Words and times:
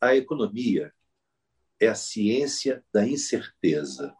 a 0.00 0.14
economia 0.14 0.92
é 1.80 1.88
a 1.88 1.94
ciência 1.94 2.84
da 2.92 3.06
incerteza. 3.06 4.14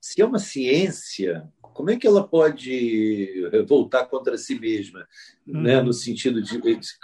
Se 0.00 0.20
é 0.20 0.24
uma 0.24 0.38
ciência, 0.38 1.50
como 1.60 1.90
é 1.90 1.96
que 1.96 2.06
ela 2.06 2.26
pode 2.26 3.48
voltar 3.66 4.06
contra 4.06 4.36
si 4.36 4.58
mesma, 4.58 5.06
uhum. 5.46 5.62
né? 5.62 5.80
no 5.80 5.92
sentido 5.92 6.42
de 6.42 6.60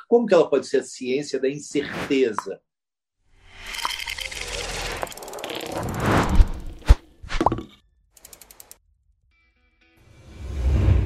como 0.07 0.27
que 0.27 0.35
ela 0.35 0.49
pode 0.49 0.67
ser 0.67 0.79
a 0.79 0.83
ciência 0.83 1.41
da 1.41 1.49
incerteza? 1.49 2.61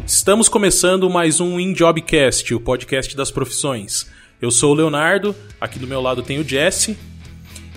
Estamos 0.06 0.48
começando 0.48 1.10
mais 1.10 1.40
um 1.40 1.58
InJobcast, 1.58 2.54
o 2.54 2.60
podcast 2.60 3.16
das 3.16 3.30
profissões. 3.30 4.08
Eu 4.42 4.50
sou 4.50 4.72
o 4.72 4.74
Leonardo, 4.74 5.36
aqui 5.60 5.78
do 5.78 5.86
meu 5.86 6.00
lado 6.00 6.20
tem 6.20 6.40
o 6.40 6.42
Jesse. 6.42 6.98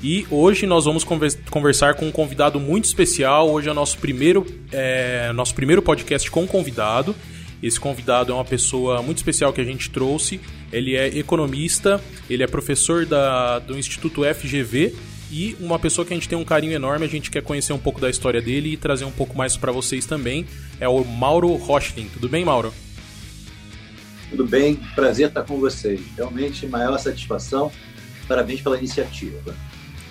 E 0.02 0.26
hoje 0.32 0.66
nós 0.66 0.86
vamos 0.86 1.06
conversar 1.52 1.94
com 1.94 2.08
um 2.08 2.12
convidado 2.12 2.60
muito 2.60 2.86
especial. 2.86 3.52
Hoje 3.52 3.70
é 3.70 3.74
nosso 3.74 4.00
primeiro, 4.00 4.44
é, 4.72 5.32
nosso 5.34 5.54
primeiro 5.54 5.84
podcast 5.84 6.30
com 6.32 6.48
convidado. 6.48 7.16
Esse 7.62 7.80
convidado 7.80 8.32
é 8.32 8.36
uma 8.36 8.44
pessoa 8.44 9.00
muito 9.04 9.18
especial 9.18 9.54
que 9.54 9.62
a 9.62 9.64
gente 9.64 9.92
trouxe. 9.92 10.42
Ele 10.74 10.96
é 10.96 11.06
economista, 11.16 12.02
ele 12.28 12.42
é 12.42 12.48
professor 12.48 13.06
da, 13.06 13.60
do 13.60 13.78
Instituto 13.78 14.24
FGV 14.24 14.96
e 15.32 15.56
uma 15.60 15.78
pessoa 15.78 16.04
que 16.04 16.14
a 16.14 16.18
gente 16.18 16.28
tem 16.28 16.38
um 16.38 16.44
carinho 16.44 16.74
enorme, 16.74 17.06
a 17.06 17.10
gente 17.10 17.30
quer 17.30 17.44
conhecer 17.44 17.74
um 17.74 17.80
pouco 17.80 18.02
da 18.02 18.10
história 18.10 18.42
dele 18.42 18.74
e 18.74 18.78
trazer 18.78 19.06
um 19.06 19.12
pouco 19.12 19.38
mais 19.38 19.56
para 19.56 19.72
vocês 19.72 20.08
também. 20.08 20.48
É 20.80 20.90
o 20.90 21.04
Mauro 21.04 21.54
Rochling. 21.58 22.10
Tudo 22.12 22.28
bem, 22.28 22.44
Mauro? 22.44 22.74
Tudo 24.36 24.50
bem, 24.50 24.76
prazer 24.94 25.30
estar 25.30 25.44
com 25.44 25.58
vocês. 25.58 26.02
Realmente, 26.18 26.68
maior 26.68 26.98
satisfação. 26.98 27.72
Parabéns 28.28 28.60
pela 28.60 28.78
iniciativa. 28.78 29.56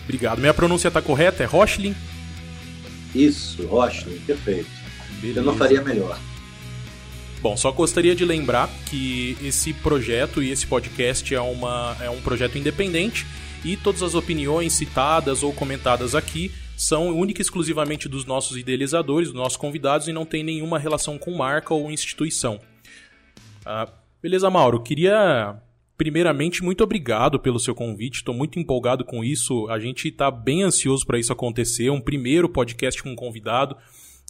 Obrigado. 0.04 0.38
Minha 0.38 0.54
pronúncia 0.54 0.88
está 0.88 1.02
correta? 1.02 1.42
É 1.42 1.46
Rochling? 1.46 1.94
Isso, 3.14 3.66
Rochling, 3.66 4.18
perfeito. 4.20 4.70
Beleza. 5.20 5.40
Eu 5.40 5.44
não 5.44 5.54
faria 5.54 5.82
melhor. 5.82 6.18
Bom, 7.42 7.54
só 7.54 7.70
gostaria 7.70 8.14
de 8.14 8.24
lembrar 8.24 8.70
que 8.86 9.36
esse 9.42 9.74
projeto 9.74 10.42
e 10.42 10.50
esse 10.50 10.66
podcast 10.66 11.34
é, 11.34 11.40
uma, 11.42 11.94
é 12.00 12.08
um 12.08 12.22
projeto 12.22 12.56
independente 12.56 13.26
e 13.62 13.76
todas 13.76 14.02
as 14.02 14.14
opiniões 14.14 14.72
citadas 14.72 15.42
ou 15.42 15.52
comentadas 15.52 16.14
aqui 16.14 16.50
são 16.78 17.08
única 17.14 17.42
e 17.42 17.44
exclusivamente 17.44 18.08
dos 18.08 18.24
nossos 18.24 18.56
idealizadores, 18.56 19.28
dos 19.28 19.36
nossos 19.36 19.58
convidados 19.58 20.08
e 20.08 20.14
não 20.14 20.24
tem 20.24 20.42
nenhuma 20.42 20.78
relação 20.78 21.18
com 21.18 21.36
marca 21.36 21.74
ou 21.74 21.90
instituição. 21.90 22.58
Ah, 23.66 23.86
beleza, 24.24 24.48
Mauro? 24.48 24.80
Queria 24.80 25.60
primeiramente, 25.98 26.64
muito 26.64 26.82
obrigado 26.82 27.38
pelo 27.38 27.60
seu 27.60 27.74
convite. 27.74 28.16
Estou 28.16 28.34
muito 28.34 28.58
empolgado 28.58 29.04
com 29.04 29.22
isso. 29.22 29.68
A 29.68 29.78
gente 29.78 30.08
está 30.08 30.30
bem 30.30 30.62
ansioso 30.62 31.04
para 31.04 31.18
isso 31.18 31.30
acontecer. 31.30 31.90
Um 31.90 32.00
primeiro 32.00 32.48
podcast 32.48 33.02
com 33.02 33.10
um 33.10 33.14
convidado. 33.14 33.76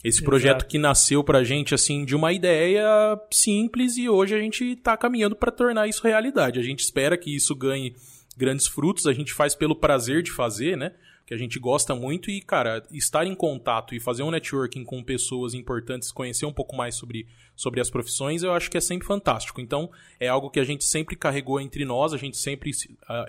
Esse 0.03 0.19
Exato. 0.19 0.25
projeto 0.25 0.67
que 0.67 0.79
nasceu 0.79 1.23
para 1.23 1.39
a 1.39 1.45
gente 1.45 1.77
assim 1.77 2.05
de 2.05 2.17
uma 2.17 2.33
ideia 2.33 2.85
simples 3.31 3.97
e 3.97 4.09
hoje 4.09 4.35
a 4.35 4.39
gente 4.41 4.65
está 4.65 4.97
caminhando 4.97 5.37
para 5.37 5.53
tornar 5.53 5.87
isso 5.87 6.03
realidade. 6.03 6.59
A 6.59 6.63
gente 6.63 6.81
espera 6.81 7.17
que 7.17 7.33
isso 7.33 7.55
ganhe 7.55 7.95
grandes 8.37 8.67
frutos. 8.67 9.07
A 9.07 9.13
gente 9.13 9.33
faz 9.33 9.55
pelo 9.55 9.77
prazer 9.77 10.25
de 10.25 10.33
fazer, 10.33 10.77
né? 10.77 10.91
Que 11.27 11.33
a 11.33 11.39
gente 11.39 11.59
gosta 11.59 11.95
muito 11.95 12.31
e, 12.31 12.41
cara, 12.41 12.83
estar 12.91 13.27
em 13.27 13.35
contato 13.35 13.95
e 13.95 14.01
fazer 14.01 14.23
um 14.23 14.31
networking 14.31 14.85
com 14.85 15.03
pessoas 15.03 15.55
importantes, 15.55 16.13
conhecer 16.13 16.45
um 16.45 16.53
pouco 16.53 16.77
mais 16.77 16.97
sobre, 16.97 17.27
sobre 17.57 17.81
as 17.81 17.89
profissões, 17.89 18.43
eu 18.43 18.53
acho 18.53 18.71
que 18.71 18.77
é 18.77 18.81
sempre 18.81 19.07
fantástico. 19.07 19.61
Então, 19.61 19.91
é 20.21 20.29
algo 20.29 20.51
que 20.51 20.61
a 20.61 20.65
gente 20.65 20.85
sempre 20.85 21.17
carregou 21.17 21.59
entre 21.61 21.85
nós, 21.85 22.13
a 22.13 22.19
gente 22.19 22.37
sempre, 22.37 22.71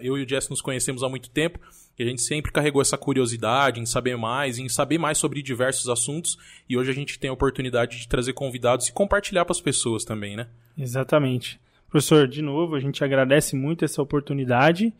eu 0.01 0.17
e 0.17 0.23
o 0.23 0.27
Jess 0.27 0.49
nos 0.49 0.61
conhecemos 0.61 1.03
há 1.03 1.09
muito 1.09 1.29
tempo, 1.29 1.59
e 1.97 2.03
a 2.03 2.05
gente 2.05 2.21
sempre 2.21 2.51
carregou 2.51 2.81
essa 2.81 2.97
curiosidade 2.97 3.79
em 3.79 3.85
saber 3.85 4.17
mais, 4.17 4.59
em 4.59 4.67
saber 4.67 4.97
mais 4.97 5.17
sobre 5.17 5.41
diversos 5.41 5.87
assuntos, 5.87 6.37
e 6.67 6.77
hoje 6.77 6.91
a 6.91 6.93
gente 6.93 7.17
tem 7.17 7.29
a 7.29 7.33
oportunidade 7.33 7.97
de 7.97 8.07
trazer 8.09 8.33
convidados 8.33 8.89
e 8.89 8.91
compartilhar 8.91 9.45
para 9.45 9.53
as 9.53 9.61
pessoas 9.61 10.03
também, 10.03 10.35
né? 10.35 10.49
Exatamente. 10.77 11.57
Professor, 11.89 12.27
de 12.27 12.41
novo, 12.41 12.75
a 12.75 12.79
gente 12.81 13.01
agradece 13.05 13.55
muito 13.55 13.85
essa 13.85 14.01
oportunidade 14.01 14.93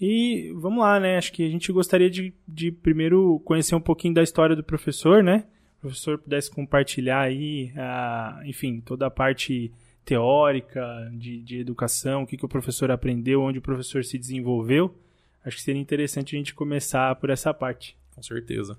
e 0.00 0.52
vamos 0.56 0.80
lá, 0.80 0.98
né? 0.98 1.16
Acho 1.16 1.32
que 1.32 1.46
a 1.46 1.50
gente 1.50 1.70
gostaria 1.72 2.10
de, 2.10 2.34
de 2.46 2.72
primeiro 2.72 3.40
conhecer 3.44 3.74
um 3.74 3.80
pouquinho 3.80 4.14
da 4.14 4.22
história 4.22 4.56
do 4.56 4.64
professor, 4.64 5.22
né? 5.22 5.46
O 5.78 5.80
professor 5.82 6.18
pudesse 6.18 6.50
compartilhar 6.50 7.20
aí, 7.20 7.72
a, 7.76 8.40
enfim, 8.44 8.80
toda 8.80 9.06
a 9.06 9.10
parte 9.10 9.72
teórica 10.04 11.10
de, 11.12 11.40
de 11.42 11.58
educação, 11.58 12.22
o 12.22 12.26
que, 12.26 12.36
que 12.36 12.44
o 12.44 12.48
professor 12.48 12.90
aprendeu, 12.90 13.42
onde 13.42 13.58
o 13.58 13.62
professor 13.62 14.04
se 14.04 14.18
desenvolveu. 14.18 14.96
Acho 15.44 15.56
que 15.56 15.62
seria 15.62 15.80
interessante 15.80 16.34
a 16.34 16.38
gente 16.38 16.54
começar 16.54 17.14
por 17.16 17.30
essa 17.30 17.52
parte. 17.52 17.96
Com 18.14 18.22
certeza. 18.22 18.78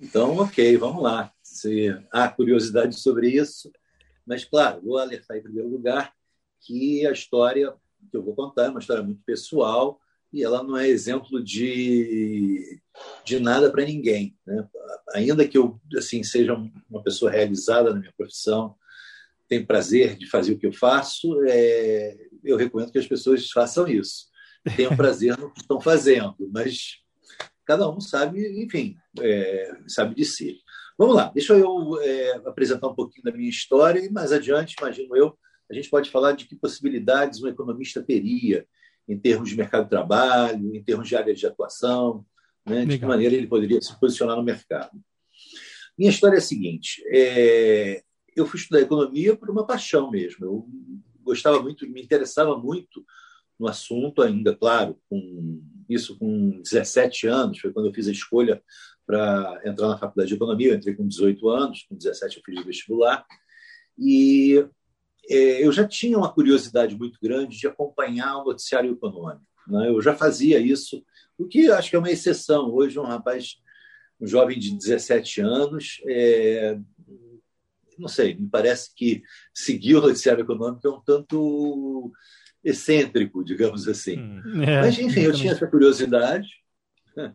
Então, 0.00 0.36
ok, 0.38 0.76
vamos 0.76 1.02
lá. 1.02 1.32
Se 1.42 1.88
há 2.10 2.28
curiosidade 2.28 2.98
sobre 2.98 3.30
isso, 3.30 3.70
mas, 4.26 4.44
claro, 4.44 4.80
vou 4.82 4.98
alertar 4.98 5.36
em 5.36 5.42
primeiro 5.42 5.68
lugar 5.68 6.12
que 6.60 7.06
a 7.06 7.12
história 7.12 7.74
que 8.10 8.16
eu 8.16 8.22
vou 8.22 8.34
contar 8.34 8.66
é 8.66 8.68
uma 8.68 8.80
história 8.80 9.02
muito 9.02 9.22
pessoal 9.24 10.00
e 10.32 10.42
ela 10.42 10.64
não 10.64 10.76
é 10.76 10.88
exemplo 10.88 11.42
de, 11.42 12.80
de 13.24 13.38
nada 13.38 13.70
para 13.70 13.84
ninguém. 13.84 14.36
Né? 14.44 14.68
Ainda 15.14 15.46
que 15.46 15.56
eu 15.56 15.80
assim 15.96 16.24
seja 16.24 16.54
uma 16.90 17.02
pessoa 17.02 17.30
realizada 17.30 17.94
na 17.94 18.00
minha 18.00 18.12
profissão, 18.16 18.74
tenho 19.48 19.66
prazer 19.66 20.16
de 20.16 20.28
fazer 20.28 20.52
o 20.52 20.58
que 20.58 20.66
eu 20.66 20.72
faço, 20.72 21.40
é, 21.46 22.16
eu 22.42 22.56
recomendo 22.56 22.90
que 22.90 22.98
as 22.98 23.06
pessoas 23.06 23.48
façam 23.50 23.86
isso. 23.86 24.26
Tenham 24.76 24.94
prazer 24.96 25.38
no 25.38 25.52
que 25.52 25.60
estão 25.60 25.80
fazendo, 25.80 26.34
mas 26.52 26.98
cada 27.64 27.88
um 27.88 28.00
sabe, 28.00 28.62
enfim, 28.62 28.96
é, 29.20 29.76
sabe 29.86 30.16
de 30.16 30.24
si. 30.24 30.58
Vamos 30.98 31.14
lá, 31.14 31.30
deixa 31.32 31.54
eu 31.54 32.00
é, 32.00 32.36
apresentar 32.46 32.88
um 32.88 32.94
pouquinho 32.94 33.24
da 33.24 33.32
minha 33.32 33.48
história 33.48 34.00
e 34.00 34.10
mais 34.10 34.32
adiante, 34.32 34.76
imagino 34.80 35.16
eu, 35.16 35.36
a 35.70 35.74
gente 35.74 35.90
pode 35.90 36.10
falar 36.10 36.32
de 36.32 36.46
que 36.46 36.56
possibilidades 36.56 37.42
um 37.42 37.48
economista 37.48 38.02
teria 38.02 38.66
em 39.08 39.18
termos 39.18 39.50
de 39.50 39.56
mercado 39.56 39.84
de 39.84 39.90
trabalho, 39.90 40.74
em 40.74 40.82
termos 40.82 41.08
de 41.08 41.16
área 41.16 41.34
de 41.34 41.46
atuação, 41.46 42.24
né? 42.66 42.84
de 42.84 42.98
que 42.98 43.06
maneira 43.06 43.34
ele 43.34 43.46
poderia 43.46 43.80
se 43.80 43.98
posicionar 43.98 44.36
no 44.36 44.42
mercado. 44.42 44.92
Minha 45.96 46.10
história 46.10 46.36
é 46.36 46.38
a 46.38 46.42
seguinte: 46.42 47.02
é... 47.08 48.02
eu 48.34 48.46
fui 48.46 48.58
estudar 48.58 48.80
economia 48.80 49.36
por 49.36 49.50
uma 49.50 49.66
paixão 49.66 50.10
mesmo. 50.10 50.44
Eu 50.44 50.68
gostava 51.22 51.62
muito, 51.62 51.88
me 51.88 52.02
interessava 52.02 52.56
muito 52.58 53.04
no 53.58 53.68
assunto, 53.68 54.20
ainda, 54.20 54.54
claro, 54.54 54.98
com 55.08 55.62
isso 55.88 56.18
com 56.18 56.60
17 56.62 57.26
anos, 57.26 57.60
foi 57.60 57.72
quando 57.72 57.86
eu 57.86 57.94
fiz 57.94 58.08
a 58.08 58.12
escolha 58.12 58.62
para 59.06 59.62
entrar 59.64 59.88
na 59.88 59.98
faculdade 59.98 60.28
de 60.28 60.34
economia. 60.34 60.68
Eu 60.68 60.76
entrei 60.76 60.94
com 60.94 61.06
18 61.06 61.48
anos, 61.48 61.84
com 61.88 61.94
17 61.94 62.38
eu 62.38 62.42
fiz 62.44 62.60
o 62.60 62.64
vestibular. 62.64 63.24
E 63.98 64.66
eu 65.28 65.72
já 65.72 65.86
tinha 65.86 66.18
uma 66.18 66.32
curiosidade 66.32 66.96
muito 66.96 67.18
grande 67.22 67.58
de 67.58 67.66
acompanhar 67.66 68.38
o 68.38 68.44
noticiário 68.44 68.92
econômico. 68.92 69.44
Né? 69.66 69.88
Eu 69.88 70.00
já 70.00 70.14
fazia 70.14 70.58
isso, 70.58 71.04
o 71.38 71.46
que 71.46 71.70
acho 71.70 71.90
que 71.90 71.96
é 71.96 71.98
uma 71.98 72.10
exceção. 72.10 72.70
Hoje, 72.72 72.98
um 72.98 73.04
rapaz, 73.04 73.56
um 74.20 74.26
jovem 74.26 74.58
de 74.58 74.76
17 74.76 75.40
anos, 75.40 76.00
é, 76.06 76.78
não 77.98 78.08
sei, 78.08 78.34
me 78.34 78.48
parece 78.48 78.94
que 78.94 79.22
seguir 79.52 79.96
o 79.96 80.00
noticiário 80.00 80.42
econômico 80.42 80.86
é 80.86 80.90
um 80.90 81.00
tanto 81.00 82.12
excêntrico, 82.62 83.44
digamos 83.44 83.86
assim. 83.88 84.18
Hum, 84.18 84.62
é, 84.62 84.80
Mas, 84.80 84.98
enfim, 84.98 85.20
eu 85.20 85.32
tinha 85.32 85.52
essa 85.52 85.66
curiosidade 85.66 86.48
né? 87.16 87.34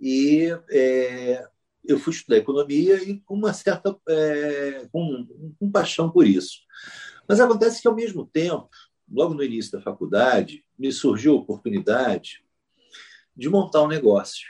e 0.00 0.48
é, 0.70 1.44
eu 1.84 1.98
fui 1.98 2.12
estudar 2.12 2.36
economia 2.36 3.02
e 3.02 3.18
com 3.20 3.34
uma 3.34 3.52
certa 3.52 3.96
é, 4.08 4.86
com, 4.92 5.54
com 5.58 5.70
paixão 5.70 6.10
por 6.10 6.26
isso. 6.26 6.60
Mas 7.30 7.38
acontece 7.38 7.80
que, 7.80 7.86
ao 7.86 7.94
mesmo 7.94 8.26
tempo, 8.26 8.68
logo 9.08 9.34
no 9.34 9.44
início 9.44 9.70
da 9.70 9.80
faculdade, 9.80 10.64
me 10.76 10.90
surgiu 10.90 11.34
a 11.34 11.36
oportunidade 11.36 12.42
de 13.36 13.48
montar 13.48 13.84
um 13.84 13.86
negócio. 13.86 14.48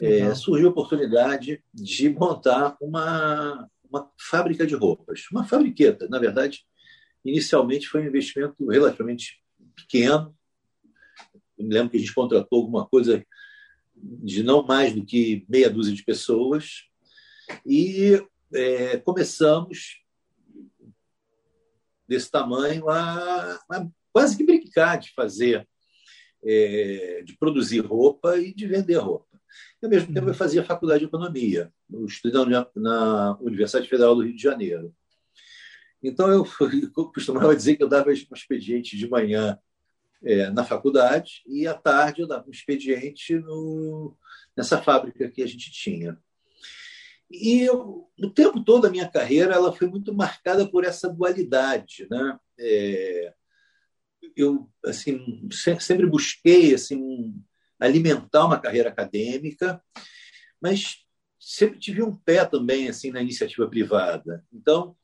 É, 0.00 0.34
surgiu 0.34 0.66
a 0.66 0.70
oportunidade 0.72 1.62
de 1.72 2.08
montar 2.10 2.76
uma, 2.80 3.70
uma 3.88 4.10
fábrica 4.18 4.66
de 4.66 4.74
roupas, 4.74 5.30
uma 5.30 5.44
fabriqueta. 5.44 6.08
Na 6.08 6.18
verdade, 6.18 6.66
inicialmente 7.24 7.86
foi 7.86 8.02
um 8.02 8.08
investimento 8.08 8.66
relativamente 8.66 9.40
pequeno. 9.76 10.36
Eu 11.56 11.64
me 11.64 11.72
lembro 11.72 11.90
que 11.90 11.96
a 11.96 12.00
gente 12.00 12.12
contratou 12.12 12.58
alguma 12.58 12.88
coisa 12.88 13.24
de 13.94 14.42
não 14.42 14.66
mais 14.66 14.92
do 14.92 15.06
que 15.06 15.46
meia 15.48 15.70
dúzia 15.70 15.94
de 15.94 16.02
pessoas 16.02 16.88
e 17.64 18.20
é, 18.52 18.96
começamos 18.96 20.04
desse 22.08 22.30
tamanho 22.30 22.88
a, 22.88 23.58
a 23.70 23.86
quase 24.12 24.36
que 24.36 24.44
brincar 24.44 24.98
de 24.98 25.12
fazer, 25.12 25.66
é, 26.44 27.22
de 27.24 27.36
produzir 27.36 27.80
roupa 27.80 28.38
e 28.38 28.54
de 28.54 28.66
vender 28.66 28.96
roupa. 28.96 29.26
E, 29.82 29.86
ao 29.86 29.90
mesmo 29.90 30.12
tempo, 30.12 30.26
eu 30.26 30.32
uhum. 30.32 30.34
fazia 30.34 30.64
faculdade 30.64 31.00
de 31.00 31.06
economia, 31.06 31.72
estudando 32.06 32.50
na 32.74 33.36
Universidade 33.40 33.88
Federal 33.88 34.14
do 34.14 34.22
Rio 34.22 34.34
de 34.34 34.42
Janeiro. 34.42 34.94
Então, 36.02 36.30
eu, 36.30 36.46
eu 36.96 37.12
costumava 37.12 37.54
dizer 37.54 37.76
que 37.76 37.82
eu 37.82 37.88
dava 37.88 38.10
um 38.10 38.12
expediente 38.12 38.96
de 38.96 39.08
manhã 39.08 39.58
é, 40.22 40.50
na 40.50 40.64
faculdade 40.64 41.42
e 41.46 41.66
à 41.66 41.74
tarde 41.74 42.22
eu 42.22 42.26
dava 42.26 42.46
um 42.46 42.50
expediente 42.50 43.38
no, 43.38 44.16
nessa 44.56 44.80
fábrica 44.80 45.30
que 45.30 45.42
a 45.42 45.46
gente 45.46 45.70
tinha. 45.70 46.18
E 47.30 47.62
eu, 47.62 48.08
o 48.20 48.30
tempo 48.30 48.62
todo 48.62 48.82
da 48.82 48.90
minha 48.90 49.08
carreira 49.08 49.54
ela 49.54 49.72
foi 49.72 49.88
muito 49.88 50.14
marcada 50.14 50.66
por 50.68 50.84
essa 50.84 51.08
dualidade, 51.08 52.06
né? 52.10 52.38
É, 52.58 53.34
eu 54.36 54.70
assim 54.84 55.48
sempre 55.50 56.06
busquei 56.06 56.74
assim 56.74 57.34
alimentar 57.78 58.46
uma 58.46 58.60
carreira 58.60 58.88
acadêmica, 58.88 59.82
mas 60.60 61.04
sempre 61.38 61.78
tive 61.78 62.02
um 62.02 62.14
pé 62.14 62.44
também 62.44 62.88
assim 62.88 63.10
na 63.10 63.20
iniciativa 63.20 63.68
privada. 63.68 64.44
Então 64.52 64.96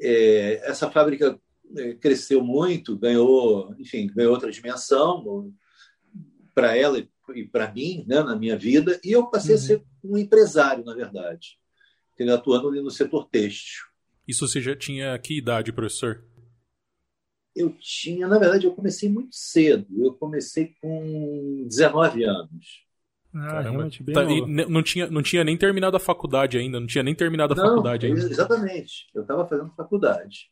é, 0.00 0.62
essa 0.68 0.90
fábrica 0.90 1.38
é, 1.76 1.94
cresceu 1.94 2.42
muito, 2.42 2.98
ganhou, 2.98 3.74
enfim, 3.78 4.06
ganhou 4.06 4.32
outra 4.32 4.50
dimensão 4.50 5.52
para 6.54 6.76
ela 6.76 7.06
para 7.50 7.72
mim, 7.72 8.04
né, 8.06 8.22
na 8.22 8.36
minha 8.36 8.56
vida, 8.56 9.00
e 9.04 9.12
eu 9.12 9.26
passei 9.26 9.54
uhum. 9.54 9.60
a 9.60 9.64
ser 9.64 9.84
um 10.04 10.18
empresário, 10.18 10.84
na 10.84 10.94
verdade, 10.94 11.58
atuando 12.32 12.68
ali 12.68 12.82
no 12.82 12.90
setor 12.90 13.28
têxtil. 13.28 13.84
Isso 14.28 14.46
você 14.46 14.60
já 14.60 14.76
tinha 14.76 15.18
que 15.18 15.38
idade, 15.38 15.72
professor? 15.72 16.24
Eu 17.56 17.74
tinha, 17.80 18.28
na 18.28 18.38
verdade, 18.38 18.66
eu 18.66 18.72
comecei 18.72 19.08
muito 19.08 19.34
cedo. 19.34 19.86
Eu 19.98 20.12
comecei 20.14 20.74
com 20.80 21.66
19 21.66 22.24
anos. 22.24 22.84
Ah, 23.34 23.60
realmente 23.60 24.02
bem 24.02 24.14
tá, 24.14 24.24
não 24.68 24.82
tinha 24.82 25.08
não 25.08 25.22
tinha 25.22 25.44
nem 25.44 25.56
terminado 25.56 25.96
a 25.96 26.00
faculdade 26.00 26.58
ainda, 26.58 26.80
não 26.80 26.86
tinha 26.86 27.04
nem 27.04 27.14
terminado 27.14 27.52
a 27.52 27.56
não, 27.56 27.64
faculdade 27.64 28.06
ainda. 28.06 28.20
Exatamente. 28.20 29.08
Eu 29.14 29.22
estava 29.22 29.46
fazendo 29.46 29.72
faculdade. 29.76 30.50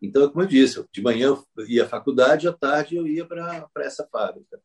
Então, 0.00 0.28
como 0.30 0.42
eu 0.42 0.48
disse, 0.48 0.82
de 0.90 1.02
manhã 1.02 1.36
eu 1.56 1.68
ia 1.68 1.84
à 1.84 1.88
faculdade, 1.88 2.48
à 2.48 2.52
tarde 2.52 2.96
eu 2.96 3.06
ia 3.06 3.24
para 3.26 3.68
essa 3.78 4.06
fábrica. 4.10 4.60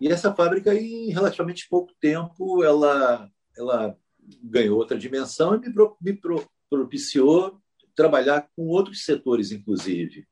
E 0.00 0.08
essa 0.08 0.34
fábrica, 0.34 0.74
em 0.74 1.10
relativamente 1.10 1.68
pouco 1.68 1.92
tempo, 2.00 2.64
ela, 2.64 3.30
ela 3.56 3.96
ganhou 4.42 4.78
outra 4.78 4.98
dimensão 4.98 5.54
e 5.54 5.60
me, 5.60 5.72
pro, 5.72 5.96
me 6.00 6.14
pro, 6.14 6.50
propiciou 6.70 7.60
trabalhar 7.94 8.48
com 8.56 8.66
outros 8.68 9.04
setores, 9.04 9.52
inclusive. 9.52 10.26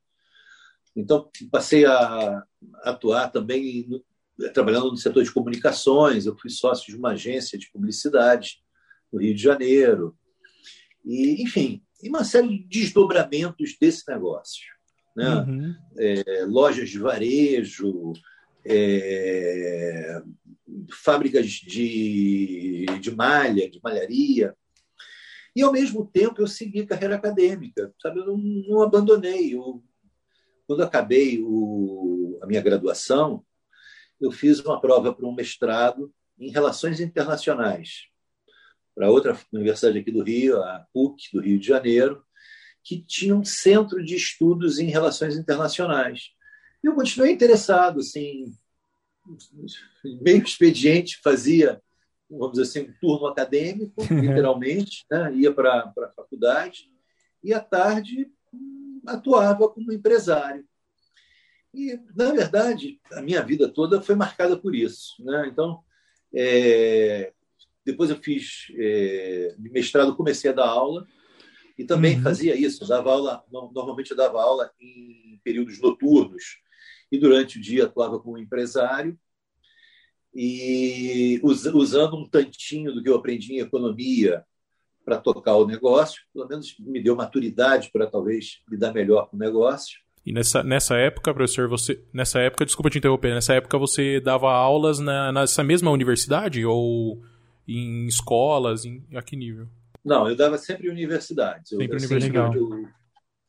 Então, 0.97 1.31
passei 1.51 1.85
a 1.85 2.43
atuar 2.83 3.31
também 3.31 3.87
no, 3.89 4.51
trabalhando 4.53 4.91
no 4.91 4.97
setor 4.97 5.23
de 5.23 5.33
comunicações. 5.33 6.25
Eu 6.25 6.37
fui 6.37 6.51
sócio 6.51 6.87
de 6.87 6.97
uma 6.97 7.11
agência 7.11 7.59
de 7.59 7.71
publicidade 7.71 8.63
no 9.13 9.21
Rio 9.21 9.35
de 9.35 9.43
Janeiro. 9.43 10.17
E, 11.05 11.43
enfim, 11.43 11.83
uma 12.05 12.25
série 12.25 12.49
de 12.49 12.65
desdobramentos 12.69 13.77
desse 13.81 14.09
negócio. 14.09 14.65
Né? 15.17 15.35
Uhum. 15.35 15.75
É, 15.99 16.45
lojas 16.47 16.89
de 16.89 16.99
varejo, 16.99 18.13
é, 18.69 20.23
fábricas 21.05 21.47
de, 21.47 22.87
de 23.01 23.11
malha, 23.15 23.69
de 23.69 23.81
malharia. 23.83 24.55
E, 25.55 25.63
ao 25.63 25.73
mesmo 25.73 26.07
tempo, 26.07 26.41
eu 26.41 26.47
segui 26.47 26.87
carreira 26.87 27.17
acadêmica. 27.17 27.93
Sabe? 28.01 28.21
Eu 28.21 28.27
não, 28.27 28.37
não 28.37 28.83
abandonei. 28.83 29.55
Eu, 29.55 29.83
quando 30.67 30.83
acabei 30.83 31.41
o, 31.43 32.39
a 32.43 32.47
minha 32.47 32.61
graduação, 32.61 33.45
eu 34.21 34.31
fiz 34.31 34.61
uma 34.61 34.81
prova 34.81 35.15
para 35.15 35.27
um 35.27 35.35
mestrado 35.35 36.13
em 36.39 36.51
Relações 36.51 37.01
Internacionais, 37.01 38.07
para 38.95 39.11
outra 39.11 39.39
universidade 39.53 39.99
aqui 39.99 40.11
do 40.11 40.23
Rio, 40.23 40.63
a 40.63 40.87
PUC, 40.93 41.31
do 41.33 41.41
Rio 41.41 41.59
de 41.59 41.67
Janeiro, 41.67 42.23
que 42.83 43.01
tinha 43.01 43.35
um 43.35 43.45
centro 43.45 44.03
de 44.05 44.15
estudos 44.15 44.79
em 44.79 44.87
relações 44.87 45.37
internacionais. 45.37 46.31
Eu 46.83 46.95
continuei 46.95 47.33
interessado, 47.33 48.01
assim, 48.01 48.55
meio 50.23 50.43
expediente, 50.43 51.21
fazia, 51.23 51.83
vamos 52.31 52.53
dizer 52.53 52.63
assim, 52.63 52.91
um 52.91 52.95
turno 53.01 53.27
acadêmico, 53.27 54.03
literalmente, 54.11 55.05
né? 55.11 55.35
ia 55.35 55.53
para 55.53 55.93
a 55.97 56.13
faculdade, 56.15 56.91
e 57.43 57.53
à 57.53 57.61
tarde 57.61 58.31
atuava 59.07 59.69
como 59.69 59.93
empresário. 59.93 60.65
E, 61.75 61.99
na 62.15 62.33
verdade, 62.33 63.01
a 63.13 63.21
minha 63.21 63.43
vida 63.43 63.69
toda 63.69 64.01
foi 64.01 64.15
marcada 64.15 64.57
por 64.57 64.75
isso. 64.75 65.23
Né? 65.23 65.49
Então, 65.49 65.83
é, 66.35 67.33
depois 67.85 68.11
eu 68.11 68.17
fiz 68.17 68.69
é, 68.77 69.55
mestrado, 69.59 70.17
comecei 70.17 70.51
a 70.51 70.55
dar 70.55 70.67
aula, 70.67 71.07
e 71.77 71.85
também 71.85 72.17
uhum. 72.17 72.23
fazia 72.23 72.57
isso, 72.57 72.87
dava 72.89 73.13
aula, 73.13 73.45
normalmente 73.51 74.11
eu 74.11 74.17
dava 74.17 74.43
aula 74.43 74.71
em 74.81 75.41
períodos 75.45 75.81
noturnos, 75.81 76.59
e 77.11 77.19
durante 77.19 77.59
o 77.59 77.61
dia 77.61 77.85
atuava 77.85 78.19
como 78.19 78.39
empresário 78.39 79.19
e 80.35 81.41
usando 81.43 82.17
um 82.17 82.29
tantinho 82.29 82.93
do 82.93 83.03
que 83.03 83.09
eu 83.09 83.17
aprendi 83.17 83.55
em 83.55 83.61
economia 83.61 84.45
para 85.05 85.19
tocar 85.19 85.57
o 85.57 85.67
negócio, 85.67 86.23
pelo 86.35 86.47
menos 86.47 86.77
me 86.79 87.03
deu 87.03 87.17
maturidade 87.17 87.91
para 87.91 88.07
talvez 88.07 88.61
lidar 88.69 88.93
melhor 88.93 89.29
com 89.29 89.37
o 89.37 89.41
negócio. 89.41 89.99
E 90.25 90.33
nessa, 90.33 90.63
nessa 90.63 90.97
época, 90.97 91.33
professor, 91.33 91.67
você. 91.69 92.05
Nessa 92.13 92.41
época, 92.41 92.67
desculpa 92.67 92.91
te 92.91 92.99
interromper, 92.99 93.33
nessa 93.33 93.55
época 93.55 93.79
você 93.79 94.21
dava 94.21 94.53
aulas 94.53 94.99
na, 94.99 95.33
nessa 95.33 95.65
mesma 95.65 95.91
universidade 95.91 96.67
ou 96.67 97.23
em 97.67 98.07
escolas? 98.07 98.85
Em, 98.85 99.03
a 99.15 99.23
que 99.23 99.35
nível? 99.35 99.67
Não, 100.05 100.29
eu 100.29 100.37
dava 100.37 100.59
sempre 100.59 100.91
universidades. 100.91 101.71
Sempre 101.71 101.97
universidade. 101.97 102.59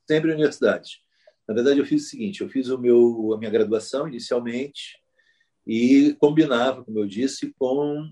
sempre 0.07 0.31
universidade. 0.31 1.01
Na 1.49 1.55
verdade, 1.55 1.79
eu 1.79 1.85
fiz 1.85 2.05
o 2.05 2.09
seguinte: 2.09 2.41
eu 2.41 2.47
fiz 2.47 2.69
o 2.69 2.77
meu, 2.77 3.33
a 3.33 3.37
minha 3.39 3.49
graduação 3.49 4.07
inicialmente 4.07 4.99
e 5.65 6.15
combinava, 6.19 6.85
como 6.85 6.99
eu 6.99 7.07
disse, 7.07 7.51
com, 7.57 8.07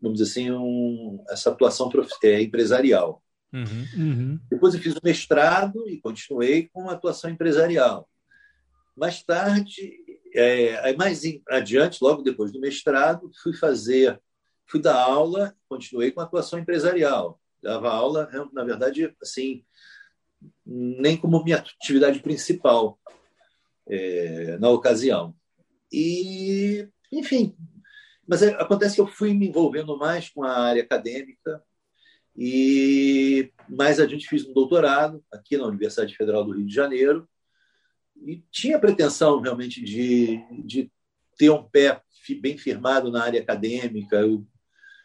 vamos 0.00 0.18
dizer 0.18 0.30
assim, 0.30 0.50
um, 0.50 1.22
essa 1.28 1.50
atuação 1.50 1.90
é, 2.24 2.40
empresarial. 2.40 3.22
Uhum, 3.52 3.86
uhum. 3.94 4.40
Depois 4.50 4.72
eu 4.72 4.80
fiz 4.80 4.94
o 4.94 5.00
mestrado 5.04 5.86
e 5.86 6.00
continuei 6.00 6.70
com 6.72 6.88
a 6.88 6.94
atuação 6.94 7.30
empresarial. 7.30 8.08
Mais 8.96 9.22
tarde, 9.22 9.92
é, 10.34 10.94
mais 10.96 11.20
adiante, 11.46 11.98
logo 12.00 12.22
depois 12.22 12.50
do 12.50 12.60
mestrado, 12.60 13.30
fui 13.42 13.52
fazer, 13.52 14.18
fui 14.66 14.80
dar 14.80 14.98
aula, 14.98 15.54
continuei 15.68 16.10
com 16.10 16.22
a 16.22 16.24
atuação 16.24 16.58
empresarial. 16.58 17.38
Dava 17.62 17.90
aula, 17.90 18.30
na 18.50 18.64
verdade, 18.64 19.14
assim, 19.22 19.62
nem 20.64 21.16
como 21.16 21.42
minha 21.42 21.56
atividade 21.58 22.20
principal 22.20 22.98
é, 23.86 24.58
na 24.58 24.68
ocasião. 24.70 25.34
E, 25.92 26.88
enfim, 27.10 27.56
mas 28.26 28.42
é, 28.42 28.50
acontece 28.60 28.96
que 28.96 29.00
eu 29.00 29.06
fui 29.06 29.32
me 29.32 29.48
envolvendo 29.48 29.96
mais 29.96 30.28
com 30.28 30.42
a 30.42 30.58
área 30.58 30.82
acadêmica 30.82 31.62
e 32.36 33.50
mais 33.68 33.98
adiante 33.98 34.28
fiz 34.28 34.46
um 34.46 34.52
doutorado 34.52 35.24
aqui 35.32 35.56
na 35.56 35.66
Universidade 35.66 36.14
Federal 36.14 36.44
do 36.44 36.52
Rio 36.52 36.66
de 36.66 36.74
Janeiro 36.74 37.28
e 38.26 38.44
tinha 38.50 38.76
a 38.76 38.80
pretensão 38.80 39.40
realmente 39.40 39.82
de, 39.82 40.40
de 40.64 40.90
ter 41.36 41.50
um 41.50 41.62
pé 41.62 42.02
bem 42.40 42.58
firmado 42.58 43.10
na 43.10 43.24
área 43.24 43.40
acadêmica. 43.40 44.16
Eu 44.16 44.46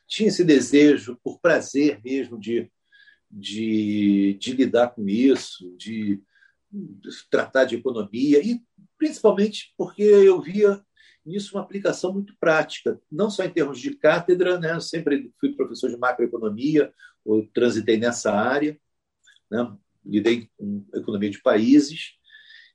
tinha 0.07 0.27
esse 0.27 0.43
desejo, 0.43 1.17
por 1.23 1.39
prazer 1.39 2.01
mesmo, 2.03 2.39
de 2.39 2.69
de, 3.33 4.37
de 4.39 4.53
lidar 4.53 4.89
com 4.89 5.07
isso, 5.09 5.75
de 5.75 6.21
tratar 7.29 7.65
de 7.65 7.75
economia, 7.75 8.39
e 8.43 8.61
principalmente 8.97 9.73
porque 9.77 10.03
eu 10.03 10.39
via 10.41 10.83
nisso 11.25 11.55
uma 11.55 11.63
aplicação 11.63 12.13
muito 12.13 12.35
prática, 12.39 12.99
não 13.11 13.29
só 13.29 13.43
em 13.43 13.49
termos 13.49 13.79
de 13.79 13.95
cátedra, 13.95 14.59
né? 14.59 14.73
Eu 14.73 14.81
sempre 14.81 15.31
fui 15.39 15.53
professor 15.53 15.89
de 15.89 15.97
macroeconomia, 15.97 16.93
ou 17.23 17.47
transitei 17.47 17.97
nessa 17.97 18.31
área, 18.33 18.77
né? 19.49 19.75
lidei 20.05 20.49
com 20.57 20.85
economia 20.93 21.29
de 21.29 21.41
países, 21.41 22.17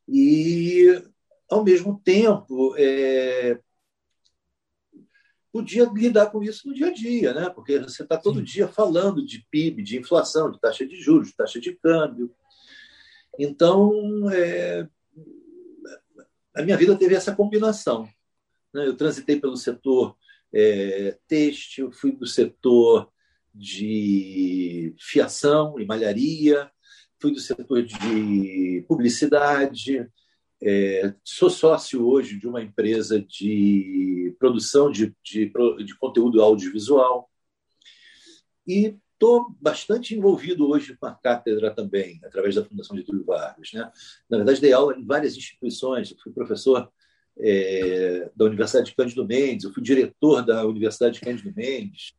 e, 0.09 1.03
ao 1.51 1.63
mesmo 1.63 2.01
tempo, 2.03 2.75
é, 2.79 3.61
podia 5.53 5.85
lidar 5.85 6.31
com 6.31 6.43
isso 6.43 6.69
no 6.69 6.75
dia 6.75 6.89
a 6.89 6.93
dia, 6.93 7.33
né? 7.33 7.51
porque 7.51 7.79
você 7.79 8.03
está 8.03 8.17
todo 8.17 8.39
Sim. 8.39 8.45
dia 8.45 8.69
falando 8.69 9.25
de 9.25 9.47
PIB, 9.51 9.83
de 9.83 9.99
inflação, 9.99 10.51
de 10.51 10.61
taxa 10.61 10.87
de 10.87 10.97
juros, 11.01 11.29
de 11.29 11.37
taxa 11.37 11.61
de 11.61 11.75
câmbio. 11.75 12.35
Então, 13.39 14.31
é... 14.31 14.89
a 16.55 16.63
minha 16.63 16.77
vida 16.77 16.97
teve 16.97 17.15
essa 17.15 17.35
combinação. 17.35 18.09
Né? 18.73 18.87
Eu 18.87 18.97
transitei 18.97 19.41
pelo 19.41 19.57
setor 19.57 20.17
é, 20.53 21.17
têxtil, 21.27 21.93
fui 21.93 22.13
do 22.13 22.27
setor 22.27 23.11
de 23.55 24.95
fiação 24.99 25.79
e 25.81 25.85
malharia, 25.85 26.71
fui 27.21 27.33
do 27.33 27.41
setor 27.41 27.83
de 27.83 28.85
publicidade, 28.87 30.09
é, 30.61 31.15
sou 31.25 31.49
sócio 31.49 32.07
hoje 32.07 32.39
de 32.39 32.49
uma 32.49 32.63
empresa 32.63 33.21
de 33.21 34.35
produção 34.39 34.91
de, 34.91 35.15
de, 35.23 35.53
de 35.85 35.97
conteúdo 35.99 36.43
audiovisual. 36.43 37.31
E 38.67 38.97
estou 39.13 39.55
bastante 39.61 40.15
envolvido 40.15 40.69
hoje 40.69 40.97
com 40.97 41.07
a 41.07 41.15
cátedra 41.15 41.75
também, 41.75 42.21
através 42.25 42.55
da 42.55 42.65
Fundação 42.65 42.97
Getúlio 42.97 43.25
Vargas. 43.25 43.73
Né? 43.73 43.91
Na 44.29 44.37
verdade, 44.39 44.61
dei 44.61 44.73
aula 44.73 44.97
em 44.97 45.05
várias 45.05 45.37
instituições, 45.37 46.11
eu 46.11 46.19
fui 46.19 46.33
professor 46.33 46.91
é, 47.39 48.31
da 48.35 48.45
Universidade 48.45 48.91
de 48.91 48.97
Cândido 48.97 49.27
Mendes, 49.27 49.65
eu 49.65 49.73
fui 49.73 49.83
diretor 49.83 50.45
da 50.45 50.67
Universidade 50.67 51.15
de 51.15 51.21
Cândido 51.21 51.53
Mendes, 51.55 52.15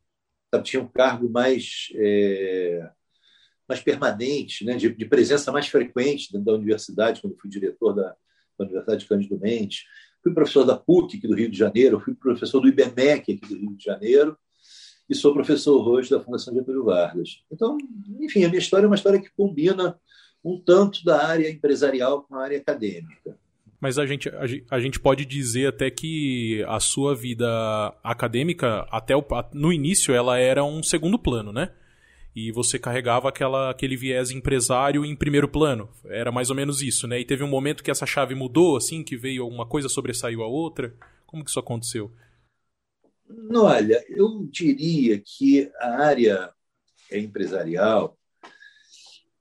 tinha 0.64 0.82
um 0.82 0.88
cargo 0.88 1.30
mais, 1.30 1.88
é, 1.94 2.90
mais 3.68 3.80
permanente, 3.80 4.64
né? 4.64 4.76
de, 4.76 4.92
de, 4.92 5.04
presença 5.06 5.52
mais 5.52 5.68
frequente 5.68 6.32
dentro 6.32 6.46
da 6.46 6.54
universidade, 6.54 7.20
quando 7.20 7.38
fui 7.38 7.48
diretor 7.48 7.94
da, 7.94 8.16
da 8.64 8.70
Universidade 8.70 9.02
de 9.02 9.08
Cândido 9.08 9.38
Mendes. 9.38 9.84
Fui 10.22 10.32
professor 10.34 10.64
da 10.64 10.76
PUC, 10.76 11.16
aqui 11.16 11.26
do 11.26 11.34
Rio 11.34 11.50
de 11.50 11.56
Janeiro, 11.56 12.00
fui 12.00 12.14
professor 12.14 12.60
do 12.60 12.68
IBMEC, 12.68 13.32
aqui 13.32 13.46
do 13.46 13.56
Rio 13.56 13.76
de 13.76 13.84
Janeiro, 13.84 14.36
e 15.08 15.14
sou 15.14 15.32
professor 15.32 15.88
hoje 15.88 16.10
da 16.10 16.20
Fundação 16.20 16.54
Getúlio 16.54 16.84
Vargas. 16.84 17.42
Então, 17.50 17.76
enfim, 18.20 18.44
a 18.44 18.48
minha 18.48 18.60
história 18.60 18.84
é 18.84 18.86
uma 18.86 18.96
história 18.96 19.20
que 19.20 19.30
combina 19.36 19.98
um 20.44 20.58
tanto 20.58 21.04
da 21.04 21.26
área 21.26 21.50
empresarial 21.50 22.22
com 22.22 22.36
a 22.36 22.44
área 22.44 22.58
acadêmica. 22.58 23.36
Mas 23.80 23.98
a 23.98 24.04
gente, 24.04 24.30
a, 24.70 24.78
gente 24.78 25.00
pode 25.00 25.24
dizer 25.24 25.68
até 25.68 25.90
que 25.90 26.62
a 26.68 26.78
sua 26.78 27.14
vida 27.14 27.48
acadêmica, 28.04 28.86
até 28.90 29.16
o, 29.16 29.24
no 29.54 29.72
início, 29.72 30.14
ela 30.14 30.38
era 30.38 30.62
um 30.62 30.82
segundo 30.82 31.18
plano, 31.18 31.50
né? 31.50 31.70
E 32.34 32.52
você 32.52 32.78
carregava 32.78 33.28
aquela, 33.28 33.70
aquele 33.70 33.96
viés 33.96 34.30
empresário 34.30 35.04
em 35.04 35.16
primeiro 35.16 35.48
plano. 35.48 35.90
Era 36.04 36.30
mais 36.30 36.48
ou 36.48 36.56
menos 36.56 36.80
isso, 36.80 37.06
né? 37.06 37.18
E 37.20 37.24
teve 37.24 37.42
um 37.42 37.48
momento 37.48 37.82
que 37.82 37.90
essa 37.90 38.06
chave 38.06 38.34
mudou, 38.34 38.76
assim, 38.76 39.02
que 39.02 39.16
veio 39.16 39.42
alguma 39.42 39.66
coisa 39.66 39.88
sobressaiu 39.88 40.42
a 40.42 40.46
outra. 40.46 40.94
Como 41.26 41.44
que 41.44 41.50
isso 41.50 41.58
aconteceu? 41.58 42.12
Olha, 43.54 44.04
eu 44.08 44.46
diria 44.50 45.20
que 45.20 45.70
a 45.78 46.04
área 46.04 46.52
empresarial 47.12 48.16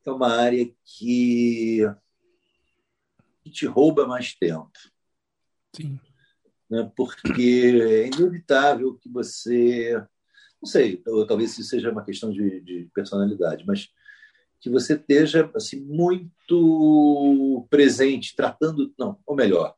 é 0.06 0.12
uma 0.12 0.32
área 0.32 0.70
que 0.84 1.84
que 3.44 3.50
te 3.50 3.66
rouba 3.66 4.08
mais 4.08 4.34
tempo. 4.36 4.72
Sim. 5.76 6.00
Né? 6.70 6.92
Porque 6.96 7.74
é 7.82 8.08
inevitável 8.08 8.96
que 8.96 9.10
você. 9.10 10.02
Não 10.62 10.70
sei, 10.70 11.02
talvez 11.28 11.58
isso 11.58 11.64
seja 11.64 11.92
uma 11.92 12.04
questão 12.04 12.32
de, 12.32 12.60
de 12.62 12.90
personalidade, 12.94 13.64
mas 13.66 13.90
que 14.60 14.70
você 14.70 14.94
esteja 14.94 15.50
assim, 15.56 15.80
muito 15.80 17.66
presente, 17.70 18.36
tratando. 18.36 18.94
Não, 19.00 19.18
ou 19.26 19.36
melhor, 19.36 19.74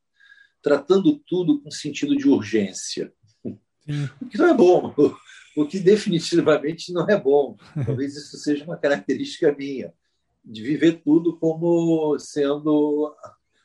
tratando 0.61 1.21
tudo 1.27 1.61
com 1.61 1.69
sentido 1.69 2.15
de 2.15 2.27
urgência. 2.27 3.13
Sim. 3.43 4.09
O 4.19 4.25
que 4.25 4.37
não 4.37 4.47
é 4.47 4.53
bom, 4.53 4.93
o 5.55 5.65
que 5.65 5.79
definitivamente 5.79 6.91
não 6.91 7.07
é 7.07 7.19
bom. 7.19 7.55
Talvez 7.85 8.15
isso 8.15 8.37
seja 8.37 8.63
uma 8.63 8.77
característica 8.77 9.53
minha, 9.55 9.93
de 10.43 10.63
viver 10.63 11.01
tudo 11.03 11.37
como 11.37 12.17
sendo 12.17 13.15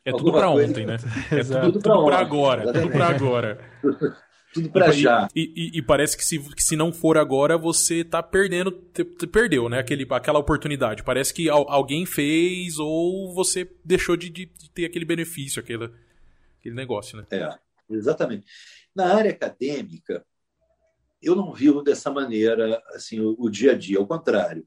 é 0.05 0.13
tudo 0.13 0.31
para 0.31 0.49
ontem, 0.51 0.87
né? 0.87 0.99
É 1.33 1.43
tudo, 1.43 1.81
tudo 1.81 2.05
para 2.05 2.19
agora. 2.19 2.63
Exatamente. 2.63 2.93
Tudo 2.93 2.97
para 2.97 3.09
agora. 3.09 3.59
Tudo 4.57 4.71
para 4.71 4.91
já. 4.91 5.29
E, 5.35 5.53
e, 5.55 5.79
e, 5.79 5.83
parece 5.83 6.17
que 6.17 6.25
se, 6.25 6.39
que 6.39 6.63
se 6.63 6.77
não 6.77 6.93
for 6.93 7.19
agora, 7.19 7.59
você 7.59 8.03
tá 8.03 8.23
perdendo, 8.23 8.71
te, 8.71 9.05
te 9.05 9.27
perdeu, 9.27 9.69
né? 9.69 9.79
Aquele, 9.79 10.07
aquela 10.11 10.39
oportunidade. 10.39 11.03
Parece 11.03 11.33
que 11.35 11.49
alguém 11.49 12.07
fez 12.07 12.79
ou 12.79 13.35
você 13.35 13.71
deixou 13.85 14.17
de, 14.17 14.31
de, 14.31 14.47
de, 14.47 14.71
ter 14.71 14.87
aquele 14.87 15.05
benefício, 15.05 15.61
aquele, 15.61 15.91
aquele 16.59 16.75
negócio, 16.75 17.19
né? 17.19 17.27
É, 17.31 17.51
exatamente. 17.91 18.47
Na 18.95 19.15
área 19.15 19.31
acadêmica, 19.31 20.25
eu 21.23 21.37
não 21.37 21.53
vivo 21.53 21.83
dessa 21.83 22.11
maneira 22.11 22.83
assim 22.95 23.21
o, 23.21 23.37
o 23.39 23.51
dia 23.51 23.73
a 23.73 23.79
dia, 23.79 23.99
ao 23.99 24.07
contrário 24.07 24.67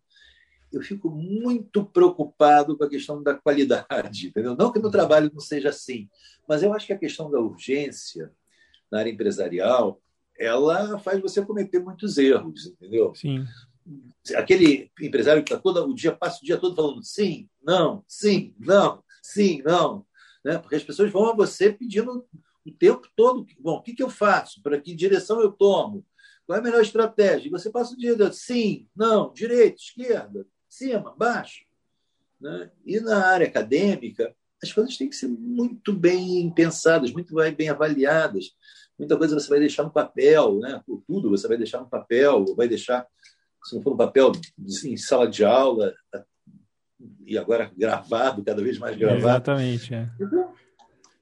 eu 0.72 0.82
fico 0.82 1.10
muito 1.10 1.84
preocupado 1.84 2.78
com 2.78 2.84
a 2.84 2.90
questão 2.90 3.24
da 3.24 3.34
qualidade, 3.34 4.28
entendeu? 4.30 4.56
Não 4.56 4.72
que 4.72 4.78
no 4.78 4.92
trabalho 4.92 5.32
não 5.34 5.40
seja 5.40 5.70
assim, 5.70 6.08
mas 6.48 6.62
eu 6.62 6.74
acho 6.74 6.86
que 6.86 6.94
a 6.94 6.98
questão 6.98 7.30
da 7.30 7.40
urgência 7.40 8.32
na 8.92 9.00
área 9.00 9.12
empresarial, 9.12 10.02
ela 10.38 10.98
faz 11.00 11.22
você 11.22 11.46
cometer 11.46 11.80
muitos 11.80 12.18
erros, 12.18 12.68
entendeu? 12.68 13.14
Sim. 13.14 13.46
Aquele 14.36 14.92
empresário 15.02 15.44
que 15.44 15.52
está 15.52 15.62
todo 15.62 15.84
o 15.86 15.94
dia 15.94 16.16
passa 16.16 16.40
o 16.42 16.46
dia 16.46 16.58
todo 16.58 16.76
falando 16.76 17.04
sim, 17.04 17.50
não, 17.62 18.04
sim, 18.08 18.54
não, 18.60 19.04
sim, 19.22 19.62
não, 19.64 20.06
né? 20.44 20.58
Porque 20.58 20.76
as 20.76 20.84
pessoas 20.84 21.12
vão 21.12 21.30
a 21.30 21.36
você 21.36 21.72
pedindo 21.72 22.26
o 22.66 22.72
tempo 22.72 23.08
todo, 23.16 23.46
bom, 23.60 23.78
o 23.78 23.82
que, 23.82 23.94
que 23.94 24.04
eu 24.04 24.10
faço? 24.10 24.62
Para 24.62 24.80
que 24.80 24.96
direção 24.96 25.42
eu 25.42 25.52
tomo? 25.52 26.06
Qual 26.46 26.58
é 26.58 26.60
a 26.60 26.64
melhor 26.64 26.82
estratégia? 26.82 27.48
E 27.48 27.52
você 27.52 27.70
passa 27.70 27.94
o 27.94 27.98
dia 27.98 28.16
dizendo 28.16 28.34
sim, 28.34 28.88
não, 28.96 29.34
direita, 29.34 29.78
esquerda, 29.80 30.46
cima, 30.68 31.14
baixo. 31.16 31.66
Né? 32.40 32.72
E 32.86 33.00
na 33.00 33.26
área 33.26 33.48
acadêmica, 33.48 34.36
as 34.62 34.74
coisas 34.74 34.98
têm 34.98 35.10
que 35.10 35.16
ser 35.16 35.28
muito 35.28 35.94
bem 35.94 36.50
pensadas, 36.52 37.12
muito 37.12 37.34
bem 37.56 37.70
avaliadas. 37.70 38.52
Muita 38.98 39.18
coisa 39.18 39.40
você 39.40 39.50
vai 39.50 39.60
deixar 39.60 39.84
no 39.84 39.92
papel, 39.92 40.60
né? 40.60 40.82
Por 40.86 41.02
tudo 41.08 41.30
você 41.30 41.48
vai 41.48 41.58
deixar 41.58 41.80
no 41.80 41.90
papel, 41.90 42.44
vai 42.56 42.68
deixar, 42.68 43.08
se 43.64 43.76
não 43.76 43.82
for 43.82 43.92
no 43.92 43.98
papel, 43.98 44.32
em 44.86 44.98
sala 44.98 45.30
de 45.30 45.46
aula, 45.46 45.94
e 47.26 47.38
agora 47.38 47.72
gravado, 47.78 48.44
cada 48.44 48.62
vez 48.62 48.78
mais 48.78 48.98
gravado. 48.98 49.22
Exatamente. 49.22 49.94
É. 49.94 50.10
Então, 50.20 50.54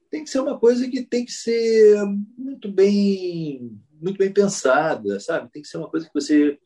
tem 0.10 0.24
que 0.24 0.30
ser 0.30 0.40
uma 0.40 0.58
coisa 0.58 0.90
que 0.90 1.04
tem 1.04 1.24
que 1.24 1.32
ser 1.32 2.04
muito 2.38 2.72
bem, 2.72 3.80
muito 4.02 4.18
bem 4.18 4.34
pensada, 4.34 5.20
sabe? 5.20 5.52
Tem 5.52 5.62
que 5.62 5.68
ser 5.68 5.78
uma 5.78 5.90
coisa 5.90 6.08
que 6.08 6.14
você 6.14 6.58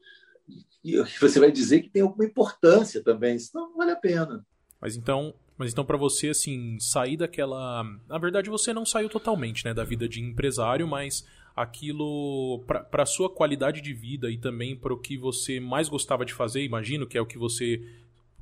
e 0.83 0.97
você 1.19 1.39
vai 1.39 1.51
dizer 1.51 1.81
que 1.81 1.89
tem 1.89 2.01
alguma 2.01 2.25
importância 2.25 3.03
também, 3.03 3.37
senão 3.37 3.69
não 3.69 3.77
vale 3.77 3.91
a 3.91 3.95
pena. 3.95 4.45
Mas 4.79 4.95
então, 4.95 5.33
mas 5.61 5.71
então 5.71 5.85
para 5.85 5.95
você 5.95 6.29
assim, 6.29 6.79
sair 6.79 7.17
daquela, 7.17 7.83
na 8.09 8.17
verdade 8.17 8.49
você 8.49 8.73
não 8.73 8.83
saiu 8.83 9.07
totalmente, 9.07 9.63
né, 9.63 9.75
da 9.75 9.83
vida 9.83 10.09
de 10.09 10.19
empresário, 10.19 10.87
mas 10.87 11.23
aquilo 11.55 12.63
para 12.89 13.05
sua 13.05 13.29
qualidade 13.29 13.79
de 13.79 13.93
vida 13.93 14.31
e 14.31 14.39
também 14.39 14.75
para 14.75 14.91
o 14.91 14.97
que 14.97 15.15
você 15.19 15.59
mais 15.59 15.87
gostava 15.87 16.25
de 16.25 16.33
fazer, 16.33 16.63
imagino 16.63 17.05
que 17.05 17.15
é 17.15 17.21
o 17.21 17.27
que 17.27 17.37
você 17.37 17.79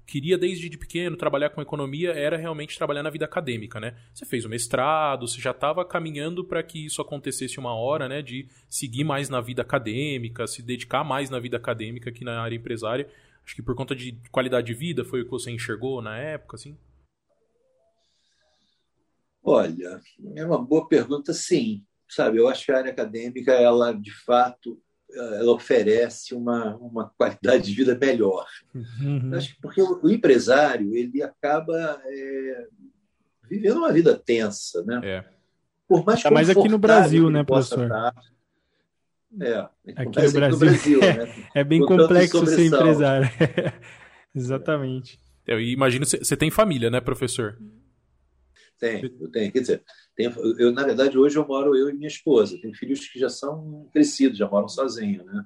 queria 0.07 0.37
desde 0.37 0.69
de 0.69 0.77
pequeno 0.77 1.17
trabalhar 1.17 1.49
com 1.49 1.61
economia 1.61 2.11
era 2.11 2.37
realmente 2.37 2.77
trabalhar 2.77 3.03
na 3.03 3.09
vida 3.09 3.25
acadêmica, 3.25 3.81
né? 3.81 3.95
Você 4.13 4.25
fez 4.25 4.45
o 4.45 4.49
mestrado, 4.49 5.27
você 5.27 5.41
já 5.41 5.51
estava 5.51 5.83
caminhando 5.83 6.45
para 6.45 6.63
que 6.63 6.85
isso 6.85 7.01
acontecesse 7.01 7.59
uma 7.59 7.75
hora, 7.75 8.07
né? 8.07 8.21
De 8.21 8.47
seguir 8.69 9.03
mais 9.03 9.27
na 9.27 9.41
vida 9.41 9.61
acadêmica, 9.61 10.47
se 10.47 10.63
dedicar 10.63 11.03
mais 11.03 11.29
na 11.29 11.37
vida 11.37 11.57
acadêmica 11.57 12.13
que 12.13 12.23
na 12.23 12.41
área 12.41 12.55
empresária. 12.55 13.09
Acho 13.45 13.55
que 13.55 13.61
por 13.61 13.75
conta 13.75 13.93
de 13.93 14.17
qualidade 14.31 14.67
de 14.67 14.73
vida 14.73 15.03
foi 15.03 15.21
o 15.21 15.25
que 15.25 15.31
você 15.31 15.51
enxergou 15.51 16.01
na 16.01 16.17
época, 16.17 16.55
assim? 16.55 16.77
Olha, 19.51 19.99
é 20.35 20.45
uma 20.45 20.63
boa 20.63 20.87
pergunta, 20.87 21.33
sim. 21.33 21.83
Sabe, 22.07 22.37
eu 22.37 22.47
acho 22.47 22.65
que 22.65 22.71
a 22.71 22.77
área 22.77 22.91
acadêmica, 22.91 23.51
ela 23.51 23.91
de 23.91 24.11
fato 24.11 24.79
ela 25.11 25.51
oferece 25.51 26.35
uma, 26.35 26.75
uma 26.77 27.11
qualidade 27.17 27.63
de 27.63 27.73
vida 27.73 27.97
melhor. 27.99 28.45
Uhum. 28.73 29.31
Acho 29.33 29.55
que 29.55 29.61
porque 29.61 29.81
o, 29.81 30.09
empresário 30.09 30.95
ele 30.95 31.21
acaba 31.23 31.99
é, 32.05 32.67
vivendo 33.49 33.77
uma 33.77 33.91
vida 33.91 34.15
tensa, 34.15 34.83
né? 34.83 35.01
É. 35.03 35.25
Por 35.87 36.05
mais 36.05 36.21
tá 36.21 36.29
mais 36.29 36.49
aqui 36.49 36.69
no 36.69 36.77
Brasil, 36.77 37.29
né, 37.31 37.43
professor? 37.43 37.85
Estar, 37.85 38.13
é, 39.41 39.69
aqui 39.95 40.05
no 40.05 40.11
Brasil, 40.11 40.43
aqui 40.43 40.51
no 40.51 40.59
Brasil 40.59 40.99
né? 40.99 41.45
é 41.55 41.63
bem 41.63 41.83
complexo 41.83 42.45
ser 42.45 42.65
empresário. 42.65 43.27
Exatamente. 44.35 45.19
Eu 45.47 45.59
imagino 45.59 46.05
você 46.05 46.37
tem 46.37 46.51
família, 46.51 46.91
né, 46.91 47.01
professor? 47.01 47.57
Tenho, 48.79 49.11
eu 49.19 49.29
tenho. 49.29 49.51
Quer 49.51 49.59
dizer, 49.59 49.83
tenho, 50.15 50.31
eu, 50.57 50.71
na 50.71 50.83
verdade, 50.83 51.17
hoje 51.17 51.37
eu 51.37 51.45
moro 51.45 51.75
eu 51.75 51.89
e 51.89 51.93
minha 51.93 52.07
esposa. 52.07 52.57
Tenho 52.61 52.73
filhos 52.73 53.07
que 53.07 53.19
já 53.19 53.29
são 53.29 53.89
crescidos, 53.91 54.37
já 54.37 54.47
moram 54.47 54.67
sozinhos, 54.67 55.25
né? 55.25 55.43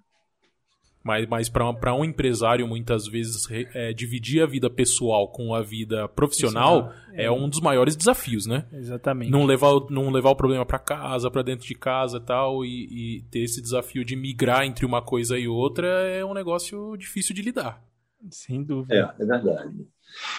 Mas, 1.04 1.28
mas 1.28 1.50
para 1.50 1.94
um 1.94 2.06
empresário, 2.06 2.66
muitas 2.66 3.08
vezes, 3.08 3.46
é, 3.52 3.92
dividir 3.92 4.42
a 4.42 4.46
vida 4.46 4.70
pessoal 4.70 5.30
com 5.30 5.54
a 5.54 5.62
vida 5.62 6.08
profissional 6.08 6.94
é, 7.12 7.26
é, 7.26 7.32
um 7.32 7.50
dos 7.50 7.60
maiores 7.60 7.94
desafios, 7.96 8.46
né? 8.46 8.66
Exatamente. 8.72 9.30
Não 9.30 9.44
levar, 9.44 9.74
não 9.90 10.10
levar 10.10 10.30
o 10.30 10.36
problema 10.36 10.66
para 10.66 10.80
casa, 10.80 11.30
para 11.30 11.42
dentro 11.42 11.68
de 11.68 11.76
casa 11.76 12.22
tal, 12.22 12.64
e, 12.64 13.18
e 13.18 13.22
ter 13.24 13.40
esse 13.40 13.62
desafio 13.62 14.06
de 14.06 14.16
migrar 14.16 14.64
entre 14.64 14.86
uma 14.86 15.02
coisa 15.02 15.38
e 15.38 15.46
outra 15.46 15.88
é 15.88 16.24
um 16.24 16.34
negócio 16.34 16.96
difícil 16.96 17.36
de 17.36 17.42
lidar. 17.42 17.84
Sem 18.32 18.64
dúvida. 18.64 18.96
É, 18.96 19.24
é 19.24 19.26
verdade. 19.26 19.88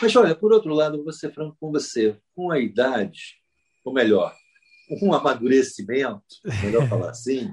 Mas 0.00 0.14
olha, 0.16 0.34
por 0.34 0.52
outro 0.52 0.72
lado, 0.72 1.02
vou 1.02 1.12
ser 1.12 1.32
franco 1.32 1.56
com 1.58 1.70
você. 1.70 2.16
Com 2.34 2.50
a 2.50 2.58
idade, 2.58 3.36
ou 3.84 3.92
melhor, 3.92 4.34
com 4.88 5.08
um 5.08 5.14
amadurecimento, 5.14 6.22
melhor 6.62 6.86
falar 6.88 7.10
assim. 7.10 7.52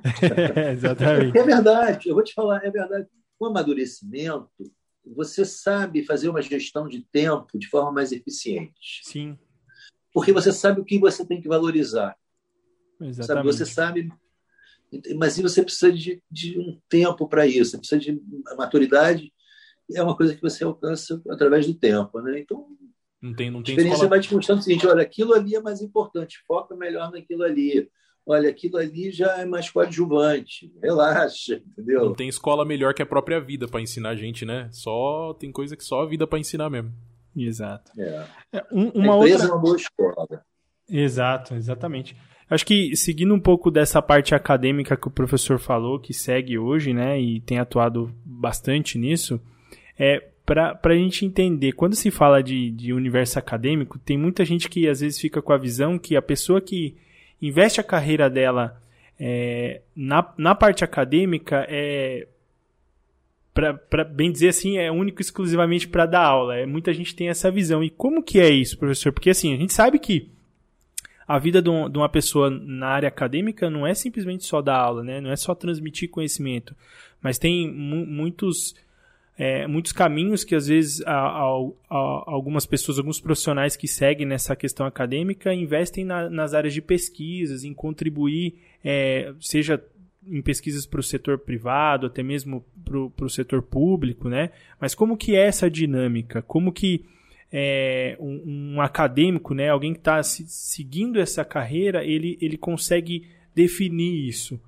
Exatamente. 0.71 1.37
É 1.37 1.43
verdade, 1.43 2.09
eu 2.09 2.15
vou 2.15 2.23
te 2.23 2.33
falar, 2.33 2.63
é 2.63 2.69
verdade. 2.69 3.07
Com 3.37 3.45
amadurecimento, 3.45 4.49
você 5.05 5.43
sabe 5.43 6.05
fazer 6.05 6.29
uma 6.29 6.41
gestão 6.41 6.87
de 6.87 7.01
tempo 7.11 7.57
de 7.57 7.67
forma 7.67 7.91
mais 7.91 8.11
eficiente. 8.11 9.01
Sim. 9.03 9.37
Porque 10.13 10.31
você 10.31 10.51
sabe 10.51 10.81
o 10.81 10.85
que 10.85 10.99
você 10.99 11.25
tem 11.25 11.41
que 11.41 11.47
valorizar. 11.47 12.15
Exatamente. 12.99 13.25
Sabe? 13.25 13.43
Você 13.43 13.65
sabe. 13.65 14.13
Mas 15.15 15.39
você 15.39 15.63
precisa 15.63 15.91
de, 15.91 16.21
de 16.29 16.59
um 16.59 16.79
tempo 16.89 17.27
para 17.27 17.47
isso, 17.47 17.71
você 17.71 17.77
precisa 17.77 17.99
de 17.99 18.21
maturidade 18.57 19.31
é 19.95 20.03
uma 20.03 20.15
coisa 20.15 20.35
que 20.35 20.41
você 20.41 20.63
alcança 20.63 21.21
através 21.29 21.67
do 21.67 21.73
tempo, 21.73 22.21
né? 22.21 22.39
Então, 22.39 22.65
não 23.21 23.33
tem, 23.33 23.51
não 23.51 23.61
tem 23.61 23.73
a 23.73 23.77
experiência 23.77 24.03
escola... 24.03 24.09
vai 24.09 24.19
te 24.19 24.33
mostrando 24.33 24.59
o 24.59 24.61
seguinte: 24.63 24.87
olha, 24.87 25.01
aquilo 25.01 25.33
ali 25.33 25.55
é 25.55 25.61
mais 25.61 25.81
importante, 25.81 26.39
foca 26.47 26.75
melhor 26.75 27.11
naquilo 27.11 27.43
ali. 27.43 27.89
Olha, 28.25 28.49
aquilo 28.49 28.77
ali 28.77 29.11
já 29.11 29.39
é 29.39 29.45
mais 29.45 29.69
coadjuvante, 29.69 30.71
relaxa, 30.81 31.55
entendeu? 31.55 32.05
Não 32.05 32.13
tem 32.13 32.29
escola 32.29 32.63
melhor 32.63 32.93
que 32.93 33.01
a 33.01 33.05
própria 33.05 33.39
vida 33.39 33.67
para 33.67 33.81
ensinar 33.81 34.09
a 34.09 34.15
gente, 34.15 34.45
né? 34.45 34.69
Só 34.71 35.33
tem 35.39 35.51
coisa 35.51 35.75
que 35.75 35.83
só 35.83 36.03
a 36.03 36.05
vida 36.05 36.27
para 36.27 36.39
ensinar 36.39 36.69
mesmo. 36.69 36.93
Exato. 37.35 37.91
É. 37.99 38.27
É, 38.53 38.65
um, 38.71 38.89
uma 38.89 39.15
a 39.15 39.17
empresa 39.17 39.35
outra... 39.35 39.47
é 39.47 39.51
uma 39.51 39.61
boa 39.61 39.75
escola. 39.75 40.45
Exato, 40.87 41.55
exatamente. 41.55 42.15
Acho 42.49 42.65
que 42.65 42.95
seguindo 42.97 43.33
um 43.33 43.39
pouco 43.39 43.71
dessa 43.71 44.01
parte 44.01 44.35
acadêmica 44.35 44.97
que 44.97 45.07
o 45.07 45.11
professor 45.11 45.57
falou, 45.57 45.99
que 45.99 46.13
segue 46.13 46.59
hoje, 46.59 46.93
né, 46.93 47.19
e 47.19 47.39
tem 47.39 47.59
atuado 47.59 48.13
bastante 48.25 48.97
nisso, 48.97 49.39
é 49.97 50.27
para 50.45 50.77
a 50.83 50.95
gente 50.95 51.25
entender, 51.25 51.71
quando 51.73 51.95
se 51.95 52.11
fala 52.11 52.43
de, 52.43 52.71
de 52.71 52.91
universo 52.91 53.39
acadêmico, 53.39 53.97
tem 53.99 54.17
muita 54.17 54.43
gente 54.43 54.67
que 54.67 54.87
às 54.87 54.99
vezes 54.99 55.19
fica 55.19 55.41
com 55.41 55.53
a 55.53 55.57
visão 55.57 55.97
que 55.97 56.15
a 56.15 56.21
pessoa 56.21 56.59
que 56.59 56.95
investe 57.41 57.79
a 57.79 57.83
carreira 57.83 58.29
dela 58.29 58.81
é, 59.19 59.81
na, 59.95 60.33
na 60.37 60.55
parte 60.55 60.83
acadêmica 60.83 61.65
é 61.69 62.27
para 63.53 64.03
bem 64.03 64.31
dizer 64.31 64.49
assim, 64.49 64.77
é 64.77 64.89
único 64.89 65.21
exclusivamente 65.21 65.87
para 65.87 66.05
dar 66.05 66.23
aula. 66.23 66.55
É, 66.55 66.65
muita 66.65 66.93
gente 66.93 67.15
tem 67.15 67.27
essa 67.27 67.51
visão. 67.51 67.83
E 67.83 67.89
como 67.89 68.23
que 68.23 68.39
é 68.39 68.49
isso, 68.49 68.77
professor? 68.77 69.11
Porque 69.11 69.29
assim, 69.29 69.53
a 69.53 69.57
gente 69.57 69.73
sabe 69.73 69.99
que 69.99 70.29
a 71.27 71.37
vida 71.37 71.61
de, 71.61 71.69
um, 71.69 71.89
de, 71.89 71.97
uma 71.97 72.09
pessoa 72.09 72.49
na 72.49 72.87
área 72.87 73.09
acadêmica 73.09 73.69
não 73.69 73.85
é 73.85 73.93
simplesmente 73.93 74.45
só 74.45 74.61
dar 74.61 74.77
aula, 74.77 75.03
né? 75.03 75.19
Não 75.19 75.31
é 75.31 75.35
só 75.35 75.53
transmitir 75.53 76.09
conhecimento, 76.09 76.75
mas 77.21 77.37
tem 77.37 77.69
mu 77.69 78.05
muitos 78.05 78.73
é, 79.43 79.65
muitos 79.65 79.91
caminhos 79.91 80.43
que 80.43 80.53
às 80.53 80.67
vezes 80.67 81.01
a, 81.01 81.11
a, 81.11 81.45
a, 81.89 82.23
algumas 82.27 82.63
pessoas, 82.63 82.99
alguns 82.99 83.19
profissionais 83.19 83.75
que 83.75 83.87
seguem 83.87 84.23
nessa 84.23 84.55
questão 84.55 84.85
acadêmica 84.85 85.51
investem 85.51 86.05
na, 86.05 86.29
nas 86.29 86.53
áreas 86.53 86.75
de 86.75 86.79
pesquisas, 86.79 87.63
em 87.63 87.73
contribuir, 87.73 88.53
é, 88.85 89.33
seja 89.39 89.83
em 90.27 90.43
pesquisas 90.43 90.85
para 90.85 90.99
o 90.99 91.03
setor 91.03 91.39
privado, 91.39 92.05
até 92.05 92.21
mesmo 92.21 92.63
para 92.85 93.25
o 93.25 93.29
setor 93.29 93.63
público, 93.63 94.29
né? 94.29 94.51
Mas 94.79 94.93
como 94.93 95.17
que 95.17 95.35
é 95.35 95.47
essa 95.47 95.71
dinâmica? 95.71 96.43
Como 96.43 96.71
que 96.71 97.03
é, 97.51 98.15
um, 98.19 98.75
um, 98.75 98.81
acadêmico, 98.81 99.55
né, 99.55 99.69
alguém 99.69 99.93
que 99.93 100.01
está 100.01 100.21
se, 100.21 100.45
seguindo 100.47 101.19
essa 101.19 101.43
carreira, 101.43 102.05
ele, 102.05 102.37
ele 102.39 102.57
consegue 102.57 103.27
definir 103.55 104.27
isso. 104.27 104.61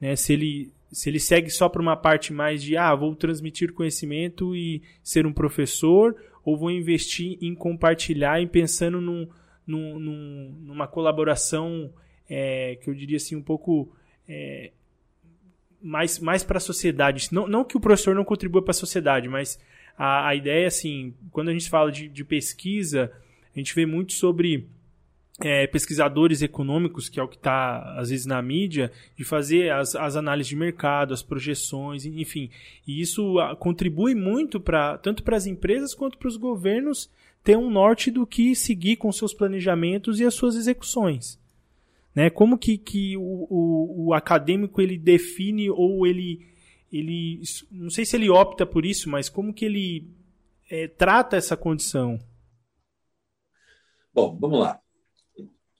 Né? 0.00 0.14
Se, 0.14 0.32
ele, 0.32 0.70
se 0.92 1.08
ele 1.08 1.18
segue 1.18 1.50
só 1.50 1.68
para 1.68 1.80
uma 1.80 1.96
parte 1.96 2.32
mais 2.32 2.62
de, 2.62 2.76
ah, 2.76 2.94
vou 2.94 3.14
transmitir 3.16 3.72
conhecimento 3.72 4.54
e 4.54 4.82
ser 5.02 5.26
um 5.26 5.32
professor, 5.32 6.14
ou 6.44 6.56
vou 6.56 6.70
investir 6.70 7.38
em 7.40 7.54
compartilhar 7.54 8.40
e 8.42 8.46
pensando 8.46 9.00
num, 9.00 9.28
num, 9.66 9.98
num, 9.98 10.54
numa 10.60 10.86
colaboração 10.86 11.92
é, 12.28 12.76
que 12.82 12.90
eu 12.90 12.94
diria 12.94 13.16
assim, 13.16 13.36
um 13.36 13.42
pouco. 13.42 13.90
É, 14.28 14.70
mais, 15.82 16.18
mais 16.20 16.44
para 16.44 16.58
a 16.58 16.60
sociedade. 16.60 17.28
Não, 17.32 17.48
não 17.48 17.64
que 17.64 17.76
o 17.76 17.80
professor 17.80 18.14
não 18.14 18.24
contribua 18.24 18.62
para 18.62 18.70
a 18.70 18.74
sociedade, 18.74 19.28
mas 19.28 19.58
a, 19.98 20.28
a 20.28 20.34
ideia, 20.34 20.68
assim, 20.68 21.12
quando 21.32 21.48
a 21.48 21.52
gente 21.52 21.68
fala 21.68 21.90
de, 21.90 22.08
de 22.08 22.24
pesquisa, 22.24 23.12
a 23.54 23.58
gente 23.58 23.74
vê 23.74 23.84
muito 23.84 24.12
sobre 24.12 24.68
é, 25.42 25.66
pesquisadores 25.66 26.40
econômicos, 26.40 27.08
que 27.08 27.18
é 27.18 27.22
o 27.22 27.28
que 27.28 27.36
está 27.36 27.96
às 27.98 28.10
vezes 28.10 28.26
na 28.26 28.40
mídia, 28.40 28.92
de 29.16 29.24
fazer 29.24 29.72
as, 29.72 29.94
as 29.96 30.16
análises 30.16 30.48
de 30.48 30.56
mercado, 30.56 31.12
as 31.12 31.22
projeções, 31.22 32.06
enfim. 32.06 32.48
E 32.86 33.00
isso 33.00 33.36
contribui 33.58 34.14
muito 34.14 34.60
para 34.60 34.96
tanto 34.98 35.22
para 35.22 35.36
as 35.36 35.46
empresas 35.46 35.94
quanto 35.94 36.16
para 36.16 36.28
os 36.28 36.36
governos 36.36 37.10
ter 37.42 37.56
um 37.56 37.70
norte 37.70 38.10
do 38.10 38.24
que 38.24 38.54
seguir 38.54 38.96
com 38.96 39.10
seus 39.10 39.34
planejamentos 39.34 40.20
e 40.20 40.24
as 40.24 40.34
suas 40.34 40.54
execuções. 40.54 41.40
Né? 42.14 42.30
Como 42.30 42.56
que, 42.56 42.78
que 42.78 43.16
o, 43.16 43.46
o, 43.50 44.06
o 44.06 44.14
acadêmico 44.14 44.80
ele 44.80 44.96
define 44.96 45.68
ou 45.70 46.06
ele 46.06 46.46
ele 46.92 47.40
não 47.70 47.88
sei 47.88 48.04
se 48.04 48.14
ele 48.16 48.28
opta 48.28 48.66
por 48.66 48.84
isso, 48.84 49.08
mas 49.08 49.30
como 49.30 49.54
que 49.54 49.64
ele 49.64 50.10
é, 50.70 50.86
trata 50.86 51.38
essa 51.38 51.56
condição? 51.56 52.20
Bom, 54.12 54.36
vamos 54.38 54.60
lá. 54.60 54.78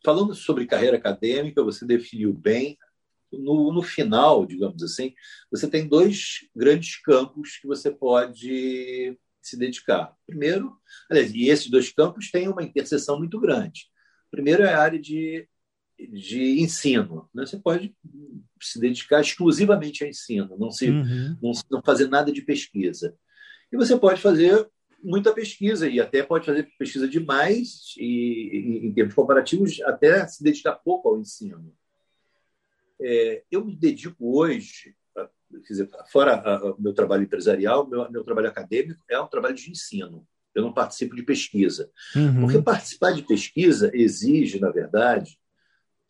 Falando 0.04 0.34
sobre 0.34 0.66
carreira 0.66 0.96
acadêmica, 0.96 1.62
você 1.62 1.86
definiu 1.86 2.32
bem. 2.32 2.78
No, 3.32 3.72
no 3.72 3.82
final, 3.82 4.44
digamos 4.44 4.82
assim, 4.82 5.14
você 5.50 5.66
tem 5.66 5.88
dois 5.88 6.40
grandes 6.54 7.00
campos 7.00 7.56
que 7.56 7.66
você 7.66 7.90
pode 7.90 9.18
se 9.40 9.56
dedicar. 9.56 10.14
Primeiro, 10.26 10.76
aliás, 11.10 11.34
e 11.34 11.48
esses 11.48 11.70
dois 11.70 11.90
campos 11.90 12.30
têm 12.30 12.48
uma 12.48 12.62
interseção 12.62 13.18
muito 13.18 13.40
grande. 13.40 13.86
Primeiro 14.30 14.64
é 14.64 14.74
a 14.74 14.82
área 14.82 15.00
de 15.00 15.48
de 16.10 16.60
ensino. 16.60 17.28
Né? 17.34 17.46
Você 17.46 17.58
pode 17.58 17.94
se 18.60 18.78
dedicar 18.80 19.20
exclusivamente 19.20 20.02
ao 20.02 20.10
ensino, 20.10 20.56
não, 20.58 20.70
se, 20.70 20.90
uhum. 20.90 21.36
não, 21.42 21.52
não 21.70 21.82
fazer 21.82 22.08
nada 22.08 22.32
de 22.32 22.42
pesquisa. 22.42 23.14
E 23.72 23.76
você 23.76 23.96
pode 23.96 24.20
fazer 24.20 24.68
muita 25.02 25.32
pesquisa 25.32 25.88
e 25.88 26.00
até 26.00 26.22
pode 26.22 26.46
fazer 26.46 26.68
pesquisa 26.78 27.08
demais 27.08 27.94
e, 27.98 28.80
em 28.84 28.92
termos 28.92 29.14
comparativos, 29.14 29.80
até 29.82 30.26
se 30.26 30.42
dedicar 30.42 30.76
pouco 30.76 31.08
ao 31.08 31.18
ensino. 31.18 31.74
É, 33.00 33.42
eu 33.50 33.64
me 33.64 33.74
dedico 33.74 34.38
hoje, 34.38 34.94
dizer, 35.68 35.90
fora 36.10 36.60
o 36.64 36.80
meu 36.80 36.94
trabalho 36.94 37.24
empresarial, 37.24 37.86
meu, 37.86 38.10
meu 38.10 38.24
trabalho 38.24 38.48
acadêmico 38.48 39.02
é 39.08 39.20
um 39.20 39.26
trabalho 39.26 39.54
de 39.54 39.70
ensino. 39.70 40.26
Eu 40.54 40.62
não 40.62 40.72
participo 40.72 41.16
de 41.16 41.22
pesquisa. 41.22 41.90
Uhum. 42.14 42.42
Porque 42.42 42.62
participar 42.62 43.12
de 43.12 43.22
pesquisa 43.22 43.90
exige, 43.94 44.60
na 44.60 44.70
verdade, 44.70 45.38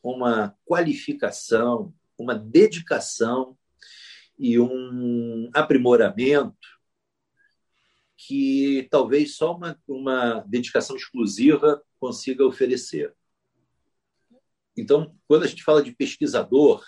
uma 0.02 0.54
qualificação, 0.64 1.94
uma 2.18 2.34
dedicação 2.34 3.56
e 4.38 4.58
um 4.58 5.48
aprimoramento 5.54 6.81
que 8.26 8.86
talvez 8.90 9.36
só 9.36 9.56
uma, 9.56 9.78
uma 9.86 10.44
dedicação 10.46 10.96
exclusiva 10.96 11.82
consiga 11.98 12.46
oferecer. 12.46 13.14
Então, 14.76 15.14
quando 15.26 15.42
a 15.42 15.46
gente 15.46 15.64
fala 15.64 15.82
de 15.82 15.92
pesquisador, 15.92 16.84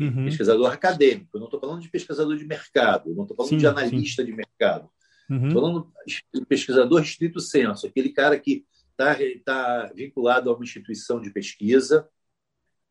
uhum. 0.00 0.24
pesquisador 0.24 0.72
acadêmico, 0.72 1.38
não 1.38 1.46
estou 1.46 1.60
falando 1.60 1.80
de 1.80 1.90
pesquisador 1.90 2.36
de 2.36 2.44
mercado, 2.44 3.14
não 3.14 3.22
estou 3.22 3.36
falando 3.36 3.50
sim, 3.50 3.58
de 3.58 3.66
analista 3.66 4.22
sim. 4.22 4.30
de 4.30 4.36
mercado, 4.36 4.88
estou 5.22 5.36
uhum. 5.36 5.50
falando 5.50 5.92
de 6.06 6.46
pesquisador 6.46 7.02
estrito 7.02 7.40
senso, 7.40 7.86
aquele 7.86 8.10
cara 8.10 8.38
que 8.38 8.64
está 8.90 9.16
tá 9.44 9.92
vinculado 9.94 10.48
a 10.48 10.54
uma 10.54 10.64
instituição 10.64 11.20
de 11.20 11.30
pesquisa, 11.30 12.08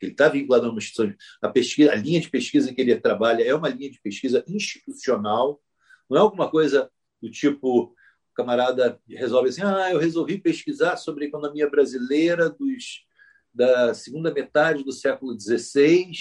ele 0.02 0.12
está 0.12 0.28
vinculado 0.28 0.66
a 0.66 0.70
uma 0.70 0.78
instituição. 0.78 1.16
A, 1.42 1.48
pesquisa, 1.48 1.92
a 1.92 1.96
linha 1.96 2.20
de 2.20 2.30
pesquisa 2.30 2.74
que 2.74 2.82
ele 2.82 2.96
trabalha 3.00 3.44
é 3.44 3.56
uma 3.56 3.70
linha 3.70 3.90
de 3.90 4.02
pesquisa 4.02 4.44
institucional, 4.48 5.62
não 6.10 6.18
é 6.18 6.20
alguma 6.20 6.50
coisa 6.50 6.92
do 7.22 7.30
tipo 7.30 7.94
o 8.32 8.34
camarada 8.34 9.00
resolve 9.08 9.50
assim, 9.50 9.62
ah, 9.62 9.92
eu 9.92 10.00
resolvi 10.00 10.38
pesquisar 10.38 10.96
sobre 10.96 11.26
a 11.26 11.28
economia 11.28 11.70
brasileira 11.70 12.50
dos, 12.50 13.06
da 13.54 13.94
segunda 13.94 14.34
metade 14.34 14.84
do 14.84 14.92
século 14.92 15.38
XVI, 15.38 16.12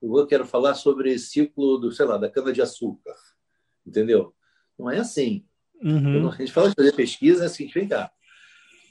eu 0.00 0.26
quero 0.26 0.46
falar 0.46 0.74
sobre 0.74 1.12
o 1.12 1.18
ciclo 1.18 1.78
do, 1.78 1.90
sei 1.90 2.06
lá, 2.06 2.16
da 2.16 2.30
cana-de-açúcar, 2.30 3.14
entendeu? 3.84 4.32
Não 4.78 4.88
é 4.88 4.98
assim. 4.98 5.44
Uhum. 5.82 6.20
Quando 6.22 6.28
a 6.28 6.36
gente 6.36 6.52
fala 6.52 6.68
de 6.68 6.74
fazer 6.76 6.92
pesquisa, 6.92 7.42
é 7.42 7.46
assim, 7.46 7.66
vem 7.66 7.88
cá, 7.88 8.10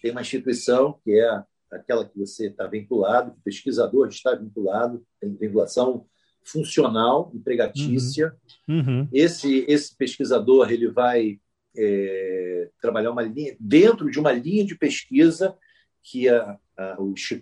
tem 0.01 0.11
uma 0.11 0.21
instituição 0.21 0.99
que 1.03 1.17
é 1.17 1.43
aquela 1.71 2.07
que 2.07 2.17
você 2.17 2.47
está 2.47 2.67
vinculado, 2.67 3.31
que 3.31 3.39
o 3.39 3.43
pesquisador 3.43 4.07
está 4.07 4.35
vinculado, 4.35 5.05
tem 5.19 5.33
vinculação 5.35 6.05
funcional, 6.43 7.31
empregatícia. 7.33 8.35
Uhum. 8.67 8.79
Uhum. 8.79 9.09
Esse, 9.11 9.65
esse 9.67 9.95
pesquisador 9.95 10.71
ele 10.71 10.89
vai 10.89 11.39
é, 11.77 12.69
trabalhar 12.81 13.11
uma 13.11 13.21
linha, 13.21 13.55
dentro 13.59 14.09
de 14.09 14.19
uma 14.19 14.31
linha 14.31 14.65
de 14.65 14.75
pesquisa 14.75 15.57
que 16.03 16.27
a, 16.27 16.57
a, 16.77 16.97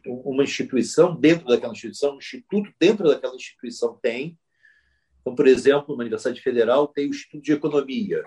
uma 0.05 0.43
instituição 0.43 1.15
dentro 1.15 1.47
daquela 1.47 1.73
instituição, 1.73 2.15
um 2.15 2.17
instituto 2.17 2.73
dentro 2.79 3.07
daquela 3.07 3.35
instituição 3.35 3.97
tem. 4.01 4.37
Então, 5.21 5.35
por 5.35 5.47
exemplo, 5.47 5.95
na 5.95 6.01
Universidade 6.01 6.41
Federal 6.41 6.87
tem 6.87 7.07
o 7.07 7.09
Instituto 7.09 7.43
de 7.43 7.53
Economia. 7.53 8.23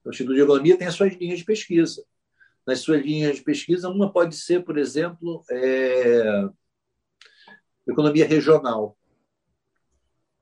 Então, 0.00 0.06
o 0.06 0.10
Instituto 0.10 0.34
de 0.34 0.42
Economia 0.42 0.76
tem 0.76 0.86
as 0.86 0.94
suas 0.94 1.14
linhas 1.14 1.38
de 1.38 1.44
pesquisa 1.44 2.04
nas 2.66 2.80
suas 2.80 3.02
linhas 3.02 3.36
de 3.36 3.42
pesquisa. 3.42 3.88
Uma 3.88 4.12
pode 4.12 4.36
ser, 4.36 4.64
por 4.64 4.78
exemplo, 4.78 5.44
é, 5.50 6.48
economia 7.86 8.26
regional. 8.26 8.96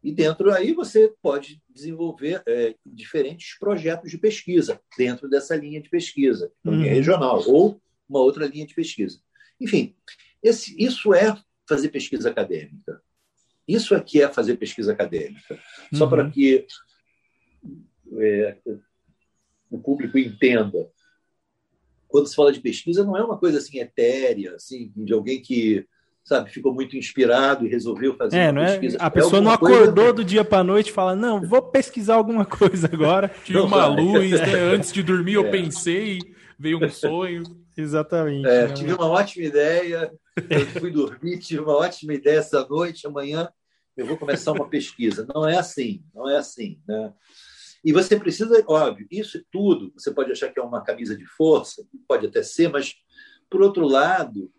E 0.03 0.11
dentro 0.11 0.53
aí 0.53 0.73
você 0.73 1.15
pode 1.23 1.63
desenvolver 1.71 2.43
é, 2.47 2.75
diferentes 2.85 3.57
projetos 3.59 4.11
de 4.11 4.19
pesquisa 4.19 4.81
dentro 4.99 5.29
dessa 5.29 5.55
linha 5.55 5.81
de 5.81 5.89
pesquisa, 5.89 6.53
economia 6.61 6.91
uhum. 6.91 6.97
regional, 6.97 7.43
ou 7.49 7.81
uma 8.09 8.21
outra 8.21 8.47
linha 8.47 8.67
de 8.67 8.75
pesquisa. 8.75 9.21
Enfim, 9.61 9.95
esse, 10.43 10.75
isso 10.77 11.15
é 11.15 11.41
fazer 11.69 11.91
pesquisa 11.91 12.29
acadêmica. 12.29 13.01
Isso 13.67 13.95
aqui 13.95 14.21
é 14.21 14.29
fazer 14.29 14.57
pesquisa 14.57 14.93
acadêmica. 14.93 15.59
Só 15.95 16.07
para 16.07 16.25
uhum. 16.25 16.31
que 16.31 16.67
é, 18.19 18.59
o 19.71 19.79
público 19.79 20.19
entenda. 20.19 20.91
Quando 22.09 22.27
se 22.27 22.35
fala 22.35 22.53
de 22.53 22.61
pesquisa, 22.61 23.05
não 23.05 23.17
é 23.17 23.25
uma 23.25 23.39
coisa 23.39 23.59
assim 23.59 23.79
etérea, 23.79 24.57
assim, 24.57 24.93
de 24.97 25.13
alguém 25.13 25.41
que 25.41 25.87
sabe, 26.25 26.51
ficou 26.51 26.73
muito 26.73 26.97
inspirado 26.97 27.67
e 27.67 27.69
resolveu 27.69 28.15
fazer 28.17 28.39
é, 28.39 28.45
uma 28.47 28.53
não 28.53 28.63
é? 28.63 28.67
pesquisa. 28.73 28.99
É, 28.99 29.05
a 29.05 29.11
pessoa 29.11 29.39
é 29.39 29.41
não 29.41 29.51
acordou 29.51 29.95
coisa... 29.95 30.13
do 30.13 30.25
dia 30.25 30.45
para 30.45 30.65
noite 30.65 30.91
e 30.91 30.93
fala, 30.93 31.17
não, 31.17 31.41
vou 31.41 31.63
pesquisar 31.63 32.15
alguma 32.15 32.45
coisa 32.45 32.89
agora. 32.93 33.31
Tive 33.45 33.59
uma 33.59 33.87
luz, 33.87 34.31
né? 34.31 34.55
antes 34.75 34.93
de 34.93 35.03
dormir 35.03 35.35
eu 35.35 35.47
é. 35.47 35.51
pensei, 35.51 36.19
veio 36.59 36.85
um 36.85 36.89
sonho. 36.89 37.43
Exatamente. 37.77 38.47
É, 38.47 38.69
né? 38.69 38.75
Tive 38.75 38.93
uma 38.93 39.09
ótima 39.09 39.47
ideia, 39.47 40.13
eu 40.51 40.67
fui 40.67 40.91
dormir, 40.91 41.39
tive 41.39 41.63
uma 41.63 41.77
ótima 41.77 42.15
ideia 42.15 42.39
essa 42.39 42.67
noite, 42.69 43.07
amanhã 43.07 43.49
eu 43.97 44.07
vou 44.07 44.17
começar 44.17 44.53
uma 44.53 44.69
pesquisa. 44.69 45.27
Não 45.35 45.49
é 45.49 45.57
assim, 45.57 46.03
não 46.15 46.29
é 46.29 46.37
assim. 46.37 46.79
Né? 46.87 47.13
E 47.85 47.93
você 47.93 48.19
precisa, 48.19 48.63
óbvio, 48.69 49.07
isso 49.11 49.43
tudo, 49.51 49.93
você 49.97 50.13
pode 50.13 50.31
achar 50.31 50.51
que 50.51 50.61
é 50.61 50.63
uma 50.63 50.83
camisa 50.83 51.17
de 51.17 51.27
força, 51.27 51.85
pode 52.07 52.27
até 52.27 52.43
ser, 52.43 52.69
mas, 52.69 52.95
por 53.51 53.61
outro 53.61 53.87
lado, 53.87 54.51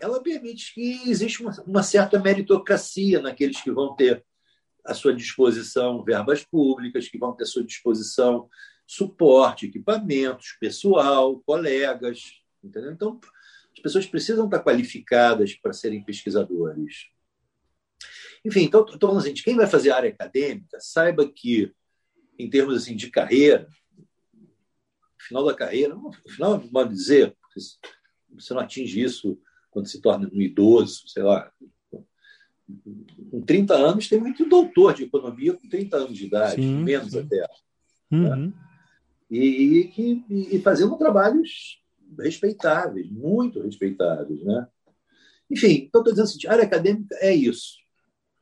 ela 0.00 0.22
permite 0.22 0.74
que 0.74 1.08
exista 1.08 1.42
uma, 1.42 1.62
uma 1.66 1.82
certa 1.82 2.18
meritocracia 2.18 3.20
naqueles 3.20 3.60
que 3.60 3.70
vão 3.70 3.94
ter 3.94 4.24
à 4.84 4.94
sua 4.94 5.14
disposição 5.14 6.02
verbas 6.02 6.44
públicas, 6.44 7.08
que 7.08 7.18
vão 7.18 7.34
ter 7.34 7.44
à 7.44 7.46
sua 7.46 7.64
disposição 7.64 8.48
suporte, 8.86 9.66
equipamentos, 9.66 10.56
pessoal, 10.58 11.38
colegas, 11.40 12.42
entendeu? 12.62 12.92
Então, 12.92 13.20
as 13.72 13.80
pessoas 13.80 14.06
precisam 14.06 14.46
estar 14.46 14.60
qualificadas 14.64 15.54
para 15.54 15.72
serem 15.72 16.02
pesquisadores. 16.02 17.08
Enfim, 18.44 18.62
então, 18.62 18.80
estou 18.80 18.98
falando 18.98 19.18
assim, 19.18 19.34
de 19.34 19.44
quem 19.44 19.54
vai 19.54 19.66
fazer 19.66 19.90
área 19.90 20.10
acadêmica, 20.10 20.78
saiba 20.80 21.30
que, 21.30 21.72
em 22.38 22.50
termos 22.50 22.74
assim, 22.74 22.96
de 22.96 23.10
carreira, 23.10 23.68
final 25.18 25.44
da 25.44 25.54
carreira, 25.54 25.94
no 25.94 26.12
final, 26.28 26.60
modo 26.72 26.92
dizer, 26.92 27.36
você 28.34 28.54
não 28.54 28.60
atinge 28.60 29.00
isso 29.00 29.38
quando 29.70 29.86
se 29.86 30.00
torna 30.00 30.28
um 30.32 30.40
idoso, 30.40 31.02
sei 31.06 31.22
lá. 31.22 31.50
Com 33.30 33.40
30 33.42 33.74
anos, 33.74 34.08
tem 34.08 34.20
muito 34.20 34.48
doutor 34.48 34.94
de 34.94 35.04
economia 35.04 35.54
com 35.54 35.68
30 35.68 35.96
anos 35.96 36.18
de 36.18 36.26
idade, 36.26 36.62
sim, 36.62 36.82
menos 36.82 37.12
sim. 37.12 37.20
até. 37.20 37.36
Né? 37.36 37.46
Uhum. 38.12 38.46
Né? 38.46 38.52
E, 39.30 39.92
e, 39.96 40.56
e 40.56 40.60
fazendo 40.60 40.98
trabalhos 40.98 41.80
respeitáveis, 42.18 43.08
muito 43.10 43.60
respeitáveis. 43.60 44.42
Né? 44.42 44.66
Enfim, 45.50 45.86
então 45.88 46.00
estou 46.00 46.12
dizendo 46.12 46.24
assim, 46.24 46.46
área 46.46 46.64
acadêmica 46.64 47.16
é 47.20 47.34
isso. 47.34 47.78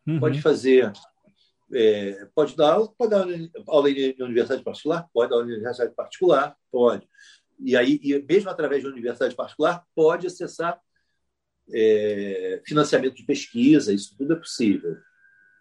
Uhum. 0.06 0.20
Pode 0.20 0.40
fazer, 0.40 0.90
é, 1.72 2.26
pode 2.34 2.56
dar 2.56 2.72
aula, 2.72 2.92
pode 2.96 3.10
dar 3.10 3.26
aula 3.66 3.90
em 3.90 4.14
universidade 4.20 4.62
particular, 4.62 5.08
pode 5.12 5.30
dar 5.30 5.36
aula 5.36 5.46
em 5.46 5.54
universidade 5.54 5.94
particular, 5.94 6.56
pode. 6.72 7.06
E 7.60 7.76
aí, 7.76 8.00
e 8.02 8.22
mesmo 8.22 8.48
através 8.48 8.82
de 8.82 8.88
universidade 8.88 9.34
particular, 9.34 9.84
pode 9.94 10.26
acessar 10.26 10.80
é, 11.72 12.62
financiamento 12.66 13.16
de 13.16 13.24
pesquisa, 13.24 13.92
isso 13.92 14.14
tudo 14.16 14.32
é 14.32 14.36
possível. 14.36 14.96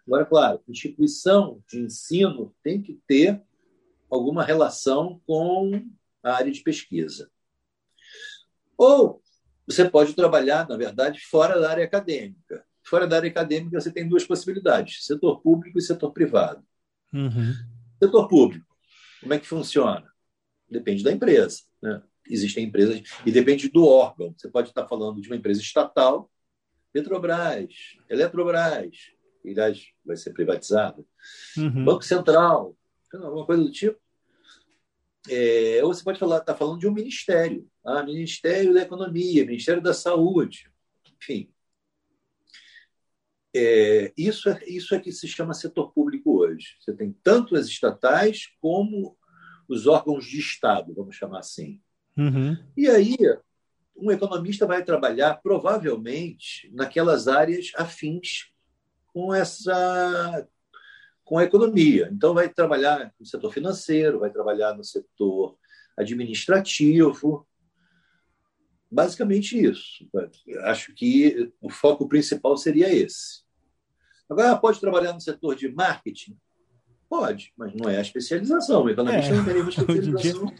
Agora, 0.06 0.26
claro, 0.26 0.64
instituição 0.68 1.62
de 1.68 1.80
ensino 1.80 2.56
tem 2.64 2.82
que 2.82 3.00
ter 3.08 3.42
alguma 4.10 4.44
relação 4.44 5.22
com 5.26 5.86
a 6.24 6.34
área 6.34 6.52
de 6.52 6.62
pesquisa. 6.62 7.30
Ou 8.78 9.22
você 9.68 9.90
pode 9.90 10.14
trabalhar, 10.14 10.68
na 10.68 10.78
verdade, 10.78 11.20
fora 11.20 11.60
da 11.60 11.70
área 11.70 11.84
acadêmica. 11.84 12.64
Fora 12.84 13.06
da 13.06 13.18
área 13.18 13.30
acadêmica, 13.30 13.80
você 13.82 13.92
tem 13.92 14.08
duas 14.08 14.24
possibilidades: 14.24 15.06
setor 15.06 15.42
público 15.42 15.78
e 15.78 15.82
setor 15.82 16.12
privado. 16.14 16.64
Uhum. 17.14 17.54
Setor 18.02 18.28
público, 18.30 18.66
como 19.20 19.34
é 19.34 19.40
que 19.40 19.48
funciona? 19.48 20.10
Depende 20.70 21.04
da 21.04 21.12
empresa. 21.12 21.64
Né? 21.82 22.02
Existem 22.30 22.66
empresas, 22.66 23.02
e 23.26 23.32
depende 23.32 23.70
do 23.70 23.86
órgão. 23.86 24.34
Você 24.38 24.50
pode 24.50 24.70
estar 24.70 24.88
falando 24.88 25.22
de 25.22 25.28
uma 25.28 25.36
empresa 25.36 25.62
estatal, 25.62 26.30
Petrobras, 26.92 27.98
Eletrobras, 28.10 28.98
que 29.42 29.50
aliás 29.50 29.88
vai 30.06 30.16
ser 30.18 30.34
privatizada, 30.34 31.04
uhum. 31.58 31.86
Banco 31.86 32.04
Central, 32.04 32.76
alguma 33.14 33.46
coisa 33.46 33.64
do 33.64 33.72
tipo. 33.72 34.00
É, 35.30 35.82
ou 35.84 35.94
você 35.94 36.04
pode 36.04 36.20
falar, 36.20 36.38
estar 36.38 36.54
tá 36.54 36.58
falando 36.58 36.80
de 36.80 36.88
um 36.88 36.94
ministério, 36.94 37.70
ah, 37.84 38.04
Ministério 38.04 38.74
da 38.74 38.82
Economia, 38.82 39.46
Ministério 39.46 39.82
da 39.82 39.94
Saúde, 39.94 40.72
enfim. 41.18 41.52
É, 43.56 44.14
isso, 44.18 44.50
é, 44.50 44.62
isso 44.68 44.94
é 44.94 45.00
que 45.00 45.12
se 45.12 45.28
chama 45.28 45.54
setor 45.54 45.92
público 45.92 46.40
hoje. 46.40 46.78
Você 46.80 46.94
tem 46.94 47.12
tanto 47.24 47.56
as 47.56 47.66
estatais 47.68 48.48
como 48.62 49.18
os 49.68 49.88
órgãos 49.88 50.26
de 50.26 50.40
Estado, 50.40 50.94
vamos 50.94 51.16
chamar 51.16 51.40
assim. 51.40 51.82
Uhum. 52.18 52.58
E 52.76 52.88
aí, 52.88 53.16
um 53.96 54.12
economista 54.12 54.66
vai 54.66 54.84
trabalhar 54.84 55.36
provavelmente 55.36 56.70
naquelas 56.74 57.28
áreas 57.28 57.72
afins 57.76 58.52
com 59.08 59.34
essa 59.34 60.48
com 61.24 61.38
a 61.38 61.44
economia. 61.44 62.10
Então 62.12 62.34
vai 62.34 62.48
trabalhar 62.48 63.14
no 63.20 63.26
setor 63.26 63.52
financeiro, 63.52 64.20
vai 64.20 64.30
trabalhar 64.30 64.74
no 64.74 64.84
setor 64.84 65.58
administrativo. 65.98 67.46
Basicamente 68.90 69.62
isso. 69.62 70.08
Acho 70.64 70.94
que 70.94 71.52
o 71.60 71.70
foco 71.70 72.08
principal 72.08 72.56
seria 72.56 72.94
esse. 72.94 73.42
Agora, 74.30 74.56
pode 74.56 74.80
trabalhar 74.80 75.12
no 75.12 75.20
setor 75.20 75.56
de 75.56 75.70
marketing? 75.70 76.38
Pode, 77.10 77.54
mas 77.58 77.74
não 77.74 77.90
é 77.90 77.98
a 77.98 78.02
especialização. 78.02 78.84
O 78.84 78.90
economista 78.90 79.34
é, 79.34 79.36
não 79.36 79.44
tem 79.44 79.54
nenhuma 79.54 79.72
especialização. 79.72 80.54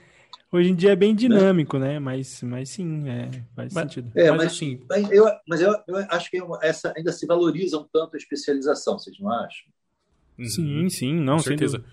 Hoje 0.52 0.70
em 0.70 0.76
dia 0.76 0.92
é 0.92 0.96
bem 0.96 1.14
dinâmico, 1.14 1.78
né? 1.78 2.00
Mas, 2.00 2.42
mas 2.42 2.70
sim, 2.70 3.08
é, 3.10 3.30
faz 3.54 3.74
mas, 3.74 3.84
sentido. 3.84 4.12
É, 4.16 4.30
mas, 4.32 4.38
mas 4.38 4.54
assim. 4.54 4.80
Eu, 5.12 5.26
mas 5.48 5.62
eu, 5.62 5.76
eu 5.88 5.98
acho 6.10 6.32
que 6.32 6.42
essa 6.62 6.94
ainda 6.96 7.12
se 7.12 7.26
valoriza 7.26 7.78
um 7.78 7.86
tanto 7.92 8.16
a 8.16 8.18
especialização, 8.18 8.98
vocês 8.98 9.20
não 9.20 9.30
acham? 9.30 9.68
Sim, 10.46 10.90
sim, 10.90 11.14
não, 11.16 11.38
com 11.38 11.44
certeza. 11.44 11.84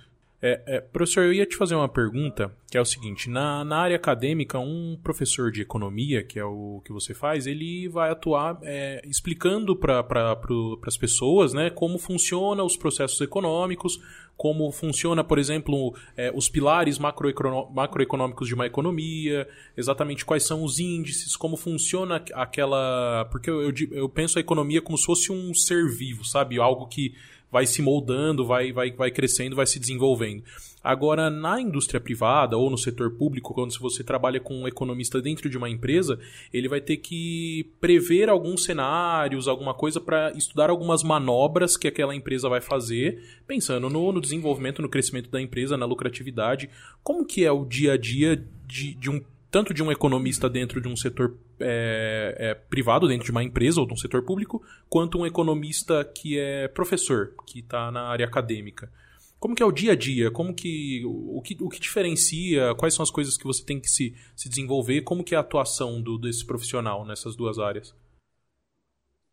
É, 0.46 0.60
é, 0.66 0.80
professor, 0.82 1.24
eu 1.24 1.32
ia 1.32 1.46
te 1.46 1.56
fazer 1.56 1.74
uma 1.74 1.88
pergunta, 1.88 2.54
que 2.70 2.76
é 2.76 2.80
o 2.80 2.84
seguinte: 2.84 3.30
na, 3.30 3.64
na 3.64 3.78
área 3.78 3.96
acadêmica, 3.96 4.58
um 4.58 4.94
professor 5.02 5.50
de 5.50 5.62
economia, 5.62 6.22
que 6.22 6.38
é 6.38 6.44
o 6.44 6.82
que 6.84 6.92
você 6.92 7.14
faz, 7.14 7.46
ele 7.46 7.88
vai 7.88 8.10
atuar 8.10 8.58
é, 8.62 9.00
explicando 9.06 9.74
para 9.74 10.02
pra, 10.02 10.38
as 10.86 10.98
pessoas 10.98 11.54
né, 11.54 11.70
como 11.70 11.96
funcionam 11.96 12.66
os 12.66 12.76
processos 12.76 13.18
econômicos, 13.22 13.98
como 14.36 14.70
funciona, 14.70 15.24
por 15.24 15.38
exemplo, 15.38 15.96
é, 16.14 16.30
os 16.34 16.50
pilares 16.50 16.98
macroeconômicos 16.98 18.46
de 18.46 18.54
uma 18.54 18.66
economia, 18.66 19.48
exatamente 19.74 20.26
quais 20.26 20.42
são 20.42 20.62
os 20.62 20.78
índices, 20.78 21.36
como 21.36 21.56
funciona 21.56 22.22
aquela. 22.34 23.26
Porque 23.30 23.48
eu, 23.48 23.62
eu, 23.62 23.74
eu 23.92 24.08
penso 24.10 24.36
a 24.36 24.42
economia 24.42 24.82
como 24.82 24.98
se 24.98 25.06
fosse 25.06 25.32
um 25.32 25.54
ser 25.54 25.88
vivo, 25.88 26.22
sabe? 26.22 26.60
Algo 26.60 26.86
que 26.86 27.14
vai 27.54 27.68
se 27.68 27.80
moldando, 27.80 28.44
vai, 28.44 28.72
vai, 28.72 28.90
vai 28.90 29.12
crescendo, 29.12 29.54
vai 29.54 29.64
se 29.64 29.78
desenvolvendo. 29.78 30.42
Agora, 30.82 31.30
na 31.30 31.60
indústria 31.60 32.00
privada 32.00 32.56
ou 32.56 32.68
no 32.68 32.76
setor 32.76 33.12
público, 33.12 33.54
quando 33.54 33.72
você 33.78 34.02
trabalha 34.02 34.40
com 34.40 34.62
um 34.62 34.66
economista 34.66 35.22
dentro 35.22 35.48
de 35.48 35.56
uma 35.56 35.70
empresa, 35.70 36.18
ele 36.52 36.68
vai 36.68 36.80
ter 36.80 36.96
que 36.96 37.70
prever 37.80 38.28
alguns 38.28 38.64
cenários, 38.64 39.46
alguma 39.46 39.72
coisa 39.72 40.00
para 40.00 40.32
estudar 40.32 40.68
algumas 40.68 41.04
manobras 41.04 41.76
que 41.76 41.86
aquela 41.86 42.12
empresa 42.12 42.48
vai 42.48 42.60
fazer, 42.60 43.22
pensando 43.46 43.88
no, 43.88 44.10
no, 44.10 44.20
desenvolvimento, 44.20 44.82
no 44.82 44.88
crescimento 44.88 45.30
da 45.30 45.40
empresa, 45.40 45.76
na 45.76 45.86
lucratividade. 45.86 46.68
Como 47.04 47.24
que 47.24 47.44
é 47.44 47.52
o 47.52 47.64
dia 47.64 47.92
a 47.92 47.96
dia 47.96 48.44
de, 48.66 48.94
de 48.96 49.10
um 49.10 49.22
tanto 49.54 49.72
de 49.72 49.84
um 49.84 49.92
economista 49.92 50.50
dentro 50.50 50.80
de 50.80 50.88
um 50.88 50.96
setor 50.96 51.38
é, 51.60 52.34
é, 52.40 52.54
privado, 52.54 53.06
dentro 53.06 53.24
de 53.24 53.30
uma 53.30 53.44
empresa 53.44 53.80
ou 53.80 53.86
de 53.86 53.92
um 53.92 53.96
setor 53.96 54.24
público, 54.24 54.60
quanto 54.88 55.16
um 55.16 55.24
economista 55.24 56.04
que 56.04 56.36
é 56.36 56.66
professor, 56.66 57.36
que 57.46 57.60
está 57.60 57.88
na 57.92 58.02
área 58.02 58.26
acadêmica. 58.26 58.92
Como 59.38 59.54
que 59.54 59.62
é 59.62 59.66
o 59.66 59.70
dia 59.70 59.92
a 59.92 59.94
dia? 59.94 60.28
Como 60.28 60.52
que 60.52 61.04
o, 61.06 61.40
que 61.40 61.56
o 61.60 61.68
que 61.68 61.78
diferencia? 61.78 62.74
Quais 62.74 62.94
são 62.94 63.04
as 63.04 63.12
coisas 63.12 63.36
que 63.36 63.44
você 63.44 63.64
tem 63.64 63.78
que 63.78 63.88
se, 63.88 64.16
se 64.34 64.48
desenvolver? 64.48 65.02
Como 65.02 65.22
que 65.22 65.36
é 65.36 65.38
a 65.38 65.40
atuação 65.40 66.02
do, 66.02 66.18
desse 66.18 66.44
profissional 66.44 67.06
nessas 67.06 67.36
duas 67.36 67.56
áreas? 67.56 67.94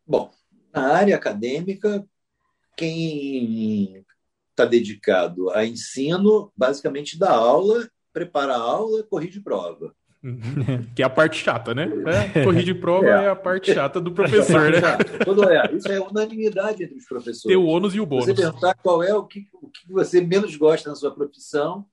Bom, 0.06 0.30
na 0.72 0.86
área 0.94 1.16
acadêmica, 1.16 2.06
quem 2.76 4.06
está 4.50 4.64
dedicado 4.64 5.50
a 5.50 5.66
ensino, 5.66 6.52
basicamente 6.56 7.18
dá 7.18 7.32
aula, 7.32 7.90
prepara 8.12 8.54
a 8.54 8.60
aula, 8.60 9.02
corrige 9.02 9.40
prova. 9.40 9.92
Que 10.94 11.02
é 11.02 11.04
a 11.04 11.10
parte 11.10 11.42
chata, 11.42 11.74
né? 11.74 11.88
É, 12.34 12.44
corrigir 12.44 12.80
prova 12.80 13.06
é. 13.06 13.24
é. 13.24 13.28
a 13.28 13.36
parte 13.36 13.74
chata 13.74 14.00
do 14.00 14.12
professor, 14.12 14.70
né? 14.70 14.80
Todo 15.24 15.48
é. 15.48 15.74
Isso 15.74 15.90
é 15.90 16.00
unanimidade 16.00 16.84
entre 16.84 16.96
os 16.96 17.06
professores. 17.06 17.42
Tem 17.42 17.56
o 17.56 17.66
ônus 17.66 17.94
e 17.94 18.00
o 18.00 18.06
bônus. 18.06 18.26
Você 18.26 18.34
perguntar 18.34 18.74
qual 18.74 19.02
é 19.02 19.12
o 19.12 19.24
que, 19.24 19.48
o 19.52 19.68
que 19.68 19.92
você 19.92 20.20
menos 20.20 20.54
gosta 20.54 20.90
na 20.90 20.96
sua 20.96 21.10
profissão, 21.10 21.84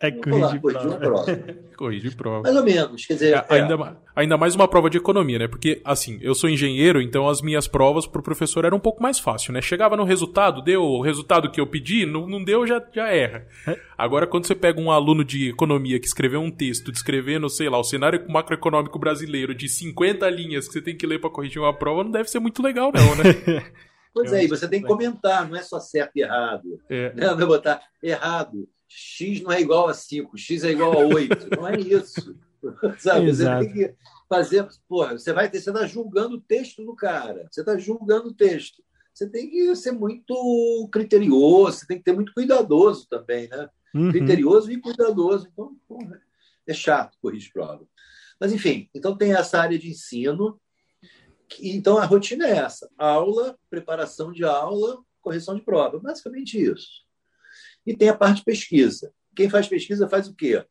É 0.00 0.12
corrigir 0.12 0.60
prova. 0.60 0.96
prova. 0.96 1.38
corrigir 1.76 2.16
prova. 2.16 2.42
Mais 2.42 2.56
ou 2.56 2.62
menos, 2.62 3.04
quer 3.04 3.14
dizer... 3.14 3.34
É, 3.34 3.46
é. 3.48 3.60
Ainda, 3.60 3.96
ainda 4.14 4.36
mais 4.36 4.54
uma 4.54 4.68
prova 4.68 4.88
de 4.88 4.96
economia, 4.96 5.40
né? 5.40 5.48
Porque, 5.48 5.80
assim, 5.84 6.18
eu 6.22 6.36
sou 6.36 6.48
engenheiro, 6.48 7.02
então 7.02 7.28
as 7.28 7.42
minhas 7.42 7.66
provas 7.66 8.06
pro 8.06 8.22
professor 8.22 8.64
eram 8.64 8.76
um 8.76 8.80
pouco 8.80 9.02
mais 9.02 9.18
fácil, 9.18 9.52
né? 9.52 9.60
Chegava 9.60 9.96
no 9.96 10.04
resultado, 10.04 10.62
deu 10.62 10.82
o 10.82 11.02
resultado 11.02 11.50
que 11.50 11.60
eu 11.60 11.66
pedi, 11.66 12.06
não, 12.06 12.28
não 12.28 12.44
deu, 12.44 12.64
já, 12.64 12.80
já 12.94 13.08
erra. 13.08 13.44
É. 13.66 13.76
Agora, 13.96 14.24
quando 14.24 14.46
você 14.46 14.54
pega 14.54 14.80
um 14.80 14.92
aluno 14.92 15.24
de 15.24 15.48
economia 15.48 15.98
que 15.98 16.06
escreveu 16.06 16.40
um 16.40 16.50
texto 16.50 16.92
descrevendo, 16.92 17.48
sei 17.50 17.68
lá, 17.68 17.76
o 17.76 17.84
cenário 17.84 18.24
macroeconômico 18.28 19.00
brasileiro 19.00 19.52
de 19.52 19.68
50 19.68 20.30
linhas 20.30 20.68
que 20.68 20.74
você 20.74 20.80
tem 20.80 20.96
que 20.96 21.08
ler 21.08 21.20
para 21.20 21.30
corrigir 21.30 21.60
uma 21.60 21.76
prova, 21.76 22.04
não 22.04 22.12
deve 22.12 22.30
ser 22.30 22.38
muito 22.38 22.62
legal, 22.62 22.92
não, 22.94 23.16
né? 23.16 23.64
Pois 24.14 24.32
é, 24.32 24.42
e 24.42 24.48
você 24.48 24.66
tem 24.66 24.80
que 24.80 24.88
comentar, 24.88 25.48
não 25.48 25.56
é 25.56 25.62
só 25.62 25.78
certo 25.78 26.16
e 26.16 26.22
errado. 26.22 26.80
É. 26.90 27.12
Não 27.14 27.40
é 27.40 27.46
botar 27.46 27.80
errado 28.02 28.66
x 28.88 29.42
não 29.42 29.52
é 29.52 29.60
igual 29.60 29.88
a 29.88 29.94
5, 29.94 30.36
x 30.36 30.64
é 30.64 30.70
igual 30.70 30.92
a 30.92 31.06
8. 31.06 31.56
não 31.56 31.68
é 31.68 31.78
isso. 31.78 32.36
Sabe? 32.98 33.28
Exato. 33.28 33.64
Você 33.64 33.72
tem 33.72 33.74
que 33.74 33.94
fazer. 34.28 34.68
Porra, 34.88 35.18
você 35.18 35.32
vai 35.32 35.50
ter, 35.50 35.60
você 35.60 35.70
está 35.70 35.86
julgando 35.86 36.36
o 36.36 36.40
texto 36.40 36.84
do 36.84 36.96
cara. 36.96 37.48
Você 37.50 37.60
está 37.60 37.76
julgando 37.78 38.28
o 38.28 38.34
texto. 38.34 38.82
Você 39.12 39.28
tem 39.28 39.50
que 39.50 39.74
ser 39.74 39.92
muito 39.92 40.88
criterioso, 40.92 41.78
você 41.78 41.86
tem 41.86 41.98
que 41.98 42.04
ter 42.04 42.12
muito 42.12 42.32
cuidadoso 42.32 43.06
também, 43.08 43.48
né? 43.48 43.68
Uhum. 43.94 44.12
Criterioso 44.12 44.70
e 44.70 44.80
cuidadoso. 44.80 45.48
Então, 45.52 45.76
porra, 45.88 46.20
é 46.66 46.72
chato 46.72 47.18
corrigir 47.20 47.52
prova. 47.52 47.84
Mas, 48.40 48.52
enfim, 48.52 48.88
então 48.94 49.16
tem 49.16 49.34
essa 49.34 49.60
área 49.60 49.78
de 49.78 49.90
ensino. 49.90 50.60
Que, 51.48 51.70
então, 51.70 51.98
a 51.98 52.04
rotina 52.04 52.46
é 52.46 52.58
essa: 52.58 52.88
aula, 52.96 53.58
preparação 53.68 54.32
de 54.32 54.44
aula, 54.44 55.02
correção 55.20 55.56
de 55.56 55.62
prova. 55.62 55.98
Basicamente 55.98 56.60
isso. 56.60 57.07
E 57.88 57.96
tem 57.96 58.10
a 58.10 58.14
parte 58.14 58.40
de 58.40 58.44
pesquisa. 58.44 59.10
Quem 59.34 59.48
faz 59.48 59.66
pesquisa 59.66 60.06
faz 60.06 60.28
o 60.28 60.34
quê? 60.34 60.62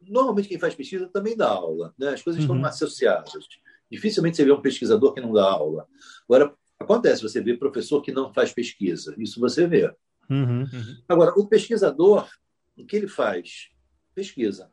Normalmente 0.00 0.48
quem 0.48 0.60
faz 0.60 0.76
pesquisa 0.76 1.08
também 1.08 1.36
dá 1.36 1.48
aula. 1.48 1.92
Né? 1.98 2.10
As 2.10 2.22
coisas 2.22 2.44
uhum. 2.44 2.54
estão 2.54 2.68
associadas. 2.68 3.48
Dificilmente 3.90 4.36
você 4.36 4.44
vê 4.44 4.52
um 4.52 4.62
pesquisador 4.62 5.12
que 5.12 5.20
não 5.20 5.32
dá 5.32 5.42
aula. 5.42 5.88
Agora, 6.28 6.54
acontece, 6.78 7.20
você 7.20 7.40
vê 7.40 7.56
professor 7.56 8.00
que 8.00 8.12
não 8.12 8.32
faz 8.32 8.52
pesquisa. 8.52 9.12
Isso 9.18 9.40
você 9.40 9.66
vê. 9.66 9.92
Uhum. 10.30 10.66
Agora, 11.08 11.32
o 11.36 11.48
pesquisador, 11.48 12.28
o 12.76 12.86
que 12.86 12.94
ele 12.94 13.08
faz? 13.08 13.70
Pesquisa. 14.14 14.70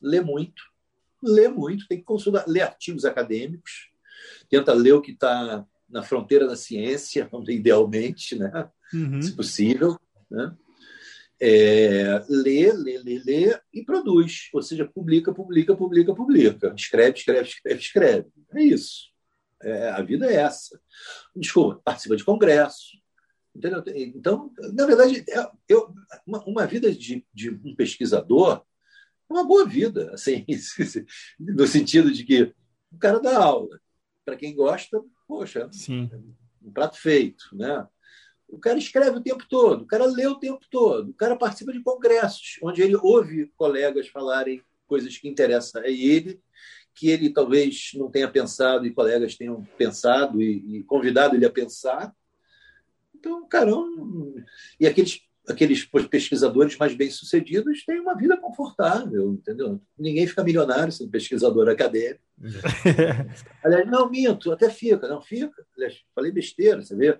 Lê 0.00 0.22
muito. 0.22 0.62
Lê 1.22 1.48
muito, 1.48 1.86
tem 1.86 1.98
que 1.98 2.04
consultar, 2.04 2.46
ler 2.48 2.62
artigos 2.62 3.04
acadêmicos, 3.04 3.90
tenta 4.48 4.72
ler 4.72 4.92
o 4.92 5.02
que 5.02 5.10
está 5.10 5.66
na 5.86 6.02
fronteira 6.02 6.46
da 6.46 6.56
ciência, 6.56 7.28
idealmente, 7.48 8.38
né? 8.38 8.70
Uhum. 8.94 9.20
se 9.20 9.36
possível. 9.36 10.00
Né? 10.30 10.56
É, 11.40 12.24
lê, 12.28 12.72
lê, 12.72 12.98
lê, 12.98 13.22
lê 13.24 13.60
e 13.72 13.84
produz. 13.84 14.48
Ou 14.52 14.62
seja, 14.62 14.86
publica, 14.86 15.32
publica, 15.32 15.76
publica, 15.76 16.14
publica. 16.14 16.74
Escreve, 16.76 17.18
escreve, 17.18 17.48
escreve, 17.48 17.80
escreve. 17.80 18.26
É 18.54 18.62
isso. 18.62 19.08
É, 19.62 19.90
a 19.90 20.02
vida 20.02 20.26
é 20.26 20.36
essa. 20.36 20.80
Desculpa, 21.34 21.80
participa 21.84 22.16
de 22.16 22.24
congresso. 22.24 22.98
Entendeu? 23.54 23.82
Então, 24.14 24.52
na 24.72 24.86
verdade, 24.86 25.24
é, 25.28 25.50
eu, 25.68 25.92
uma, 26.26 26.44
uma 26.44 26.66
vida 26.66 26.92
de, 26.92 27.26
de 27.34 27.50
um 27.50 27.74
pesquisador 27.74 28.64
é 29.28 29.32
uma 29.32 29.44
boa 29.44 29.66
vida, 29.66 30.10
assim, 30.14 30.44
no 31.38 31.66
sentido 31.66 32.10
de 32.10 32.24
que 32.24 32.54
o 32.90 32.98
cara 32.98 33.20
dá 33.20 33.36
aula. 33.36 33.80
Para 34.24 34.36
quem 34.36 34.54
gosta, 34.54 35.02
poxa, 35.26 35.68
Sim. 35.72 36.10
um 36.62 36.72
prato 36.72 36.98
feito, 36.98 37.44
né? 37.52 37.86
O 38.48 38.58
cara 38.58 38.78
escreve 38.78 39.18
o 39.18 39.22
tempo 39.22 39.44
todo, 39.48 39.82
o 39.82 39.86
cara 39.86 40.06
lê 40.06 40.26
o 40.26 40.38
tempo 40.38 40.64
todo, 40.70 41.10
o 41.10 41.14
cara 41.14 41.36
participa 41.36 41.72
de 41.72 41.82
congressos, 41.82 42.58
onde 42.62 42.80
ele 42.80 42.96
ouve 42.96 43.52
colegas 43.56 44.08
falarem 44.08 44.62
coisas 44.86 45.18
que 45.18 45.28
interessam 45.28 45.82
a 45.82 45.88
ele, 45.88 46.40
que 46.94 47.10
ele 47.10 47.30
talvez 47.30 47.90
não 47.94 48.10
tenha 48.10 48.28
pensado 48.28 48.86
e 48.86 48.92
colegas 48.92 49.36
tenham 49.36 49.62
pensado 49.76 50.42
e, 50.42 50.78
e 50.78 50.82
convidado 50.82 51.36
ele 51.36 51.46
a 51.46 51.50
pensar. 51.50 52.12
Então, 53.14 53.46
caramba. 53.46 54.44
E 54.80 54.86
aqueles, 54.86 55.20
aqueles 55.46 55.84
pesquisadores 56.10 56.76
mais 56.76 56.94
bem-sucedidos 56.94 57.84
têm 57.84 58.00
uma 58.00 58.16
vida 58.16 58.36
confortável, 58.36 59.32
entendeu? 59.32 59.80
Ninguém 59.96 60.26
fica 60.26 60.42
milionário 60.42 60.92
sendo 60.92 61.10
pesquisador 61.10 61.68
acadêmico. 61.68 62.22
Aliás, 63.62 63.86
não, 63.88 64.10
minto, 64.10 64.50
até 64.50 64.70
fica, 64.70 65.06
não 65.06 65.20
fica. 65.20 65.64
Aliás, 65.76 66.02
falei 66.14 66.32
besteira, 66.32 66.82
você 66.82 66.96
vê 66.96 67.18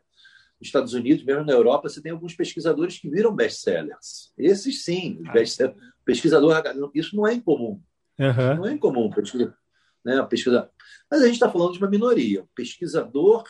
nos 0.61 0.69
Estados 0.69 0.93
Unidos, 0.93 1.25
mesmo 1.25 1.45
na 1.45 1.53
Europa, 1.53 1.89
você 1.89 2.03
tem 2.03 2.13
alguns 2.13 2.35
pesquisadores 2.35 2.99
que 2.99 3.09
viram 3.09 3.35
best-sellers. 3.35 4.33
Esses 4.37 4.85
sim, 4.85 5.23
ah. 5.27 5.33
best 5.33 5.59
pesquisador, 6.05 6.63
isso 6.95 7.17
não 7.17 7.27
é 7.27 7.35
incomum. 7.35 7.81
Uhum. 8.19 8.57
Não 8.57 8.67
é 8.67 8.73
incomum 8.73 9.11
pesquisa, 9.11 9.57
né, 10.05 10.21
pesquisa. 10.25 10.69
Mas 11.11 11.23
a 11.23 11.27
gente 11.27 11.35
está 11.35 11.51
falando 11.51 11.73
de 11.73 11.79
uma 11.79 11.91
minoria. 11.91 12.45
pesquisador 12.55 13.45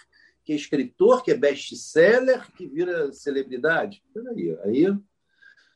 que 0.44 0.52
é 0.52 0.56
escritor, 0.56 1.22
que 1.22 1.30
é 1.30 1.36
best-seller, 1.36 2.50
que 2.52 2.66
vira 2.66 3.12
celebridade. 3.12 4.02
Aí, 4.34 4.58
aí 4.64 4.98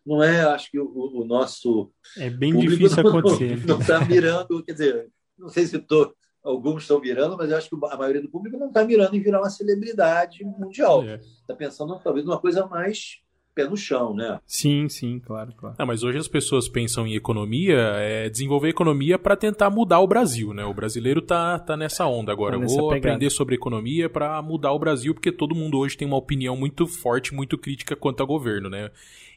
não 0.05 0.23
é, 0.23 0.45
acho 0.45 0.71
que 0.71 0.79
o, 0.79 0.87
o 0.91 1.25
nosso. 1.25 1.93
É 2.17 2.31
bem 2.31 2.59
difícil 2.59 3.01
acontecer. 3.07 3.67
Não 3.67 3.79
está 3.79 4.05
mirando, 4.05 4.65
quer 4.65 4.73
dizer, 4.73 5.11
não 5.39 5.49
sei 5.49 5.67
se 5.67 5.77
estou 5.77 6.15
alguns 6.43 6.83
estão 6.83 7.01
mirando, 7.01 7.37
mas 7.37 7.51
eu 7.51 7.57
acho 7.57 7.69
que 7.69 7.77
a 7.91 7.97
maioria 7.97 8.23
do 8.23 8.29
público 8.29 8.59
não 8.59 8.69
está 8.69 8.85
mirando 8.85 9.15
em 9.15 9.21
virar 9.21 9.41
uma 9.41 9.51
celebridade 9.51 10.45
mundial. 10.45 11.05
Está 11.05 11.55
é. 11.55 11.57
pensando 11.57 11.99
talvez 12.03 12.25
numa 12.25 12.39
coisa 12.39 12.67
mais 12.67 13.23
pé 13.55 13.69
no 13.69 13.77
chão, 13.77 14.15
né? 14.15 14.41
Sim, 14.47 14.89
sim, 14.89 15.19
claro, 15.19 15.53
claro. 15.57 15.77
Não, 15.79 15.87
mas 15.87 16.03
hoje 16.03 16.19
as 16.19 16.29
pessoas 16.29 16.69
pensam 16.69 17.07
em 17.07 17.15
economia, 17.15 17.77
é 17.77 18.29
desenvolver 18.29 18.69
economia 18.69 19.19
para 19.19 19.37
tentar 19.37 19.71
mudar 19.71 20.01
o 20.01 20.07
Brasil, 20.07 20.55
né? 20.55 20.65
O 20.65 20.75
brasileiro 20.75 21.21
tá, 21.21 21.59
tá 21.59 21.77
nessa 21.77 22.07
onda 22.07 22.33
agora. 22.33 22.57
Tá 22.57 22.65
eu 22.65 22.69
vou 22.69 22.89
pegada. 22.89 22.97
aprender 22.97 23.31
sobre 23.31 23.55
economia 23.55 24.09
para 24.09 24.41
mudar 24.43 24.73
o 24.73 24.79
Brasil, 24.79 25.15
porque 25.15 25.31
todo 25.31 25.55
mundo 25.55 25.79
hoje 25.79 25.97
tem 25.97 26.09
uma 26.09 26.17
opinião 26.17 26.57
muito 26.57 26.87
forte, 26.87 27.35
muito 27.35 27.59
crítica 27.59 27.95
quanto 27.95 28.21
ao 28.21 28.27
governo, 28.27 28.71
né? 28.71 28.91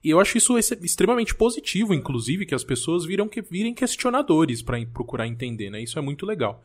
E 0.03 0.09
eu 0.09 0.19
acho 0.19 0.37
isso 0.37 0.57
extremamente 0.57 1.35
positivo, 1.35 1.93
inclusive, 1.93 2.45
que 2.45 2.55
as 2.55 2.63
pessoas 2.63 3.05
viram 3.05 3.27
que 3.27 3.41
virem 3.41 3.73
questionadores 3.73 4.61
para 4.61 4.83
procurar 4.85 5.27
entender, 5.27 5.69
né? 5.69 5.81
Isso 5.81 5.99
é 5.99 6.01
muito 6.01 6.25
legal. 6.25 6.63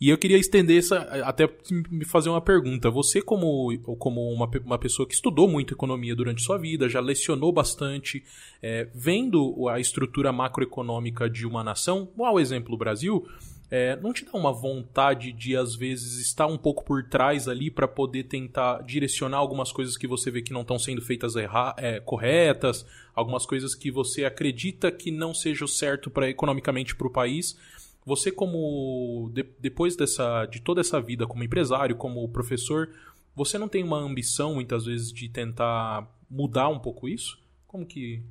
E 0.00 0.08
eu 0.08 0.16
queria 0.16 0.38
estender 0.38 0.78
essa, 0.78 0.98
até 1.24 1.46
me 1.90 2.06
fazer 2.06 2.30
uma 2.30 2.40
pergunta. 2.40 2.90
Você, 2.90 3.20
como, 3.20 3.76
como 3.98 4.32
uma, 4.32 4.48
uma 4.64 4.78
pessoa 4.78 5.06
que 5.06 5.12
estudou 5.12 5.46
muito 5.46 5.74
economia 5.74 6.16
durante 6.16 6.42
sua 6.42 6.56
vida, 6.56 6.88
já 6.88 7.00
lecionou 7.00 7.52
bastante, 7.52 8.24
é, 8.62 8.88
vendo 8.94 9.68
a 9.68 9.78
estrutura 9.78 10.32
macroeconômica 10.32 11.28
de 11.28 11.46
uma 11.46 11.62
nação, 11.62 12.08
ao 12.18 12.40
exemplo, 12.40 12.78
Brasil, 12.78 13.26
é, 13.70 13.94
não 13.96 14.12
te 14.12 14.24
dá 14.24 14.32
uma 14.32 14.52
vontade 14.52 15.32
de, 15.32 15.54
às 15.54 15.76
vezes, 15.76 16.18
estar 16.18 16.46
um 16.46 16.56
pouco 16.56 16.82
por 16.82 17.04
trás 17.04 17.46
ali 17.46 17.70
para 17.70 17.86
poder 17.86 18.24
tentar 18.24 18.82
direcionar 18.82 19.36
algumas 19.36 19.70
coisas 19.70 19.98
que 19.98 20.06
você 20.06 20.30
vê 20.30 20.40
que 20.40 20.52
não 20.52 20.62
estão 20.62 20.78
sendo 20.78 21.02
feitas 21.02 21.34
é, 21.36 22.00
corretas, 22.00 22.86
algumas 23.14 23.44
coisas 23.44 23.74
que 23.74 23.90
você 23.90 24.24
acredita 24.24 24.90
que 24.90 25.10
não 25.10 25.34
seja 25.34 25.64
o 25.64 25.68
certo 25.68 26.10
para 26.10 26.28
economicamente 26.28 26.96
para 26.96 27.06
o 27.06 27.12
país, 27.12 27.56
você 28.04 28.30
como 28.32 29.30
de, 29.32 29.42
depois 29.58 29.96
dessa 29.96 30.46
de 30.46 30.60
toda 30.60 30.80
essa 30.80 31.00
vida 31.00 31.26
como 31.26 31.44
empresário, 31.44 31.96
como 31.96 32.28
professor, 32.28 32.94
você 33.34 33.58
não 33.58 33.68
tem 33.68 33.82
uma 33.82 33.98
ambição 33.98 34.54
muitas 34.54 34.86
vezes 34.86 35.12
de 35.12 35.28
tentar 35.28 36.08
mudar 36.28 36.68
um 36.68 36.78
pouco 36.78 37.08
isso? 37.08 37.38
Como 37.66 37.86
que 37.86 38.22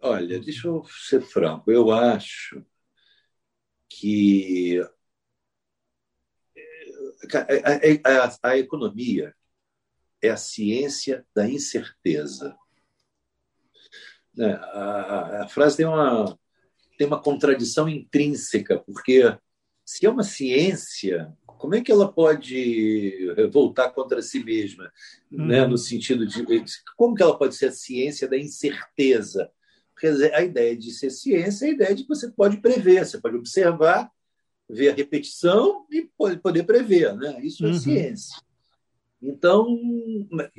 Olha, 0.00 0.40
deixa 0.40 0.66
eu 0.66 0.84
ser 0.84 1.20
franco. 1.20 1.70
Eu 1.70 1.92
acho 1.92 2.64
que 3.88 4.80
a, 7.32 8.10
a, 8.10 8.24
a, 8.26 8.50
a 8.50 8.58
economia 8.58 9.32
é 10.20 10.30
a 10.30 10.36
ciência 10.36 11.24
da 11.34 11.48
incerteza. 11.48 12.56
Né, 14.34 14.54
a, 14.54 15.44
a, 15.44 15.48
frase 15.48 15.76
tem 15.76 15.86
uma, 15.86 16.38
tem 16.96 17.06
uma 17.06 17.20
contradição 17.20 17.88
intrínseca, 17.88 18.78
porque 18.78 19.36
se 19.84 20.06
é 20.06 20.10
uma 20.10 20.22
ciência, 20.22 21.32
como 21.46 21.74
é 21.74 21.80
que 21.80 21.92
ela 21.92 22.10
pode 22.10 23.34
voltar 23.52 23.90
contra 23.90 24.22
si 24.22 24.42
mesma? 24.42 24.84
Né? 25.30 25.38
Uhum. 25.38 25.46
Né? 25.46 25.66
No 25.66 25.78
sentido 25.78 26.26
de. 26.26 26.44
Como 26.96 27.14
que 27.14 27.22
ela 27.22 27.36
pode 27.36 27.54
ser 27.54 27.66
a 27.66 27.72
ciência 27.72 28.28
da 28.28 28.36
incerteza? 28.36 29.50
Porque 29.92 30.06
a 30.34 30.42
ideia 30.42 30.76
de 30.76 30.90
ser 30.90 31.10
ciência 31.10 31.66
é 31.66 31.68
a 31.68 31.72
ideia 31.72 31.94
de 31.94 32.02
que 32.02 32.08
você 32.08 32.30
pode 32.30 32.56
prever, 32.60 33.06
você 33.06 33.20
pode 33.20 33.36
observar, 33.36 34.10
ver 34.68 34.90
a 34.90 34.94
repetição 34.94 35.86
e 35.90 36.08
pode 36.16 36.38
poder 36.40 36.64
prever. 36.64 37.14
Né? 37.14 37.40
Isso 37.44 37.64
é 37.64 37.68
uhum. 37.68 37.78
ciência. 37.78 38.42
Então, 39.22 39.78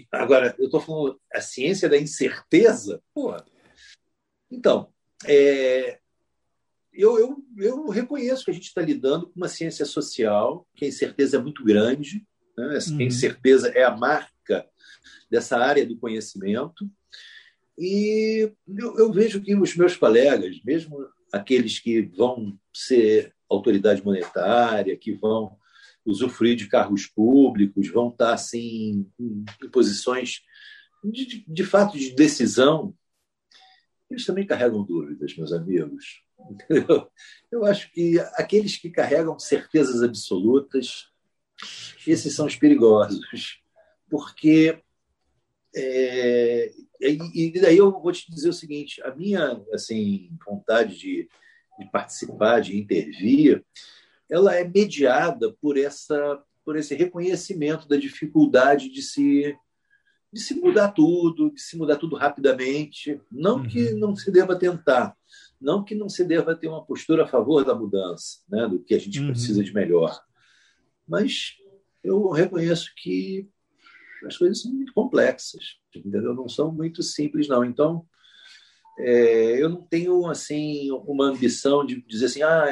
agora, 0.09 0.55
eu 0.57 0.65
estou 0.65 0.79
falando 0.79 1.19
a 1.33 1.41
ciência 1.41 1.89
da 1.89 1.97
incerteza, 1.97 3.01
pô. 3.13 3.35
Então, 4.49 4.89
é, 5.25 5.99
eu, 6.93 7.19
eu, 7.19 7.37
eu 7.57 7.89
reconheço 7.89 8.45
que 8.45 8.51
a 8.51 8.53
gente 8.53 8.67
está 8.67 8.81
lidando 8.81 9.27
com 9.27 9.33
uma 9.35 9.47
ciência 9.47 9.85
social, 9.85 10.67
que 10.75 10.85
a 10.85 10.87
incerteza 10.87 11.37
é 11.37 11.41
muito 11.41 11.63
grande, 11.63 12.25
né? 12.57 12.77
a 12.77 12.91
uhum. 12.91 13.01
incerteza 13.01 13.69
é 13.69 13.83
a 13.83 13.95
marca 13.95 14.67
dessa 15.29 15.57
área 15.57 15.85
do 15.85 15.97
conhecimento. 15.97 16.89
E 17.77 18.51
eu, 18.67 18.97
eu 18.97 19.11
vejo 19.11 19.41
que 19.41 19.55
os 19.55 19.75
meus 19.75 19.95
colegas, 19.95 20.61
mesmo 20.63 20.95
aqueles 21.31 21.79
que 21.79 22.03
vão 22.03 22.57
ser 22.71 23.33
autoridade 23.49 24.03
monetária, 24.03 24.95
que 24.95 25.13
vão 25.13 25.57
usufruir 26.05 26.55
de 26.55 26.67
cargos 26.67 27.07
públicos, 27.07 27.89
vão 27.89 28.09
estar 28.09 28.33
assim, 28.33 29.07
em, 29.19 29.45
posições 29.71 30.41
de, 31.03 31.43
de, 31.47 31.63
fato 31.63 31.97
de 31.97 32.11
decisão, 32.11 32.93
eles 34.13 34.25
também 34.25 34.45
carregam 34.45 34.83
dúvidas, 34.83 35.35
meus 35.35 35.51
amigos. 35.51 36.23
Eu 37.51 37.65
acho 37.65 37.91
que 37.91 38.19
aqueles 38.35 38.77
que 38.77 38.89
carregam 38.89 39.37
certezas 39.39 40.03
absolutas, 40.03 41.11
esses 42.05 42.35
são 42.35 42.45
os 42.45 42.55
perigosos, 42.55 43.61
porque 44.09 44.81
é, 45.75 46.71
e, 47.01 47.47
e 47.47 47.61
daí 47.61 47.77
eu 47.77 47.91
vou 47.91 48.11
te 48.11 48.29
dizer 48.29 48.49
o 48.49 48.53
seguinte: 48.53 49.01
a 49.03 49.15
minha 49.15 49.63
assim 49.73 50.29
vontade 50.45 50.97
de, 50.97 51.27
de 51.79 51.91
participar, 51.91 52.59
de 52.59 52.77
intervir, 52.77 53.63
ela 54.29 54.55
é 54.55 54.63
mediada 54.63 55.53
por 55.61 55.77
essa 55.77 56.43
por 56.65 56.77
esse 56.77 56.95
reconhecimento 56.95 57.87
da 57.87 57.97
dificuldade 57.97 58.89
de 58.89 59.01
se 59.01 59.57
de 60.33 60.39
se 60.39 60.55
mudar 60.55 60.91
tudo, 60.91 61.51
de 61.51 61.61
se 61.61 61.77
mudar 61.77 61.97
tudo 61.97 62.15
rapidamente. 62.15 63.21
Não 63.31 63.57
uhum. 63.57 63.67
que 63.67 63.93
não 63.93 64.15
se 64.15 64.31
deva 64.31 64.57
tentar, 64.57 65.15
não 65.61 65.83
que 65.83 65.93
não 65.93 66.09
se 66.09 66.23
deva 66.23 66.55
ter 66.55 66.67
uma 66.67 66.83
postura 66.83 67.23
a 67.23 67.27
favor 67.27 67.63
da 67.63 67.75
mudança, 67.75 68.39
né, 68.49 68.67
do 68.67 68.79
que 68.79 68.95
a 68.95 68.99
gente 68.99 69.19
uhum. 69.19 69.27
precisa 69.27 69.63
de 69.63 69.73
melhor. 69.73 70.19
Mas 71.07 71.53
eu 72.03 72.29
reconheço 72.31 72.91
que 72.97 73.47
as 74.25 74.37
coisas 74.37 74.61
são 74.61 74.73
muito 74.73 74.93
complexas, 74.93 75.77
entendeu? 75.93 76.33
Não 76.33 76.49
são 76.49 76.71
muito 76.71 77.03
simples, 77.03 77.47
não. 77.47 77.63
Então, 77.63 78.05
é, 78.97 79.61
eu 79.61 79.69
não 79.69 79.81
tenho 79.81 80.25
assim 80.27 80.91
uma 80.91 81.25
ambição 81.25 81.85
de 81.85 82.01
dizer 82.01 82.25
assim, 82.25 82.41
ah, 82.41 82.65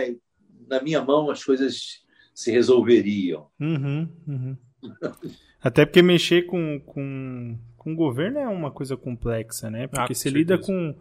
na 0.67 0.81
minha 0.81 1.03
mão 1.03 1.29
as 1.29 1.43
coisas 1.43 2.01
se 2.33 2.51
resolveriam. 2.51 3.49
Uhum, 3.59 4.09
uhum. 4.27 4.57
Até 5.61 5.85
porque 5.85 6.01
mexer 6.01 6.43
com, 6.43 6.79
com, 6.79 7.55
com 7.77 7.93
o 7.93 7.95
governo 7.95 8.39
é 8.39 8.47
uma 8.47 8.71
coisa 8.71 8.97
complexa, 8.97 9.69
né? 9.69 9.87
Porque 9.87 10.13
ah, 10.13 10.15
você 10.15 10.29
lida 10.29 10.57
com, 10.57 10.95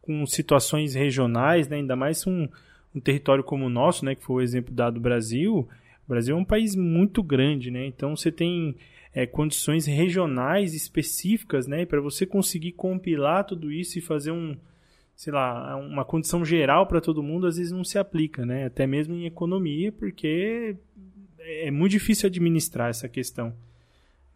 com 0.00 0.24
situações 0.24 0.94
regionais, 0.94 1.68
né? 1.68 1.76
ainda 1.76 1.96
mais 1.96 2.24
um, 2.26 2.46
um 2.94 3.00
território 3.00 3.42
como 3.42 3.66
o 3.66 3.70
nosso, 3.70 4.04
né? 4.04 4.14
que 4.14 4.22
foi 4.22 4.36
o 4.36 4.40
exemplo 4.40 4.72
dado 4.72 4.94
do 4.94 5.00
Brasil. 5.00 5.68
O 6.06 6.08
Brasil 6.08 6.36
é 6.36 6.38
um 6.38 6.44
país 6.44 6.76
muito 6.76 7.22
grande, 7.22 7.70
né? 7.70 7.86
Então 7.86 8.14
você 8.14 8.30
tem 8.30 8.76
é, 9.12 9.26
condições 9.26 9.86
regionais 9.86 10.74
específicas, 10.74 11.66
né? 11.66 11.86
Para 11.86 12.00
você 12.00 12.26
conseguir 12.26 12.72
compilar 12.72 13.44
tudo 13.44 13.72
isso 13.72 13.98
e 13.98 14.02
fazer 14.02 14.30
um, 14.30 14.56
sei 15.16 15.32
lá, 15.32 15.76
uma 15.76 16.04
condição 16.04 16.44
geral 16.44 16.86
para 16.86 17.00
todo 17.00 17.22
mundo, 17.22 17.46
às 17.46 17.56
vezes 17.56 17.72
não 17.72 17.84
se 17.84 17.98
aplica, 17.98 18.44
né? 18.44 18.66
Até 18.66 18.86
mesmo 18.86 19.14
em 19.14 19.24
economia, 19.24 19.90
porque 19.90 20.76
é 21.38 21.70
muito 21.70 21.92
difícil 21.92 22.26
administrar 22.26 22.90
essa 22.90 23.08
questão. 23.08 23.54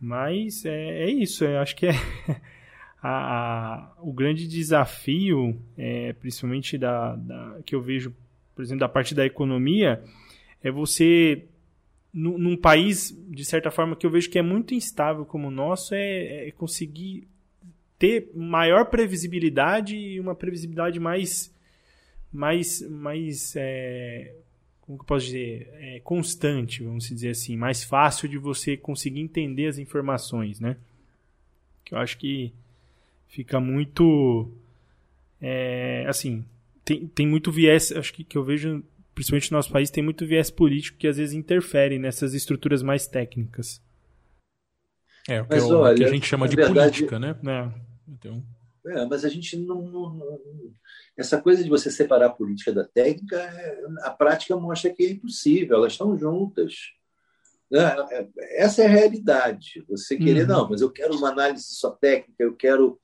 Mas 0.00 0.64
é, 0.64 1.04
é 1.04 1.10
isso, 1.10 1.44
eu 1.44 1.58
acho 1.58 1.74
que 1.74 1.86
é 1.86 1.92
a, 3.02 3.10
a, 3.10 3.92
o 4.00 4.12
grande 4.12 4.46
desafio, 4.46 5.60
é, 5.76 6.12
principalmente 6.14 6.78
da, 6.78 7.16
da, 7.16 7.58
que 7.64 7.74
eu 7.74 7.80
vejo, 7.80 8.14
por 8.54 8.62
exemplo, 8.62 8.80
da 8.80 8.88
parte 8.88 9.14
da 9.14 9.26
economia, 9.26 10.02
é 10.62 10.70
você 10.70 11.44
num 12.12 12.56
país, 12.56 13.16
de 13.28 13.44
certa 13.44 13.70
forma, 13.70 13.94
que 13.94 14.04
eu 14.04 14.10
vejo 14.10 14.30
que 14.30 14.38
é 14.38 14.42
muito 14.42 14.74
instável 14.74 15.24
como 15.24 15.48
o 15.48 15.52
nosso, 15.52 15.94
é, 15.94 16.48
é 16.48 16.50
conseguir 16.50 17.28
ter 17.98 18.30
maior 18.34 18.86
previsibilidade 18.86 19.96
e 19.96 20.18
uma 20.18 20.34
previsibilidade 20.34 20.98
mais 21.00 21.52
mais 22.32 22.82
mais 22.88 23.54
é, 23.56 24.34
como 24.88 24.98
que 24.98 25.02
eu 25.02 25.06
posso 25.06 25.26
dizer 25.26 25.70
é, 25.74 26.00
constante 26.00 26.82
vamos 26.82 27.08
dizer 27.08 27.30
assim 27.30 27.56
mais 27.56 27.84
fácil 27.84 28.28
de 28.28 28.38
você 28.38 28.76
conseguir 28.76 29.20
entender 29.20 29.68
as 29.68 29.78
informações 29.78 30.58
né 30.58 30.76
que 31.84 31.94
eu 31.94 31.98
acho 31.98 32.18
que 32.18 32.52
fica 33.28 33.60
muito 33.60 34.50
é, 35.40 36.04
assim 36.08 36.44
tem, 36.84 37.06
tem 37.06 37.26
muito 37.28 37.52
viés 37.52 37.92
acho 37.92 38.12
que, 38.12 38.24
que 38.24 38.36
eu 38.36 38.42
vejo 38.42 38.82
principalmente 39.18 39.50
no 39.50 39.58
nosso 39.58 39.72
país, 39.72 39.90
tem 39.90 40.02
muito 40.02 40.24
viés 40.24 40.48
político 40.48 40.96
que 40.96 41.08
às 41.08 41.16
vezes 41.16 41.34
interfere 41.34 41.98
nessas 41.98 42.34
estruturas 42.34 42.84
mais 42.84 43.08
técnicas. 43.08 43.82
É, 45.28 45.42
o 45.42 45.44
que, 45.44 45.56
mas, 45.56 45.64
o, 45.64 45.76
olha, 45.76 45.96
que 45.96 46.04
a 46.04 46.08
gente 46.08 46.24
chama 46.24 46.48
de 46.48 46.54
verdade, 46.54 47.04
política, 47.04 47.18
né? 47.18 47.36
É. 47.44 47.80
Então... 48.08 48.44
É, 48.88 49.04
mas 49.06 49.24
a 49.24 49.28
gente 49.28 49.56
não, 49.56 49.82
não, 49.82 50.74
Essa 51.16 51.40
coisa 51.40 51.62
de 51.62 51.68
você 51.68 51.90
separar 51.90 52.26
a 52.26 52.32
política 52.32 52.72
da 52.72 52.84
técnica, 52.84 53.36
é, 53.36 53.82
a 54.02 54.10
prática 54.10 54.56
mostra 54.56 54.92
que 54.92 55.04
é 55.04 55.10
impossível, 55.10 55.76
elas 55.76 55.92
estão 55.92 56.16
juntas. 56.16 56.74
Né? 57.70 57.94
Essa 58.52 58.82
é 58.82 58.86
a 58.86 58.90
realidade. 58.90 59.84
Você 59.88 60.16
querer, 60.16 60.42
uhum. 60.42 60.48
não, 60.48 60.70
mas 60.70 60.80
eu 60.80 60.90
quero 60.90 61.16
uma 61.16 61.30
análise 61.30 61.74
só 61.74 61.90
técnica, 61.90 62.42
eu 62.42 62.56
quero 62.56 62.98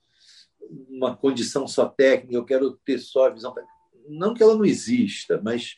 uma 0.89 1.15
condição 1.15 1.67
só 1.67 1.85
técnica, 1.85 2.33
eu 2.33 2.45
quero 2.45 2.71
ter 2.83 2.97
só 2.97 3.27
a 3.27 3.29
visão. 3.29 3.53
Não 4.07 4.33
que 4.33 4.41
ela 4.41 4.55
não 4.55 4.65
exista, 4.65 5.39
mas 5.43 5.77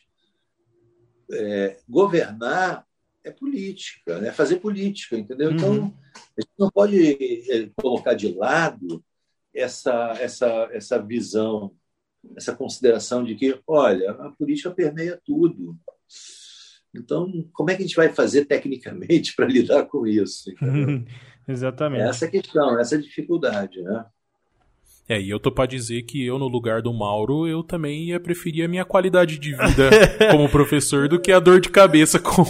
é, 1.30 1.78
governar 1.88 2.86
é 3.24 3.30
política, 3.30 4.12
é 4.26 4.32
fazer 4.32 4.56
política, 4.56 5.16
entendeu? 5.16 5.52
Então, 5.52 5.72
uhum. 5.72 5.94
a 6.36 6.40
gente 6.40 6.52
não 6.58 6.70
pode 6.70 7.50
é, 7.50 7.70
colocar 7.76 8.14
de 8.14 8.32
lado 8.32 9.04
essa, 9.58 10.16
essa, 10.20 10.68
essa 10.72 10.98
visão, 11.02 11.72
essa 12.36 12.54
consideração 12.54 13.24
de 13.24 13.34
que, 13.34 13.58
olha, 13.66 14.10
a 14.12 14.30
política 14.30 14.70
permeia 14.70 15.20
tudo. 15.24 15.76
Então, 16.94 17.30
como 17.52 17.70
é 17.70 17.74
que 17.74 17.82
a 17.82 17.86
gente 17.86 17.96
vai 17.96 18.08
fazer 18.08 18.44
tecnicamente 18.44 19.34
para 19.36 19.46
lidar 19.46 19.84
com 19.84 20.06
isso? 20.06 20.50
Exatamente. 21.46 22.02
Essa 22.02 22.24
é 22.24 22.28
a 22.28 22.30
questão, 22.30 22.78
essa 22.78 22.94
é 22.94 22.98
a 22.98 23.02
dificuldade, 23.02 23.82
né? 23.82 24.04
É, 25.08 25.18
e 25.18 25.30
eu 25.30 25.40
tô 25.40 25.50
pra 25.50 25.64
dizer 25.64 26.02
que 26.02 26.22
eu, 26.22 26.38
no 26.38 26.48
lugar 26.48 26.82
do 26.82 26.92
Mauro, 26.92 27.48
eu 27.48 27.62
também 27.62 28.08
ia 28.08 28.20
preferir 28.20 28.66
a 28.66 28.68
minha 28.68 28.84
qualidade 28.84 29.38
de 29.38 29.52
vida 29.52 29.90
como 30.30 30.50
professor 30.50 31.08
do 31.08 31.18
que 31.18 31.32
a 31.32 31.40
dor 31.40 31.60
de 31.60 31.70
cabeça 31.70 32.18
como. 32.18 32.44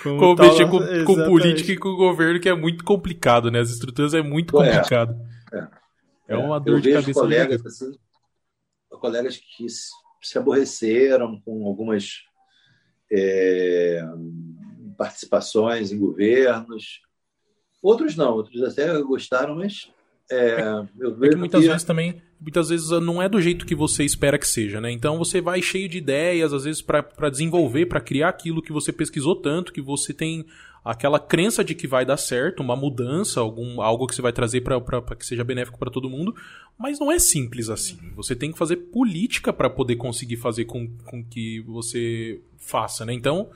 como, 0.00 0.18
como 0.20 0.36
mexer 0.36 0.68
com, 0.68 0.78
com, 1.04 1.24
política 1.24 1.72
e 1.72 1.76
com 1.76 1.96
governo, 1.96 2.38
que 2.38 2.48
é 2.48 2.54
muito 2.54 2.84
complicado, 2.84 3.50
né? 3.50 3.58
As 3.58 3.70
estruturas 3.70 4.14
é 4.14 4.22
muito 4.22 4.52
complicado. 4.52 5.16
É, 5.52 5.58
é. 5.58 5.79
É 6.30 6.36
uma 6.36 6.58
dor 6.58 6.76
eu 6.76 6.80
de 6.80 6.92
cabeça. 6.92 7.20
Colegas, 7.20 7.66
assim, 7.66 7.92
colegas 8.90 9.36
que 9.36 9.66
se 10.22 10.38
aborreceram 10.38 11.40
com 11.40 11.66
algumas 11.66 12.22
é, 13.10 14.02
participações 14.96 15.92
em 15.92 15.98
governos. 15.98 17.00
Outros 17.82 18.14
não, 18.16 18.34
outros 18.34 18.62
até 18.62 19.00
gostaram, 19.02 19.56
mas 19.56 19.90
é, 20.30 20.60
é 20.60 21.28
que 21.28 21.36
muitas 21.36 21.62
que... 21.62 21.68
vezes 21.68 21.84
também, 21.84 22.22
muitas 22.40 22.68
vezes 22.68 22.88
não 22.90 23.20
é 23.20 23.28
do 23.28 23.40
jeito 23.40 23.66
que 23.66 23.74
você 23.74 24.04
espera 24.04 24.38
que 24.38 24.46
seja, 24.46 24.80
né? 24.80 24.90
Então 24.92 25.18
você 25.18 25.40
vai 25.40 25.60
cheio 25.60 25.88
de 25.88 25.98
ideias, 25.98 26.52
às 26.52 26.64
vezes 26.64 26.80
para 26.80 27.30
desenvolver, 27.30 27.86
para 27.86 28.00
criar 28.00 28.28
aquilo 28.28 28.62
que 28.62 28.72
você 28.72 28.92
pesquisou 28.92 29.34
tanto, 29.34 29.72
que 29.72 29.80
você 29.80 30.14
tem 30.14 30.46
aquela 30.84 31.18
crença 31.18 31.62
de 31.62 31.74
que 31.74 31.86
vai 31.86 32.04
dar 32.04 32.16
certo, 32.16 32.60
uma 32.60 32.74
mudança, 32.74 33.40
algum, 33.40 33.80
algo 33.80 34.06
que 34.06 34.14
você 34.14 34.22
vai 34.22 34.32
trazer 34.32 34.62
para 34.62 35.16
que 35.16 35.26
seja 35.26 35.44
benéfico 35.44 35.78
para 35.78 35.90
todo 35.90 36.10
mundo, 36.10 36.34
mas 36.78 36.98
não 36.98 37.12
é 37.12 37.18
simples 37.18 37.68
assim. 37.68 37.98
Você 38.16 38.34
tem 38.34 38.52
que 38.52 38.58
fazer 38.58 38.76
política 38.76 39.52
para 39.52 39.68
poder 39.68 39.96
conseguir 39.96 40.36
fazer 40.36 40.64
com, 40.64 40.88
com 41.04 41.24
que 41.24 41.60
você 41.60 42.40
faça, 42.56 43.04
né? 43.04 43.12
Então, 43.12 43.50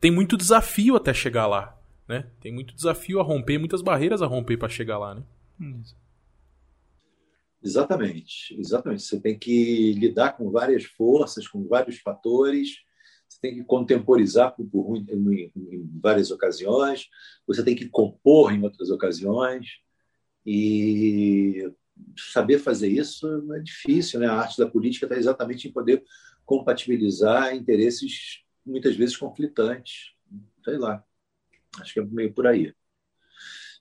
tem 0.00 0.10
muito 0.10 0.36
desafio 0.36 0.96
até 0.96 1.12
chegar 1.12 1.46
lá, 1.46 1.78
né? 2.08 2.26
Tem 2.40 2.52
muito 2.52 2.74
desafio 2.74 3.20
a 3.20 3.22
romper, 3.22 3.58
muitas 3.58 3.82
barreiras 3.82 4.22
a 4.22 4.26
romper 4.26 4.56
para 4.56 4.68
chegar 4.68 4.98
lá, 4.98 5.14
né? 5.14 5.22
Isso. 5.82 6.00
Exatamente, 7.62 8.58
exatamente. 8.58 9.02
Você 9.02 9.20
tem 9.20 9.38
que 9.38 9.92
lidar 9.92 10.32
com 10.32 10.50
várias 10.50 10.84
forças, 10.84 11.46
com 11.46 11.68
vários 11.68 11.98
fatores, 11.98 12.78
você 13.30 13.40
tem 13.40 13.54
que 13.54 13.64
contemporizar 13.64 14.54
por, 14.54 14.66
por, 14.66 14.96
em, 14.96 15.52
em, 15.56 15.90
várias 16.02 16.32
ocasiões, 16.32 17.08
você 17.46 17.62
tem 17.62 17.76
que 17.76 17.88
compor 17.88 18.52
em 18.52 18.62
outras 18.62 18.90
ocasiões, 18.90 19.78
e 20.44 21.70
saber 22.32 22.58
fazer 22.58 22.88
isso 22.88 23.26
é 23.54 23.60
difícil, 23.60 24.18
né? 24.20 24.26
A 24.26 24.34
arte 24.34 24.58
da 24.58 24.68
política 24.68 25.06
está 25.06 25.16
exatamente 25.16 25.68
em 25.68 25.72
poder 25.72 26.02
compatibilizar 26.44 27.54
interesses 27.54 28.42
muitas 28.64 28.96
vezes 28.96 29.16
conflitantes. 29.16 30.12
Sei 30.64 30.78
lá, 30.78 31.04
acho 31.78 31.92
que 31.92 32.00
é 32.00 32.04
meio 32.04 32.32
por 32.32 32.46
aí. 32.46 32.74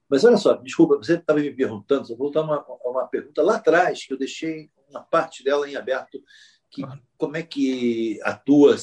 Mas 0.07 0.23
olha 0.23 0.37
só, 0.37 0.55
desculpa, 0.55 0.97
você 0.97 1.15
estava 1.15 1.39
me 1.39 1.51
perguntando, 1.51 2.07
vou 2.09 2.17
voltar 2.17 2.41
a 2.41 2.43
uma, 2.43 2.65
uma 2.83 3.07
pergunta 3.07 3.41
lá 3.41 3.55
atrás, 3.55 4.05
que 4.05 4.13
eu 4.13 4.17
deixei 4.17 4.69
uma 4.89 5.01
parte 5.01 5.43
dela 5.43 5.69
em 5.69 5.75
aberto, 5.75 6.21
que 6.69 6.83
como 7.17 7.37
é 7.37 7.43
que 7.43 8.19
atua 8.23 8.75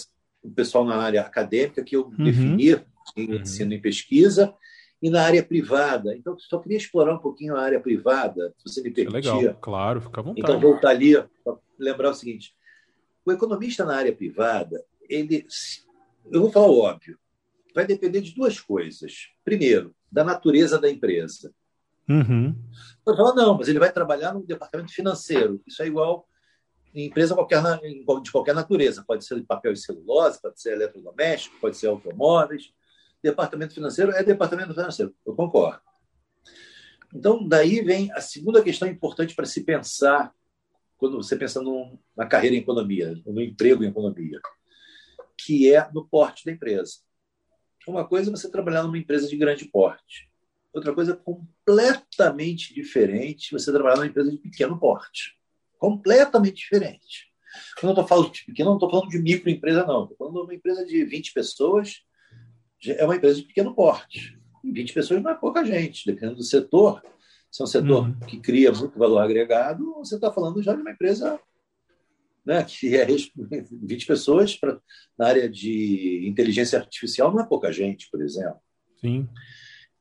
o 0.47 0.51
pessoal 0.51 0.85
na 0.85 0.97
área 0.97 1.23
acadêmica, 1.23 1.83
que 1.83 1.97
eu 1.97 2.07
uhum. 2.07 2.25
defini 2.25 2.81
em 3.17 3.29
uhum. 3.29 3.41
ensino 3.41 3.73
e 3.73 3.81
pesquisa, 3.81 4.55
e 5.01 5.11
na 5.11 5.23
área 5.23 5.45
privada. 5.45 6.17
Então, 6.17 6.39
só 6.39 6.59
queria 6.59 6.79
explorar 6.79 7.15
um 7.15 7.19
pouquinho 7.19 7.57
a 7.57 7.61
área 7.61 7.81
privada, 7.81 8.55
se 8.59 8.73
você 8.73 8.83
me 8.83 8.91
permitir. 8.91 9.29
É 9.29 9.35
legal, 9.35 9.55
claro, 9.61 10.01
fica 10.01 10.21
à 10.21 10.25
vontade. 10.25 10.41
Então, 10.41 10.61
voltar 10.61 10.91
ali 10.91 11.15
para 11.45 11.57
lembrar 11.79 12.11
o 12.11 12.15
seguinte: 12.15 12.55
o 13.25 13.33
economista 13.33 13.85
na 13.85 13.97
área 13.97 14.15
privada, 14.15 14.85
ele, 15.09 15.47
eu 16.31 16.41
vou 16.41 16.51
falar 16.51 16.69
o 16.69 16.79
óbvio, 16.79 17.19
vai 17.75 17.87
depender 17.87 18.21
de 18.21 18.35
duas 18.35 18.59
coisas. 18.59 19.29
Primeiro, 19.45 19.95
da 20.11 20.25
natureza 20.25 20.79
da 20.79 20.91
empresa. 20.91 21.53
Uhum. 22.09 22.55
Você 23.05 23.17
fala, 23.17 23.35
não, 23.35 23.59
mas 23.59 23.69
ele 23.69 23.79
vai 23.79 23.93
trabalhar 23.93 24.33
no 24.33 24.47
departamento 24.47 24.93
financeiro. 24.93 25.61
Isso 25.67 25.83
é 25.83 25.87
igual 25.87 26.27
empresa 27.05 27.35
qualquer, 27.35 27.63
de 28.23 28.31
qualquer 28.31 28.55
natureza. 28.55 29.05
Pode 29.07 29.25
ser 29.25 29.37
de 29.37 29.43
papel 29.43 29.73
e 29.73 29.77
celulose, 29.77 30.41
pode 30.41 30.61
ser 30.61 30.73
eletrodoméstico, 30.73 31.59
pode 31.61 31.77
ser 31.77 31.89
automóveis. 31.89 32.73
Departamento 33.23 33.75
financeiro 33.75 34.13
é 34.13 34.23
departamento 34.23 34.75
financeiro. 34.75 35.15
Eu 35.25 35.35
concordo. 35.35 35.81
Então, 37.15 37.47
daí 37.47 37.81
vem 37.83 38.13
a 38.13 38.21
segunda 38.21 38.63
questão 38.63 38.89
importante 38.89 39.35
para 39.35 39.47
se 39.47 39.65
pensar 39.65 40.35
quando 40.97 41.17
você 41.17 41.37
pensa 41.37 41.61
num, 41.61 41.99
na 42.17 42.27
carreira 42.27 42.57
em 42.57 42.61
economia, 42.61 43.15
no 43.27 43.43
emprego 43.43 43.85
em 43.85 43.89
economia, 43.89 44.41
que 45.37 45.73
é 45.73 45.91
no 45.93 46.07
porte 46.07 46.45
da 46.45 46.53
empresa. 46.53 46.99
Uma 47.87 48.07
coisa 48.07 48.31
é 48.31 48.35
você 48.35 48.51
trabalhar 48.51 48.83
numa 48.83 48.99
empresa 48.99 49.29
de 49.29 49.37
grande 49.37 49.67
porte. 49.67 50.29
Outra 50.73 50.93
coisa 50.93 51.15
completamente 51.15 52.75
diferente 52.75 53.53
você 53.53 53.71
trabalhar 53.71 53.97
numa 53.97 54.07
empresa 54.07 54.31
de 54.31 54.39
pequeno 54.39 54.79
porte. 54.79 55.36
Completamente 55.79 56.57
diferente. 56.57 57.27
Quando 57.79 57.97
eu 57.97 58.03
estou 58.03 58.07
falando 58.07 58.33
de 58.33 58.45
pequeno, 58.45 58.71
não 58.71 58.77
estou 58.77 58.91
falando 58.91 59.09
de 59.09 59.19
microempresa, 59.19 59.87
não. 59.87 60.03
Estou 60.03 60.17
falando 60.17 60.35
de 60.35 60.41
uma 60.41 60.55
empresa 60.55 60.85
de 60.85 61.05
20 61.05 61.33
pessoas, 61.33 62.03
é 62.87 63.05
uma 63.05 63.17
empresa 63.17 63.41
de 63.41 63.47
pequeno 63.47 63.75
porte. 63.75 64.39
20 64.65 64.93
pessoas 64.93 65.23
não 65.23 65.31
é 65.31 65.35
pouca 65.35 65.65
gente, 65.65 66.05
dependendo 66.05 66.37
do 66.37 66.43
setor. 66.43 67.03
Se 67.51 67.63
é 67.63 67.65
um 67.65 67.69
setor 67.69 68.05
uhum. 68.05 68.19
que 68.21 68.39
cria 68.39 68.73
muito 68.73 68.99
valor 68.99 69.19
agregado, 69.19 69.95
você 69.95 70.17
está 70.17 70.33
falando 70.33 70.63
já 70.63 70.75
de 70.75 70.83
uma 70.83 70.91
empresa 70.91 71.41
né, 72.45 72.63
que 72.63 72.97
é 72.97 73.05
20 73.07 73.27
pessoas 74.07 74.55
pra, 74.55 74.79
na 75.19 75.27
área 75.27 75.49
de 75.49 76.27
inteligência 76.29 76.79
artificial, 76.79 77.33
não 77.33 77.41
é 77.41 77.47
pouca 77.47 77.73
gente, 77.73 78.09
por 78.11 78.23
exemplo. 78.23 78.61
Sim. 79.01 79.29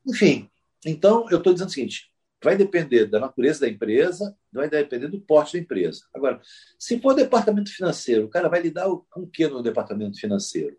Enfim, 0.06 0.48
então 0.84 1.28
eu 1.30 1.38
estou 1.38 1.52
dizendo 1.52 1.68
o 1.68 1.72
seguinte: 1.72 2.10
vai 2.46 2.56
depender 2.56 3.06
da 3.06 3.18
natureza 3.18 3.62
da 3.62 3.68
empresa, 3.68 4.38
vai 4.52 4.70
depender 4.70 5.08
do 5.08 5.20
porte 5.20 5.54
da 5.54 5.58
empresa. 5.58 6.02
Agora, 6.14 6.40
se 6.78 7.00
for 7.00 7.12
departamento 7.12 7.74
financeiro, 7.74 8.26
o 8.26 8.28
cara 8.28 8.48
vai 8.48 8.62
lidar 8.62 8.84
com 9.10 9.22
o 9.22 9.26
que 9.26 9.48
no 9.48 9.64
departamento 9.64 10.16
financeiro? 10.20 10.78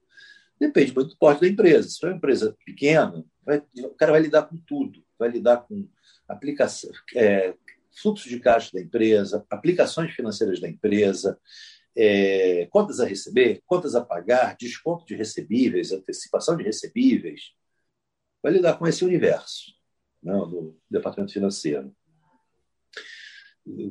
Depende 0.58 0.96
muito 0.96 1.10
do 1.10 1.18
porte 1.18 1.42
da 1.42 1.48
empresa. 1.50 1.90
Se 1.90 2.00
for 2.00 2.08
uma 2.08 2.16
empresa 2.16 2.56
pequena, 2.66 3.22
vai, 3.46 3.62
o 3.80 3.96
cara 3.96 4.14
vai 4.14 4.22
lidar 4.22 4.44
com 4.44 4.56
tudo. 4.56 5.04
Vai 5.20 5.28
lidar 5.28 5.58
com 5.58 5.86
aplicação, 6.26 6.90
é, 7.14 7.54
fluxo 8.02 8.30
de 8.30 8.40
caixa 8.40 8.72
da 8.72 8.80
empresa, 8.80 9.46
aplicações 9.50 10.14
financeiras 10.14 10.62
da 10.62 10.70
empresa, 10.70 11.38
é, 11.98 12.66
contas 12.68 13.02
a 13.02 13.06
receber, 13.06 13.62
contas 13.66 13.94
a 13.94 14.00
pagar, 14.00 14.56
desconto 14.56 15.06
de 15.06 15.16
recebíveis, 15.16 15.92
antecipação 15.92 16.56
de 16.56 16.64
recebíveis. 16.64 17.52
Vai 18.42 18.54
lidar 18.54 18.78
com 18.78 18.88
esse 18.88 19.04
universo 19.04 19.77
não, 20.22 20.46
né, 20.46 20.52
do 20.52 20.80
departamento 20.90 21.34
financeiro. 21.34 21.94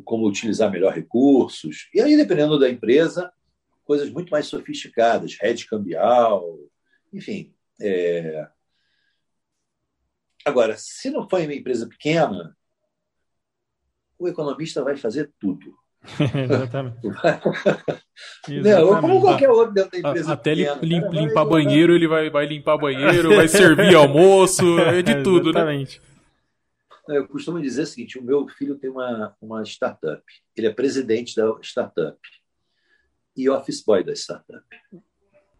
Como 0.05 0.27
utilizar 0.27 0.71
melhor 0.71 0.95
recursos. 0.95 1.89
E 1.93 2.01
aí, 2.01 2.17
dependendo 2.17 2.59
da 2.59 2.69
empresa, 2.69 3.31
coisas 3.85 4.11
muito 4.11 4.31
mais 4.31 4.47
sofisticadas, 4.47 5.37
rede 5.41 5.67
cambial, 5.67 6.59
enfim. 7.13 7.55
É... 7.81 8.49
Agora, 10.45 10.77
se 10.79 11.11
não 11.11 11.29
for 11.29 11.41
uma 11.41 11.55
empresa 11.55 11.87
pequena, 11.87 12.57
o 14.19 14.29
economista 14.29 14.83
vai 14.83 14.97
fazer 14.97 15.33
tudo. 15.39 15.75
Exatamente. 16.45 17.01
Não, 18.49 19.01
como 19.01 19.21
qualquer 19.21 19.51
outro 19.51 19.75
dentro 19.75 19.91
da 19.91 19.99
empresa. 19.99 20.33
Até 20.33 20.55
pequena, 20.55 20.79
limpar 20.81 21.45
vai... 21.45 21.65
banheiro, 21.65 21.95
ele 21.95 22.07
vai, 22.07 22.31
vai 22.31 22.47
limpar 22.47 22.79
banheiro, 22.79 23.35
vai 23.35 23.49
servir 23.49 23.95
almoço, 23.95 24.79
é 24.79 25.03
de 25.03 25.17
tudo, 25.25 25.53
né? 25.53 25.61
Exatamente. 25.61 26.01
né? 26.01 26.16
Eu 27.09 27.29
costumo 27.29 27.61
dizer 27.61 27.83
o 27.83 27.87
seguinte: 27.87 28.19
o 28.19 28.23
meu 28.23 28.47
filho 28.49 28.77
tem 28.77 28.91
uma, 28.91 29.37
uma 29.41 29.63
startup. 29.63 30.23
Ele 30.57 30.67
é 30.67 30.73
presidente 30.73 31.37
da 31.37 31.57
startup 31.63 32.19
e 33.37 33.49
office 33.49 33.85
boy 33.85 34.03
da 34.03 34.13
startup. 34.13 34.65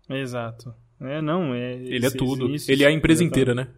Exato. 0.09 0.75
É, 1.01 1.21
não, 1.21 1.55
é, 1.55 1.75
ele 1.75 2.07
é 2.07 2.11
tudo. 2.11 2.49
Isso, 2.55 2.71
ele 2.71 2.85
é 2.85 2.87
a 2.87 2.93
empresa 2.93 3.23
inteira, 3.23 3.55
né? 3.55 3.69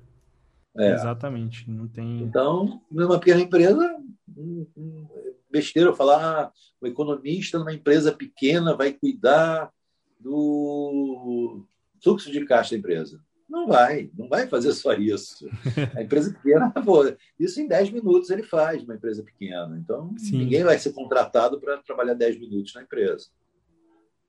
É. 0.76 0.92
Exatamente. 0.92 1.68
Não 1.68 1.88
tem... 1.88 2.22
Então, 2.22 2.80
numa 2.90 3.18
pequena 3.18 3.40
empresa, 3.40 3.96
besteira 5.50 5.94
falar 5.94 6.44
ah, 6.44 6.52
o 6.80 6.86
economista 6.86 7.58
numa 7.58 7.72
empresa 7.72 8.12
pequena 8.12 8.76
vai 8.76 8.92
cuidar 8.92 9.72
do 10.20 11.66
fluxo 12.02 12.30
de 12.30 12.44
caixa 12.44 12.72
da 12.72 12.78
empresa. 12.78 13.20
Não 13.48 13.66
vai, 13.66 14.10
não 14.16 14.28
vai 14.28 14.46
fazer 14.46 14.72
só 14.72 14.92
isso. 14.92 15.48
A 15.96 16.02
empresa 16.02 16.32
pequena, 16.32 16.72
isso 17.40 17.60
em 17.60 17.66
10 17.66 17.90
minutos 17.90 18.28
ele 18.28 18.42
faz, 18.42 18.82
uma 18.82 18.94
empresa 18.94 19.22
pequena. 19.22 19.78
Então, 19.82 20.14
Sim. 20.18 20.38
ninguém 20.38 20.62
vai 20.62 20.78
ser 20.78 20.92
contratado 20.92 21.58
para 21.58 21.78
trabalhar 21.78 22.14
10 22.14 22.38
minutos 22.38 22.74
na 22.74 22.82
empresa. 22.82 23.28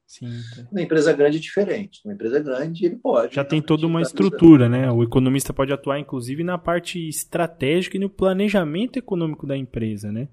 Sim. 0.08 0.42
Uma 0.72 0.82
empresa 0.82 1.14
grande 1.14 1.38
é 1.38 1.40
diferente. 1.40 2.02
Uma 2.04 2.16
empresa 2.16 2.40
grande, 2.40 2.84
ele 2.84 2.96
pode. 2.96 3.36
Já 3.36 3.44
tem 3.44 3.62
toda 3.62 3.86
uma 3.86 4.02
estrutura, 4.02 4.68
né? 4.68 4.90
O 4.90 5.04
economista 5.04 5.54
pode 5.54 5.72
atuar, 5.72 6.00
inclusive, 6.00 6.44
na 6.44 6.58
parte 6.58 7.08
estratégica 7.08 7.96
e 7.96 8.00
no 8.00 8.10
planejamento 8.10 8.98
econômico 8.98 9.46
da 9.46 9.56
empresa, 9.56 10.12
né? 10.12 10.28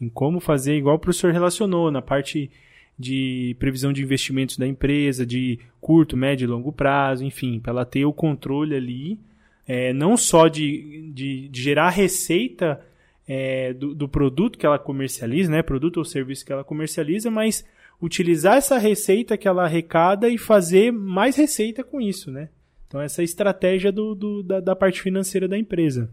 Em 0.00 0.08
como 0.08 0.38
fazer, 0.38 0.76
igual 0.76 0.94
o 0.94 0.98
professor 0.98 1.32
relacionou, 1.32 1.90
na 1.90 2.00
parte 2.00 2.52
de 2.98 3.54
previsão 3.58 3.92
de 3.92 4.02
investimentos 4.02 4.56
da 4.56 4.66
empresa, 4.66 5.26
de 5.26 5.58
curto, 5.80 6.16
médio 6.16 6.44
e 6.44 6.48
longo 6.48 6.72
prazo, 6.72 7.24
enfim, 7.24 7.60
para 7.60 7.72
ela 7.72 7.84
ter 7.84 8.04
o 8.04 8.12
controle 8.12 8.74
ali, 8.74 9.20
é, 9.66 9.92
não 9.92 10.16
só 10.16 10.48
de, 10.48 11.10
de, 11.12 11.48
de 11.48 11.62
gerar 11.62 11.90
receita 11.90 12.80
é, 13.26 13.72
do, 13.74 13.94
do 13.94 14.08
produto 14.08 14.58
que 14.58 14.64
ela 14.64 14.78
comercializa, 14.78 15.50
né? 15.50 15.62
Produto 15.62 15.98
ou 15.98 16.04
serviço 16.04 16.44
que 16.44 16.52
ela 16.52 16.64
comercializa, 16.64 17.30
mas 17.30 17.64
utilizar 18.00 18.56
essa 18.56 18.78
receita 18.78 19.36
que 19.36 19.48
ela 19.48 19.64
arrecada 19.64 20.28
e 20.28 20.38
fazer 20.38 20.92
mais 20.92 21.36
receita 21.36 21.82
com 21.82 22.00
isso, 22.00 22.30
né? 22.30 22.48
Então, 22.86 23.00
essa 23.00 23.20
é 23.20 23.22
a 23.22 23.24
estratégia 23.24 23.90
do, 23.90 24.14
do 24.14 24.42
da, 24.42 24.60
da, 24.60 24.76
parte 24.76 25.02
financeira 25.02 25.48
da 25.48 25.58
empresa. 25.58 26.10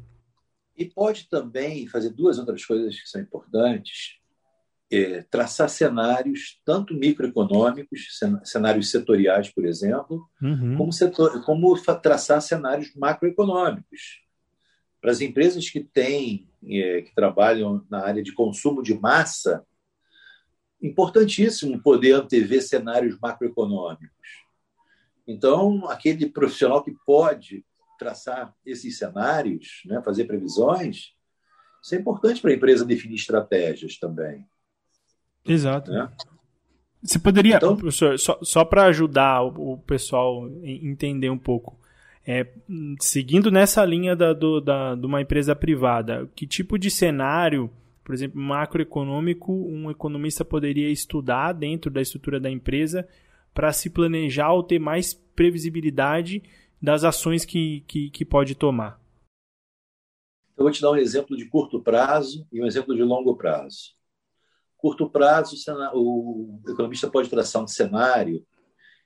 E 0.76 0.86
pode 0.86 1.30
também 1.30 1.88
fazer 1.88 2.10
duas 2.10 2.40
outras 2.40 2.66
coisas 2.66 3.00
que 3.00 3.08
são 3.08 3.22
importantes: 3.22 4.18
é, 4.94 5.24
traçar 5.24 5.70
cenários, 5.70 6.62
tanto 6.64 6.94
microeconômicos, 6.94 8.20
cenários 8.44 8.92
setoriais, 8.92 9.50
por 9.50 9.66
exemplo, 9.66 10.30
uhum. 10.40 10.78
como, 10.78 10.94
setor, 10.94 11.44
como 11.44 11.76
traçar 12.02 12.42
cenários 12.42 12.94
macroeconômicos. 12.96 14.22
Para 15.02 15.12
as 15.12 15.20
empresas 15.20 15.68
que 15.70 15.80
têm, 15.80 16.48
é, 16.66 17.02
que 17.02 17.16
trabalham 17.16 17.84
na 17.90 18.06
área 18.06 18.22
de 18.22 18.34
consumo 18.34 18.84
de 18.84 18.94
massa, 18.94 19.66
importantíssimo 20.82 21.82
poder 21.82 22.14
antever 22.14 22.62
cenários 22.62 23.18
macroeconômicos. 23.20 24.44
Então, 25.26 25.90
aquele 25.90 26.30
profissional 26.30 26.84
que 26.84 26.94
pode 27.06 27.66
traçar 27.98 28.54
esses 28.66 28.98
cenários, 28.98 29.82
né, 29.86 30.02
fazer 30.04 30.26
previsões, 30.26 31.14
isso 31.82 31.96
é 31.96 31.98
importante 31.98 32.42
para 32.42 32.52
a 32.52 32.54
empresa 32.54 32.86
definir 32.86 33.16
estratégias 33.16 33.98
também. 33.98 34.46
Exato. 35.46 35.92
Né? 35.92 36.10
Você 37.02 37.20
poderia, 37.20 37.58
então, 37.58 37.76
professor, 37.76 38.18
só, 38.18 38.40
só 38.42 38.64
para 38.64 38.86
ajudar 38.86 39.44
o, 39.44 39.74
o, 39.74 39.78
pessoal 39.78 40.46
a 40.46 40.68
entender 40.68 41.30
um 41.30 41.38
pouco, 41.38 41.78
é, 42.26 42.48
seguindo 43.00 43.52
nessa 43.52 43.84
linha 43.84 44.16
da, 44.16 44.32
do, 44.32 44.62
da, 44.62 44.96
de 44.96 45.06
uma 45.06 45.22
empresa 45.22 45.56
privada, 45.56 46.30
que 46.34 46.48
tipo 46.48 46.80
de 46.80 46.90
cenário 46.90 47.70
por 48.04 48.14
exemplo, 48.14 48.40
macroeconômico, 48.40 49.54
um 49.54 49.90
economista 49.90 50.44
poderia 50.44 50.90
estudar 50.90 51.54
dentro 51.54 51.90
da 51.90 52.02
estrutura 52.02 52.40
da 52.40 52.50
empresa 52.50 53.08
para 53.54 53.72
se 53.72 53.90
planejar 53.90 54.52
ou 54.52 54.64
ter 54.64 54.80
mais 54.80 55.14
previsibilidade 55.14 56.44
das 56.82 57.04
ações 57.04 57.46
que, 57.46 57.82
que, 57.88 58.10
que 58.10 58.26
pode 58.26 58.56
tomar. 58.56 59.02
Eu 60.58 60.64
vou 60.66 60.72
te 60.72 60.82
dar 60.82 60.92
um 60.92 60.98
exemplo 60.98 61.38
de 61.38 61.46
curto 61.46 61.82
prazo 61.82 62.46
e 62.52 62.62
um 62.62 62.66
exemplo 62.66 62.94
de 62.94 63.02
longo 63.02 63.36
prazo. 63.36 63.96
Curto 64.84 65.10
prazo, 65.10 65.56
o 65.94 66.60
economista 66.68 67.10
pode 67.10 67.30
traçar 67.30 67.64
um 67.64 67.68
cenário 67.68 68.46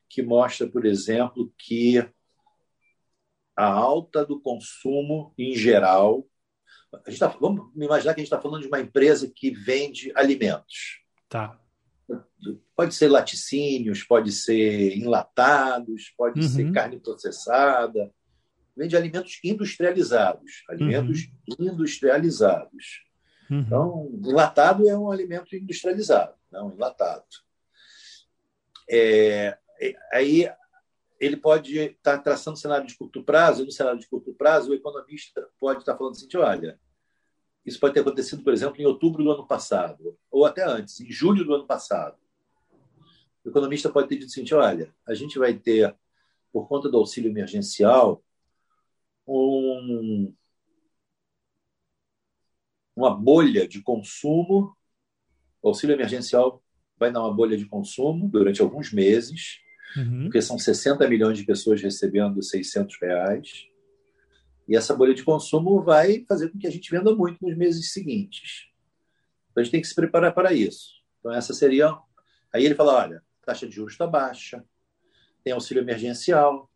que 0.10 0.24
mostra, 0.24 0.68
por 0.68 0.88
exemplo, 0.88 1.54
que 1.56 2.00
a 3.56 3.66
alta 3.66 4.26
do 4.26 4.40
consumo 4.40 5.36
em 5.38 5.56
geral 5.56 6.28
a 7.06 7.12
gente 7.12 7.20
tá, 7.20 7.28
vamos 7.28 7.72
imaginar 7.76 8.16
que 8.16 8.22
a 8.22 8.24
gente 8.24 8.34
está 8.34 8.42
falando 8.42 8.64
de 8.64 8.68
uma 8.68 8.80
empresa 8.80 9.32
que 9.34 9.52
vende 9.52 10.12
alimentos. 10.16 11.04
Tá. 11.30 11.60
Pode 12.76 12.96
ser 12.96 13.10
laticínios, 13.10 14.04
pode 14.04 14.32
ser 14.32 14.98
enlatados, 14.98 16.12
pode 16.18 16.40
uhum. 16.40 16.48
ser 16.48 16.72
carne 16.72 17.00
processada, 17.00 18.12
vende 18.76 18.98
alimentos 18.98 19.40
industrializados. 19.44 20.64
Alimentos 20.70 21.30
uhum. 21.48 21.68
industrializados. 21.68 23.06
Uhum. 23.50 23.60
Então, 23.60 24.10
enlatado 24.24 24.88
é 24.90 24.98
um 24.98 25.12
alimento 25.12 25.56
industrializado, 25.56 26.34
não 26.52 26.72
enlatado. 26.72 27.26
É, 28.90 29.58
é, 29.80 29.96
aí 30.14 30.50
ele 31.20 31.38
pode 31.38 31.78
estar 31.78 32.20
traçando 32.20 32.58
cenário 32.58 32.88
de 32.88 32.96
curto 32.96 33.24
prazo, 33.24 33.64
e 33.64 33.66
no 33.66 33.72
cenário 33.72 34.00
de 34.00 34.08
curto 34.08 34.34
prazo, 34.34 34.72
o 34.72 34.76
economista 34.76 35.48
pode 35.60 35.80
estar 35.80 35.98
falando 35.98 36.14
assim: 36.14 36.28
olha, 36.38 36.80
isso 37.66 37.80
pode 37.80 37.94
ter 37.94 38.02
acontecido, 38.02 38.44
por 38.44 38.54
exemplo, 38.54 38.82
em 38.82 38.86
outubro 38.86 39.24
do 39.24 39.32
ano 39.32 39.48
passado, 39.48 40.18
ou 40.32 40.46
até 40.46 40.64
antes, 40.64 41.00
em 41.02 41.12
julho 41.12 41.44
do 41.44 41.54
ano 41.54 41.66
passado. 41.66 42.18
O 43.44 43.50
economista 43.50 43.90
pode 43.90 44.08
ter 44.08 44.18
dito 44.18 44.32
seguinte: 44.32 44.54
olha, 44.54 44.94
a 45.08 45.14
gente 45.14 45.40
vai 45.40 45.54
ter, 45.54 45.96
por 46.52 46.68
conta 46.68 46.90
do 46.90 46.98
auxílio 46.98 47.30
emergencial, 47.30 48.24
um, 49.28 50.34
uma 52.98 53.16
bolha 53.16 53.68
de 53.68 53.80
consumo. 53.82 54.76
O 55.62 55.70
auxílio 55.70 55.94
emergencial 55.94 56.64
vai 57.00 57.12
dar 57.12 57.22
uma 57.22 57.34
bolha 57.34 57.56
de 57.56 57.66
consumo 57.66 58.28
durante 58.28 58.60
alguns 58.60 58.92
meses, 58.92 59.60
uhum. 59.96 60.24
porque 60.24 60.42
são 60.42 60.58
60 60.58 61.08
milhões 61.08 61.38
de 61.38 61.46
pessoas 61.46 61.80
recebendo 61.80 62.42
600 62.42 62.98
reais. 63.00 63.68
E 64.68 64.76
essa 64.76 64.96
bolha 64.96 65.14
de 65.14 65.24
consumo 65.24 65.82
vai 65.82 66.26
fazer 66.28 66.50
com 66.50 66.58
que 66.58 66.66
a 66.66 66.72
gente 66.72 66.90
venda 66.90 67.16
muito 67.16 67.38
nos 67.46 67.56
meses 67.56 67.94
seguintes. 67.94 68.68
Então 69.52 69.62
a 69.62 69.64
gente 69.64 69.72
tem 69.72 69.82
que 69.82 69.88
se 69.88 69.96
preparar 69.96 70.34
para 70.34 70.52
isso. 70.52 70.96
Então 71.20 71.32
essa 71.32 71.54
seria. 71.54 71.96
Aí 72.52 72.66
ele 72.66 72.76
fala: 72.76 72.96
olha, 72.96 73.24
taxa 73.46 73.68
de 73.68 73.76
juros 73.76 73.94
está 73.94 74.08
baixa, 74.08 74.66
tem 75.44 75.54
auxílio 75.54 75.82
emergencial, 75.82 76.70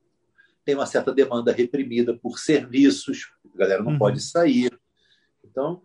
tem 0.63 0.75
uma 0.75 0.85
certa 0.85 1.11
demanda 1.11 1.51
reprimida 1.51 2.15
por 2.15 2.37
serviços, 2.37 3.31
a 3.53 3.57
galera 3.57 3.83
não 3.83 3.93
uhum. 3.93 3.97
pode 3.97 4.21
sair. 4.21 4.71
Então, 5.43 5.81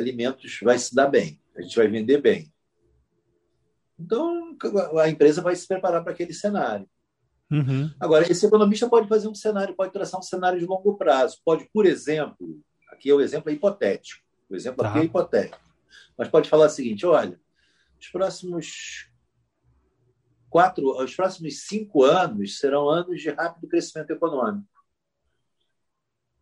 alimentos 0.00 0.60
vai 0.62 0.78
se 0.78 0.94
dar 0.94 1.08
bem, 1.08 1.40
a 1.56 1.62
gente 1.62 1.76
vai 1.76 1.88
vender 1.88 2.20
bem. 2.20 2.52
Então, 3.98 4.56
a 5.00 5.08
empresa 5.08 5.42
vai 5.42 5.56
se 5.56 5.66
preparar 5.66 6.02
para 6.02 6.12
aquele 6.12 6.32
cenário. 6.32 6.88
Uhum. 7.50 7.90
Agora, 7.98 8.30
esse 8.30 8.46
economista 8.46 8.88
pode 8.88 9.08
fazer 9.08 9.26
um 9.26 9.34
cenário, 9.34 9.74
pode 9.74 9.92
traçar 9.92 10.20
um 10.20 10.22
cenário 10.22 10.60
de 10.60 10.66
longo 10.66 10.96
prazo. 10.96 11.38
Pode, 11.44 11.68
por 11.72 11.86
exemplo, 11.86 12.60
aqui 12.90 13.10
é 13.10 13.14
o 13.14 13.20
exemplo 13.20 13.50
é 13.50 13.54
hipotético. 13.54 14.22
O 14.48 14.54
exemplo 14.54 14.82
tá. 14.82 14.90
aqui 14.90 14.98
é 15.00 15.04
hipotético. 15.04 15.60
Mas 16.16 16.28
pode 16.28 16.48
falar 16.48 16.66
o 16.66 16.70
seguinte: 16.70 17.06
olha, 17.06 17.40
os 17.98 18.08
próximos 18.08 19.10
quatro, 20.50 21.02
os 21.02 21.14
próximos 21.14 21.66
cinco 21.66 22.04
anos 22.04 22.58
serão 22.58 22.88
anos 22.88 23.20
de 23.20 23.30
rápido 23.30 23.68
crescimento 23.68 24.10
econômico 24.10 24.77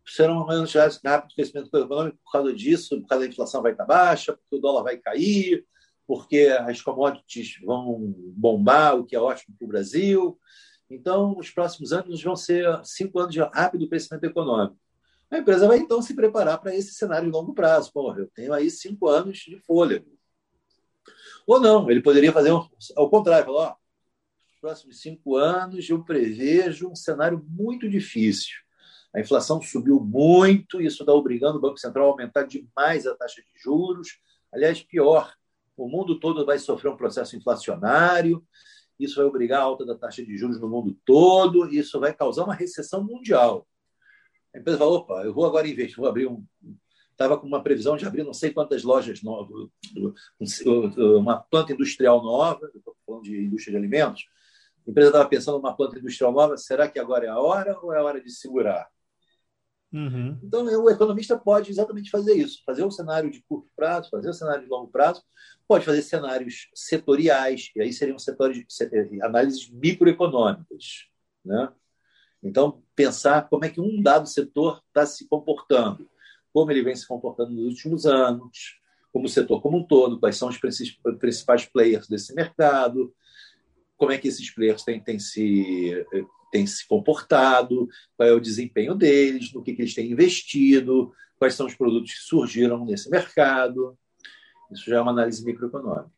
serão 0.07 0.45
menos 0.47 0.71
reais 0.73 0.99
rápido 1.03 1.35
crescimento 1.35 1.67
econômico 1.67 2.17
por 2.23 2.31
causa 2.31 2.53
disso, 2.53 3.01
por 3.01 3.07
causa 3.07 3.25
da 3.25 3.29
inflação 3.29 3.61
vai 3.61 3.73
estar 3.73 3.85
baixa, 3.85 4.33
porque 4.33 4.55
o 4.55 4.59
dólar 4.59 4.83
vai 4.83 4.97
cair, 4.97 5.65
porque 6.05 6.47
as 6.61 6.81
commodities 6.81 7.59
vão 7.63 8.13
bombar, 8.35 8.95
o 8.95 9.05
que 9.05 9.15
é 9.15 9.19
ótimo 9.19 9.55
para 9.57 9.65
o 9.65 9.67
Brasil. 9.67 10.39
Então, 10.89 11.37
os 11.37 11.49
próximos 11.49 11.91
anos 11.91 12.23
vão 12.23 12.35
ser 12.35 12.65
cinco 12.85 13.19
anos 13.19 13.33
de 13.33 13.41
rápido 13.41 13.89
crescimento 13.89 14.23
econômico. 14.23 14.79
A 15.29 15.39
empresa 15.39 15.67
vai 15.67 15.79
então 15.79 16.01
se 16.01 16.15
preparar 16.15 16.57
para 16.59 16.73
esse 16.73 16.93
cenário 16.93 17.25
de 17.25 17.33
longo 17.33 17.53
prazo. 17.53 17.91
Porra, 17.91 18.19
eu 18.19 18.27
tenho 18.33 18.53
aí 18.53 18.71
cinco 18.71 19.09
anos 19.09 19.39
de 19.39 19.59
fôlego. 19.59 20.17
Ou 21.45 21.59
não, 21.59 21.91
ele 21.91 22.01
poderia 22.01 22.31
fazer 22.31 22.51
ao 22.95 23.09
contrário, 23.09 23.45
falar: 23.45 23.71
ó, 23.71 23.75
nos 24.49 24.59
próximos 24.61 25.01
cinco 25.01 25.35
anos 25.35 25.89
eu 25.89 26.01
prevejo 26.01 26.89
um 26.89 26.95
cenário 26.95 27.45
muito 27.49 27.89
difícil 27.89 28.66
a 29.13 29.19
inflação 29.19 29.61
subiu 29.61 29.99
muito, 29.99 30.81
isso 30.81 31.03
está 31.03 31.13
obrigando 31.13 31.57
o 31.57 31.61
Banco 31.61 31.79
Central 31.79 32.07
a 32.07 32.11
aumentar 32.11 32.43
demais 32.43 33.07
a 33.07 33.15
taxa 33.15 33.41
de 33.41 33.61
juros. 33.61 34.19
Aliás, 34.51 34.81
pior, 34.81 35.33
o 35.75 35.87
mundo 35.87 36.19
todo 36.19 36.45
vai 36.45 36.59
sofrer 36.59 36.89
um 36.89 36.97
processo 36.97 37.35
inflacionário, 37.35 38.43
isso 38.99 39.15
vai 39.15 39.25
obrigar 39.25 39.61
a 39.61 39.63
alta 39.63 39.85
da 39.85 39.95
taxa 39.95 40.25
de 40.25 40.37
juros 40.37 40.59
no 40.59 40.67
mundo 40.67 40.97
todo, 41.05 41.67
isso 41.73 41.99
vai 41.99 42.13
causar 42.13 42.43
uma 42.43 42.53
recessão 42.53 43.03
mundial. 43.03 43.67
A 44.53 44.59
empresa 44.59 44.79
fala: 44.79 44.91
opa, 44.91 45.23
eu 45.23 45.33
vou 45.33 45.45
agora 45.45 45.67
investir, 45.67 45.97
vou 45.97 46.07
abrir 46.07 46.27
um. 46.27 46.43
Estava 47.11 47.37
com 47.37 47.47
uma 47.47 47.63
previsão 47.63 47.97
de 47.97 48.05
abrir 48.05 48.23
não 48.23 48.33
sei 48.33 48.51
quantas 48.51 48.83
lojas 48.83 49.23
novas, 49.23 49.69
uma 51.19 51.37
planta 51.37 51.73
industrial 51.73 52.23
nova, 52.23 52.69
estou 52.75 52.95
falando 53.05 53.23
de 53.23 53.45
indústria 53.45 53.71
de 53.71 53.77
alimentos. 53.77 54.27
A 54.87 54.91
empresa 54.91 55.09
estava 55.09 55.27
pensando 55.27 55.57
numa 55.57 55.75
planta 55.75 55.97
industrial 55.97 56.31
nova, 56.31 56.57
será 56.57 56.87
que 56.87 56.99
agora 56.99 57.25
é 57.25 57.29
a 57.29 57.39
hora 57.39 57.75
ou 57.81 57.91
é 57.91 57.97
a 57.97 58.03
hora 58.03 58.21
de 58.21 58.29
segurar? 58.29 58.87
Uhum. 59.91 60.37
Então, 60.43 60.65
o 60.65 60.89
economista 60.89 61.37
pode 61.37 61.71
exatamente 61.71 62.09
fazer 62.09 62.33
isso: 62.33 62.61
fazer 62.65 62.83
um 62.83 62.91
cenário 62.91 63.31
de 63.31 63.41
curto 63.47 63.69
prazo, 63.75 64.09
fazer 64.09 64.29
um 64.29 64.33
cenário 64.33 64.63
de 64.63 64.69
longo 64.69 64.91
prazo, 64.91 65.23
pode 65.67 65.85
fazer 65.85 66.01
cenários 66.01 66.69
setoriais, 66.73 67.71
e 67.75 67.81
aí 67.81 67.93
seriam 67.93 68.19
setores, 68.19 68.65
eh, 68.81 69.07
análises 69.21 69.69
microeconômicas. 69.69 71.07
Né? 71.43 71.69
Então, 72.43 72.83
pensar 72.95 73.47
como 73.49 73.65
é 73.65 73.69
que 73.69 73.79
um 73.79 74.01
dado 74.01 74.27
setor 74.27 74.83
está 74.87 75.05
se 75.05 75.27
comportando, 75.27 76.09
como 76.53 76.71
ele 76.71 76.83
vem 76.83 76.95
se 76.95 77.07
comportando 77.07 77.51
nos 77.51 77.65
últimos 77.65 78.05
anos, 78.05 78.79
como 79.11 79.25
o 79.25 79.29
setor 79.29 79.61
como 79.61 79.77
um 79.77 79.83
todo, 79.83 80.19
quais 80.19 80.35
são 80.35 80.49
os 80.49 80.59
principais 81.19 81.65
players 81.65 82.07
desse 82.07 82.33
mercado, 82.35 83.13
como 83.97 84.11
é 84.11 84.17
que 84.17 84.27
esses 84.27 84.49
players 84.53 84.83
têm, 84.83 84.99
têm 84.99 85.19
se 85.19 86.05
têm 86.51 86.65
se 86.65 86.87
comportado, 86.87 87.87
qual 88.15 88.29
é 88.29 88.31
o 88.31 88.39
desempenho 88.39 88.95
deles, 88.95 89.51
no 89.53 89.61
que, 89.61 89.73
que 89.73 89.81
eles 89.81 89.93
têm 89.93 90.11
investido, 90.11 91.11
quais 91.37 91.55
são 91.55 91.65
os 91.65 91.75
produtos 91.75 92.13
que 92.13 92.19
surgiram 92.19 92.85
nesse 92.85 93.09
mercado. 93.09 93.97
Isso 94.71 94.89
já 94.89 94.97
é 94.97 95.01
uma 95.01 95.11
análise 95.11 95.43
microeconômica. 95.43 96.11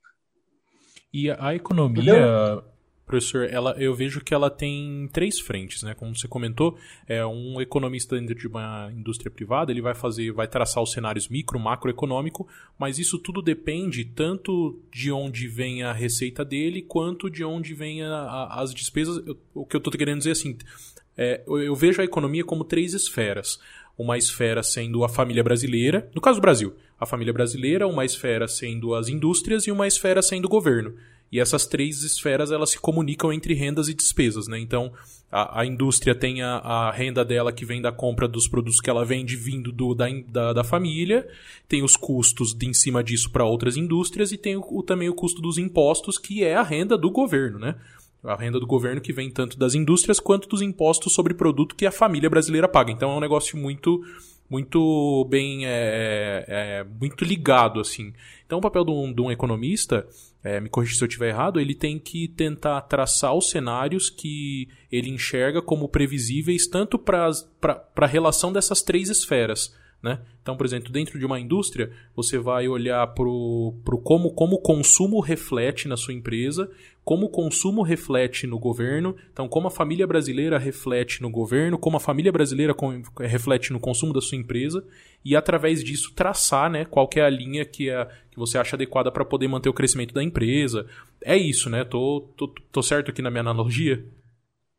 E 1.12 1.32
a 1.32 1.56
economia, 1.56 2.04
Entendeu? 2.04 2.64
Professor, 3.10 3.50
ela, 3.50 3.76
eu 3.80 3.96
vejo 3.96 4.22
que 4.22 4.36
ela 4.36 4.52
tem 4.52 5.10
três 5.12 5.40
frentes, 5.40 5.82
né? 5.82 5.96
Como 5.96 6.16
você 6.16 6.28
comentou, 6.28 6.78
é 7.08 7.26
um 7.26 7.60
economista 7.60 8.16
dentro 8.16 8.36
de 8.36 8.48
uma 8.48 8.92
indústria 8.96 9.32
privada, 9.32 9.72
ele 9.72 9.82
vai 9.82 9.96
fazer, 9.96 10.32
vai 10.32 10.48
traçar 10.48 10.84
os 10.84 10.92
cenários 10.92 11.28
micro, 11.28 11.60
macroeconômico, 11.60 12.48
mas 12.78 13.00
isso 13.00 13.18
tudo 13.18 13.42
depende 13.42 14.06
tanto 14.06 14.80
de 14.92 15.12
onde 15.12 15.48
vem 15.48 15.82
a 15.82 15.92
receita 15.92 16.46
dele, 16.46 16.84
quanto 16.84 17.32
de 17.32 17.44
onde 17.44 17.74
vem 17.74 18.04
a, 18.04 18.14
a, 18.14 18.62
as 18.62 18.76
despesas. 18.76 19.18
O 19.56 19.66
que 19.66 19.76
eu 19.76 19.80
estou 19.80 19.92
querendo 19.92 20.20
dizer 20.20 20.30
é 20.30 20.34
assim, 20.34 20.56
é, 21.18 21.44
eu, 21.48 21.60
eu 21.60 21.76
vejo 21.76 22.02
a 22.02 22.06
economia 22.06 22.44
como 22.44 22.64
três 22.64 22.94
esferas. 22.94 23.60
Uma 23.98 24.20
esfera 24.20 24.62
sendo 24.62 25.04
a 25.04 25.10
família 25.10 25.44
brasileira, 25.44 26.10
no 26.14 26.22
caso 26.22 26.40
do 26.40 26.42
Brasil, 26.44 26.76
a 27.00 27.08
família 27.08 27.34
brasileira, 27.34 27.88
uma 27.88 28.06
esfera 28.06 28.48
sendo 28.48 28.94
as 28.94 29.10
indústrias 29.10 29.66
e 29.66 29.72
uma 29.72 29.88
esfera 29.88 30.22
sendo 30.22 30.46
o 30.46 30.50
governo. 30.50 30.94
E 31.32 31.40
essas 31.40 31.66
três 31.66 32.04
esferas 32.04 32.52
elas 32.52 32.72
se 32.72 32.80
comunicam 32.80 33.32
entre 33.32 33.54
rendas 33.54 33.88
e 33.88 33.94
despesas, 33.94 34.48
né? 34.48 34.60
Então, 34.60 34.92
a, 35.32 35.62
a 35.62 35.66
indústria 35.66 36.16
tem 36.16 36.42
a, 36.42 36.58
a, 36.58 36.92
renda 36.92 37.24
dela 37.24 37.52
que 37.52 37.66
vem 37.66 37.82
da 37.82 37.92
compra 37.92 38.28
dos 38.28 38.48
produtos 38.48 38.82
que 38.82 38.90
ela 38.90 39.06
vende 39.06 39.36
vindo 39.36 39.72
do, 39.72 39.94
da, 39.94 40.08
da, 40.28 40.54
da 40.54 40.64
família, 40.64 41.28
tem 41.68 41.84
os 41.84 41.96
custos 41.96 42.54
de, 42.54 42.68
em 42.68 42.74
cima 42.74 43.04
disso 43.04 43.30
para 43.30 43.46
outras 43.46 43.78
indústrias 43.78 44.32
e 44.32 44.38
tem 44.38 44.56
o, 44.56 44.66
o, 44.72 44.82
também 44.82 45.08
o 45.08 45.14
custo 45.14 45.42
dos 45.42 45.58
impostos, 45.58 46.18
que 46.18 46.44
é 46.44 46.56
a 46.56 46.64
renda 46.64 46.98
do 46.98 47.12
governo, 47.12 47.60
né? 47.60 47.76
A 48.24 48.36
renda 48.36 48.60
do 48.60 48.68
governo 48.68 49.00
que 49.00 49.14
vem 49.14 49.30
tanto 49.30 49.58
das 49.58 49.76
indústrias 49.76 50.20
quanto 50.20 50.50
dos 50.50 50.62
impostos 50.62 51.14
sobre 51.14 51.34
produto 51.34 51.76
que 51.76 51.86
a 51.86 51.92
família 51.92 52.30
brasileira 52.30 52.68
paga. 52.68 52.92
Então 52.92 53.12
é 53.12 53.16
um 53.16 53.22
negócio 53.22 53.58
muito 53.58 54.04
muito 54.50 55.26
bem 55.30 55.66
é, 55.66 56.44
é, 56.48 56.86
muito 57.00 57.24
ligado 57.24 57.80
assim. 57.80 58.12
Então 58.46 58.58
o 58.58 58.62
papel 58.62 58.84
de 58.84 58.92
um, 58.92 59.14
de 59.14 59.22
um 59.22 59.32
economista 59.32 60.06
é, 60.44 60.60
me 60.60 60.70
corrija 60.70 60.96
se 60.96 61.04
eu 61.04 61.08
estiver 61.08 61.30
errado, 61.30 61.60
ele 61.60 61.76
tem 61.76 62.00
que 62.00 62.28
tentar 62.30 62.82
traçar 62.82 63.34
os 63.34 63.50
cenários 63.50 64.10
que 64.10 64.70
ele 64.92 65.10
enxerga 65.10 65.62
como 65.62 65.90
previsíveis 65.90 66.66
tanto 66.68 66.98
para 66.98 67.30
a 67.96 68.06
relação 68.06 68.52
dessas 68.52 68.82
três 68.82 69.10
esferas. 69.10 69.76
Né? 70.02 70.20
Então, 70.42 70.56
por 70.56 70.66
exemplo, 70.66 70.92
dentro 70.92 71.20
de 71.20 71.26
uma 71.26 71.40
indústria, 71.40 71.92
você 72.16 72.38
vai 72.38 72.70
olhar 72.70 73.06
para 73.08 73.26
como, 74.02 74.32
como 74.32 74.56
o 74.56 74.62
consumo 74.62 75.20
reflete 75.20 75.90
na 75.90 75.98
sua 75.98 76.14
empresa, 76.14 76.72
como 77.04 77.26
o 77.26 77.30
consumo 77.30 77.82
reflete 77.82 78.48
no 78.48 78.58
governo, 78.58 79.14
então 79.34 79.50
como 79.50 79.68
a 79.68 79.72
família 79.72 80.08
brasileira 80.08 80.58
reflete 80.58 81.22
no 81.22 81.30
governo, 81.30 81.78
como 81.78 81.98
a 81.98 82.00
família 82.00 82.32
brasileira 82.32 82.74
reflete 83.20 83.74
no 83.74 83.80
consumo 83.80 84.14
da 84.14 84.22
sua 84.22 84.38
empresa, 84.38 84.86
e 85.26 85.36
através 85.36 85.84
disso 85.84 86.14
traçar 86.16 86.70
né, 86.70 86.86
qual 86.86 87.10
é 87.16 87.22
a 87.22 87.30
linha 87.30 87.66
que, 87.66 87.90
é, 87.90 88.06
que 88.32 88.38
você 88.38 88.58
acha 88.58 88.78
adequada 88.78 89.12
para 89.12 89.26
poder 89.26 89.50
manter 89.50 89.68
o 89.68 89.74
crescimento 89.74 90.14
da 90.14 90.24
empresa. 90.24 90.88
É 91.22 91.36
isso, 91.36 91.70
né? 91.70 91.84
Tô, 91.84 92.30
tô, 92.38 92.48
tô 92.72 92.82
certo 92.82 93.12
aqui 93.12 93.22
na 93.22 93.30
minha 93.30 93.42
analogia? 93.42 94.06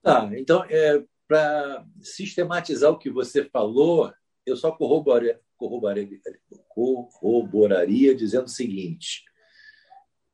Tá, 0.02 0.30
então, 0.32 0.64
é, 0.70 1.02
para 1.28 1.84
sistematizar 2.00 2.90
o 2.90 2.98
que 2.98 3.10
você 3.10 3.44
falou, 3.44 4.10
eu 4.50 4.56
só 4.56 4.72
corroboraria, 4.72 5.40
corroboraria, 5.56 6.20
corroboraria 6.68 8.14
dizendo 8.14 8.46
o 8.46 8.50
seguinte: 8.50 9.24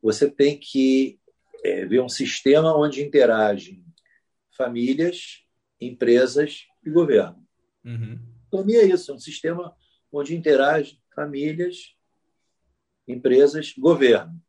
você 0.02 0.30
tem 0.30 0.58
que 0.58 1.20
é, 1.64 1.84
ver 1.84 2.00
um 2.00 2.08
sistema 2.08 2.76
onde 2.76 3.04
interagem 3.04 3.84
famílias, 4.56 5.44
empresas 5.80 6.66
e 6.84 6.90
governo. 6.90 7.46
Uhum. 7.84 8.18
É 8.80 8.86
isso, 8.86 9.10
é 9.10 9.14
um 9.14 9.18
sistema 9.18 9.76
onde 10.10 10.34
interage 10.34 10.98
famílias, 11.14 11.94
empresas, 13.06 13.74
governo. 13.76 14.42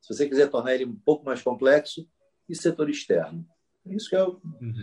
Se 0.00 0.14
você 0.14 0.28
quiser 0.28 0.48
tornar 0.48 0.74
ele 0.74 0.84
um 0.84 0.94
pouco 0.94 1.24
mais 1.24 1.42
complexo, 1.42 2.08
e 2.50 2.56
setor 2.56 2.90
externo. 2.90 3.46
Isso 3.86 4.10
que 4.10 4.16
é 4.16 4.22
o. 4.22 4.40
Uhum. 4.60 4.74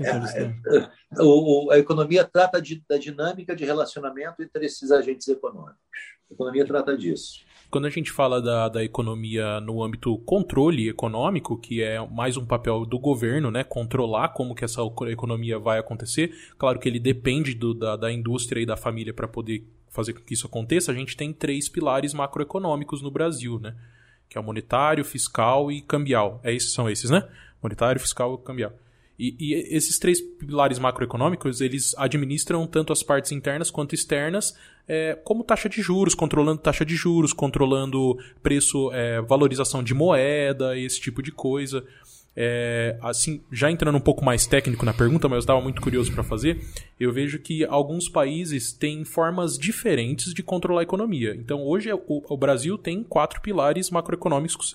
É, 0.00 0.78
é, 0.78 1.22
o, 1.22 1.70
a 1.70 1.78
economia 1.78 2.24
trata 2.24 2.60
de, 2.60 2.82
da 2.88 2.96
dinâmica 2.96 3.54
de 3.54 3.64
relacionamento 3.64 4.42
entre 4.42 4.64
esses 4.64 4.90
agentes 4.90 5.28
econômicos. 5.28 5.76
A 6.30 6.34
economia 6.34 6.66
trata 6.66 6.96
disso. 6.96 7.44
Quando 7.70 7.86
a 7.86 7.90
gente 7.90 8.10
fala 8.10 8.40
da, 8.40 8.68
da 8.68 8.84
economia 8.84 9.60
no 9.60 9.82
âmbito 9.82 10.16
controle 10.18 10.88
econômico, 10.88 11.58
que 11.58 11.82
é 11.82 12.04
mais 12.08 12.36
um 12.36 12.46
papel 12.46 12.84
do 12.84 12.98
governo, 12.98 13.50
né, 13.50 13.62
controlar 13.64 14.30
como 14.30 14.54
que 14.54 14.64
essa 14.64 14.80
economia 15.08 15.58
vai 15.58 15.78
acontecer, 15.78 16.32
claro 16.58 16.78
que 16.78 16.88
ele 16.88 17.00
depende 17.00 17.54
do, 17.54 17.74
da, 17.74 17.96
da 17.96 18.12
indústria 18.12 18.60
e 18.60 18.66
da 18.66 18.76
família 18.76 19.12
para 19.12 19.28
poder 19.28 19.64
fazer 19.90 20.12
com 20.12 20.20
que 20.20 20.34
isso 20.34 20.46
aconteça, 20.46 20.92
a 20.92 20.94
gente 20.94 21.16
tem 21.16 21.32
três 21.32 21.68
pilares 21.68 22.12
macroeconômicos 22.12 23.02
no 23.02 23.10
Brasil, 23.10 23.58
né? 23.58 23.74
Que 24.28 24.36
é 24.36 24.40
o 24.40 24.44
monetário, 24.44 25.04
fiscal 25.04 25.70
e 25.70 25.80
cambial. 25.80 26.40
É 26.44 26.52
isso, 26.52 26.70
são 26.70 26.88
esses, 26.90 27.10
né? 27.10 27.26
Monetário, 27.66 28.00
fiscal 28.00 28.40
e 28.40 28.46
cambial. 28.46 28.72
E, 29.18 29.34
e, 29.38 29.54
esses 29.74 29.98
três 29.98 30.20
pilares 30.20 30.78
macroeconômicos, 30.78 31.60
eles 31.60 31.94
administram 31.96 32.66
tanto 32.66 32.92
as 32.92 33.02
partes 33.02 33.32
internas 33.32 33.70
quanto 33.70 33.94
externas, 33.94 34.54
é, 34.86 35.18
como 35.24 35.42
taxa 35.42 35.68
de 35.68 35.80
juros, 35.80 36.14
controlando 36.14 36.60
taxa 36.60 36.84
de 36.84 36.94
juros, 36.94 37.32
controlando 37.32 38.16
preço, 38.42 38.92
é, 38.92 39.20
valorização 39.22 39.82
de 39.82 39.94
moeda, 39.94 40.78
esse 40.78 41.00
tipo 41.00 41.22
de 41.22 41.32
coisa. 41.32 41.84
É, 42.38 42.98
assim, 43.00 43.40
já 43.50 43.70
entrando 43.70 43.96
um 43.96 44.00
pouco 44.00 44.22
mais 44.22 44.46
técnico 44.46 44.84
na 44.84 44.92
pergunta, 44.92 45.26
mas 45.26 45.36
eu 45.36 45.40
estava 45.40 45.60
muito 45.62 45.80
curioso 45.80 46.12
para 46.12 46.22
fazer, 46.22 46.60
eu 47.00 47.10
vejo 47.10 47.38
que 47.38 47.64
alguns 47.64 48.10
países 48.10 48.74
têm 48.74 49.06
formas 49.06 49.56
diferentes 49.56 50.34
de 50.34 50.42
controlar 50.42 50.80
a 50.80 50.82
economia. 50.82 51.34
Então, 51.34 51.62
hoje 51.62 51.90
o, 51.90 52.02
o 52.06 52.36
Brasil 52.36 52.76
tem 52.76 53.02
quatro 53.02 53.40
pilares 53.40 53.90
macroeconômicos, 53.90 54.72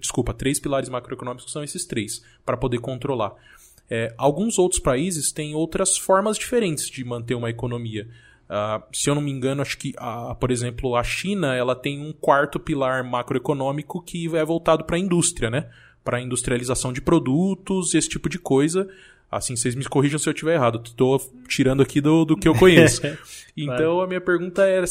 desculpa, 0.00 0.34
três 0.34 0.58
pilares 0.58 0.88
macroeconômicos 0.88 1.52
são 1.52 1.62
esses 1.62 1.86
três, 1.86 2.24
para 2.44 2.56
poder 2.56 2.78
controlar. 2.78 3.34
É, 3.88 4.12
alguns 4.18 4.58
outros 4.58 4.80
países 4.80 5.30
têm 5.30 5.54
outras 5.54 5.96
formas 5.96 6.36
diferentes 6.36 6.90
de 6.90 7.04
manter 7.04 7.36
uma 7.36 7.50
economia. 7.50 8.08
Uh, 8.46 8.82
se 8.92 9.10
eu 9.10 9.14
não 9.14 9.22
me 9.22 9.30
engano, 9.30 9.60
acho 9.62 9.76
que, 9.76 9.92
uh, 9.98 10.34
por 10.36 10.50
exemplo, 10.50 10.94
a 10.94 11.02
China 11.02 11.54
ela 11.54 11.74
tem 11.74 12.00
um 12.00 12.12
quarto 12.12 12.60
pilar 12.60 13.04
macroeconômico 13.04 14.00
que 14.00 14.26
é 14.36 14.44
voltado 14.44 14.84
para 14.84 14.96
a 14.96 15.00
indústria, 15.00 15.50
né? 15.50 15.68
Para 16.06 16.18
a 16.18 16.20
industrialização 16.20 16.92
de 16.92 17.00
produtos, 17.00 17.92
esse 17.92 18.08
tipo 18.08 18.28
de 18.28 18.38
coisa. 18.38 18.88
Assim, 19.28 19.56
vocês 19.56 19.74
me 19.74 19.84
corrijam 19.84 20.20
se 20.20 20.28
eu 20.28 20.32
estiver 20.32 20.54
errado. 20.54 20.80
Estou 20.84 21.20
tirando 21.48 21.82
aqui 21.82 22.00
do, 22.00 22.24
do 22.24 22.36
que 22.36 22.46
eu 22.46 22.54
conheço. 22.54 23.02
então, 23.56 24.00
a 24.00 24.06
minha 24.06 24.20
pergunta 24.20 24.64
é 24.64 24.84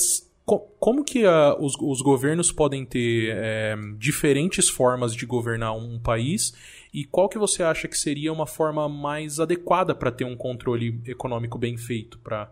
como 0.45 1.05
que 1.05 1.26
uh, 1.26 1.55
os, 1.57 1.76
os, 1.80 2.01
governos 2.01 2.51
podem 2.51 2.86
ter 2.86 3.36
é, 3.36 3.76
diferentes 3.97 4.70
formas 4.70 5.16
de 5.16 5.26
governar 5.26 5.76
um 5.76 5.97
país 5.97 6.53
e 6.93 7.03
qual 7.03 7.28
que 7.28 7.38
você 7.38 7.63
acha 7.63 7.88
que 7.88 7.97
seria 7.97 8.32
uma 8.32 8.45
forma 8.45 8.88
mais 8.88 9.39
adequada 9.39 9.95
para 9.95 10.11
ter 10.11 10.26
um 10.26 10.36
controle 10.36 11.01
econômico 11.07 11.57
bem 11.57 11.78
feito 11.78 12.20
para 12.20 12.51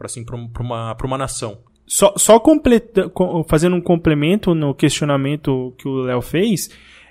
assim, 0.00 0.26
uma, 0.58 0.96
uma 1.04 1.18
nação? 1.18 1.58
Só, 1.86 2.12
só 2.16 2.38
completa, 2.38 3.10
fazendo 3.46 3.76
um 3.76 3.80
complemento 3.80 4.54
no 4.54 4.74
questionamento 4.74 5.74
que 5.78 5.88
o 5.88 6.02
Léo 6.02 6.20
fez, 6.20 6.68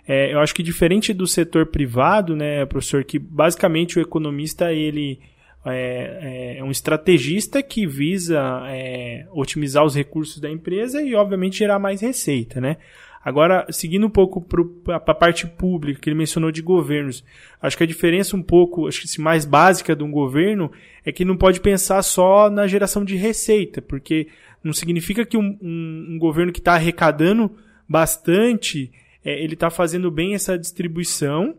é, 0.07 0.33
eu 0.33 0.39
acho 0.39 0.55
que 0.55 0.63
diferente 0.63 1.13
do 1.13 1.27
setor 1.27 1.65
privado, 1.65 2.35
né, 2.35 2.65
professor, 2.65 3.03
que 3.03 3.19
basicamente 3.19 3.99
o 3.99 4.01
economista 4.01 4.71
ele 4.71 5.19
é, 5.65 6.55
é, 6.55 6.57
é 6.59 6.63
um 6.63 6.71
estrategista 6.71 7.61
que 7.61 7.85
visa 7.85 8.63
é, 8.69 9.25
otimizar 9.31 9.83
os 9.83 9.95
recursos 9.95 10.39
da 10.39 10.49
empresa 10.49 11.01
e, 11.01 11.13
obviamente, 11.13 11.57
gerar 11.57 11.77
mais 11.77 11.99
receita, 11.99 12.61
né? 12.61 12.77
Agora, 13.23 13.65
seguindo 13.69 14.07
um 14.07 14.09
pouco 14.09 14.39
para 14.41 14.95
a 14.95 15.13
parte 15.13 15.45
pública, 15.45 15.99
que 15.99 16.09
ele 16.09 16.15
mencionou 16.15 16.49
de 16.49 16.61
governos, 16.61 17.25
acho 17.61 17.75
que 17.75 17.83
a 17.83 17.87
diferença 17.87 18.37
um 18.37 18.41
pouco, 18.41 18.87
acho 18.87 19.01
que 19.01 19.21
mais 19.21 19.43
básica 19.43 19.93
de 19.93 20.01
um 20.01 20.09
governo 20.09 20.71
é 21.03 21.11
que 21.11 21.25
não 21.25 21.35
pode 21.35 21.59
pensar 21.59 22.01
só 22.03 22.49
na 22.49 22.67
geração 22.67 23.03
de 23.03 23.17
receita, 23.17 23.81
porque 23.81 24.29
não 24.63 24.71
significa 24.71 25.25
que 25.25 25.35
um, 25.35 25.57
um, 25.61 26.07
um 26.11 26.17
governo 26.17 26.53
que 26.53 26.59
está 26.59 26.75
arrecadando 26.75 27.51
bastante, 27.89 28.89
é, 29.23 29.43
ele 29.43 29.53
está 29.53 29.69
fazendo 29.69 30.09
bem 30.09 30.33
essa 30.33 30.57
distribuição 30.57 31.55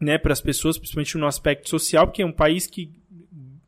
né, 0.00 0.16
para 0.16 0.32
as 0.32 0.40
pessoas, 0.40 0.78
principalmente 0.78 1.18
no 1.18 1.26
aspecto 1.26 1.68
social, 1.68 2.06
porque 2.06 2.22
é 2.22 2.26
um 2.26 2.32
país 2.32 2.66
que 2.66 2.90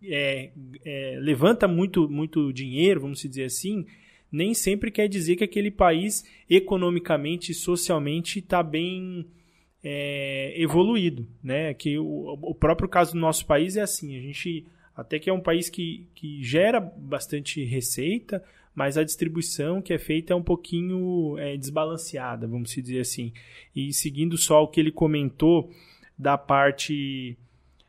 é, 0.03 0.51
é, 0.85 1.19
levanta 1.21 1.69
muito, 1.69 2.09
muito 2.09 2.53
dinheiro, 2.53 3.03
vamos 3.03 3.21
dizer 3.21 3.45
assim, 3.45 3.87
nem 4.31 4.55
sempre 4.55 4.91
quer 4.91 5.09
dizer 5.09 5.37
que 5.37 5.45
aquele 5.45 5.71
país 5.71 6.25
economicamente 6.49 7.53
e 7.53 7.55
socialmente 7.55 8.39
está 8.39 8.63
bem 8.63 9.27
é, 9.85 10.55
evoluído, 10.57 11.29
né? 11.43 11.75
Que 11.75 11.99
o, 11.99 12.39
o, 12.41 12.55
próprio 12.55 12.89
caso 12.89 13.13
do 13.13 13.19
nosso 13.19 13.45
país 13.45 13.77
é 13.77 13.83
assim, 13.83 14.17
a 14.17 14.21
gente 14.21 14.65
até 14.97 15.19
que 15.19 15.29
é 15.29 15.33
um 15.33 15.41
país 15.41 15.69
que, 15.69 16.07
que 16.15 16.43
gera 16.43 16.81
bastante 16.81 17.65
receita, 17.65 18.43
mas 18.75 18.97
a 18.97 19.05
distribuição 19.05 19.83
que 19.83 19.93
é 19.93 19.99
feita 19.99 20.33
é 20.33 20.37
um 20.37 20.43
pouquinho 20.43 21.37
é, 21.39 21.57
desbalanceada, 21.57 22.47
vamos 22.47 22.71
dizer 22.71 23.01
assim. 23.01 23.33
E 23.75 23.93
seguindo 23.93 24.37
só 24.39 24.63
o 24.63 24.69
que 24.69 24.81
ele 24.81 24.91
comentou 24.91 25.71
da 26.19 26.39
parte 26.39 27.37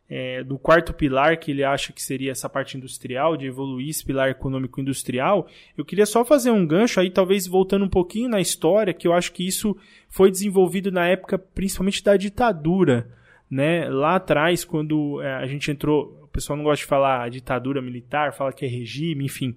é, 0.10 0.44
do 0.44 0.60
quarto 0.60 0.94
pilar, 0.94 1.40
que 1.40 1.52
ele 1.52 1.64
acha 1.64 1.94
que 1.94 2.02
seria 2.02 2.32
essa 2.32 2.50
parte 2.50 2.78
industrial, 2.78 3.38
de 3.38 3.48
evoluir 3.48 3.90
esse 3.90 4.06
pilar 4.06 4.30
econômico 4.30 4.80
industrial, 4.82 5.48
eu 5.78 5.86
queria 5.86 6.06
só 6.06 6.24
fazer 6.26 6.52
um 6.52 6.68
gancho 6.68 7.00
aí, 7.00 7.10
talvez 7.10 7.48
voltando 7.48 7.86
um 7.86 7.90
pouquinho 7.90 8.30
na 8.30 8.42
história, 8.42 8.94
que 8.94 9.08
eu 9.08 9.14
acho 9.14 9.32
que 9.32 9.48
isso 9.48 9.76
foi 10.10 10.30
desenvolvido 10.30 10.92
na 10.92 11.08
época 11.08 11.40
principalmente 11.40 12.04
da 12.04 12.18
ditadura. 12.18 13.10
Né? 13.50 13.88
Lá 13.90 14.16
atrás, 14.16 14.66
quando 14.66 15.22
é, 15.22 15.34
a 15.36 15.48
gente 15.48 15.72
entrou, 15.72 16.20
o 16.24 16.28
pessoal 16.28 16.58
não 16.58 16.64
gosta 16.64 16.84
de 16.84 16.90
falar 16.90 17.30
ditadura 17.30 17.82
militar, 17.82 18.34
fala 18.34 18.52
que 18.52 18.66
é 18.66 18.68
regime, 18.68 19.26
enfim. 19.26 19.56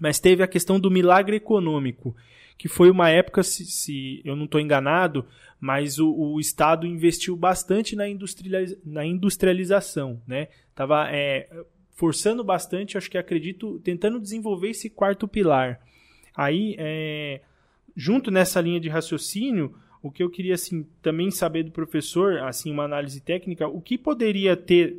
Mas 0.00 0.18
teve 0.18 0.42
a 0.42 0.48
questão 0.48 0.80
do 0.80 0.90
milagre 0.90 1.36
econômico, 1.36 2.16
que 2.56 2.66
foi 2.68 2.90
uma 2.90 3.10
época, 3.10 3.42
se, 3.42 3.66
se 3.66 4.22
eu 4.24 4.34
não 4.34 4.46
estou 4.46 4.60
enganado, 4.60 5.26
mas 5.60 5.98
o, 5.98 6.10
o, 6.10 6.40
Estado 6.40 6.86
investiu 6.86 7.36
bastante 7.36 7.94
na, 7.94 8.08
industrializa 8.08 8.78
na 8.84 9.04
industrialização, 9.04 10.20
né? 10.26 10.48
Tava 10.74 11.08
é, 11.10 11.48
forçando 11.94 12.42
bastante, 12.42 12.96
acho 12.96 13.10
que 13.10 13.18
acredito, 13.18 13.78
tentando 13.80 14.18
desenvolver 14.18 14.70
esse 14.70 14.88
quarto 14.88 15.28
pilar. 15.28 15.80
Aí, 16.34 16.74
é, 16.78 17.42
junto 17.94 18.30
nessa 18.30 18.60
linha 18.60 18.80
de 18.80 18.88
raciocínio, 18.88 19.74
o 20.02 20.10
que 20.10 20.22
eu 20.22 20.30
queria 20.30 20.54
assim 20.54 20.86
também 21.02 21.30
saber 21.30 21.62
do 21.62 21.70
professor, 21.70 22.38
assim, 22.38 22.70
uma 22.70 22.84
análise 22.84 23.20
técnica, 23.20 23.68
o 23.68 23.82
que 23.82 23.98
poderia 23.98 24.56
ter 24.56 24.96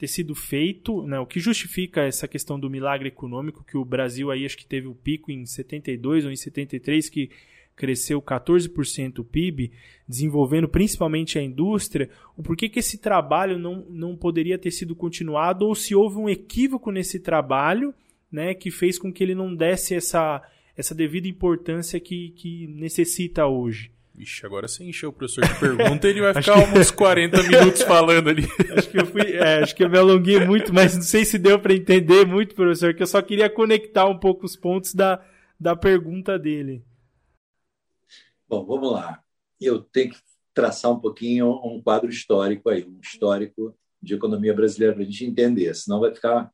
ter 0.00 0.06
sido 0.06 0.34
feito, 0.34 1.02
né, 1.06 1.20
o 1.20 1.26
que 1.26 1.38
justifica 1.38 2.00
essa 2.00 2.26
questão 2.26 2.58
do 2.58 2.70
milagre 2.70 3.08
econômico 3.08 3.62
que 3.62 3.76
o 3.76 3.84
Brasil 3.84 4.30
aí 4.30 4.46
acho 4.46 4.56
que 4.56 4.64
teve 4.64 4.86
o 4.86 4.94
pico 4.94 5.30
em 5.30 5.44
72 5.44 6.24
ou 6.24 6.30
em 6.30 6.36
73 6.36 7.10
que 7.10 7.30
cresceu 7.76 8.20
14% 8.22 9.18
o 9.18 9.24
PIB, 9.24 9.72
desenvolvendo 10.08 10.70
principalmente 10.70 11.38
a 11.38 11.42
indústria, 11.42 12.08
o 12.34 12.42
porquê 12.42 12.66
que 12.66 12.78
esse 12.78 12.96
trabalho 12.96 13.58
não, 13.58 13.84
não 13.90 14.16
poderia 14.16 14.58
ter 14.58 14.70
sido 14.70 14.96
continuado 14.96 15.66
ou 15.66 15.74
se 15.74 15.94
houve 15.94 16.16
um 16.16 16.30
equívoco 16.30 16.90
nesse 16.90 17.20
trabalho 17.20 17.94
né, 18.32 18.54
que 18.54 18.70
fez 18.70 18.98
com 18.98 19.12
que 19.12 19.22
ele 19.22 19.34
não 19.34 19.54
desse 19.54 19.94
essa, 19.94 20.42
essa 20.74 20.94
devida 20.94 21.28
importância 21.28 22.00
que, 22.00 22.30
que 22.30 22.66
necessita 22.68 23.46
hoje. 23.46 23.90
Ixi, 24.20 24.44
agora 24.44 24.68
você 24.68 24.84
encheu 24.84 25.08
o 25.08 25.12
professor 25.14 25.46
de 25.46 25.58
pergunta 25.58 26.06
ele 26.06 26.20
vai 26.20 26.34
ficar 26.42 26.70
que... 26.70 26.78
uns 26.78 26.90
40 26.90 27.40
minutos 27.48 27.80
falando 27.82 28.28
ali. 28.28 28.44
acho 28.76 28.90
que 28.90 29.00
eu 29.00 29.06
fui, 29.06 29.32
é, 29.32 29.62
acho 29.62 29.74
que 29.74 29.82
eu 29.82 29.88
me 29.88 29.96
alonguei 29.96 30.44
muito, 30.44 30.74
mas 30.74 30.94
não 30.94 31.02
sei 31.02 31.24
se 31.24 31.38
deu 31.38 31.58
para 31.58 31.72
entender 31.72 32.26
muito, 32.26 32.54
professor, 32.54 32.94
que 32.94 33.02
eu 33.02 33.06
só 33.06 33.22
queria 33.22 33.48
conectar 33.48 34.04
um 34.06 34.18
pouco 34.18 34.44
os 34.44 34.56
pontos 34.56 34.94
da, 34.94 35.24
da 35.58 35.74
pergunta 35.74 36.38
dele. 36.38 36.84
Bom, 38.46 38.62
vamos 38.66 38.92
lá. 38.92 39.22
Eu 39.58 39.80
tenho 39.80 40.10
que 40.10 40.18
traçar 40.52 40.90
um 40.90 41.00
pouquinho 41.00 41.58
um 41.64 41.80
quadro 41.80 42.10
histórico 42.10 42.68
aí, 42.68 42.84
um 42.84 43.00
histórico 43.00 43.74
de 44.02 44.14
economia 44.14 44.52
brasileira 44.52 44.94
para 44.94 45.02
a 45.02 45.06
gente 45.06 45.24
entender, 45.24 45.74
senão 45.74 46.00
vai 46.00 46.14
ficar 46.14 46.50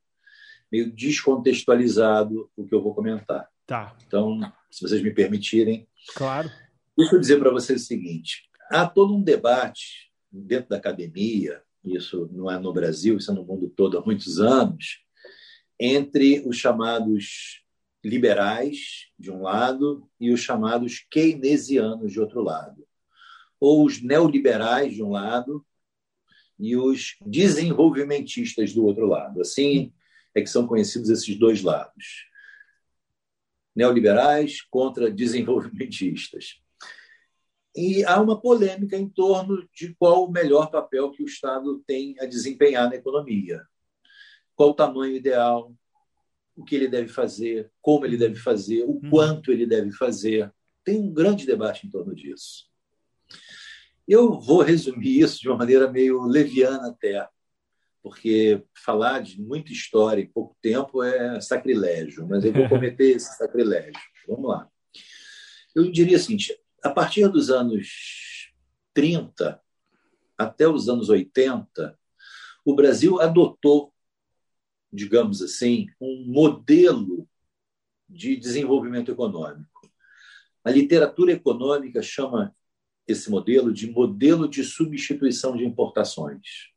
meio 0.70 0.92
descontextualizado 0.92 2.48
o 2.56 2.64
que 2.64 2.74
eu 2.74 2.82
vou 2.82 2.94
comentar. 2.94 3.48
Tá. 3.66 3.96
Então, 4.06 4.40
se 4.70 4.82
vocês 4.82 5.02
me 5.02 5.12
permitirem. 5.12 5.88
Claro. 6.14 6.48
Deixa 6.96 7.14
eu 7.14 7.20
dizer 7.20 7.38
para 7.38 7.50
vocês 7.50 7.82
o 7.82 7.86
seguinte: 7.86 8.48
há 8.70 8.86
todo 8.86 9.14
um 9.14 9.22
debate 9.22 10.10
dentro 10.32 10.70
da 10.70 10.76
academia, 10.76 11.62
isso 11.84 12.28
não 12.32 12.50
é 12.50 12.58
no 12.58 12.72
Brasil, 12.72 13.18
isso 13.18 13.30
é 13.30 13.34
no 13.34 13.44
mundo 13.44 13.68
todo 13.68 13.98
há 13.98 14.04
muitos 14.04 14.40
anos, 14.40 15.04
entre 15.78 16.42
os 16.46 16.56
chamados 16.56 17.62
liberais, 18.02 19.08
de 19.18 19.30
um 19.30 19.42
lado, 19.42 20.08
e 20.18 20.32
os 20.32 20.40
chamados 20.40 21.04
keynesianos, 21.10 22.12
de 22.12 22.20
outro 22.20 22.40
lado. 22.40 22.86
Ou 23.60 23.84
os 23.84 24.02
neoliberais, 24.02 24.94
de 24.94 25.02
um 25.02 25.10
lado, 25.10 25.66
e 26.58 26.76
os 26.76 27.16
desenvolvimentistas 27.26 28.72
do 28.72 28.84
outro 28.84 29.06
lado. 29.06 29.40
Assim 29.40 29.92
é 30.34 30.40
que 30.40 30.48
são 30.48 30.66
conhecidos 30.66 31.10
esses 31.10 31.38
dois 31.38 31.62
lados. 31.62 32.26
Neoliberais 33.74 34.62
contra 34.62 35.10
desenvolvimentistas. 35.10 36.62
E 37.76 38.02
há 38.04 38.20
uma 38.20 38.40
polêmica 38.40 38.96
em 38.96 39.06
torno 39.06 39.68
de 39.74 39.94
qual 39.98 40.24
o 40.24 40.32
melhor 40.32 40.70
papel 40.70 41.10
que 41.10 41.22
o 41.22 41.26
Estado 41.26 41.82
tem 41.86 42.16
a 42.18 42.24
desempenhar 42.24 42.88
na 42.88 42.96
economia. 42.96 43.62
Qual 44.54 44.70
o 44.70 44.74
tamanho 44.74 45.14
ideal, 45.14 45.74
o 46.56 46.64
que 46.64 46.74
ele 46.74 46.88
deve 46.88 47.08
fazer, 47.08 47.70
como 47.82 48.06
ele 48.06 48.16
deve 48.16 48.36
fazer, 48.36 48.84
o 48.84 48.92
uhum. 48.92 49.10
quanto 49.10 49.52
ele 49.52 49.66
deve 49.66 49.92
fazer. 49.92 50.50
Tem 50.82 50.98
um 50.98 51.12
grande 51.12 51.44
debate 51.44 51.86
em 51.86 51.90
torno 51.90 52.14
disso. 52.14 52.64
Eu 54.08 54.40
vou 54.40 54.62
resumir 54.62 55.20
isso 55.20 55.40
de 55.40 55.48
uma 55.48 55.58
maneira 55.58 55.92
meio 55.92 56.22
leviana 56.22 56.88
até, 56.88 57.28
porque 58.02 58.62
falar 58.84 59.20
de 59.20 59.38
muita 59.42 59.72
história 59.72 60.22
em 60.22 60.28
pouco 60.28 60.56
tempo 60.62 61.02
é 61.02 61.40
sacrilégio, 61.40 62.26
mas 62.26 62.42
eu 62.42 62.52
vou 62.52 62.68
cometer 62.70 63.16
esse 63.16 63.36
sacrilégio. 63.36 64.00
Vamos 64.26 64.48
lá. 64.48 64.70
Eu 65.74 65.90
diria 65.90 66.16
o 66.16 66.20
seguinte: 66.20 66.56
a 66.86 66.90
partir 66.90 67.28
dos 67.28 67.50
anos 67.50 68.52
30 68.94 69.60
até 70.38 70.68
os 70.68 70.88
anos 70.88 71.08
80, 71.08 71.98
o 72.64 72.74
Brasil 72.74 73.20
adotou, 73.20 73.92
digamos 74.92 75.42
assim, 75.42 75.88
um 76.00 76.24
modelo 76.26 77.28
de 78.08 78.36
desenvolvimento 78.36 79.10
econômico. 79.10 79.90
A 80.62 80.70
literatura 80.70 81.32
econômica 81.32 82.00
chama 82.02 82.54
esse 83.06 83.30
modelo 83.30 83.72
de 83.72 83.90
modelo 83.90 84.48
de 84.48 84.62
substituição 84.62 85.56
de 85.56 85.64
importações. 85.64 86.72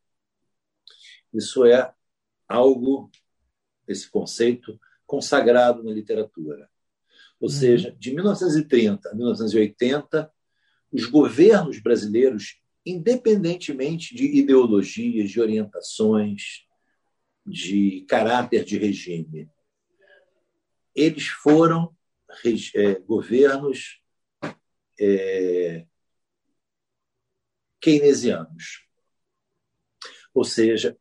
Isso 1.32 1.64
é 1.64 1.92
algo, 2.48 3.10
esse 3.86 4.10
conceito, 4.10 4.80
consagrado 5.06 5.84
na 5.84 5.92
literatura. 5.92 6.68
Ou 7.40 7.48
uhum. 7.48 7.54
seja, 7.54 7.96
de 7.98 8.14
1930 8.14 9.08
a 9.08 9.14
1980, 9.14 10.30
os 10.92 11.06
governos 11.06 11.80
brasileiros, 11.80 12.60
independentemente 12.84 14.14
de 14.14 14.26
ideologias, 14.38 15.30
de 15.30 15.40
orientações, 15.40 16.66
de 17.46 18.04
caráter 18.06 18.64
de 18.64 18.76
regime, 18.76 19.50
eles 20.94 21.28
foram 21.28 21.96
é, 22.74 22.94
governos 23.00 24.02
é, 25.00 25.86
keynesianos. 27.80 28.86
Ou 30.34 30.44
seja, 30.44 30.96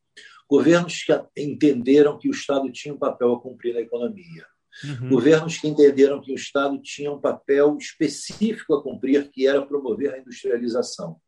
governos 0.47 1.03
que 1.03 1.13
entenderam 1.35 2.17
que 2.17 2.29
o 2.29 2.31
Estado 2.31 2.71
tinha 2.71 2.93
um 2.93 2.97
papel 2.97 3.33
a 3.33 3.41
cumprir 3.41 3.73
na 3.73 3.81
economia 3.81 4.47
Uhum. 4.84 5.09
Governos 5.09 5.57
que 5.57 5.67
entenderam 5.67 6.22
que 6.22 6.32
o 6.32 6.36
Estado 6.36 6.80
tinha 6.82 7.11
um 7.11 7.20
papel 7.20 7.78
específico 7.78 8.74
a 8.74 8.84
cumprir, 8.84 9.30
que 9.30 9.47
era 9.47 9.65
promover 9.65 10.13
a 10.13 10.20
industrialização. 10.20 11.20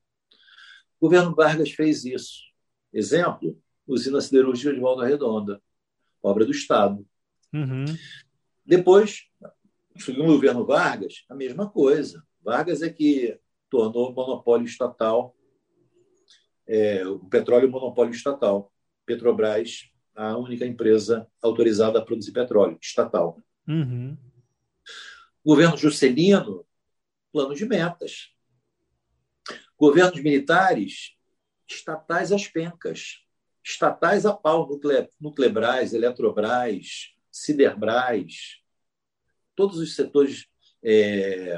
O 0.99 1.07
governo 1.07 1.35
Vargas 1.35 1.71
fez 1.71 2.05
isso. 2.05 2.41
Exemplo, 2.93 3.59
usina 3.87 4.21
siderúrgica 4.21 4.73
de 4.73 4.79
Volta 4.79 5.05
Redonda, 5.05 5.61
obra 6.21 6.45
do 6.45 6.51
Estado. 6.51 7.05
Uhum. 7.53 7.85
Depois, 8.65 9.25
no 10.07 10.25
governo 10.25 10.65
Vargas, 10.65 11.25
a 11.29 11.35
mesma 11.35 11.69
coisa. 11.69 12.23
Vargas 12.41 12.81
é 12.81 12.89
que 12.89 13.37
tornou 13.69 14.11
o 14.11 14.13
monopólio 14.13 14.65
estatal, 14.65 15.35
é, 16.67 17.05
o 17.05 17.19
petróleo 17.19 17.69
monopólio 17.69 18.13
estatal. 18.13 18.71
Petrobras 19.05 19.90
a 20.15 20.37
única 20.37 20.65
empresa 20.65 21.27
autorizada 21.41 21.99
a 21.99 22.05
produzir 22.05 22.31
petróleo, 22.31 22.77
estatal. 22.81 23.39
Uhum. 23.67 24.17
Governo 25.43 25.77
Juscelino, 25.77 26.65
plano 27.31 27.55
de 27.55 27.65
metas. 27.65 28.33
Governos 29.77 30.21
militares, 30.21 31.15
estatais 31.67 32.31
às 32.31 32.47
pencas. 32.47 33.25
Estatais 33.63 34.25
a 34.25 34.33
pau, 34.33 34.67
Nucle, 34.67 35.09
Nuclebras, 35.19 35.93
Eletrobras, 35.93 37.13
Siderbras, 37.31 38.59
todos 39.55 39.77
os 39.77 39.95
setores, 39.95 40.47
é, 40.83 41.55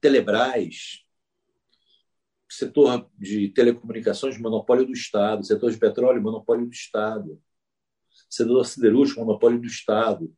Telebras, 0.00 1.04
setor 2.48 3.08
de 3.18 3.48
telecomunicações, 3.48 4.38
monopólio 4.38 4.86
do 4.86 4.92
Estado, 4.92 5.44
setor 5.44 5.70
de 5.70 5.78
petróleo, 5.78 6.22
monopólio 6.22 6.66
do 6.66 6.72
Estado 6.72 7.40
setor 8.30 8.64
siderúrgico, 8.64 9.20
monopólio 9.20 9.60
do 9.60 9.66
Estado. 9.66 10.32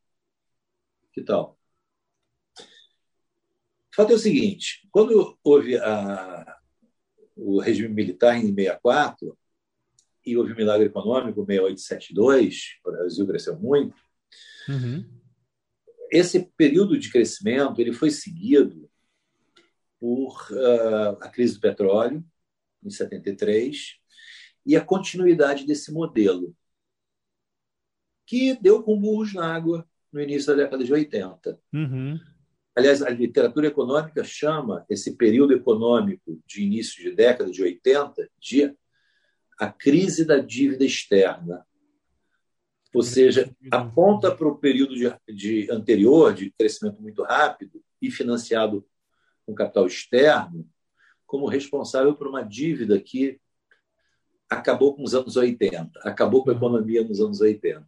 Que 1.12 1.22
tal? 1.22 1.58
O 2.58 3.94
fato 3.94 4.12
é 4.12 4.14
o 4.14 4.18
seguinte: 4.18 4.88
quando 4.90 5.38
houve 5.44 5.76
a, 5.76 6.58
o 7.36 7.60
regime 7.60 7.90
militar 7.90 8.36
em 8.36 8.54
64 8.54 9.38
e 10.24 10.36
houve 10.36 10.52
o 10.52 10.56
milagre 10.56 10.86
econômico 10.86 11.44
6872, 11.44 12.78
o 12.84 12.90
Brasil 12.90 13.26
cresceu 13.26 13.58
muito. 13.58 13.96
Uhum. 14.68 15.04
Esse 16.10 16.50
período 16.56 16.98
de 16.98 17.10
crescimento 17.10 17.80
ele 17.80 17.92
foi 17.92 18.10
seguido 18.10 18.88
por 19.98 20.48
uh, 20.50 21.18
a 21.20 21.28
crise 21.28 21.54
do 21.54 21.60
petróleo 21.60 22.24
em 22.82 22.90
73 22.90 23.98
e 24.64 24.76
a 24.76 24.84
continuidade 24.84 25.66
desse 25.66 25.92
modelo 25.92 26.54
que 28.26 28.54
deu 28.60 28.82
com 28.82 28.98
burros 28.98 29.34
na 29.34 29.54
água 29.54 29.86
no 30.12 30.20
início 30.20 30.48
da 30.48 30.62
década 30.62 30.84
de 30.84 30.92
80. 30.92 31.58
Uhum. 31.72 32.20
Aliás, 32.74 33.02
a 33.02 33.10
literatura 33.10 33.66
econômica 33.66 34.24
chama 34.24 34.84
esse 34.88 35.16
período 35.16 35.52
econômico 35.52 36.40
de 36.46 36.62
início 36.62 37.02
de 37.02 37.14
década 37.14 37.50
de 37.50 37.62
80 37.62 38.30
de 38.38 38.74
a 39.58 39.70
crise 39.70 40.24
da 40.24 40.38
dívida 40.38 40.84
externa. 40.84 41.66
Ou 42.94 43.02
seja, 43.02 43.54
aponta 43.70 44.34
para 44.34 44.48
o 44.48 44.58
período 44.58 44.94
de, 44.94 45.10
de 45.34 45.70
anterior, 45.70 46.34
de 46.34 46.50
crescimento 46.50 47.00
muito 47.00 47.22
rápido 47.22 47.82
e 48.00 48.10
financiado 48.10 48.86
com 49.46 49.54
capital 49.54 49.86
externo, 49.86 50.68
como 51.26 51.46
responsável 51.46 52.14
por 52.14 52.26
uma 52.26 52.42
dívida 52.42 53.00
que 53.00 53.40
acabou 54.48 54.94
com 54.94 55.02
os 55.02 55.14
anos 55.14 55.36
80, 55.36 56.00
acabou 56.00 56.44
com 56.44 56.50
a 56.50 56.52
uhum. 56.52 56.58
economia 56.58 57.02
nos 57.02 57.20
anos 57.20 57.40
80. 57.40 57.86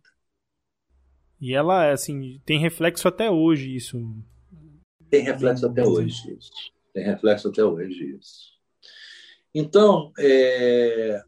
E 1.44 1.52
ela, 1.52 1.92
assim, 1.92 2.40
tem 2.46 2.58
reflexo 2.58 3.06
até 3.06 3.30
hoje 3.30 3.76
isso. 3.76 4.00
Tem 5.10 5.22
reflexo 5.22 5.66
até 5.66 5.84
hoje 5.84 6.34
isso. 6.38 6.50
Tem 6.94 7.04
reflexo 7.04 7.48
até 7.48 7.62
hoje 7.62 8.16
isso. 8.18 8.54
Então, 9.54 10.10
é... 10.18 11.22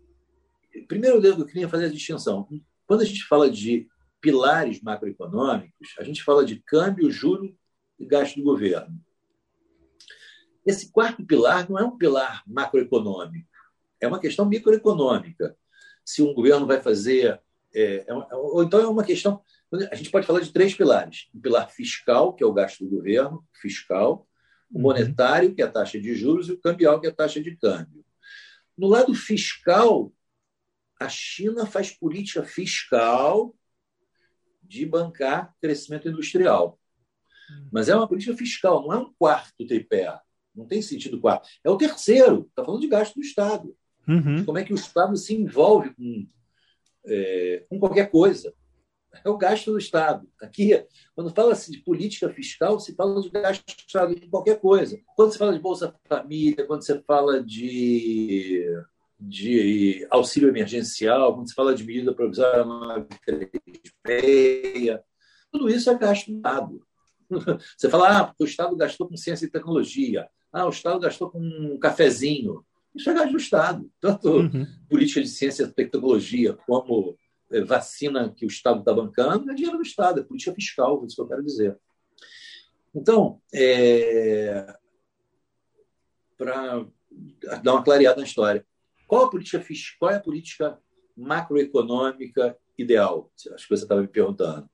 primeiro 0.89 1.23
eu 1.23 1.45
queria 1.45 1.69
fazer 1.69 1.85
a 1.85 1.91
distinção. 1.91 2.49
Quando 2.87 3.03
a 3.03 3.05
gente 3.05 3.25
fala 3.25 3.51
de 3.51 3.87
pilares 4.19 4.81
macroeconômicos, 4.81 5.95
a 5.99 6.03
gente 6.03 6.25
fala 6.25 6.47
de 6.47 6.63
câmbio, 6.63 7.11
juro 7.11 7.55
e 7.99 8.07
gasto 8.07 8.37
do 8.37 8.43
governo. 8.43 8.99
Esse 10.65 10.91
quarto 10.91 11.27
pilar 11.27 11.69
não 11.69 11.79
é 11.79 11.85
um 11.85 11.99
pilar 11.99 12.43
macroeconômico, 12.47 13.51
é 14.01 14.09
uma 14.09 14.19
questão 14.19 14.47
microeconômica. 14.47 15.55
Se 16.03 16.23
um 16.23 16.33
governo 16.33 16.67
vai 16.67 16.81
fazer. 16.81 17.39
É, 17.75 18.07
é, 18.09 18.15
ou 18.35 18.63
então 18.63 18.81
é 18.81 18.87
uma 18.87 19.05
questão 19.05 19.43
a 19.91 19.95
gente 19.95 20.11
pode 20.11 20.27
falar 20.27 20.41
de 20.41 20.53
três 20.53 20.75
pilares: 20.75 21.29
o 21.35 21.41
pilar 21.41 21.71
fiscal, 21.71 22.33
que 22.33 22.43
é 22.43 22.47
o 22.47 22.53
gasto 22.53 22.85
do 22.85 22.91
governo, 22.91 23.45
fiscal, 23.61 24.27
o 24.71 24.77
uhum. 24.77 24.83
monetário, 24.83 25.55
que 25.55 25.63
é 25.63 25.65
a 25.65 25.71
taxa 25.71 26.01
de 26.01 26.15
juros, 26.15 26.49
e 26.49 26.53
o 26.53 26.61
cambial, 26.61 27.01
que 27.01 27.07
é 27.07 27.11
a 27.11 27.15
taxa 27.15 27.41
de 27.41 27.57
câmbio. 27.57 28.05
No 28.77 28.89
lado 28.89 29.15
fiscal, 29.15 30.13
a 31.01 31.09
China 31.09 31.67
faz 31.67 31.91
política 31.91 32.43
fiscal 32.43 33.55
de 34.63 34.85
bancar 34.85 35.55
crescimento 35.61 36.09
industrial. 36.09 36.79
Uhum. 37.51 37.69
Mas 37.73 37.89
é 37.89 37.95
uma 37.95 38.09
política 38.09 38.37
fiscal, 38.37 38.83
não 38.83 38.93
é 38.93 38.99
um 38.99 39.13
quarto 39.19 39.67
tripé. 39.67 40.19
Não 40.55 40.67
tem 40.67 40.81
sentido 40.81 41.21
quarto. 41.21 41.49
É 41.63 41.69
o 41.69 41.77
terceiro. 41.77 42.47
Está 42.49 42.65
falando 42.65 42.81
de 42.81 42.89
gasto 42.89 43.15
do 43.15 43.21
Estado. 43.21 43.77
Uhum. 44.09 44.45
Como 44.45 44.59
é 44.59 44.65
que 44.65 44.73
o 44.73 44.77
Estado 44.77 45.15
se 45.17 45.35
envolve 45.35 45.95
com, 45.95 46.27
é, 47.05 47.67
com 47.69 47.79
qualquer 47.79 48.11
coisa 48.11 48.55
é 49.25 49.29
o 49.29 49.37
gasto 49.37 49.73
do 49.73 49.79
Estado. 49.79 50.29
Aqui, 50.41 50.85
quando 51.15 51.35
fala-se 51.35 51.71
de 51.71 51.79
política 51.79 52.29
fiscal, 52.31 52.81
se 52.81 52.95
fala 52.95 53.21
de 53.21 53.31
gasto 53.31 53.65
do 53.65 53.75
Estado 53.79 54.13
em 54.13 54.29
qualquer 54.29 54.61
coisa. 54.61 54.99
Quando 55.15 55.33
se 55.33 55.39
fala 55.39 55.53
de 55.53 55.61
Bolsa 55.61 55.95
Família, 56.09 56.67
quando 56.67 56.85
se 56.85 57.01
fala 57.03 57.43
de, 57.43 58.65
de 59.19 60.07
auxílio 60.11 60.49
emergencial, 60.49 61.35
quando 61.35 61.49
se 61.49 61.55
fala 61.55 61.75
de 61.75 61.85
medida 61.85 62.15
provisória 62.15 62.65
936, 62.65 64.99
tudo 65.51 65.69
isso 65.69 65.91
é 65.91 65.99
gasto 65.99 66.31
do 66.31 66.37
Estado. 66.37 66.87
Você 67.77 67.89
fala, 67.89 68.21
ah, 68.21 68.35
o 68.39 68.45
Estado 68.45 68.77
gastou 68.77 69.09
com 69.09 69.17
ciência 69.17 69.47
e 69.47 69.51
tecnologia. 69.51 70.29
Ah, 70.53 70.67
o 70.67 70.71
Estado 70.71 71.01
gastou 71.01 71.31
com 71.31 71.41
um 71.41 71.79
cafezinho. 71.79 72.65
chegar 72.97 73.31
do 73.31 73.37
Estado. 73.37 73.91
Tanto 74.01 74.31
uhum. 74.31 74.67
política 74.89 75.21
de 75.21 75.29
ciência 75.29 75.65
e 75.65 75.73
tecnologia 75.73 76.57
como 76.67 77.11
é, 77.11 77.15
vacina 77.67 78.33
que 78.33 78.45
o 78.45 78.49
Estado 78.49 78.81
está 78.81 78.93
bancando 78.93 79.51
é 79.51 79.55
dinheiro 79.55 79.79
do 79.79 79.83
Estado, 79.83 80.21
é 80.21 80.25
política 80.25 80.55
fiscal, 80.55 81.03
é 81.03 81.07
isso 81.07 81.17
que 81.17 81.23
eu 81.23 81.29
quero 81.29 81.45
dizer. 81.45 81.79
Então, 82.95 83.41
é, 83.55 84.75
para 86.37 86.87
dar 87.63 87.73
uma 87.73 87.85
clareada 87.85 88.21
na 88.21 88.27
história, 88.27 88.67
qual 89.07 89.25
a 89.25 89.31
política 89.31 89.61
fiscal, 89.61 89.99
qual 89.99 90.11
é 90.13 90.17
a 90.17 90.21
política 90.21 90.79
macroeconômica 91.17 92.57
ideal? 92.77 93.31
Acho 93.53 93.69
que 93.69 93.77
você 93.77 93.85
estava 93.85 94.01
me 94.01 94.09
perguntando. 94.09 94.69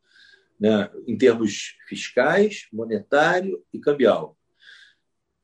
Né? 0.58 0.90
Em 1.06 1.18
termos 1.18 1.76
fiscais, 1.88 2.68
monetário 2.72 3.62
e 3.72 3.78
cambial. 3.78 4.38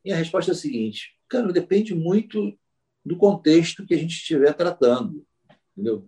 E 0.04 0.12
a 0.12 0.16
resposta 0.16 0.52
é 0.52 0.54
a 0.54 0.56
seguinte: 0.56 1.18
cara, 1.28 1.52
depende 1.52 1.94
muito 1.94 2.56
do 3.04 3.16
contexto 3.16 3.84
que 3.84 3.94
a 3.94 3.98
gente 3.98 4.14
estiver 4.14 4.54
tratando. 4.54 5.26
Entendeu? 5.78 6.04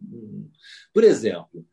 Por 0.93 1.05
exemplo, 1.05 1.65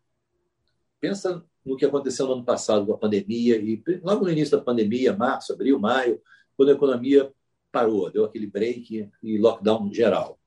pensa 0.99 1.43
no 1.65 1.75
que 1.75 1.85
aconteceu 1.85 2.27
no 2.27 2.33
ano 2.33 2.45
passado 2.45 2.85
com 2.85 2.93
a 2.93 2.97
pandemia, 2.97 3.57
e 3.57 3.83
logo 4.03 4.23
no 4.23 4.31
início 4.31 4.55
da 4.55 4.63
pandemia, 4.63 5.17
março, 5.17 5.51
abril, 5.51 5.79
maio, 5.79 6.21
quando 6.55 6.69
a 6.69 6.73
economia 6.73 7.33
parou, 7.71 8.11
deu 8.11 8.23
aquele 8.23 8.45
break 8.45 9.09
e 9.23 9.37
lockdown 9.39 9.91
geral. 9.91 10.39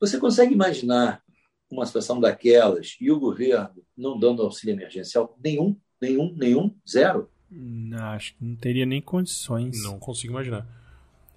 Você 0.00 0.18
consegue 0.18 0.52
imaginar 0.52 1.22
uma 1.70 1.86
situação 1.86 2.20
daquelas 2.20 2.96
e 3.00 3.10
o 3.10 3.18
governo 3.18 3.82
não 3.96 4.18
dando 4.18 4.42
auxílio 4.42 4.74
emergencial 4.74 5.38
nenhum, 5.42 5.76
nenhum, 6.00 6.34
nenhum, 6.36 6.74
zero? 6.88 7.30
Não, 7.48 8.04
acho 8.06 8.34
que 8.34 8.44
não 8.44 8.56
teria 8.56 8.84
nem 8.84 9.00
condições. 9.00 9.82
Não 9.84 10.00
consigo 10.00 10.32
imaginar. 10.32 10.66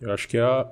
Eu 0.02 0.12
acho 0.12 0.28
que 0.28 0.38
a 0.38 0.66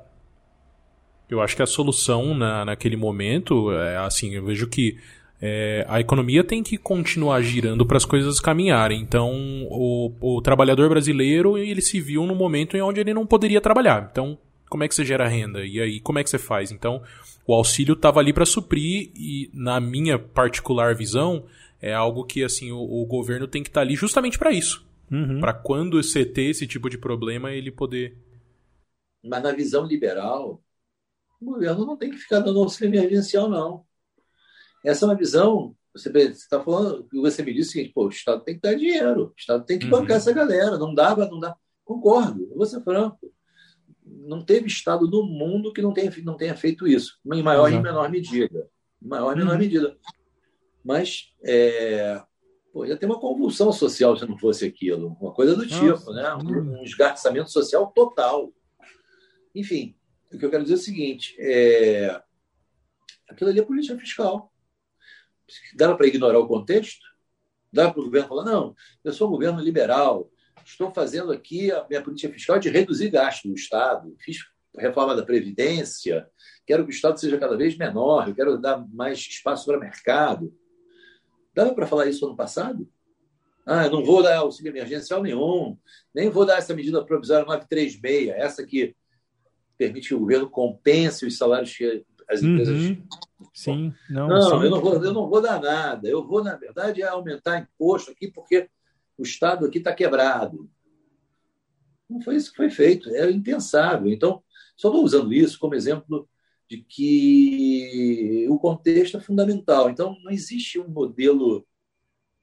eu 1.29 1.41
acho 1.41 1.55
que 1.55 1.61
a 1.61 1.67
solução 1.67 2.33
na, 2.33 2.65
naquele 2.65 2.95
momento 2.95 3.71
é 3.71 3.97
assim, 3.97 4.33
eu 4.33 4.45
vejo 4.45 4.67
que 4.67 4.97
é, 5.41 5.85
a 5.87 5.99
economia 5.99 6.43
tem 6.43 6.63
que 6.63 6.77
continuar 6.77 7.41
girando 7.41 7.85
para 7.85 7.97
as 7.97 8.05
coisas 8.05 8.39
caminharem. 8.39 9.01
Então, 9.01 9.31
o, 9.69 10.11
o, 10.19 10.41
trabalhador 10.41 10.89
brasileiro 10.89 11.57
ele 11.57 11.81
se 11.81 12.01
viu 12.01 12.25
num 12.25 12.35
momento 12.35 12.75
em 12.75 12.81
onde 12.81 12.99
ele 12.99 13.13
não 13.13 13.25
poderia 13.25 13.61
trabalhar. 13.61 14.09
Então, 14.11 14.37
como 14.69 14.83
é 14.83 14.87
que 14.87 14.95
você 14.95 15.05
gera 15.05 15.27
renda? 15.27 15.65
E 15.65 15.79
aí, 15.79 15.99
como 15.99 16.19
é 16.19 16.23
que 16.23 16.29
você 16.29 16.39
faz? 16.39 16.71
Então, 16.71 17.01
o 17.45 17.53
auxílio 17.53 17.93
estava 17.93 18.19
ali 18.19 18.33
para 18.33 18.45
suprir 18.45 19.11
e, 19.15 19.49
na 19.53 19.79
minha 19.79 20.17
particular 20.17 20.95
visão, 20.95 21.45
é 21.81 21.93
algo 21.93 22.25
que 22.25 22.43
assim 22.43 22.71
o, 22.71 22.79
o 22.79 23.05
governo 23.05 23.47
tem 23.47 23.61
que 23.61 23.69
estar 23.69 23.81
tá 23.81 23.85
ali 23.85 23.95
justamente 23.95 24.39
para 24.39 24.51
isso, 24.51 24.85
uhum. 25.11 25.39
para 25.39 25.53
quando 25.53 26.01
você 26.01 26.25
ter 26.25 26.49
esse 26.49 26.65
tipo 26.65 26.89
de 26.89 26.97
problema 26.97 27.53
ele 27.53 27.71
poder. 27.71 28.17
Mas 29.23 29.43
na 29.43 29.51
visão 29.51 29.85
liberal, 29.85 30.61
o 31.39 31.45
governo 31.45 31.85
não 31.85 31.97
tem 31.97 32.09
que 32.09 32.17
ficar 32.17 32.39
dando 32.39 32.59
auxílio 32.59 32.93
emergencial, 32.93 33.49
não. 33.49 33.85
Essa 34.83 35.05
é 35.05 35.07
uma 35.07 35.15
visão. 35.15 35.75
Você 35.93 36.09
está 36.09 36.63
falando, 36.63 37.07
você 37.11 37.41
me 37.43 37.53
disse 37.53 37.69
o 37.69 37.71
seguinte: 37.73 37.93
pô, 37.93 38.05
o 38.05 38.09
Estado 38.09 38.43
tem 38.43 38.55
que 38.55 38.61
dar 38.61 38.75
dinheiro, 38.75 39.27
o 39.27 39.33
Estado 39.37 39.65
tem 39.65 39.79
que 39.79 39.85
uhum. 39.85 39.91
bancar 39.91 40.17
essa 40.17 40.31
galera, 40.31 40.77
não 40.77 40.93
dá, 40.93 41.15
não 41.15 41.39
dá. 41.39 41.55
Concordo, 41.83 42.47
vou 42.55 42.65
ser 42.65 42.81
franco. 42.83 43.33
Não 44.05 44.43
teve 44.43 44.67
Estado 44.67 45.07
no 45.07 45.23
mundo 45.23 45.73
que 45.73 45.81
não 45.81 45.93
tenha, 45.93 46.11
não 46.23 46.37
tenha 46.37 46.55
feito 46.55 46.87
isso, 46.87 47.19
em 47.33 47.43
maior 47.43 47.71
uhum. 47.71 47.77
e 47.77 47.81
menor 47.81 48.09
medida. 48.09 48.69
Em 49.01 49.07
maior 49.07 49.33
e 49.33 49.39
menor 49.39 49.53
uhum. 49.53 49.59
medida. 49.59 49.97
Mas 50.83 51.33
é, 51.43 52.21
pô, 52.71 52.85
ia 52.85 52.95
ter 52.95 53.05
uma 53.05 53.19
convulsão 53.19 53.71
social 53.73 54.15
se 54.15 54.25
não 54.25 54.37
fosse 54.37 54.65
aquilo, 54.65 55.17
uma 55.19 55.33
coisa 55.33 55.55
do 55.55 55.65
Nossa. 55.65 55.97
tipo, 55.97 56.13
né? 56.13 56.33
um, 56.35 56.79
um 56.79 56.83
esgarçamento 56.83 57.51
social 57.51 57.91
total. 57.93 58.53
Enfim, 59.53 59.96
o 60.31 60.37
que 60.37 60.45
eu 60.45 60.49
quero 60.49 60.63
dizer 60.63 60.75
é 60.75 60.77
o 60.77 60.81
seguinte: 60.81 61.35
é... 61.39 62.21
aquilo 63.29 63.49
ali 63.49 63.59
é 63.59 63.65
política 63.65 63.97
fiscal. 63.97 64.53
Dava 65.75 65.95
para 65.95 66.07
ignorar 66.07 66.39
o 66.39 66.47
contexto? 66.47 67.05
Dava 67.71 67.93
para 67.93 68.01
o 68.01 68.05
governo 68.05 68.27
falar: 68.27 68.45
não, 68.45 68.75
eu 69.03 69.13
sou 69.13 69.27
um 69.27 69.31
governo 69.31 69.59
liberal, 69.59 70.29
estou 70.65 70.91
fazendo 70.91 71.31
aqui 71.31 71.71
a 71.71 71.85
minha 71.87 72.01
política 72.01 72.33
fiscal 72.33 72.59
de 72.59 72.69
reduzir 72.69 73.09
gastos 73.09 73.49
do 73.51 73.57
Estado, 73.57 74.15
fiz 74.19 74.39
reforma 74.77 75.15
da 75.15 75.25
Previdência, 75.25 76.29
quero 76.65 76.83
que 76.83 76.91
o 76.91 76.93
Estado 76.93 77.19
seja 77.19 77.37
cada 77.37 77.57
vez 77.57 77.77
menor, 77.77 78.27
eu 78.27 78.35
quero 78.35 78.57
dar 78.57 78.85
mais 78.89 79.17
espaço 79.19 79.65
para 79.65 79.77
o 79.77 79.79
mercado. 79.79 80.53
Dava 81.53 81.73
para 81.73 81.87
falar 81.87 82.05
isso 82.05 82.25
ano 82.25 82.35
passado? 82.35 82.87
Ah, 83.65 83.89
não 83.89 84.03
vou 84.03 84.21
dar 84.21 84.37
auxílio 84.37 84.69
emergencial 84.69 85.21
nenhum, 85.21 85.77
nem 86.13 86.29
vou 86.29 86.45
dar 86.45 86.57
essa 86.57 86.73
medida 86.73 87.03
provisória 87.03 87.45
936, 87.45 88.29
essa 88.29 88.65
que 88.65 88.95
permite 89.77 90.09
que 90.09 90.15
o 90.15 90.19
governo 90.19 90.49
compense 90.49 91.25
os 91.25 91.37
salários 91.37 91.75
que 91.75 92.05
as 92.29 92.43
empresas. 92.43 92.89
Uhum. 92.89 93.03
Sim, 93.53 93.93
não. 94.09 94.27
Não, 94.27 94.41
sim. 94.41 94.65
Eu, 94.65 94.69
não 94.69 94.81
vou, 94.81 95.03
eu 95.03 95.13
não 95.13 95.29
vou 95.29 95.41
dar 95.41 95.61
nada. 95.61 96.07
Eu 96.07 96.25
vou, 96.25 96.43
na 96.43 96.55
verdade, 96.55 97.03
aumentar 97.03 97.59
imposto 97.59 98.11
aqui 98.11 98.29
porque 98.29 98.69
o 99.17 99.23
Estado 99.23 99.65
aqui 99.65 99.77
está 99.77 99.93
quebrado. 99.93 100.69
Não 102.09 102.21
foi 102.21 102.35
isso 102.35 102.51
que 102.51 102.57
foi 102.57 102.69
feito, 102.69 103.09
é 103.09 103.29
impensável. 103.29 104.11
Então, 104.11 104.43
só 104.75 104.89
estou 104.89 105.03
usando 105.03 105.33
isso 105.33 105.59
como 105.59 105.75
exemplo 105.75 106.29
de 106.69 106.77
que 106.77 108.45
o 108.49 108.59
contexto 108.59 109.17
é 109.17 109.21
fundamental. 109.21 109.89
Então, 109.89 110.17
não 110.23 110.31
existe 110.31 110.79
um 110.79 110.87
modelo 110.87 111.65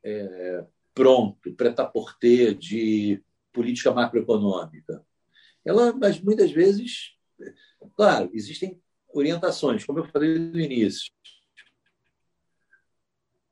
é, 0.02 0.64
pronto, 0.94 1.54
preta-porter 1.54 2.54
de 2.54 3.22
política 3.52 3.92
macroeconômica. 3.92 5.04
Ela, 5.64 5.92
mas 5.94 6.20
muitas 6.20 6.50
vezes, 6.50 7.13
claro, 7.96 8.30
existem 8.32 8.80
orientações, 9.12 9.84
como 9.84 10.00
eu 10.00 10.08
falei 10.08 10.38
no 10.38 10.60
início. 10.60 11.12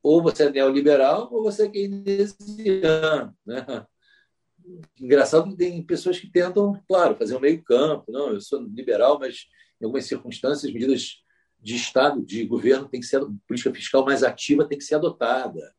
Ou 0.02 0.20
você 0.22 0.44
é 0.44 0.50
neoliberal 0.50 1.32
ou 1.32 1.44
você 1.44 1.66
é 1.66 1.70
keynesiano. 1.70 3.36
Né? 3.46 3.86
Engraçado 5.00 5.50
que 5.50 5.56
tem 5.56 5.82
pessoas 5.82 6.18
que 6.18 6.30
tentam, 6.30 6.82
claro, 6.88 7.16
fazer 7.16 7.36
um 7.36 7.40
meio 7.40 7.62
campo. 7.62 8.10
Não, 8.10 8.32
eu 8.32 8.40
sou 8.40 8.60
liberal, 8.60 9.18
mas 9.18 9.46
em 9.80 9.84
algumas 9.84 10.06
circunstâncias, 10.06 10.72
medidas 10.72 11.22
de 11.60 11.76
Estado, 11.76 12.24
de 12.24 12.44
governo, 12.44 12.88
tem 12.88 13.00
que 13.00 13.06
ser, 13.06 13.24
política 13.46 13.72
fiscal 13.72 14.04
mais 14.04 14.24
ativa 14.24 14.66
tem 14.66 14.78
que 14.78 14.84
ser 14.84 14.96
adotada. 14.96 15.72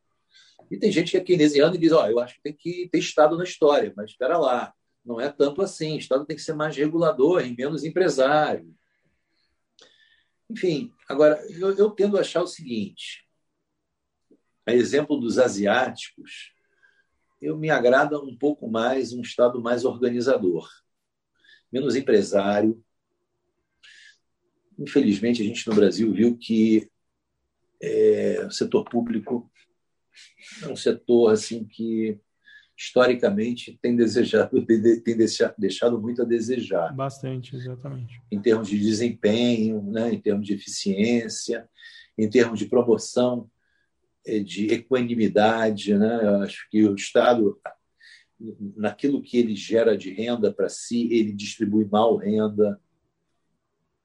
E 0.72 0.78
tem 0.78 0.92
gente 0.92 1.12
que 1.12 1.18
é 1.18 1.22
keynesiano 1.22 1.76
e 1.76 1.78
diz, 1.78 1.92
ó, 1.92 2.04
oh, 2.04 2.08
eu 2.08 2.20
acho 2.20 2.36
que 2.36 2.42
tem 2.42 2.54
que 2.54 2.88
ter 2.90 3.00
Estado 3.00 3.38
na 3.38 3.44
história, 3.44 3.94
mas 3.96 4.12
espera 4.12 4.38
lá, 4.38 4.74
não 5.06 5.20
é 5.20 5.30
tanto 5.30 5.62
assim. 5.62 5.96
O 5.96 6.00
Estado 6.00 6.26
tem 6.26 6.36
que 6.36 6.42
ser 6.42 6.54
mais 6.54 6.76
regulador 6.76 7.46
e 7.46 7.56
menos 7.56 7.84
empresário. 7.84 8.74
Enfim, 10.50 10.94
agora, 11.08 11.44
eu, 11.50 11.76
eu 11.76 11.90
tendo 11.92 12.18
a 12.18 12.22
achar 12.22 12.42
o 12.42 12.48
seguinte: 12.48 13.28
a 14.66 14.74
exemplo 14.74 15.20
dos 15.20 15.38
asiáticos, 15.40 16.54
eu 17.42 17.58
me 17.58 17.70
agrada 17.70 18.20
um 18.20 18.38
pouco 18.38 18.70
mais 18.70 19.12
um 19.12 19.22
Estado 19.22 19.62
mais 19.62 19.84
organizador, 19.84 20.70
menos 21.72 21.96
empresário. 21.96 22.84
Infelizmente, 24.80 25.42
a 25.42 25.46
gente 25.46 25.68
no 25.68 25.76
Brasil 25.76 26.12
viu 26.14 26.38
que 26.38 26.90
é, 27.82 28.46
o 28.46 28.52
setor 28.52 28.86
público 28.86 29.52
é 30.62 30.68
um 30.68 30.76
setor 30.76 31.32
assim 31.32 31.66
que 31.66 32.20
historicamente 32.76 33.78
tem 33.82 33.96
desejado 33.96 34.66
tem 34.66 35.18
deixado 35.58 36.02
muito 36.02 36.22
a 36.22 36.26
desejar. 36.26 36.94
Bastante 36.94 37.56
exatamente. 37.56 38.22
Em 38.32 38.42
termos 38.42 38.68
de 38.68 38.80
desempenho 38.80 39.82
né 39.84 40.14
em 40.14 40.20
termos 40.20 40.46
de 40.46 40.54
eficiência 40.54 41.70
em 42.18 42.30
termos 42.30 42.60
de 42.60 42.66
promoção 42.66 43.50
eh, 44.26 44.40
de 44.40 44.68
equanimidade 44.68 45.96
né 45.96 46.20
eu 46.24 46.36
acho 46.42 46.68
que 46.70 46.84
o 46.84 46.96
estado 46.96 47.60
naquilo 48.76 49.22
que 49.22 49.38
ele 49.38 49.56
gera 49.56 49.96
de 49.96 50.12
renda 50.12 50.52
para 50.52 50.68
si 50.68 51.08
ele 51.14 51.32
distribui 51.32 51.86
mal 51.86 52.18
renda 52.18 52.80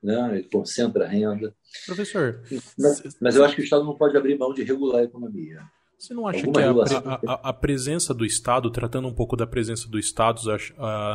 né? 0.01 0.39
ele 0.39 0.49
concentra 0.49 1.09
renda. 1.09 1.57
Professor 1.87 2.43
mas, 2.79 3.03
mas 3.21 3.35
eu 3.35 3.45
acho 3.45 3.57
que 3.57 3.63
o 3.63 3.65
estado 3.65 3.85
não 3.85 3.97
pode 3.97 4.17
abrir 4.17 4.39
mão 4.39 4.53
de 4.53 4.63
regular 4.63 5.01
a 5.01 5.05
economia 5.05 5.61
você 5.99 6.15
não 6.15 6.29
acha 6.29 6.47
que 6.47 6.61
a, 6.61 7.33
a, 7.33 7.49
a, 7.51 7.53
presença 7.53 8.15
do 8.15 8.25
Estado, 8.25 8.71
tratando 8.71 9.09
um 9.09 9.13
pouco 9.13 9.37
da 9.37 9.47
presença 9.47 9.89
do 9.89 9.99
Estado 9.99 10.41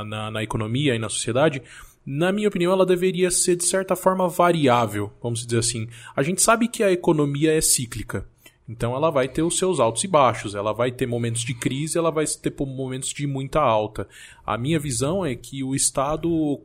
na, 0.05 0.29
na 0.29 0.43
economia 0.43 0.93
e 0.93 0.99
na 0.99 1.07
sociedade, 1.07 1.61
na 2.05 2.34
minha 2.34 2.49
opinião, 2.49 2.73
ela 2.73 2.86
deveria 2.86 3.31
ser, 3.31 3.55
de 3.55 3.63
certa 3.63 3.95
forma, 3.95 4.27
variável, 4.27 5.11
vamos 5.21 5.45
dizer 5.45 5.59
assim. 5.59 5.88
A 6.13 6.21
gente 6.21 6.41
sabe 6.41 6.67
que 6.67 6.84
a 6.84 6.91
economia 6.91 7.55
é 7.55 7.61
cíclica. 7.61 8.27
Então 8.67 8.95
ela 8.95 9.09
vai 9.09 9.27
ter 9.27 9.41
os 9.41 9.57
seus 9.57 9.79
altos 9.79 10.03
e 10.05 10.07
baixos, 10.07 10.55
ela 10.55 10.73
vai 10.73 10.89
ter 10.89 11.05
momentos 11.05 11.41
de 11.41 11.53
crise, 11.53 11.97
ela 11.97 12.11
vai 12.11 12.25
ter 12.25 12.53
momentos 12.65 13.09
de 13.09 13.27
muita 13.27 13.59
alta. 13.59 14.07
A 14.45 14.57
minha 14.57 14.79
visão 14.79 15.25
é 15.25 15.36
que 15.36 15.63
o 15.63 15.75
Estado, 15.75 16.61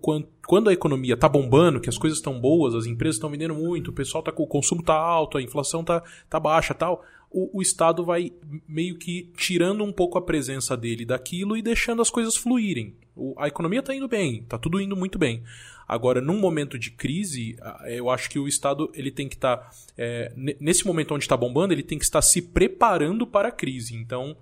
quando 0.46 0.70
a 0.70 0.72
economia 0.72 1.14
está 1.14 1.28
bombando, 1.28 1.80
que 1.80 1.88
as 1.88 1.98
coisas 1.98 2.18
estão 2.18 2.40
boas, 2.40 2.74
as 2.74 2.86
empresas 2.86 3.16
estão 3.16 3.30
vendendo 3.30 3.54
muito, 3.54 3.90
o 3.90 3.92
pessoal 3.94 4.22
tá 4.22 4.30
com 4.30 4.44
o 4.44 4.46
consumo 4.46 4.80
está 4.80 4.94
alto, 4.94 5.38
a 5.38 5.42
inflação 5.42 5.80
está 5.80 6.02
tá 6.30 6.38
baixa, 6.38 6.72
tal, 6.72 7.04
o, 7.30 7.58
o 7.58 7.62
Estado 7.62 8.04
vai 8.04 8.32
meio 8.66 8.96
que 8.96 9.30
tirando 9.36 9.84
um 9.84 9.92
pouco 9.92 10.18
a 10.18 10.22
presença 10.22 10.76
dele 10.76 11.04
daquilo 11.04 11.56
e 11.56 11.62
deixando 11.62 12.02
as 12.02 12.10
coisas 12.10 12.36
fluírem. 12.36 12.94
O, 13.14 13.34
a 13.38 13.48
economia 13.48 13.80
está 13.80 13.94
indo 13.94 14.08
bem, 14.08 14.40
está 14.40 14.58
tudo 14.58 14.80
indo 14.80 14.96
muito 14.96 15.18
bem. 15.18 15.42
Agora, 15.86 16.20
num 16.20 16.38
momento 16.38 16.78
de 16.78 16.90
crise, 16.90 17.56
eu 17.86 18.10
acho 18.10 18.28
que 18.28 18.38
o 18.38 18.46
Estado 18.46 18.90
ele 18.94 19.10
tem 19.10 19.26
que 19.26 19.36
estar. 19.36 19.56
Tá, 19.56 19.70
é, 19.96 20.32
nesse 20.60 20.86
momento 20.86 21.14
onde 21.14 21.24
está 21.24 21.36
bombando, 21.36 21.72
ele 21.72 21.82
tem 21.82 21.98
que 21.98 22.04
estar 22.04 22.20
se 22.20 22.42
preparando 22.42 23.26
para 23.26 23.48
a 23.48 23.52
crise. 23.52 23.96
Então, 23.96 24.36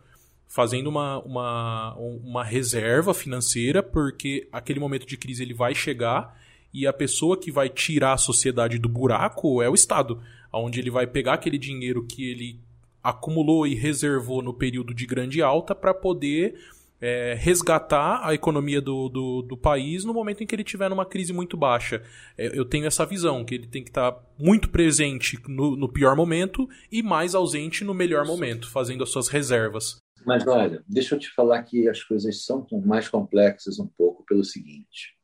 fazendo 0.49 0.89
uma, 0.89 1.21
uma, 1.21 1.95
uma 1.95 2.45
reserva 2.45 3.15
financeira, 3.15 3.81
porque 3.83 4.49
aquele 4.51 4.81
momento 4.81 5.07
de 5.07 5.17
crise 5.17 5.43
ele 5.43 5.55
vai 5.55 5.75
chegar 5.75 6.37
e 6.75 6.87
a 6.87 6.93
pessoa 6.93 7.39
que 7.39 7.53
vai 7.53 7.69
tirar 7.69 8.15
a 8.15 8.19
sociedade 8.19 8.79
do 8.79 8.89
buraco 8.89 9.63
é 9.63 9.69
o 9.69 9.75
Estado, 9.75 10.21
onde 10.53 10.81
ele 10.81 10.91
vai 10.91 11.07
pegar 11.07 11.35
aquele 11.35 11.59
dinheiro 11.59 12.05
que 12.05 12.29
ele 12.29 12.61
acumulou 13.09 13.67
e 13.67 13.75
reservou 13.75 14.43
no 14.43 14.53
período 14.53 14.93
de 14.93 15.07
grande 15.07 15.43
alta 15.43 15.75
para 15.75 15.95
poder 15.95 16.59
é, 17.01 17.35
resgatar 17.39 18.21
a 18.27 18.35
economia 18.35 18.81
do, 18.81 19.09
do, 19.09 19.43
do, 19.43 19.57
país 19.57 20.05
no 20.05 20.15
momento 20.15 20.43
em 20.43 20.47
que 20.47 20.55
ele 20.55 20.63
estiver 20.63 20.89
numa 20.89 21.05
crise 21.05 21.33
muito 21.33 21.57
baixa. 21.57 22.03
É, 22.37 22.59
eu 22.59 22.65
tenho 22.65 22.87
essa 22.87 23.05
visão, 23.05 23.45
que 23.45 23.55
ele 23.55 23.67
tem 23.67 23.83
que 23.83 23.91
estar 23.91 24.13
tá 24.13 24.23
muito 24.39 24.71
presente 24.71 25.39
no, 25.47 25.77
no 25.77 25.89
pior 25.89 26.17
momento 26.17 26.69
e 26.91 27.03
mais 27.03 27.35
ausente 27.35 27.85
no 27.85 27.95
melhor 27.95 28.27
momento, 28.27 28.71
fazendo 28.71 29.05
as 29.05 29.11
suas 29.11 29.29
reservas. 29.29 29.99
Mas 30.25 30.45
olha, 30.47 30.83
deixa 30.89 31.15
eu 31.15 31.19
te 31.19 31.31
falar 31.31 31.63
que 31.63 31.89
as 31.89 32.03
coisas 32.03 32.45
são 32.45 32.67
mais 32.85 33.09
complexas 33.09 33.79
um 33.79 33.87
pouco 33.87 34.25
pelo 34.25 34.43
seguinte. 34.43 35.15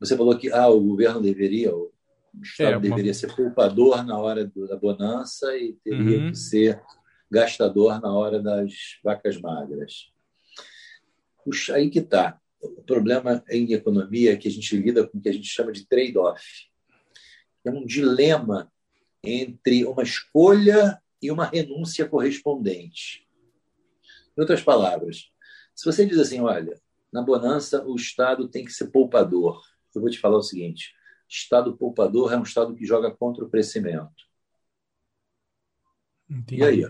Você 0.00 0.16
falou 0.16 0.38
que 0.38 0.50
ah, 0.50 0.68
o 0.68 0.80
governo 0.80 1.20
deveria, 1.20 1.70
o 2.34 2.42
Estado 2.42 2.76
é, 2.76 2.80
deveria 2.80 3.14
ser 3.14 3.34
poupador 3.34 4.04
na 4.04 4.18
hora 4.18 4.44
do, 4.44 4.66
da 4.66 4.76
bonança 4.76 5.56
e 5.56 5.74
teria 5.84 6.18
uhum. 6.18 6.30
que 6.30 6.38
ser 6.38 6.82
gastador 7.30 8.00
na 8.00 8.12
hora 8.12 8.40
das 8.40 8.72
vacas 9.02 9.40
magras. 9.40 10.10
Puxa, 11.44 11.74
aí 11.74 11.90
que 11.90 11.98
está. 11.98 12.40
O 12.60 12.82
problema 12.82 13.42
em 13.50 13.72
economia 13.72 14.32
é 14.32 14.36
que 14.36 14.48
a 14.48 14.50
gente 14.50 14.76
lida 14.76 15.06
com 15.06 15.18
o 15.18 15.20
que 15.20 15.28
a 15.28 15.32
gente 15.32 15.48
chama 15.48 15.72
de 15.72 15.86
trade-off. 15.86 16.44
É 17.64 17.70
um 17.70 17.84
dilema 17.84 18.70
entre 19.22 19.84
uma 19.84 20.02
escolha 20.02 21.00
e 21.20 21.30
uma 21.30 21.46
renúncia 21.46 22.08
correspondente. 22.08 23.26
Em 24.36 24.40
outras 24.40 24.62
palavras, 24.62 25.30
se 25.74 25.84
você 25.84 26.06
diz 26.06 26.18
assim, 26.18 26.40
olha, 26.40 26.80
na 27.12 27.22
bonança 27.22 27.84
o 27.84 27.94
Estado 27.94 28.48
tem 28.48 28.64
que 28.64 28.72
ser 28.72 28.88
poupador, 28.88 29.60
eu 29.94 30.00
vou 30.00 30.10
te 30.10 30.18
falar 30.18 30.38
o 30.38 30.42
seguinte: 30.42 30.94
Estado 31.32 31.76
poupador 31.76 32.32
é 32.32 32.36
um 32.36 32.42
Estado 32.42 32.74
que 32.74 32.84
joga 32.84 33.10
contra 33.10 33.44
o 33.44 33.48
crescimento. 33.48 34.12
Entendi. 36.28 36.60
E 36.60 36.64
aí? 36.64 36.84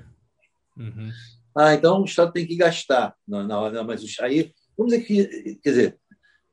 Uhum. 0.76 1.10
Ah, 1.56 1.74
então 1.74 2.00
o 2.00 2.04
Estado 2.04 2.32
tem 2.32 2.46
que 2.46 2.56
gastar. 2.56 3.16
Não, 3.26 3.46
não, 3.46 3.70
não, 3.70 3.84
mas 3.84 4.02
aí, 4.20 4.52
vamos 4.76 4.92
dizer 4.92 5.04
que, 5.04 5.56
quer 5.56 5.70
dizer, 5.70 6.00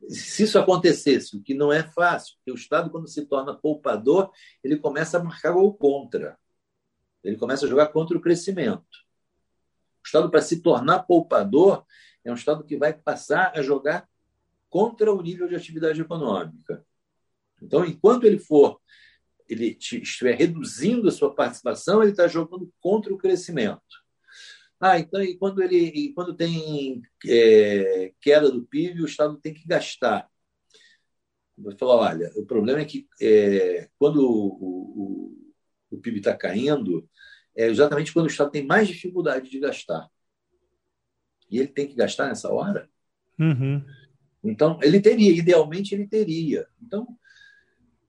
se 0.08 0.44
isso 0.44 0.60
acontecesse, 0.60 1.36
o 1.36 1.42
que 1.42 1.54
não 1.54 1.74
é 1.74 1.84
fácil, 1.84 2.36
porque 2.38 2.52
o 2.52 2.56
Estado, 2.56 2.90
quando 2.90 3.08
se 3.08 3.26
torna 3.26 3.56
poupador, 3.56 4.32
ele 4.64 4.78
começa 4.78 5.18
a 5.18 5.24
marcar 5.24 5.52
gol 5.52 5.74
contra. 5.74 6.38
Ele 7.24 7.38
começa 7.38 7.66
a 7.66 7.70
jogar 7.70 7.88
contra 7.88 8.18
o 8.18 8.22
crescimento. 8.22 8.86
O 10.02 10.06
Estado, 10.06 10.30
para 10.30 10.42
se 10.42 10.62
tornar 10.62 11.00
poupador, 11.00 11.86
é 12.24 12.32
um 12.32 12.36
Estado 12.36 12.64
que 12.64 12.78
vai 12.78 12.94
passar 12.94 13.52
a 13.56 13.62
jogar 13.62 14.08
contra 14.70 15.12
o 15.12 15.22
nível 15.22 15.48
de 15.48 15.56
atividade 15.56 16.00
econômica. 16.00 16.86
Então, 17.62 17.86
enquanto 17.86 18.26
ele 18.26 18.39
for, 18.39 18.80
ele 19.47 19.78
estiver 19.80 20.36
reduzindo 20.36 21.07
a 21.07 21.12
sua 21.12 21.34
participação, 21.34 22.01
ele 22.01 22.12
está 22.12 22.28
jogando 22.28 22.72
contra 22.80 23.14
o 23.14 23.18
crescimento. 23.18 23.82
Ah, 24.80 24.97
então, 24.97 25.22
e 25.22 25.36
quando, 25.36 25.62
ele, 25.62 25.78
e 25.78 26.14
quando 26.14 26.34
tem 26.34 27.01
é, 27.28 28.14
queda 28.22 28.49
do 28.49 28.66
PIB, 28.66 29.01
o 29.01 29.05
Estado 29.05 29.38
tem 29.38 29.53
que 29.53 29.68
gastar. 29.68 30.30
Vou 31.57 31.76
falar, 31.78 32.12
olha, 32.12 32.32
o 32.38 32.45
problema 32.45 32.80
é 32.80 32.86
que 32.86 33.05
é, 33.22 33.89
quando 33.97 34.22
o, 34.22 34.47
o, 34.62 35.53
o 35.91 35.97
PIB 35.97 36.20
está 36.20 36.34
caindo, 36.34 37.10
é 37.53 37.66
exatamente 37.66 38.14
quando 38.14 38.28
o 38.28 38.30
Estado 38.30 38.51
tem 38.51 38.66
mais 38.66 38.88
dificuldade 38.88 39.49
de 39.49 39.60
gastar. 39.60 40.07
E 41.51 41.60
ele 41.60 41.68
tem 41.68 41.88
que 41.88 41.95
gastar 41.95 42.28
nessa 42.28 42.49
hora? 42.49 42.89
Uhum. 43.38 43.84
Então, 44.41 44.80
ele 44.82 45.01
teria, 45.01 45.32
idealmente 45.32 45.93
ele 45.93 46.07
teria. 46.07 46.66
Então, 46.82 47.05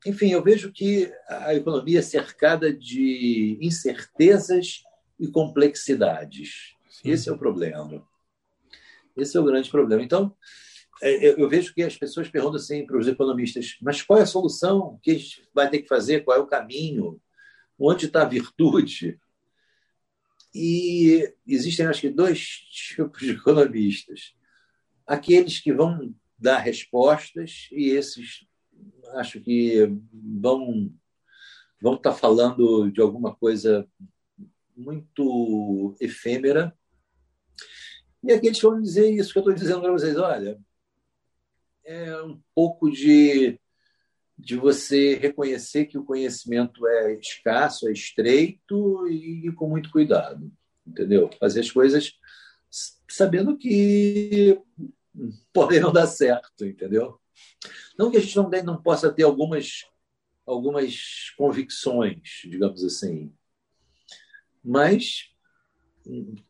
enfim, 0.06 0.30
eu 0.30 0.42
vejo 0.42 0.72
que 0.72 1.12
a 1.28 1.54
economia 1.54 1.98
é 1.98 2.02
cercada 2.02 2.72
de 2.72 3.58
incertezas 3.60 4.82
e 5.18 5.28
complexidades. 5.28 6.74
Sim. 6.88 7.10
Esse 7.10 7.28
é 7.28 7.32
o 7.32 7.38
problema. 7.38 8.06
Esse 9.16 9.36
é 9.36 9.40
o 9.40 9.44
grande 9.44 9.70
problema. 9.70 10.02
Então, 10.02 10.34
é, 11.02 11.40
eu 11.40 11.48
vejo 11.48 11.74
que 11.74 11.82
as 11.82 11.96
pessoas 11.96 12.28
perguntam 12.28 12.56
assim 12.56 12.86
para 12.86 12.98
os 12.98 13.06
economistas: 13.06 13.76
mas 13.82 14.02
qual 14.02 14.18
é 14.18 14.22
a 14.22 14.26
solução? 14.26 14.78
O 14.78 14.98
que 14.98 15.10
a 15.10 15.14
gente 15.14 15.48
vai 15.54 15.68
ter 15.68 15.80
que 15.80 15.88
fazer? 15.88 16.24
Qual 16.24 16.36
é 16.36 16.40
o 16.40 16.46
caminho? 16.46 17.20
Onde 17.78 18.06
está 18.06 18.22
a 18.22 18.28
virtude? 18.28 19.18
E 20.54 21.32
existem, 21.46 21.86
acho 21.86 22.00
que, 22.00 22.10
dois 22.10 22.40
tipos 22.40 23.20
de 23.20 23.32
economistas. 23.32 24.34
Aqueles 25.06 25.60
que 25.60 25.72
vão 25.72 26.14
dar 26.38 26.58
respostas 26.58 27.68
e 27.70 27.90
esses, 27.90 28.46
acho 29.14 29.40
que, 29.40 29.86
vão, 30.12 30.92
vão 31.80 31.94
estar 31.94 32.12
falando 32.12 32.90
de 32.90 33.00
alguma 33.00 33.34
coisa 33.34 33.88
muito 34.76 35.94
efêmera. 36.00 36.76
E 38.22 38.32
aqueles 38.32 38.58
que 38.58 38.66
vão 38.66 38.80
dizer 38.80 39.10
isso 39.10 39.32
que 39.32 39.38
eu 39.38 39.42
estou 39.42 39.54
dizendo 39.54 39.80
para 39.80 39.92
vocês: 39.92 40.16
olha, 40.16 40.58
é 41.84 42.22
um 42.22 42.40
pouco 42.54 42.90
de 42.90 43.58
de 44.40 44.56
você 44.56 45.16
reconhecer 45.16 45.84
que 45.84 45.98
o 45.98 46.04
conhecimento 46.04 46.86
é 46.86 47.14
escasso, 47.14 47.88
é 47.88 47.92
estreito 47.92 49.06
e, 49.06 49.48
e 49.48 49.52
com 49.52 49.68
muito 49.68 49.90
cuidado, 49.90 50.50
entendeu? 50.86 51.28
Fazer 51.38 51.60
as 51.60 51.70
coisas 51.70 52.14
sabendo 53.08 53.56
que 53.56 54.58
podem 55.52 55.80
não 55.80 55.92
dar 55.92 56.06
certo, 56.06 56.64
entendeu? 56.64 57.20
Não 58.00 58.10
que 58.10 58.16
a 58.16 58.20
gente 58.20 58.34
não, 58.34 58.48
não 58.64 58.80
possa 58.80 59.12
ter 59.12 59.24
algumas, 59.24 59.84
algumas 60.46 61.34
convicções, 61.36 62.40
digamos 62.44 62.82
assim, 62.82 63.30
mas 64.64 65.28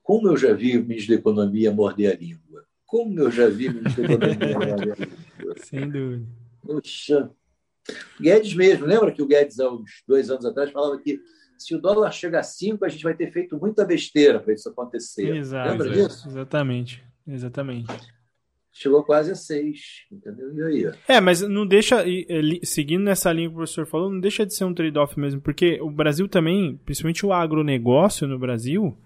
como 0.00 0.28
eu 0.28 0.36
já 0.36 0.54
vi 0.54 0.78
o 0.78 0.82
ministro 0.82 1.12
da 1.12 1.20
Economia 1.20 1.72
morder 1.72 2.12
a 2.12 2.16
língua, 2.16 2.64
como 2.86 3.18
eu 3.18 3.32
já 3.32 3.48
vi 3.48 3.66
o 3.66 3.74
ministro 3.74 4.06
da 4.06 4.14
Economia 4.14 4.58
morder 4.58 4.92
a 4.92 4.94
língua. 4.94 5.54
Sem 5.58 5.90
dúvida. 5.90 6.28
Poxa, 6.62 7.28
Guedes 8.20 8.54
mesmo, 8.54 8.86
lembra 8.86 9.10
que 9.10 9.20
o 9.20 9.26
Guedes, 9.26 9.58
há 9.58 9.68
uns 9.72 10.04
dois 10.06 10.30
anos 10.30 10.44
atrás, 10.44 10.70
falava 10.70 11.00
que 11.00 11.20
se 11.58 11.74
o 11.74 11.80
dólar 11.80 12.12
chegar 12.12 12.38
a 12.38 12.44
5, 12.44 12.84
a 12.84 12.88
gente 12.88 13.02
vai 13.02 13.14
ter 13.14 13.32
feito 13.32 13.58
muita 13.58 13.84
besteira 13.84 14.38
para 14.38 14.54
isso 14.54 14.68
acontecer. 14.68 15.34
Exato, 15.34 15.68
lembra 15.68 15.90
disso? 15.90 16.28
Exatamente, 16.28 17.04
exatamente. 17.26 18.19
Chegou 18.80 19.04
quase 19.04 19.30
a 19.30 19.34
6, 19.34 20.06
entendeu? 20.10 20.54
E 20.54 20.86
aí? 20.86 20.92
É, 21.06 21.20
mas 21.20 21.42
não 21.42 21.66
deixa, 21.66 22.02
seguindo 22.62 23.04
nessa 23.04 23.30
linha 23.30 23.46
que 23.46 23.52
o 23.52 23.58
professor 23.58 23.86
falou, 23.86 24.10
não 24.10 24.18
deixa 24.18 24.46
de 24.46 24.54
ser 24.54 24.64
um 24.64 24.72
trade-off 24.72 25.20
mesmo, 25.20 25.38
porque 25.38 25.78
o 25.82 25.90
Brasil 25.90 26.26
também, 26.26 26.80
principalmente 26.82 27.26
o 27.26 27.30
agronegócio 27.30 28.26
no 28.26 28.38
Brasil, 28.38 28.96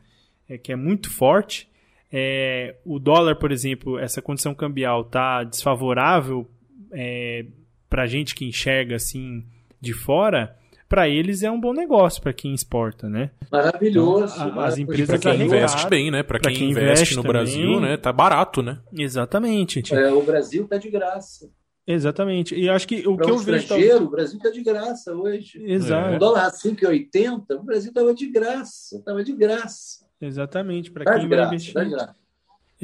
é, 0.48 0.56
que 0.56 0.70
é 0.70 0.76
muito 0.76 1.10
forte, 1.10 1.68
é, 2.12 2.76
o 2.84 3.00
dólar, 3.00 3.34
por 3.34 3.50
exemplo, 3.50 3.98
essa 3.98 4.22
condição 4.22 4.54
cambial 4.54 5.00
está 5.00 5.42
desfavorável 5.42 6.48
é, 6.92 7.44
para 7.90 8.06
gente 8.06 8.32
que 8.32 8.44
enxerga 8.44 8.94
assim 8.94 9.44
de 9.80 9.92
fora, 9.92 10.56
para 10.88 11.08
eles 11.08 11.42
é 11.42 11.50
um 11.50 11.60
bom 11.60 11.72
negócio 11.72 12.22
para 12.22 12.32
quem 12.32 12.54
exporta, 12.54 13.08
né? 13.08 13.30
Maravilhoso. 13.50 14.34
Então, 14.34 14.60
a, 14.60 14.66
as 14.66 14.78
empresas 14.78 15.20
para 15.20 15.32
quem 15.32 15.42
investe 15.46 15.88
bem, 15.88 16.10
né? 16.10 16.22
Para 16.22 16.38
quem, 16.38 16.54
quem, 16.54 16.70
investe 16.70 17.16
no 17.16 17.22
também, 17.22 17.32
Brasil, 17.32 17.80
né? 17.80 17.96
Tá 17.96 18.12
barato, 18.12 18.62
né? 18.62 18.80
Exatamente. 18.92 19.82
É, 19.94 20.12
o 20.12 20.22
Brasil 20.22 20.66
tá 20.68 20.76
de 20.76 20.90
graça. 20.90 21.50
Exatamente. 21.86 22.54
E 22.54 22.68
acho 22.68 22.88
que 22.88 23.06
o 23.06 23.16
pra 23.16 23.26
que 23.26 23.32
um 23.32 23.34
eu 23.34 23.40
vejo. 23.40 23.68
Tá... 23.68 23.76
O 24.02 24.08
Brasil 24.08 24.38
está 24.38 24.50
de 24.50 24.62
graça 24.62 25.14
hoje. 25.14 25.62
Exato. 25.62 26.16
O 26.16 26.18
dólar 26.18 26.46
a 26.46 26.50
5,80, 26.50 27.58
o 27.58 27.62
Brasil 27.62 27.90
estava 27.90 28.14
de 28.14 28.26
graça. 28.30 28.96
Estava 28.96 29.22
de 29.22 29.32
graça. 29.32 30.04
Exatamente. 30.20 30.90
Para 30.90 31.04
tá 31.04 31.18
quem 31.18 31.28
vai 31.28 31.46
investir. 31.46 31.74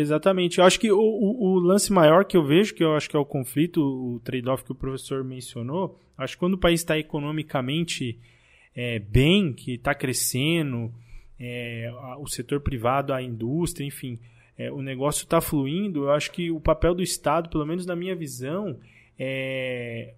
Exatamente. 0.00 0.58
Eu 0.58 0.64
acho 0.64 0.78
que 0.78 0.90
o, 0.90 0.98
o, 0.98 1.54
o, 1.54 1.58
lance 1.58 1.92
maior 1.92 2.24
que 2.24 2.36
eu 2.36 2.44
vejo, 2.44 2.74
que 2.74 2.82
eu 2.82 2.94
acho 2.94 3.08
que 3.08 3.16
é 3.16 3.18
o 3.18 3.24
conflito, 3.24 3.80
o 3.80 4.20
trade-off 4.20 4.64
que 4.64 4.72
o 4.72 4.74
professor 4.74 5.22
mencionou, 5.22 5.98
acho 6.16 6.34
que 6.34 6.40
quando 6.40 6.54
o 6.54 6.58
país 6.58 6.80
está 6.80 6.98
economicamente 6.98 8.18
é, 8.74 8.98
bem, 8.98 9.52
que 9.52 9.74
está 9.74 9.94
crescendo, 9.94 10.92
é, 11.38 11.92
o 12.18 12.26
setor 12.26 12.60
privado, 12.60 13.12
a 13.12 13.22
indústria, 13.22 13.86
enfim, 13.86 14.18
é, 14.56 14.70
o 14.70 14.80
negócio 14.80 15.24
está 15.24 15.40
fluindo, 15.40 16.04
eu 16.04 16.10
acho 16.12 16.30
que 16.30 16.50
o 16.50 16.60
papel 16.60 16.94
do 16.94 17.02
Estado, 17.02 17.50
pelo 17.50 17.66
menos 17.66 17.84
na 17.84 17.96
minha 17.96 18.14
visão, 18.14 18.78
é, 19.18 20.14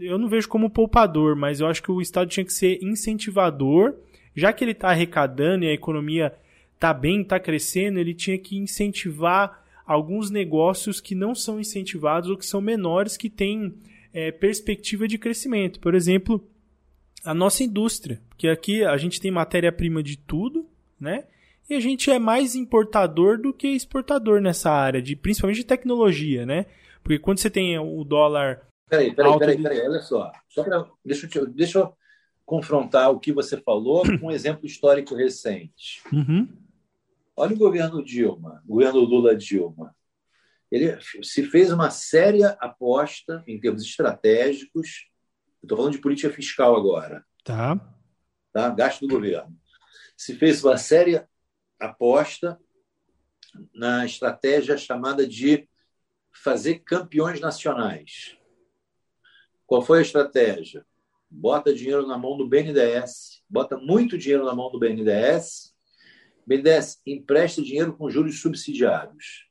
eu 0.00 0.16
não 0.18 0.28
vejo 0.28 0.48
como 0.48 0.70
poupador, 0.70 1.34
mas 1.36 1.60
eu 1.60 1.66
acho 1.66 1.82
que 1.82 1.90
o 1.90 2.00
Estado 2.00 2.28
tinha 2.28 2.44
que 2.44 2.52
ser 2.52 2.78
incentivador 2.82 3.94
já 4.36 4.52
que 4.52 4.62
ele 4.62 4.72
está 4.72 4.90
arrecadando 4.90 5.64
e 5.64 5.68
a 5.68 5.72
economia 5.72 6.32
está 6.76 6.94
bem, 6.94 7.22
está 7.22 7.40
crescendo, 7.40 7.98
ele 7.98 8.14
tinha 8.14 8.38
que 8.38 8.56
incentivar 8.56 9.64
alguns 9.84 10.30
negócios 10.30 11.00
que 11.00 11.14
não 11.14 11.34
são 11.34 11.58
incentivados 11.58 12.30
ou 12.30 12.36
que 12.36 12.46
são 12.46 12.60
menores, 12.60 13.16
que 13.16 13.28
têm 13.28 13.74
é, 14.12 14.30
perspectiva 14.30 15.08
de 15.08 15.18
crescimento. 15.18 15.80
Por 15.80 15.94
exemplo, 15.94 16.46
a 17.24 17.34
nossa 17.34 17.64
indústria, 17.64 18.20
porque 18.28 18.48
aqui 18.48 18.84
a 18.84 18.96
gente 18.96 19.20
tem 19.20 19.30
matéria-prima 19.30 20.02
de 20.02 20.16
tudo, 20.16 20.66
né? 20.98 21.24
E 21.68 21.74
a 21.74 21.80
gente 21.80 22.10
é 22.10 22.18
mais 22.18 22.54
importador 22.54 23.40
do 23.40 23.52
que 23.52 23.68
exportador 23.68 24.40
nessa 24.40 24.70
área, 24.70 25.02
de, 25.02 25.16
principalmente 25.16 25.58
de 25.58 25.66
tecnologia, 25.66 26.46
né? 26.46 26.66
Porque 27.02 27.18
quando 27.18 27.38
você 27.38 27.50
tem 27.50 27.78
o 27.78 28.04
dólar. 28.04 28.62
Peraí, 28.88 29.12
peraí, 29.12 29.38
peraí, 29.38 29.62
peraí, 29.62 29.80
olha 29.80 30.00
só. 30.00 30.30
só 30.48 30.62
pra, 30.62 30.86
deixa, 31.04 31.28
eu, 31.34 31.46
deixa 31.46 31.78
eu 31.80 31.92
confrontar 32.44 33.10
o 33.10 33.18
que 33.18 33.32
você 33.32 33.56
falou 33.56 34.04
com 34.20 34.28
um 34.28 34.30
exemplo 34.30 34.64
histórico 34.64 35.14
recente. 35.14 36.00
Uhum. 36.12 36.48
Olha 37.36 37.54
o 37.54 37.58
governo 37.58 38.02
Dilma, 38.02 38.62
o 38.64 38.74
governo 38.74 39.00
Lula-Dilma. 39.00 39.94
Ele 40.70 40.98
se 41.22 41.44
fez 41.44 41.70
uma 41.70 41.90
séria 41.90 42.56
aposta 42.60 43.44
em 43.46 43.60
termos 43.60 43.82
estratégicos. 43.82 45.08
Estou 45.62 45.76
falando 45.76 45.92
de 45.92 46.00
política 46.00 46.32
fiscal 46.32 46.74
agora. 46.74 47.24
Tá. 47.44 47.78
Tá? 48.52 48.70
Gasto 48.70 49.06
do 49.06 49.14
governo. 49.14 49.56
Se 50.16 50.34
fez 50.34 50.64
uma 50.64 50.78
séria 50.78 51.28
aposta 51.78 52.58
na 53.74 54.04
estratégia 54.06 54.76
chamada 54.76 55.26
de 55.26 55.68
fazer 56.32 56.80
campeões 56.80 57.40
nacionais. 57.40 58.36
Qual 59.66 59.82
foi 59.82 59.98
a 59.98 60.02
estratégia? 60.02 60.86
Bota 61.30 61.74
dinheiro 61.74 62.06
na 62.06 62.16
mão 62.16 62.36
do 62.36 62.48
BNDES, 62.48 63.42
bota 63.48 63.76
muito 63.76 64.16
dinheiro 64.16 64.44
na 64.44 64.54
mão 64.54 64.70
do 64.70 64.78
BNDES. 64.78 65.75
BNDES 66.46 67.00
empresta 67.04 67.62
dinheiro 67.62 67.96
com 67.96 68.08
juros 68.08 68.40
subsidiados. 68.40 69.48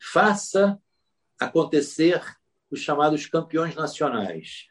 Faça 0.00 0.80
acontecer 1.38 2.22
os 2.70 2.80
chamados 2.80 3.26
campeões 3.26 3.74
nacionais. 3.74 4.66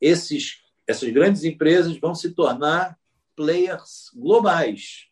Esses, 0.00 0.62
essas 0.86 1.08
grandes 1.10 1.44
empresas 1.44 1.98
vão 1.98 2.14
se 2.14 2.32
tornar 2.32 2.98
players 3.34 4.10
globais 4.14 5.06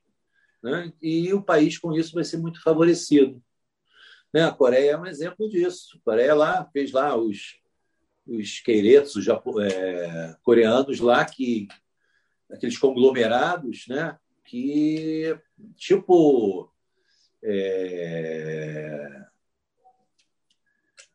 né? 0.62 0.92
e 1.00 1.32
o 1.32 1.42
país, 1.42 1.78
com 1.78 1.92
isso, 1.92 2.14
vai 2.14 2.24
ser 2.24 2.36
muito 2.36 2.62
favorecido. 2.62 3.42
Né? 4.32 4.44
A 4.44 4.52
Coreia 4.52 4.92
é 4.92 4.98
um 4.98 5.06
exemplo 5.06 5.48
disso. 5.48 5.98
A 5.98 6.04
Coreia 6.04 6.34
lá 6.34 6.64
fez 6.72 6.92
lá 6.92 7.16
os, 7.16 7.58
os 8.26 8.60
queiretos, 8.60 9.16
os 9.16 9.26
é, 9.26 10.36
coreanos 10.42 11.00
lá, 11.00 11.24
que 11.24 11.66
aqueles 12.50 12.78
conglomerados, 12.78 13.86
né? 13.88 14.18
Que, 14.50 15.38
tipo, 15.76 16.68
é... 17.40 19.24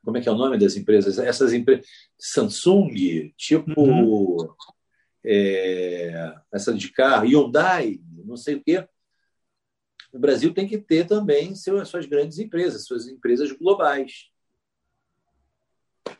como 0.02 0.18
é 0.18 0.22
que 0.22 0.30
é 0.30 0.32
o 0.32 0.38
nome 0.38 0.58
das 0.58 0.78
empresas? 0.78 1.20
Essas 1.20 1.52
empresas, 1.52 1.86
Samsung, 2.18 3.34
tipo, 3.36 3.74
uhum. 3.78 4.56
é... 5.26 6.34
essa 6.50 6.74
de 6.74 6.90
carro, 6.94 7.26
Hyundai, 7.26 8.00
não 8.24 8.38
sei 8.38 8.56
o 8.56 8.64
quê, 8.64 8.88
o 10.14 10.20
Brasil 10.20 10.54
tem 10.54 10.66
que 10.66 10.78
ter 10.78 11.06
também 11.06 11.54
suas, 11.56 11.90
suas 11.90 12.06
grandes 12.06 12.40
empresas, 12.40 12.86
suas 12.86 13.06
empresas 13.06 13.52
globais. 13.52 14.32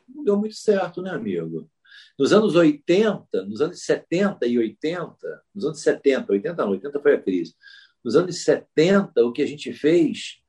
Não 0.06 0.22
deu 0.22 0.36
muito 0.36 0.54
certo, 0.54 1.00
né, 1.00 1.12
amigo? 1.12 1.70
Nos 2.18 2.32
anos 2.32 2.54
80, 2.54 3.44
nos 3.44 3.60
anos 3.60 3.82
70 3.82 4.46
e 4.46 4.58
80, 4.58 5.42
nos 5.54 5.64
anos 5.64 5.80
70, 5.80 6.32
80 6.32 6.64
não, 6.64 6.70
80 6.70 7.00
foi 7.00 7.14
a 7.14 7.20
crise. 7.20 7.54
Nos 8.02 8.16
anos 8.16 8.42
70, 8.42 9.24
o 9.24 9.32
que 9.32 9.42
a 9.42 9.46
gente 9.46 9.72
fez, 9.72 10.40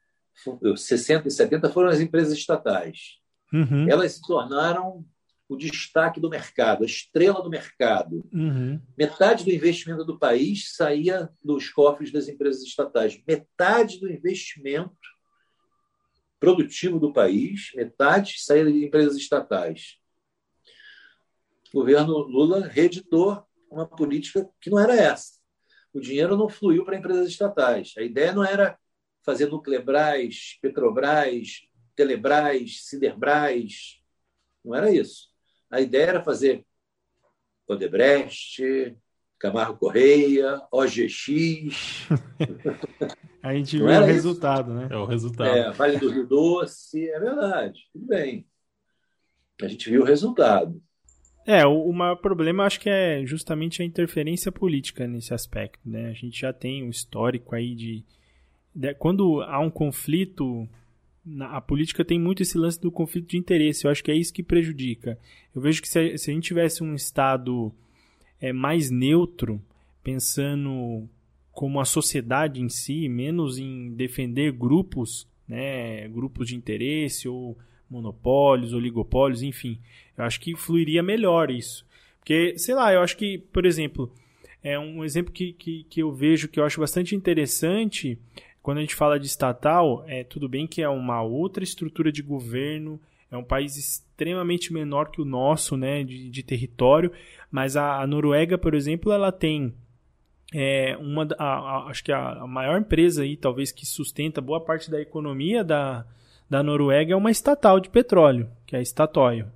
60 0.76 1.28
e 1.28 1.32
70, 1.32 1.70
foram 1.70 1.90
as 1.90 2.00
empresas 2.00 2.38
estatais. 2.38 3.18
Uhum. 3.52 3.90
Elas 3.90 4.14
se 4.14 4.22
tornaram 4.22 5.06
o 5.50 5.56
destaque 5.56 6.20
do 6.20 6.30
mercado, 6.30 6.84
a 6.84 6.86
estrela 6.86 7.42
do 7.42 7.50
mercado. 7.50 8.28
Uhum. 8.34 8.82
Metade 8.98 9.46
do 9.46 9.52
investimento 9.52 10.04
do 10.04 10.20
país 10.20 10.76
saía 10.76 11.30
dos 11.44 11.70
cofres 11.70 12.12
das 12.12 12.28
empresas 12.28 12.64
estatais. 12.64 13.22
Metade 13.26 14.00
do 14.00 14.12
investimento 14.12 14.96
produtivo 16.40 17.00
do 17.00 17.14
país, 17.14 17.72
metade 17.76 18.36
saía 18.40 18.66
de 18.66 18.86
empresas 18.86 19.16
estatais. 19.16 19.98
O 21.74 21.80
governo 21.80 22.18
Lula 22.20 22.68
reeditou 22.68 23.44
uma 23.70 23.86
política 23.86 24.48
que 24.62 24.70
não 24.70 24.80
era 24.80 24.96
essa. 24.96 25.34
O 25.94 26.00
dinheiro 26.00 26.38
não 26.38 26.50
fluiu 26.50 26.86
para 26.86 26.98
empresas 26.98 27.28
estatais. 27.28 27.94
A 27.98 28.02
ideia 28.02 28.32
não 28.32 28.44
era 28.44 28.78
fazer 29.24 29.48
Nuclebras, 29.48 30.58
Petrobras, 30.62 31.62
Telebras, 31.96 32.86
Siderbras. 32.86 34.02
Não 34.64 34.76
era 34.76 34.92
isso. 34.92 35.28
A 35.70 35.82
ideia 35.82 36.06
era 36.06 36.24
fazer 36.24 36.66
Odebrecht, 37.68 38.96
Camargo 39.38 39.78
Correia, 39.78 40.62
OGX. 40.72 42.08
a 43.44 43.54
gente 43.54 43.78
viu 43.78 43.86
o 43.86 44.06
resultado, 44.06 44.72
isso? 44.72 44.80
né? 44.80 44.88
É 44.90 44.98
o 44.98 45.06
resultado. 45.06 45.50
É, 45.50 45.72
Vale 45.72 46.00
do 46.00 46.10
Rio 46.10 46.26
Doce, 46.26 47.10
é 47.10 47.20
verdade, 47.20 47.90
tudo 47.92 48.06
bem. 48.06 48.48
A 49.62 49.68
gente 49.68 49.90
viu 49.90 50.02
o 50.02 50.06
resultado. 50.06 50.82
É, 51.48 51.66
o, 51.66 51.86
o 51.86 51.94
maior 51.94 52.18
problema 52.18 52.66
acho 52.66 52.78
que 52.78 52.90
é 52.90 53.26
justamente 53.26 53.82
a 53.82 53.86
interferência 53.86 54.52
política 54.52 55.08
nesse 55.08 55.34
aspecto, 55.34 55.80
né? 55.90 56.10
A 56.10 56.14
gente 56.14 56.42
já 56.42 56.52
tem 56.52 56.84
um 56.84 56.90
histórico 56.90 57.56
aí 57.56 57.74
de, 57.74 58.04
de 58.76 58.94
quando 58.96 59.42
há 59.42 59.58
um 59.60 59.70
conflito 59.70 60.68
a 61.42 61.60
política 61.60 62.06
tem 62.06 62.20
muito 62.20 62.42
esse 62.42 62.58
lance 62.58 62.80
do 62.80 62.92
conflito 62.92 63.30
de 63.30 63.38
interesse. 63.38 63.86
Eu 63.86 63.92
acho 63.92 64.04
que 64.04 64.12
é 64.12 64.16
isso 64.16 64.34
que 64.34 64.44
prejudica. 64.44 65.18
Eu 65.54 65.62
vejo 65.62 65.82
que 65.82 65.88
se 65.88 66.00
a, 66.00 66.18
se 66.18 66.32
a 66.32 66.34
gente 66.34 66.46
tivesse 66.46 66.84
um 66.84 66.96
Estado 66.96 67.74
é, 68.40 68.54
mais 68.54 68.90
neutro, 68.90 69.62
pensando 70.04 71.08
como 71.52 71.80
a 71.80 71.86
sociedade 71.86 72.62
em 72.62 72.70
si, 72.70 73.10
menos 73.10 73.58
em 73.58 73.94
defender 73.94 74.52
grupos, 74.52 75.28
né, 75.48 76.08
grupos 76.10 76.48
de 76.48 76.56
interesse 76.56 77.28
ou 77.28 77.58
monopólios, 77.90 78.74
oligopólios, 78.74 79.42
enfim, 79.42 79.80
eu 80.18 80.24
acho 80.24 80.40
que 80.40 80.56
fluiria 80.56 81.04
melhor 81.04 81.50
isso. 81.52 81.86
Porque, 82.20 82.58
sei 82.58 82.76
lá, 82.76 82.92
eu 82.92 83.02
acho 83.02 83.16
que, 83.16 83.38
por 83.38 83.66
exemplo, 83.66 84.12
é 84.62 84.78
um 84.78 85.04
exemplo 85.04 85.32
que, 85.32 85.54
que, 85.54 85.86
que 85.90 86.02
eu 86.02 86.12
vejo 86.12 86.48
que 86.48 86.60
eu 86.60 86.66
acho 86.66 86.80
bastante 86.80 87.16
interessante 87.16 88.20
quando 88.68 88.80
a 88.80 88.82
gente 88.82 88.96
fala 88.96 89.18
de 89.18 89.28
estatal, 89.28 90.04
é 90.08 90.26
tudo 90.26 90.50
bem 90.50 90.68
que 90.68 90.82
é 90.82 90.90
uma 90.90 91.22
outra 91.22 91.64
estrutura 91.64 92.12
de 92.12 92.22
governo, 92.22 93.00
é 93.32 93.38
um 93.38 93.44
país 93.44 93.78
extremamente 93.78 94.74
menor 94.74 95.10
que 95.10 95.22
o 95.22 95.26
nosso, 95.26 95.78
né, 95.78 96.04
de, 96.04 96.30
de 96.30 96.44
território, 96.44 97.10
mas 97.50 97.78
a, 97.78 98.02
a, 98.02 98.06
Noruega, 98.06 98.58
por 98.58 98.74
exemplo, 98.74 99.10
ela 99.10 99.32
tem 99.32 99.74
é, 100.54 100.98
uma, 100.98 101.26
a, 101.40 101.46
a, 101.46 101.88
acho 101.88 102.04
que 102.04 102.12
a, 102.12 102.46
maior 102.46 102.78
empresa 102.78 103.24
aí, 103.24 103.38
talvez 103.38 103.72
que 103.72 103.86
sustenta 103.86 104.42
boa 104.42 104.60
parte 104.60 104.92
da 104.92 105.00
economia 105.00 105.64
da, 105.64 106.06
da 106.50 106.64
Noruega 106.64 107.14
é 107.14 107.16
uma 107.16 107.32
estatal 107.32 107.80
de 107.80 107.90
petróleo, 107.90 108.50
que 108.66 108.76
é 108.76 108.80
a 108.80 108.86
Statoil, 108.86 109.48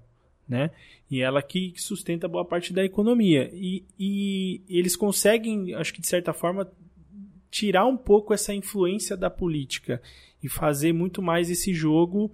né? 0.47 0.71
E 1.09 1.21
ela 1.21 1.41
que 1.41 1.73
sustenta 1.77 2.27
boa 2.27 2.45
parte 2.45 2.71
da 2.71 2.83
economia. 2.83 3.49
E, 3.53 3.83
e 3.99 4.61
eles 4.69 4.95
conseguem, 4.95 5.73
acho 5.73 5.93
que 5.93 6.01
de 6.01 6.07
certa 6.07 6.33
forma, 6.33 6.69
tirar 7.49 7.85
um 7.85 7.97
pouco 7.97 8.33
essa 8.33 8.53
influência 8.53 9.17
da 9.17 9.29
política 9.29 10.01
e 10.41 10.47
fazer 10.47 10.93
muito 10.93 11.21
mais 11.21 11.49
esse 11.49 11.73
jogo 11.73 12.31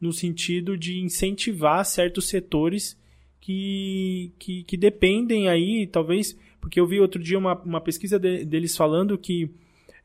no 0.00 0.12
sentido 0.12 0.76
de 0.76 1.00
incentivar 1.00 1.84
certos 1.84 2.28
setores 2.28 2.96
que, 3.40 4.32
que, 4.38 4.62
que 4.64 4.76
dependem 4.76 5.48
aí, 5.48 5.86
talvez, 5.86 6.38
porque 6.60 6.78
eu 6.78 6.86
vi 6.86 7.00
outro 7.00 7.22
dia 7.22 7.38
uma, 7.38 7.54
uma 7.62 7.80
pesquisa 7.80 8.18
de, 8.18 8.44
deles 8.44 8.76
falando 8.76 9.16
que 9.16 9.50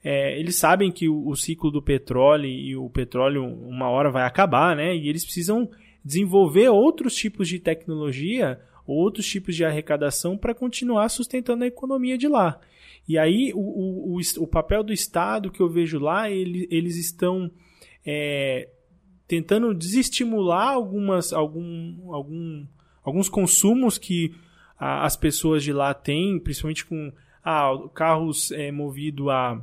é, 0.03 0.38
eles 0.38 0.57
sabem 0.57 0.91
que 0.91 1.07
o, 1.07 1.27
o, 1.27 1.35
ciclo 1.35 1.71
do 1.71 1.81
petróleo 1.81 2.45
e 2.45 2.75
o 2.75 2.89
petróleo 2.89 3.45
uma 3.45 3.89
hora 3.89 4.11
vai 4.11 4.23
acabar, 4.23 4.75
né? 4.75 4.93
E 4.93 5.07
eles 5.07 5.23
precisam 5.23 5.69
desenvolver 6.03 6.67
outros 6.67 7.15
tipos 7.15 7.47
de 7.47 7.57
tecnologia, 7.57 8.59
outros 8.85 9.25
tipos 9.25 9.55
de 9.55 9.63
arrecadação 9.63 10.38
para 10.38 10.53
continuar 10.53 11.07
sustentando 11.07 11.63
a 11.63 11.67
economia 11.67 12.17
de 12.17 12.27
lá. 12.27 12.59
E 13.07 13.17
aí 13.17 13.53
o, 13.55 14.17
o, 14.17 14.19
o, 14.39 14.47
papel 14.47 14.84
do 14.84 14.91
Estado 14.91 15.49
que 15.49 15.61
eu 15.61 15.69
vejo 15.69 15.99
lá, 15.99 16.30
ele, 16.30 16.67
eles 16.69 16.97
estão 16.97 17.49
é, 18.05 18.69
tentando 19.25 19.73
desestimular 19.73 20.73
algumas, 20.73 21.31
algum, 21.31 22.13
algum, 22.13 22.65
alguns 23.03 23.30
consumos 23.30 23.97
que 23.97 24.35
a, 24.77 25.05
as 25.05 25.15
pessoas 25.15 25.63
de 25.63 25.71
lá 25.71 25.93
têm, 25.93 26.39
principalmente 26.39 26.85
com 26.85 27.11
ah, 27.43 27.71
carros 27.93 28.51
é, 28.51 28.71
movidos 28.71 29.30
a, 29.30 29.61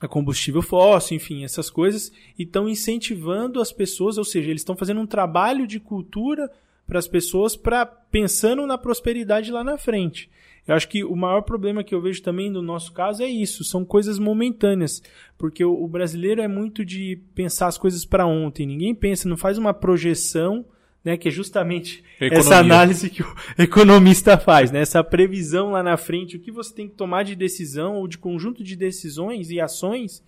a 0.00 0.08
combustível 0.08 0.62
fóssil, 0.62 1.16
enfim, 1.16 1.44
essas 1.44 1.68
coisas, 1.68 2.10
e 2.38 2.44
estão 2.44 2.68
incentivando 2.68 3.60
as 3.60 3.70
pessoas, 3.70 4.16
ou 4.16 4.24
seja, 4.24 4.48
eles 4.48 4.62
estão 4.62 4.76
fazendo 4.76 5.00
um 5.00 5.06
trabalho 5.06 5.66
de 5.66 5.78
cultura 5.78 6.50
para 6.86 6.98
as 6.98 7.06
pessoas 7.06 7.54
para 7.54 7.84
pensando 7.84 8.66
na 8.66 8.78
prosperidade 8.78 9.52
lá 9.52 9.62
na 9.62 9.76
frente. 9.76 10.30
Eu 10.66 10.74
acho 10.74 10.88
que 10.88 11.04
o 11.04 11.14
maior 11.14 11.42
problema 11.42 11.84
que 11.84 11.94
eu 11.94 12.00
vejo 12.00 12.22
também 12.22 12.50
no 12.50 12.62
nosso 12.62 12.92
caso 12.92 13.22
é 13.22 13.28
isso, 13.28 13.62
são 13.62 13.84
coisas 13.84 14.18
momentâneas, 14.18 15.02
porque 15.36 15.64
o, 15.64 15.72
o 15.72 15.86
brasileiro 15.86 16.40
é 16.40 16.48
muito 16.48 16.84
de 16.84 17.20
pensar 17.34 17.66
as 17.66 17.78
coisas 17.78 18.04
para 18.04 18.26
ontem, 18.26 18.66
ninguém 18.66 18.94
pensa, 18.94 19.28
não 19.28 19.36
faz 19.36 19.58
uma 19.58 19.74
projeção, 19.74 20.64
né, 21.04 21.16
que 21.16 21.28
é 21.28 21.30
justamente 21.30 22.04
Economia. 22.16 22.38
essa 22.38 22.58
análise 22.58 23.10
que 23.10 23.22
o 23.22 23.34
economista 23.58 24.36
faz, 24.38 24.70
né, 24.70 24.80
essa 24.80 25.02
previsão 25.02 25.70
lá 25.70 25.82
na 25.82 25.96
frente, 25.96 26.36
o 26.36 26.40
que 26.40 26.52
você 26.52 26.74
tem 26.74 26.88
que 26.88 26.94
tomar 26.94 27.22
de 27.22 27.34
decisão 27.34 27.96
ou 27.96 28.06
de 28.06 28.18
conjunto 28.18 28.62
de 28.62 28.76
decisões 28.76 29.50
e 29.50 29.60
ações 29.60 30.22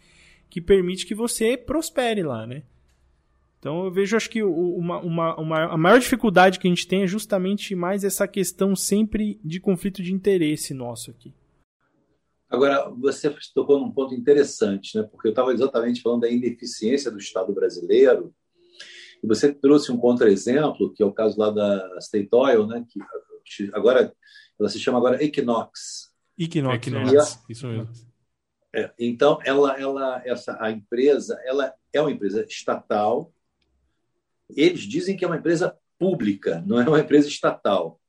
que 0.49 0.61
permite 0.61 1.07
que 1.07 1.15
você 1.15 1.57
prospere 1.57 2.23
lá, 2.23 2.47
né? 2.47 2.63
Então 3.59 3.85
eu 3.85 3.93
vejo, 3.93 4.17
acho 4.17 4.29
que 4.29 4.43
uma, 4.43 4.99
uma, 4.99 5.37
uma, 5.37 5.65
a 5.73 5.77
maior 5.77 6.01
dificuldade 6.01 6.59
que 6.59 6.67
a 6.67 6.71
gente 6.71 6.87
tem 6.87 7.05
é 7.05 7.07
justamente 7.07 7.77
mais 7.77 8.03
essa 8.03 8.27
questão 8.27 8.75
sempre 8.75 9.39
de 9.45 9.61
conflito 9.61 10.03
de 10.03 10.13
interesse 10.13 10.75
nosso 10.75 11.13
aqui. 11.13 11.33
Agora, 12.51 12.91
você 12.91 13.35
tocou 13.55 13.79
num 13.79 13.93
ponto 13.93 14.15
interessante, 14.15 14.99
né? 14.99 15.05
porque 15.05 15.29
eu 15.29 15.31
estava 15.31 15.53
exatamente 15.53 16.03
falando 16.03 16.23
da 16.23 16.29
ineficiência 16.29 17.11
do 17.11 17.19
Estado 17.19 17.53
brasileiro, 17.53 18.35
e 19.23 19.27
você 19.27 19.53
trouxe 19.53 19.93
um 19.93 19.97
contra-exemplo, 19.97 20.93
que 20.93 21.03
é 21.03 21.07
o 21.07 21.13
caso 21.13 21.39
lá 21.39 21.51
da 21.51 21.99
State 21.99 22.29
Oil, 22.33 22.67
né? 22.67 22.85
que 22.89 23.71
agora 23.73 24.13
ela 24.59 24.69
se 24.69 24.81
chama 24.81 24.99
agora 24.99 25.23
Equinox. 25.23 26.13
Equinox, 26.39 26.77
Equinox. 26.77 27.45
isso 27.49 27.67
mesmo. 27.69 27.91
É, 28.75 28.91
então, 28.99 29.39
ela, 29.45 29.79
ela, 29.79 30.23
essa, 30.25 30.57
a 30.61 30.71
empresa, 30.71 31.39
ela 31.45 31.73
é 31.93 32.01
uma 32.01 32.11
empresa 32.11 32.45
estatal, 32.49 33.33
eles 34.49 34.81
dizem 34.81 35.17
que 35.17 35.25
é 35.25 35.29
uma 35.29 35.37
empresa 35.37 35.77
pública, 35.99 36.63
não 36.67 36.81
é 36.81 36.89
uma 36.89 37.01
empresa 37.01 37.29
estatal. 37.29 38.01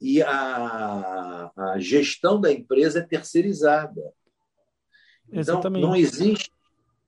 E 0.00 0.20
a, 0.20 1.52
a 1.56 1.78
gestão 1.78 2.40
da 2.40 2.52
empresa 2.52 2.98
é 2.98 3.02
terceirizada. 3.02 4.12
Então, 5.28 5.40
Exatamente. 5.40 5.82
não 5.82 5.94
existe, 5.94 6.50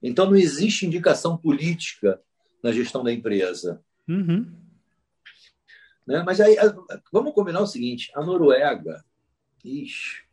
então, 0.00 0.26
não 0.26 0.36
existe 0.36 0.86
indicação 0.86 1.36
política 1.36 2.20
na 2.64 2.72
gestão 2.72 3.04
da 3.04 3.12
empresa. 3.12 3.84
Uhum. 4.08 4.50
Né? 6.06 6.22
Mas 6.24 6.40
aí, 6.40 6.56
vamos 7.12 7.34
combinar 7.34 7.60
o 7.60 7.66
seguinte: 7.66 8.10
a 8.14 8.24
Noruega. 8.24 9.04
Ixi. 9.62 10.24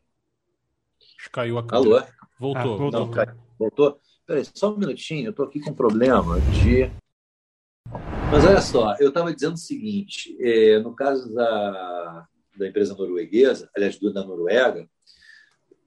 Caiu 1.32 1.58
a 1.58 1.68
câmera. 1.68 2.00
Alô? 2.00 2.08
Voltou. 2.40 2.74
Ah, 2.74 2.78
voltou. 2.78 3.00
Não, 3.00 3.12
caiu. 3.12 3.36
voltou? 3.60 4.02
Peraí, 4.26 4.46
só 4.54 4.74
um 4.74 4.78
minutinho, 4.78 5.28
eu 5.28 5.32
estou 5.32 5.46
aqui 5.46 5.60
com 5.60 5.72
um 5.72 5.76
problema 5.76 6.40
de. 6.40 6.90
Mas 8.32 8.46
olha 8.46 8.62
só, 8.62 8.96
eu 8.98 9.10
estava 9.10 9.34
dizendo 9.34 9.56
o 9.56 9.58
seguinte: 9.58 10.38
é, 10.40 10.80
no 10.80 10.96
caso 10.96 11.34
da, 11.34 12.28
da 12.56 12.68
empresa 12.68 12.96
norueguesa, 12.96 13.70
aliás, 13.76 14.00
da 14.00 14.24
Noruega, 14.24 14.90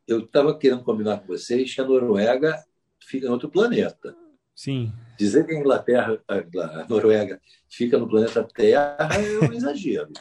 eu 0.07 0.21
estava 0.21 0.59
querendo 0.59 0.85
combinar 0.85 1.21
com 1.21 1.27
vocês 1.27 1.75
que 1.75 1.81
a 1.81 1.85
Noruega 1.85 2.63
fica 3.01 3.27
em 3.27 3.31
outro 3.31 3.49
planeta. 3.49 4.15
Sim. 4.55 4.93
Dizer 5.19 5.45
que 5.45 5.53
a 5.53 5.59
Inglaterra, 5.59 6.23
a 6.29 6.87
Noruega, 6.89 7.41
fica 7.69 7.99
no 7.99 8.09
planeta 8.09 8.45
Terra 8.45 9.09
é 9.13 9.49
um 9.49 9.53
exagero. 9.53 10.13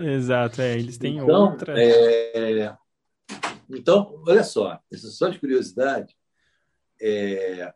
Exato, 0.00 0.60
é, 0.60 0.78
eles 0.78 0.98
têm 0.98 1.18
então, 1.18 1.28
outra. 1.28 1.74
É... 1.76 2.76
Então, 3.70 4.22
olha 4.26 4.42
só, 4.42 4.80
só 4.92 5.28
de 5.28 5.38
curiosidade, 5.38 6.14
é... 7.00 7.72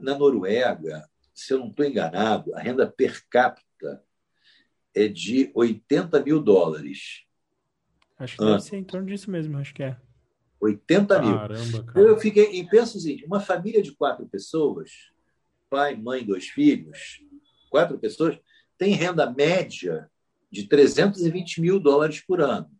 na 0.00 0.16
Noruega, 0.16 1.08
se 1.32 1.52
eu 1.52 1.58
não 1.58 1.68
estou 1.68 1.84
enganado, 1.84 2.54
a 2.54 2.60
renda 2.60 2.86
per 2.86 3.22
capita 3.28 4.02
é 4.94 5.08
de 5.08 5.50
80 5.54 6.22
mil 6.22 6.40
dólares. 6.40 7.24
Acho 8.18 8.36
que 8.36 8.44
deve 8.44 8.60
ser 8.60 8.76
em 8.76 8.84
torno 8.84 9.06
disso 9.06 9.30
mesmo, 9.30 9.58
acho 9.58 9.74
que 9.74 9.82
é. 9.82 9.96
80 10.60 11.22
mil. 11.22 11.36
Caramba, 11.36 11.84
cara. 11.84 12.00
Eu 12.00 12.18
fiquei 12.18 12.52
e 12.52 12.68
penso 12.68 12.96
assim, 12.96 13.22
uma 13.26 13.40
família 13.40 13.82
de 13.82 13.92
quatro 13.92 14.26
pessoas, 14.26 15.12
pai, 15.74 15.96
mãe, 15.96 16.24
dois 16.24 16.46
filhos, 16.46 17.20
quatro 17.68 17.98
pessoas, 17.98 18.38
tem 18.78 18.94
renda 18.94 19.28
média 19.28 20.08
de 20.48 20.68
320 20.68 21.60
mil 21.60 21.80
dólares 21.80 22.20
por 22.20 22.40
ano. 22.40 22.70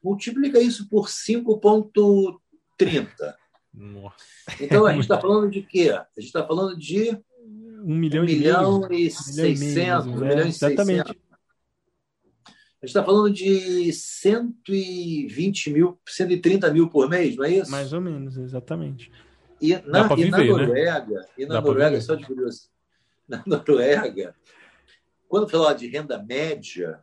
Multiplica 0.00 0.60
isso 0.60 0.88
por 0.88 1.08
5,30. 1.08 3.34
Então, 4.60 4.86
a 4.86 4.92
gente 4.92 5.02
está 5.02 5.20
falando 5.20 5.50
de 5.50 5.62
quê? 5.62 5.90
A 5.90 6.06
gente 6.16 6.28
está 6.28 6.46
falando 6.46 6.78
de 6.78 7.18
um 7.82 7.96
milhão, 7.96 8.22
um 8.22 8.26
milhão 8.26 8.92
e 8.92 9.10
seiscentos. 9.10 10.06
Um 10.06 10.20
milhão 10.20 10.46
e 10.46 10.48
exatamente. 10.48 11.10
A 11.10 12.86
gente 12.86 12.90
está 12.90 13.02
falando 13.02 13.32
de 13.32 13.92
120 13.92 15.70
mil, 15.70 15.98
130 16.06 16.72
mil 16.72 16.88
por 16.88 17.08
mês, 17.08 17.34
não 17.34 17.44
é 17.44 17.56
isso? 17.56 17.72
Mais 17.72 17.92
ou 17.92 18.00
menos, 18.00 18.36
exatamente. 18.36 19.10
E 19.64 19.82
na, 19.86 20.04
e 20.12 20.14
viver, 20.16 20.30
na 20.30 20.38
né? 20.38 20.44
Noruega, 20.44 21.20
né? 21.20 21.26
e 21.38 21.46
na 21.46 21.54
Dá 21.54 21.60
Noruega, 21.62 22.00
só 22.02 22.14
de 22.14 22.26
curioso, 22.26 22.68
na 23.26 23.42
Noruega, 23.46 24.34
quando 25.26 25.48
falar 25.48 25.72
de 25.72 25.86
renda 25.86 26.22
média, 26.22 27.00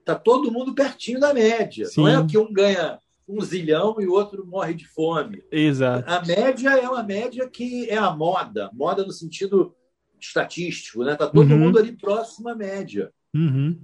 está 0.00 0.14
todo 0.14 0.52
mundo 0.52 0.74
pertinho 0.74 1.18
da 1.18 1.32
média. 1.32 1.86
Sim. 1.86 2.02
Não 2.02 2.08
é 2.08 2.26
que 2.26 2.36
um 2.36 2.52
ganha 2.52 2.98
um 3.26 3.40
zilhão 3.40 3.96
e 3.98 4.06
o 4.06 4.12
outro 4.12 4.46
morre 4.46 4.74
de 4.74 4.86
fome. 4.86 5.42
Exato. 5.50 6.04
A 6.06 6.22
média 6.22 6.78
é 6.78 6.86
uma 6.86 7.02
média 7.02 7.48
que 7.48 7.88
é 7.88 7.96
a 7.96 8.10
moda, 8.10 8.70
moda 8.74 9.02
no 9.02 9.12
sentido 9.12 9.74
estatístico, 10.20 11.04
né? 11.04 11.14
Está 11.14 11.26
todo 11.26 11.50
uhum. 11.50 11.58
mundo 11.58 11.78
ali 11.78 11.92
próximo 11.92 12.50
à 12.50 12.54
média. 12.54 13.10
Uhum. 13.34 13.78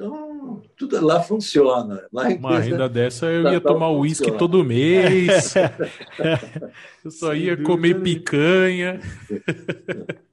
Então, 0.00 0.62
tudo 0.78 0.98
lá 1.04 1.22
funciona. 1.22 2.08
Lá 2.10 2.26
Uma 2.28 2.58
renda 2.58 2.88
dessa 2.88 3.26
eu 3.26 3.52
ia 3.52 3.60
tomar 3.60 3.90
uísque 3.90 4.32
todo 4.32 4.64
mês. 4.64 5.52
eu 7.04 7.10
só 7.10 7.32
Sem 7.32 7.42
ia 7.42 7.50
dúvida. 7.50 7.70
comer 7.70 8.02
picanha. 8.02 8.98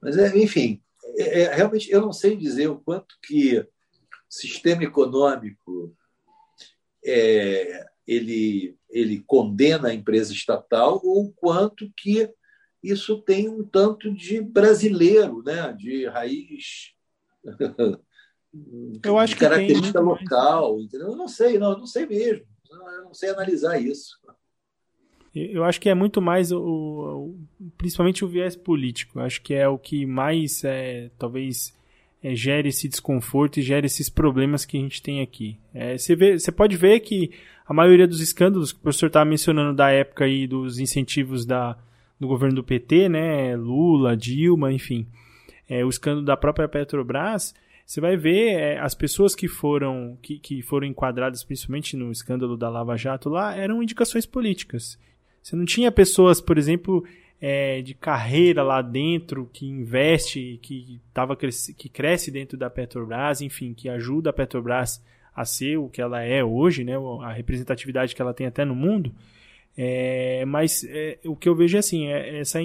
Mas, 0.00 0.16
é, 0.16 0.38
enfim, 0.38 0.80
é, 1.18 1.42
é, 1.42 1.54
realmente 1.54 1.90
eu 1.90 2.00
não 2.00 2.14
sei 2.14 2.34
dizer 2.34 2.68
o 2.68 2.78
quanto 2.78 3.14
que 3.22 3.58
o 3.58 3.66
sistema 4.26 4.84
econômico 4.84 5.94
é, 7.04 7.84
ele, 8.06 8.74
ele 8.88 9.22
condena 9.26 9.88
a 9.88 9.94
empresa 9.94 10.32
estatal 10.32 10.98
ou 11.04 11.26
o 11.26 11.32
quanto 11.32 11.92
que 11.94 12.30
isso 12.82 13.20
tem 13.20 13.50
um 13.50 13.62
tanto 13.62 14.10
de 14.14 14.40
brasileiro, 14.40 15.42
né? 15.42 15.74
de 15.74 16.06
raiz. 16.06 16.94
Eu 19.02 19.18
acho 19.18 19.34
de 19.34 19.40
característica 19.40 20.00
local, 20.00 20.80
entendeu? 20.80 21.08
Eu 21.08 21.16
não 21.16 21.28
sei, 21.28 21.58
não, 21.58 21.72
eu 21.72 21.78
não 21.78 21.86
sei 21.86 22.06
mesmo. 22.06 22.44
Eu 22.70 23.04
não 23.04 23.14
sei 23.14 23.30
analisar 23.30 23.80
isso. 23.80 24.18
Eu 25.34 25.64
acho 25.64 25.80
que 25.80 25.88
é 25.88 25.94
muito 25.94 26.22
mais 26.22 26.50
o, 26.50 26.58
o 26.58 27.36
principalmente 27.76 28.24
o 28.24 28.28
viés 28.28 28.56
político. 28.56 29.18
Eu 29.18 29.24
acho 29.24 29.42
que 29.42 29.52
é 29.54 29.68
o 29.68 29.78
que 29.78 30.06
mais 30.06 30.64
é, 30.64 31.10
talvez 31.18 31.76
é, 32.22 32.34
gere 32.34 32.70
esse 32.70 32.88
desconforto 32.88 33.58
e 33.58 33.62
gere 33.62 33.86
esses 33.86 34.08
problemas 34.08 34.64
que 34.64 34.78
a 34.78 34.80
gente 34.80 35.02
tem 35.02 35.20
aqui. 35.20 35.58
É, 35.74 35.98
você, 35.98 36.16
vê, 36.16 36.38
você 36.38 36.50
pode 36.50 36.76
ver 36.76 37.00
que 37.00 37.30
a 37.66 37.74
maioria 37.74 38.06
dos 38.06 38.20
escândalos 38.20 38.72
que 38.72 38.78
o 38.78 38.82
professor 38.82 39.08
estava 39.08 39.28
mencionando 39.28 39.76
da 39.76 39.90
época 39.90 40.24
aí 40.24 40.46
dos 40.46 40.78
incentivos 40.78 41.44
da, 41.44 41.76
do 42.18 42.26
governo 42.26 42.56
do 42.56 42.64
PT, 42.64 43.08
né, 43.08 43.54
Lula, 43.56 44.16
Dilma, 44.16 44.72
enfim, 44.72 45.06
é, 45.68 45.84
o 45.84 45.88
escândalo 45.88 46.24
da 46.24 46.36
própria 46.36 46.68
Petrobras, 46.68 47.54
você 47.86 48.00
vai 48.00 48.16
ver 48.16 48.48
é, 48.48 48.78
as 48.80 48.96
pessoas 48.96 49.36
que 49.36 49.46
foram 49.46 50.18
que, 50.20 50.40
que 50.40 50.60
foram 50.60 50.88
enquadradas 50.88 51.44
principalmente 51.44 51.96
no 51.96 52.10
escândalo 52.10 52.56
da 52.56 52.68
Lava 52.68 52.96
Jato 52.96 53.28
lá 53.28 53.56
eram 53.56 53.80
indicações 53.80 54.26
políticas. 54.26 54.98
Você 55.40 55.54
não 55.54 55.64
tinha 55.64 55.92
pessoas, 55.92 56.40
por 56.40 56.58
exemplo, 56.58 57.06
é, 57.40 57.80
de 57.82 57.94
carreira 57.94 58.64
lá 58.64 58.82
dentro 58.82 59.48
que 59.52 59.64
investe, 59.64 60.58
que 60.60 61.00
tava 61.14 61.36
que 61.36 61.88
cresce 61.88 62.32
dentro 62.32 62.58
da 62.58 62.68
Petrobras, 62.68 63.40
enfim, 63.40 63.72
que 63.72 63.88
ajuda 63.88 64.30
a 64.30 64.32
Petrobras 64.32 65.00
a 65.32 65.44
ser 65.44 65.76
o 65.76 65.88
que 65.88 66.02
ela 66.02 66.20
é 66.22 66.42
hoje, 66.42 66.82
né, 66.82 66.94
a 67.22 67.32
representatividade 67.32 68.16
que 68.16 68.20
ela 68.20 68.34
tem 68.34 68.48
até 68.48 68.64
no 68.64 68.74
mundo. 68.74 69.14
É, 69.76 70.44
mas 70.46 70.82
é, 70.88 71.18
o 71.24 71.36
que 71.36 71.48
eu 71.48 71.54
vejo 71.54 71.76
é 71.76 71.80
assim, 71.80 72.08
é 72.08 72.40
essa 72.40 72.58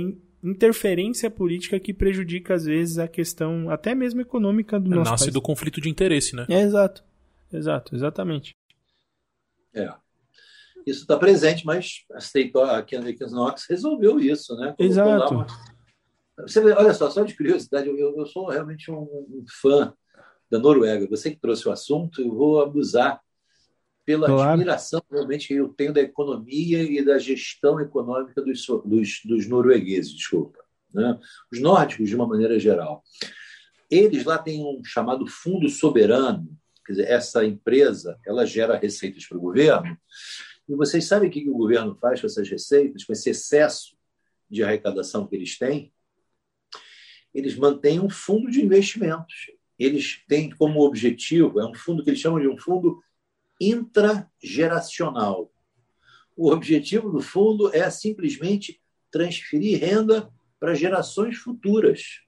interferência 0.43 1.29
política 1.29 1.79
que 1.79 1.93
prejudica 1.93 2.55
às 2.55 2.65
vezes 2.65 2.97
a 2.97 3.07
questão 3.07 3.69
até 3.69 3.93
mesmo 3.93 4.21
econômica 4.21 4.79
do 4.79 4.89
nosso 4.89 5.11
Nasce 5.11 5.25
país. 5.25 5.33
do 5.33 5.41
conflito 5.41 5.79
de 5.79 5.89
interesse, 5.89 6.35
né? 6.35 6.45
É, 6.49 6.61
exato. 6.61 7.03
Exato, 7.51 7.95
exatamente. 7.95 8.55
É. 9.73 9.93
Isso 10.85 11.01
está 11.01 11.17
presente, 11.17 11.65
mas 11.65 12.05
a 12.11 12.77
a 12.79 13.29
Knox 13.29 13.65
resolveu 13.69 14.19
isso, 14.19 14.55
né? 14.55 14.73
Colocou 14.77 14.85
exato. 14.85 15.33
Uma... 15.33 15.47
Você 16.39 16.61
vê, 16.61 16.71
olha 16.71 16.93
só, 16.93 17.09
só 17.09 17.23
de 17.23 17.35
curiosidade, 17.35 17.87
eu, 17.87 18.17
eu 18.17 18.25
sou 18.25 18.47
realmente 18.49 18.89
um, 18.89 19.03
um 19.03 19.45
fã 19.61 19.93
da 20.49 20.57
Noruega. 20.57 21.07
Você 21.07 21.29
que 21.31 21.39
trouxe 21.39 21.67
o 21.67 21.71
assunto, 21.71 22.21
eu 22.21 22.33
vou 22.33 22.61
abusar 22.61 23.21
pela 24.05 24.27
claro. 24.27 24.51
admiração 24.51 25.01
realmente 25.11 25.47
que 25.47 25.53
eu 25.53 25.69
tenho 25.69 25.93
da 25.93 26.01
economia 26.01 26.81
e 26.81 27.03
da 27.03 27.17
gestão 27.17 27.79
econômica 27.79 28.41
dos, 28.41 28.65
dos, 28.85 29.21
dos 29.25 29.47
noruegueses, 29.47 30.13
desculpa. 30.13 30.59
Né? 30.93 31.19
Os 31.51 31.59
nórdicos, 31.59 32.09
de 32.09 32.15
uma 32.15 32.27
maneira 32.27 32.59
geral. 32.59 33.03
Eles 33.89 34.23
lá 34.25 34.37
têm 34.37 34.63
um 34.63 34.83
chamado 34.83 35.27
Fundo 35.27 35.69
Soberano, 35.69 36.49
Quer 36.85 36.93
dizer, 36.93 37.09
essa 37.09 37.45
empresa 37.45 38.19
ela 38.25 38.45
gera 38.45 38.77
receitas 38.77 39.25
para 39.25 39.37
o 39.37 39.41
governo. 39.41 39.97
E 40.67 40.75
vocês 40.75 41.05
sabem 41.05 41.29
o 41.29 41.31
que 41.31 41.49
o 41.49 41.53
governo 41.53 41.95
faz 41.95 42.19
com 42.19 42.27
essas 42.27 42.49
receitas, 42.49 43.03
com 43.03 43.13
esse 43.13 43.29
excesso 43.29 43.95
de 44.49 44.63
arrecadação 44.63 45.27
que 45.27 45.35
eles 45.35 45.57
têm? 45.57 45.93
Eles 47.33 47.55
mantêm 47.55 47.99
um 47.99 48.09
fundo 48.09 48.49
de 48.49 48.61
investimentos. 48.61 49.51
Eles 49.79 50.23
têm 50.27 50.49
como 50.49 50.81
objetivo, 50.81 51.59
é 51.59 51.65
um 51.65 51.73
fundo 51.73 52.03
que 52.03 52.09
eles 52.09 52.19
chamam 52.19 52.39
de 52.39 52.47
um 52.47 52.57
fundo 52.57 53.01
intrageracional. 53.61 55.51
O 56.35 56.51
objetivo 56.51 57.11
do 57.11 57.21
fundo 57.21 57.73
é 57.75 57.89
simplesmente 57.89 58.81
transferir 59.11 59.79
renda 59.79 60.31
para 60.59 60.73
gerações 60.73 61.37
futuras. 61.37 62.21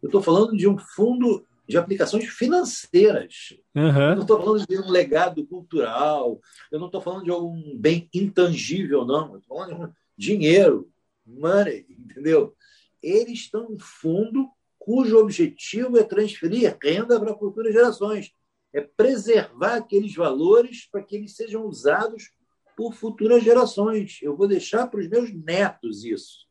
Eu 0.00 0.06
estou 0.06 0.22
falando 0.22 0.56
de 0.56 0.68
um 0.68 0.78
fundo 0.78 1.44
de 1.66 1.78
aplicações 1.78 2.26
financeiras. 2.26 3.54
Uhum. 3.74 4.10
Eu 4.10 4.14
não 4.16 4.22
estou 4.22 4.38
falando 4.38 4.66
de 4.66 4.78
um 4.78 4.90
legado 4.90 5.46
cultural, 5.46 6.40
eu 6.70 6.78
não 6.78 6.86
estou 6.86 7.00
falando 7.00 7.24
de 7.24 7.32
um 7.32 7.76
bem 7.76 8.08
intangível, 8.14 9.04
não. 9.04 9.38
Estou 9.38 9.56
falando 9.56 9.94
de 10.16 10.26
dinheiro, 10.26 10.88
money, 11.26 11.86
entendeu? 11.88 12.54
Eles 13.02 13.40
estão 13.40 13.72
em 13.72 13.78
fundo 13.78 14.48
cujo 14.78 15.18
objetivo 15.18 15.96
é 15.96 16.04
transferir 16.04 16.76
renda 16.82 17.18
para 17.18 17.34
futuras 17.34 17.72
gerações, 17.72 18.32
é 18.74 18.80
preservar 18.80 19.76
aqueles 19.76 20.14
valores 20.14 20.88
para 20.90 21.02
que 21.02 21.14
eles 21.14 21.36
sejam 21.36 21.64
usados 21.64 22.30
por 22.76 22.92
futuras 22.92 23.44
gerações. 23.44 24.18
Eu 24.20 24.36
vou 24.36 24.48
deixar 24.48 24.88
para 24.88 25.00
os 25.00 25.08
meus 25.08 25.32
netos 25.32 26.04
isso. 26.04 26.46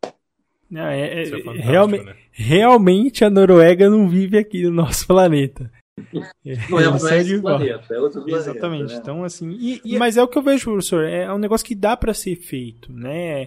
Não, 0.71 0.87
é, 0.87 1.21
é, 1.21 1.23
é 1.23 1.61
realmente, 1.61 2.05
né? 2.05 2.15
realmente 2.31 3.25
a 3.25 3.29
Noruega 3.29 3.89
não 3.89 4.07
vive 4.07 4.37
aqui 4.37 4.63
no 4.63 4.71
nosso 4.71 5.05
planeta. 5.05 5.69
Não 6.11 6.23
é, 6.79 6.85
não 6.85 7.09
é 7.09 7.19
esse 7.19 7.39
planeta, 7.39 7.93
é 7.93 7.99
outro 7.99 8.23
planeta. 8.23 8.49
Exatamente. 8.49 8.93
Né? 8.93 8.99
Então, 8.99 9.23
assim. 9.23 9.51
E, 9.51 9.81
e, 9.85 9.97
mas 9.99 10.17
é 10.17 10.23
o 10.23 10.27
que 10.27 10.37
eu 10.37 10.41
vejo, 10.41 10.71
professor. 10.71 11.03
É 11.03 11.31
um 11.31 11.37
negócio 11.37 11.65
que 11.65 11.75
dá 11.75 11.95
para 11.95 12.13
ser 12.13 12.35
feito, 12.37 12.91
né? 12.91 13.43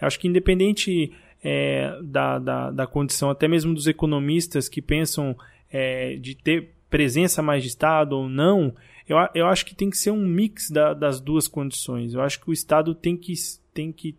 Eu 0.00 0.06
acho 0.06 0.18
que 0.18 0.26
independente 0.26 1.12
é, 1.44 1.98
da, 2.02 2.38
da, 2.38 2.70
da, 2.70 2.86
condição, 2.86 3.28
até 3.28 3.46
mesmo 3.46 3.74
dos 3.74 3.86
economistas 3.86 4.68
que 4.68 4.80
pensam 4.80 5.36
é, 5.70 6.16
de 6.16 6.34
ter 6.34 6.70
presença 6.90 7.40
mais 7.40 7.62
de 7.62 7.68
Estado 7.70 8.16
ou 8.16 8.28
não, 8.28 8.74
eu, 9.08 9.16
eu 9.34 9.46
acho 9.46 9.64
que 9.64 9.74
tem 9.74 9.88
que 9.88 9.96
ser 9.96 10.10
um 10.10 10.26
mix 10.26 10.70
da, 10.70 10.92
das 10.92 11.20
duas 11.20 11.48
condições. 11.48 12.12
Eu 12.12 12.20
acho 12.20 12.40
que 12.40 12.50
o 12.50 12.52
Estado 12.52 12.94
tem 12.94 13.16
que, 13.16 13.32
tem 13.72 13.92
que 13.92 14.16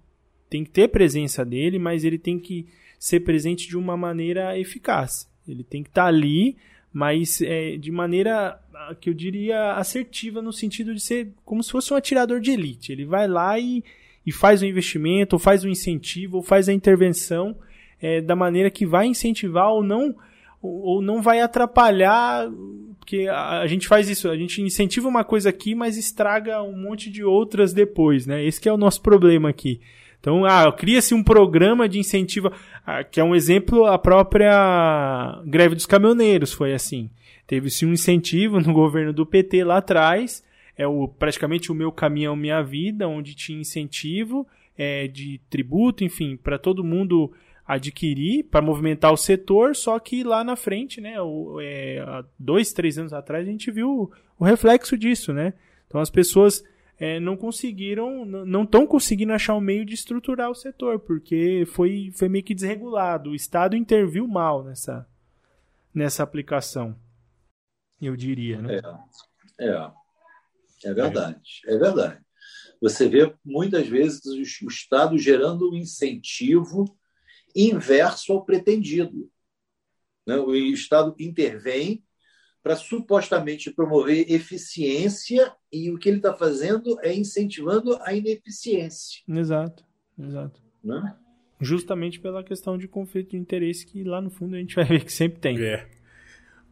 tem 0.52 0.66
que 0.66 0.70
ter 0.70 0.90
presença 0.90 1.46
dele, 1.46 1.80
mas 1.80 2.04
ele 2.04 2.18
tem 2.18 2.38
que 2.38 2.68
ser 3.00 3.22
presente 3.22 3.70
de 3.70 3.78
uma 3.78 3.96
maneira 3.96 4.60
eficaz. 4.60 5.26
Ele 5.48 5.64
tem 5.64 5.82
que 5.82 5.88
estar 5.88 6.04
tá 6.04 6.08
ali, 6.10 6.58
mas 6.92 7.42
é, 7.42 7.78
de 7.78 7.90
maneira 7.90 8.62
que 9.00 9.10
eu 9.10 9.14
diria 9.14 9.76
assertiva, 9.76 10.42
no 10.42 10.52
sentido 10.52 10.94
de 10.94 11.00
ser 11.00 11.30
como 11.46 11.64
se 11.64 11.72
fosse 11.72 11.94
um 11.94 11.96
atirador 11.96 12.42
de 12.42 12.52
elite. 12.52 12.92
Ele 12.92 13.06
vai 13.06 13.30
lá 13.30 13.58
e, 13.58 13.82
e 14.26 14.32
faz 14.34 14.62
o 14.62 14.66
investimento, 14.66 15.38
ou 15.38 15.40
faz 15.40 15.64
o 15.64 15.70
incentivo, 15.70 16.38
ou 16.38 16.44
faz 16.44 16.68
a 16.68 16.74
intervenção 16.74 17.56
é, 18.02 18.20
da 18.20 18.36
maneira 18.36 18.70
que 18.70 18.86
vai 18.86 19.08
incentivar 19.08 19.70
ou 19.70 19.82
não 19.82 20.14
ou 20.62 21.02
não 21.02 21.22
vai 21.22 21.42
atrapalhar, 21.42 22.48
porque 23.00 23.28
a, 23.28 23.66
gente 23.66 23.88
faz 23.88 24.10
isso, 24.10 24.30
a 24.30 24.38
gente 24.38 24.62
incentiva 24.62 25.08
uma 25.08 25.24
coisa 25.24 25.50
aqui, 25.50 25.74
mas 25.74 25.98
estraga 25.98 26.62
um 26.62 26.78
monte 26.78 27.10
de 27.10 27.24
outras 27.24 27.74
depois, 27.74 28.28
né? 28.28 28.46
Esse 28.46 28.70
é 28.70 28.74
o 28.74 28.78
nosso 28.78 29.02
problema 29.02 29.50
aqui. 29.50 29.82
Então, 30.20 30.46
ah, 30.46 30.72
cria-se 30.72 31.16
um 31.16 31.24
programa 31.24 31.90
de 31.90 31.98
incentivo, 31.98 32.52
ah, 32.86 33.04
que 33.04 33.20
é 33.20 33.24
um 33.24 33.34
exemplo, 33.34 33.86
a 33.86 33.98
própria 33.98 35.42
greve 35.46 35.74
dos 35.74 35.88
caminhoneiros 35.88 36.54
foi 36.54 36.74
assim. 36.74 37.10
Teve-se 37.48 37.86
um 37.86 37.94
incentivo 37.94 38.60
no 38.60 38.72
governo 38.74 39.12
do 39.12 39.26
PT 39.26 39.64
lá 39.64 39.78
atrás, 39.78 40.44
é 40.78 40.86
o, 40.86 41.08
praticamente 41.08 41.72
o 41.72 41.76
meu 41.76 41.92
caminhão, 41.92 42.36
minha 42.36 42.62
vida, 42.62 43.08
onde 43.08 43.34
tinha 43.34 43.60
incentivo 43.60 44.48
é, 44.78 45.08
de 45.08 45.42
tributo, 45.50 46.04
enfim, 46.04 46.38
para 46.38 46.60
todo 46.60 46.84
mundo 46.84 47.32
adquirir, 47.76 48.44
para 48.44 48.62
movimentar 48.62 49.14
o 49.14 49.18
setor, 49.18 49.76
só 49.76 49.98
que 49.98 50.24
lá 50.24 50.44
na 50.44 50.58
frente, 50.58 51.00
né, 51.00 51.22
o, 51.22 51.60
é, 51.62 52.00
há 52.00 52.26
dois, 52.38 52.74
três 52.74 52.98
anos 52.98 53.14
atrás, 53.14 53.48
a 53.48 53.52
gente 53.52 53.72
viu 53.72 54.12
o, 54.38 54.44
reflexo 54.44 54.98
disso, 54.98 55.32
né? 55.32 55.54
Então 55.88 56.02
as 56.02 56.10
pessoas 56.10 56.64
é, 57.00 57.18
não 57.18 57.38
conseguiram, 57.38 58.26
não 58.26 58.64
estão 58.64 58.86
conseguindo 58.86 59.32
achar 59.32 59.56
um 59.56 59.62
meio 59.62 59.86
de 59.86 59.94
estruturar 59.94 60.50
o 60.50 60.56
setor, 60.56 61.00
porque 61.00 61.64
foi, 61.66 62.12
foi 62.14 62.28
meio 62.28 62.44
que 62.44 62.54
desregulado. 62.54 63.30
O 63.30 63.36
Estado 63.36 63.76
interviu 63.76 64.28
mal 64.28 64.66
nessa, 64.66 65.08
nessa 65.94 66.24
aplicação, 66.24 66.94
eu 68.02 68.18
diria. 68.18 68.62
Né? 68.62 68.82
É, 69.60 69.70
é, 69.70 69.92
é 70.86 70.94
verdade, 70.94 71.62
é 71.66 71.78
verdade. 71.78 72.20
Você 72.82 73.08
vê 73.08 73.34
muitas 73.46 73.88
vezes 73.88 74.26
o 74.62 74.68
Estado 74.68 75.18
gerando 75.18 75.72
um 75.72 75.76
incentivo 75.76 76.86
inverso 77.56 78.34
ao 78.34 78.46
pretendido. 78.46 79.30
Né? 80.26 80.38
O 80.38 80.56
Estado 80.56 81.16
intervém 81.20 82.04
para 82.64 82.76
supostamente 82.76 83.72
promover 83.72 84.32
eficiência 84.32 85.52
e 85.72 85.90
o 85.92 85.98
que 85.98 86.10
ele 86.10 86.18
está 86.18 86.34
fazendo 86.34 86.98
é 87.02 87.14
incentivando 87.14 87.98
a 88.02 88.14
ineficiência. 88.14 89.22
Exato, 89.28 89.84
exato. 90.20 90.62
Né? 90.84 91.16
Justamente 91.60 92.20
pela 92.20 92.44
questão 92.44 92.78
de 92.78 92.88
conflito 92.88 93.32
de 93.32 93.38
interesse 93.38 93.86
que 93.86 94.04
lá 94.04 94.22
no 94.22 94.30
fundo 94.30 94.56
a 94.56 94.60
gente 94.60 94.76
vai 94.76 94.86
ver 94.86 95.04
que 95.04 95.12
sempre 95.12 95.40
tem. 95.40 95.60
É. 95.64 95.88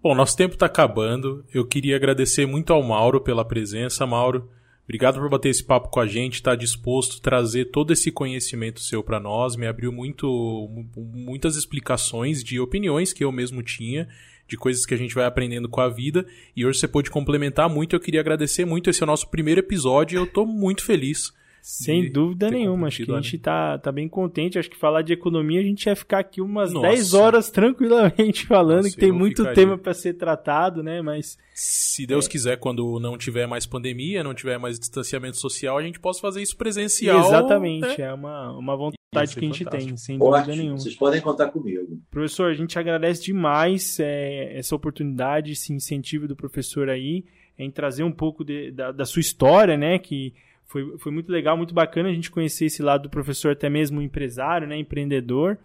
Bom, 0.02 0.16
nosso 0.16 0.38
tempo 0.38 0.54
está 0.54 0.68
acabando. 0.68 1.44
Eu 1.54 1.66
queria 1.68 1.96
agradecer 1.96 2.46
muito 2.46 2.72
ao 2.72 2.82
Mauro 2.82 3.22
pela 3.22 3.44
presença. 3.44 4.06
Mauro, 4.06 4.50
obrigado 4.90 5.20
por 5.20 5.30
bater 5.30 5.50
esse 5.50 5.64
papo 5.64 5.90
com 5.90 6.00
a 6.00 6.08
gente, 6.08 6.36
estar 6.36 6.52
tá 6.52 6.56
disposto 6.56 7.18
a 7.18 7.22
trazer 7.22 7.66
todo 7.66 7.94
esse 7.94 8.12
conhecimento 8.12 8.80
seu 8.80 9.04
para 9.04 9.20
nós. 9.20 9.56
Me 9.56 9.68
abriu 9.68 9.92
muito, 9.92 10.68
muitas 10.98 11.56
explicações 11.56 12.44
de 12.44 12.60
opiniões 12.60 13.14
que 13.14 13.24
eu 13.24 13.32
mesmo 13.32 13.62
tinha 13.62 14.08
de 14.48 14.58
coisas 14.58 14.88
que 14.88 14.96
a 14.96 14.98
gente 14.98 15.14
vai 15.14 15.26
aprendendo 15.26 15.70
com 15.70 15.80
a 15.80 15.88
vida. 15.88 16.26
E 16.56 16.66
hoje 16.66 16.80
você 16.80 16.88
pôde 16.88 17.12
complementar 17.12 17.70
muito. 17.70 17.96
Eu 17.96 18.00
queria 18.00 18.20
agradecer 18.20 18.66
muito. 18.66 18.90
Esse 18.90 19.04
é 19.04 19.06
o 19.06 19.08
nosso 19.08 19.30
primeiro 19.30 19.60
episódio 19.60 20.16
e 20.16 20.20
eu 20.20 20.24
estou 20.24 20.44
muito 20.44 20.84
feliz. 20.84 21.32
Sem 21.62 22.12
dúvida 22.12 22.50
nenhuma, 22.50 22.88
acho 22.88 23.06
que 23.06 23.12
a 23.12 23.16
gente 23.16 23.38
tá, 23.38 23.78
tá 23.78 23.92
bem 23.92 24.08
contente. 24.08 24.58
Acho 24.58 24.70
que 24.70 24.78
falar 24.78 25.02
de 25.02 25.14
economia 25.14 25.60
a 25.60 25.64
gente 25.64 25.86
ia 25.86 25.96
ficar 25.96 26.20
aqui 26.20 26.42
umas 26.42 26.74
Nossa. 26.74 26.88
10 26.88 27.14
horas 27.14 27.50
tranquilamente 27.52 28.46
falando, 28.48 28.84
Nossa, 28.84 28.92
que 28.92 28.98
tem 28.98 29.12
muito 29.12 29.44
ficaria. 29.44 29.56
tema 29.56 29.78
para 29.78 29.94
ser 29.94 30.14
tratado, 30.14 30.82
né? 30.82 31.02
Mas. 31.02 31.38
Se 31.54 32.08
Deus 32.08 32.26
é. 32.26 32.30
quiser, 32.30 32.58
quando 32.58 33.00
não 33.00 33.18
tiver 33.18 33.48
mais 33.48 33.66
pandemia, 33.66 34.24
não 34.24 34.34
tiver 34.34 34.58
mais 34.58 34.80
distanciamento 34.80 35.38
social, 35.38 35.78
a 35.78 35.84
gente 35.84 36.00
possa 36.00 36.22
fazer 36.22 36.42
isso 36.42 36.56
presencial. 36.56 37.20
Exatamente, 37.20 38.00
né? 38.00 38.06
é 38.06 38.14
uma, 38.14 38.58
uma 38.58 38.76
vontade 38.76 39.00
vontade 39.14 39.36
que 39.36 39.40
a 39.40 39.44
gente 39.44 39.64
fantástico. 39.64 39.90
tem, 39.90 39.98
sem 39.98 40.18
dúvida 40.18 40.38
Ótimo. 40.38 40.56
nenhuma. 40.56 40.78
Vocês 40.78 40.96
podem 40.96 41.22
contar 41.22 41.48
comigo. 41.48 42.00
Professor, 42.12 42.52
a 42.52 42.54
gente 42.54 42.78
agradece 42.78 43.24
demais 43.24 44.00
é, 44.00 44.58
essa 44.58 44.76
oportunidade, 44.76 45.54
esse 45.54 45.74
incentivo 45.74 46.28
do 46.28 46.36
professor 46.36 46.90
aí, 46.90 47.26
em 47.58 47.70
trazer 47.70 48.04
um 48.04 48.12
pouco 48.12 48.44
de, 48.44 48.72
da, 48.72 48.92
da, 48.92 49.06
sua 49.06 49.20
história, 49.20 49.76
né? 49.76 50.00
Que 50.00 50.34
foi, 50.70 50.98
foi 51.00 51.12
muito 51.12 51.32
legal, 51.32 51.58
muito 51.58 51.74
bacana 51.74 52.10
a 52.10 52.14
gente 52.14 52.30
conhecer 52.30 52.66
esse 52.66 52.84
lado 52.84 53.04
do 53.04 53.10
professor, 53.10 53.52
até 53.52 53.68
mesmo 53.68 54.04
empresário, 54.04 54.68
né? 54.68 54.78
Empreendedor. 54.78 55.58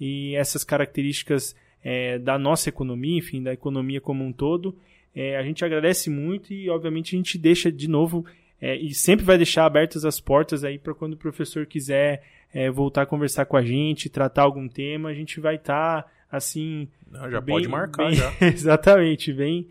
E 0.00 0.34
essas 0.34 0.64
características 0.64 1.54
é, 1.82 2.18
da 2.18 2.36
nossa 2.36 2.68
economia, 2.68 3.18
enfim, 3.18 3.40
da 3.40 3.52
economia 3.52 4.00
como 4.00 4.24
um 4.24 4.32
todo. 4.32 4.76
É, 5.14 5.36
a 5.36 5.44
gente 5.44 5.64
agradece 5.64 6.10
muito 6.10 6.52
e, 6.52 6.68
obviamente, 6.68 7.14
a 7.14 7.18
gente 7.18 7.38
deixa 7.38 7.70
de 7.70 7.88
novo 7.88 8.26
é, 8.60 8.74
e 8.74 8.92
sempre 8.92 9.24
vai 9.24 9.36
deixar 9.36 9.64
abertas 9.64 10.04
as 10.04 10.18
portas 10.18 10.64
aí 10.64 10.76
para 10.76 10.92
quando 10.92 11.12
o 11.12 11.18
professor 11.18 11.64
quiser 11.64 12.24
é, 12.52 12.68
voltar 12.68 13.02
a 13.02 13.06
conversar 13.06 13.46
com 13.46 13.56
a 13.56 13.62
gente, 13.62 14.10
tratar 14.10 14.42
algum 14.42 14.66
tema, 14.66 15.08
a 15.08 15.14
gente 15.14 15.38
vai 15.38 15.54
estar 15.54 16.02
tá, 16.02 16.10
assim. 16.28 16.88
Não, 17.08 17.30
já 17.30 17.40
bem, 17.40 17.54
pode 17.54 17.68
marcar, 17.68 18.06
bem, 18.08 18.14
já. 18.16 18.32
exatamente, 18.42 19.32
bem, 19.32 19.68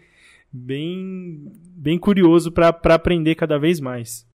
bem, 0.50 1.52
bem 1.76 2.00
curioso 2.00 2.54
para 2.54 2.70
aprender 2.70 3.36
cada 3.36 3.60
vez 3.60 3.82
mais. 3.82 4.31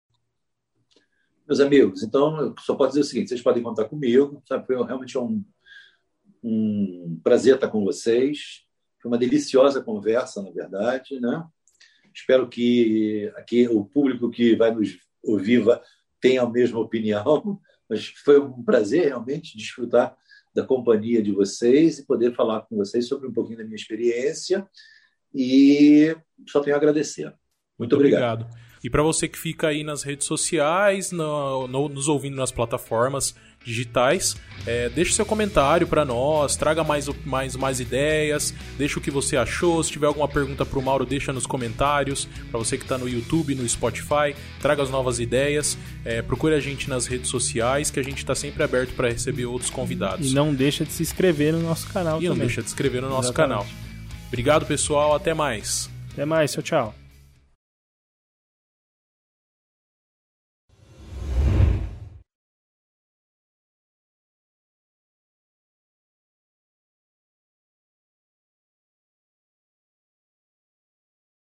Meus 1.52 1.60
amigos, 1.60 2.02
então 2.02 2.40
eu 2.40 2.54
só 2.60 2.74
posso 2.74 2.92
dizer 2.92 3.02
o 3.02 3.04
seguinte: 3.04 3.28
vocês 3.28 3.42
podem 3.42 3.62
contar 3.62 3.84
comigo, 3.84 4.42
sabe? 4.48 4.66
Foi 4.66 4.74
realmente 4.74 5.18
um, 5.18 5.44
um 6.42 7.20
prazer 7.22 7.56
estar 7.56 7.68
com 7.68 7.84
vocês. 7.84 8.62
Foi 8.98 9.10
uma 9.10 9.18
deliciosa 9.18 9.82
conversa, 9.82 10.42
na 10.42 10.50
verdade, 10.50 11.20
né? 11.20 11.44
Espero 12.14 12.48
que 12.48 13.30
aqui 13.36 13.68
o 13.68 13.84
público 13.84 14.30
que 14.30 14.56
vai 14.56 14.74
nos 14.74 14.96
ouvir 15.22 15.62
tenha 16.22 16.40
a 16.40 16.48
mesma 16.48 16.80
opinião, 16.80 17.60
mas 17.86 18.06
foi 18.06 18.40
um 18.40 18.62
prazer 18.62 19.08
realmente 19.08 19.54
desfrutar 19.54 20.16
da 20.54 20.64
companhia 20.64 21.22
de 21.22 21.32
vocês 21.32 21.98
e 21.98 22.06
poder 22.06 22.34
falar 22.34 22.62
com 22.62 22.76
vocês 22.76 23.06
sobre 23.06 23.28
um 23.28 23.32
pouquinho 23.32 23.58
da 23.58 23.64
minha 23.64 23.76
experiência. 23.76 24.66
E 25.34 26.16
só 26.48 26.60
tenho 26.60 26.76
a 26.76 26.78
agradecer. 26.78 27.26
Muito, 27.26 27.36
Muito 27.78 27.96
obrigado. 27.96 28.44
obrigado. 28.44 28.71
E 28.82 28.90
para 28.90 29.02
você 29.02 29.28
que 29.28 29.38
fica 29.38 29.68
aí 29.68 29.84
nas 29.84 30.02
redes 30.02 30.26
sociais, 30.26 31.12
no, 31.12 31.68
no, 31.68 31.88
nos 31.88 32.08
ouvindo 32.08 32.36
nas 32.36 32.50
plataformas, 32.50 33.34
digitais. 33.64 34.36
É, 34.66 34.88
deixe 34.88 35.12
seu 35.12 35.24
comentário 35.24 35.86
para 35.86 36.04
nós, 36.04 36.56
traga 36.56 36.84
mais, 36.84 37.08
mais, 37.24 37.56
mais 37.56 37.80
ideias, 37.80 38.54
deixa 38.76 38.98
o 38.98 39.02
que 39.02 39.10
você 39.10 39.36
achou. 39.36 39.82
Se 39.82 39.90
tiver 39.90 40.06
alguma 40.06 40.28
pergunta 40.28 40.64
para 40.64 40.78
o 40.78 40.82
Mauro, 40.82 41.06
deixa 41.06 41.32
nos 41.32 41.46
comentários. 41.46 42.28
Para 42.50 42.58
você 42.58 42.76
que 42.76 42.84
está 42.84 42.98
no 42.98 43.08
YouTube, 43.08 43.54
no 43.54 43.68
Spotify, 43.68 44.34
traga 44.60 44.82
as 44.82 44.90
novas 44.90 45.18
ideias. 45.18 45.78
É, 46.04 46.22
procure 46.22 46.54
a 46.54 46.60
gente 46.60 46.88
nas 46.88 47.06
redes 47.06 47.30
sociais, 47.30 47.90
que 47.90 48.00
a 48.00 48.02
gente 48.02 48.18
está 48.18 48.34
sempre 48.34 48.62
aberto 48.62 48.94
para 48.94 49.08
receber 49.08 49.46
outros 49.46 49.70
convidados. 49.70 50.30
E 50.30 50.34
não 50.34 50.54
deixa 50.54 50.84
de 50.84 50.92
se 50.92 51.02
inscrever 51.02 51.52
no 51.52 51.60
nosso 51.60 51.88
canal 51.88 52.18
e 52.18 52.22
também. 52.22 52.28
não 52.30 52.36
deixa 52.36 52.62
de 52.62 52.68
se 52.68 52.74
inscrever 52.74 53.02
no 53.02 53.08
nosso 53.08 53.28
Exatamente. 53.28 53.66
canal. 53.66 53.66
Obrigado, 54.28 54.66
pessoal. 54.66 55.14
Até 55.14 55.34
mais. 55.34 55.90
Até 56.12 56.24
mais, 56.24 56.52
tchau, 56.52 56.62
tchau. 56.62 57.01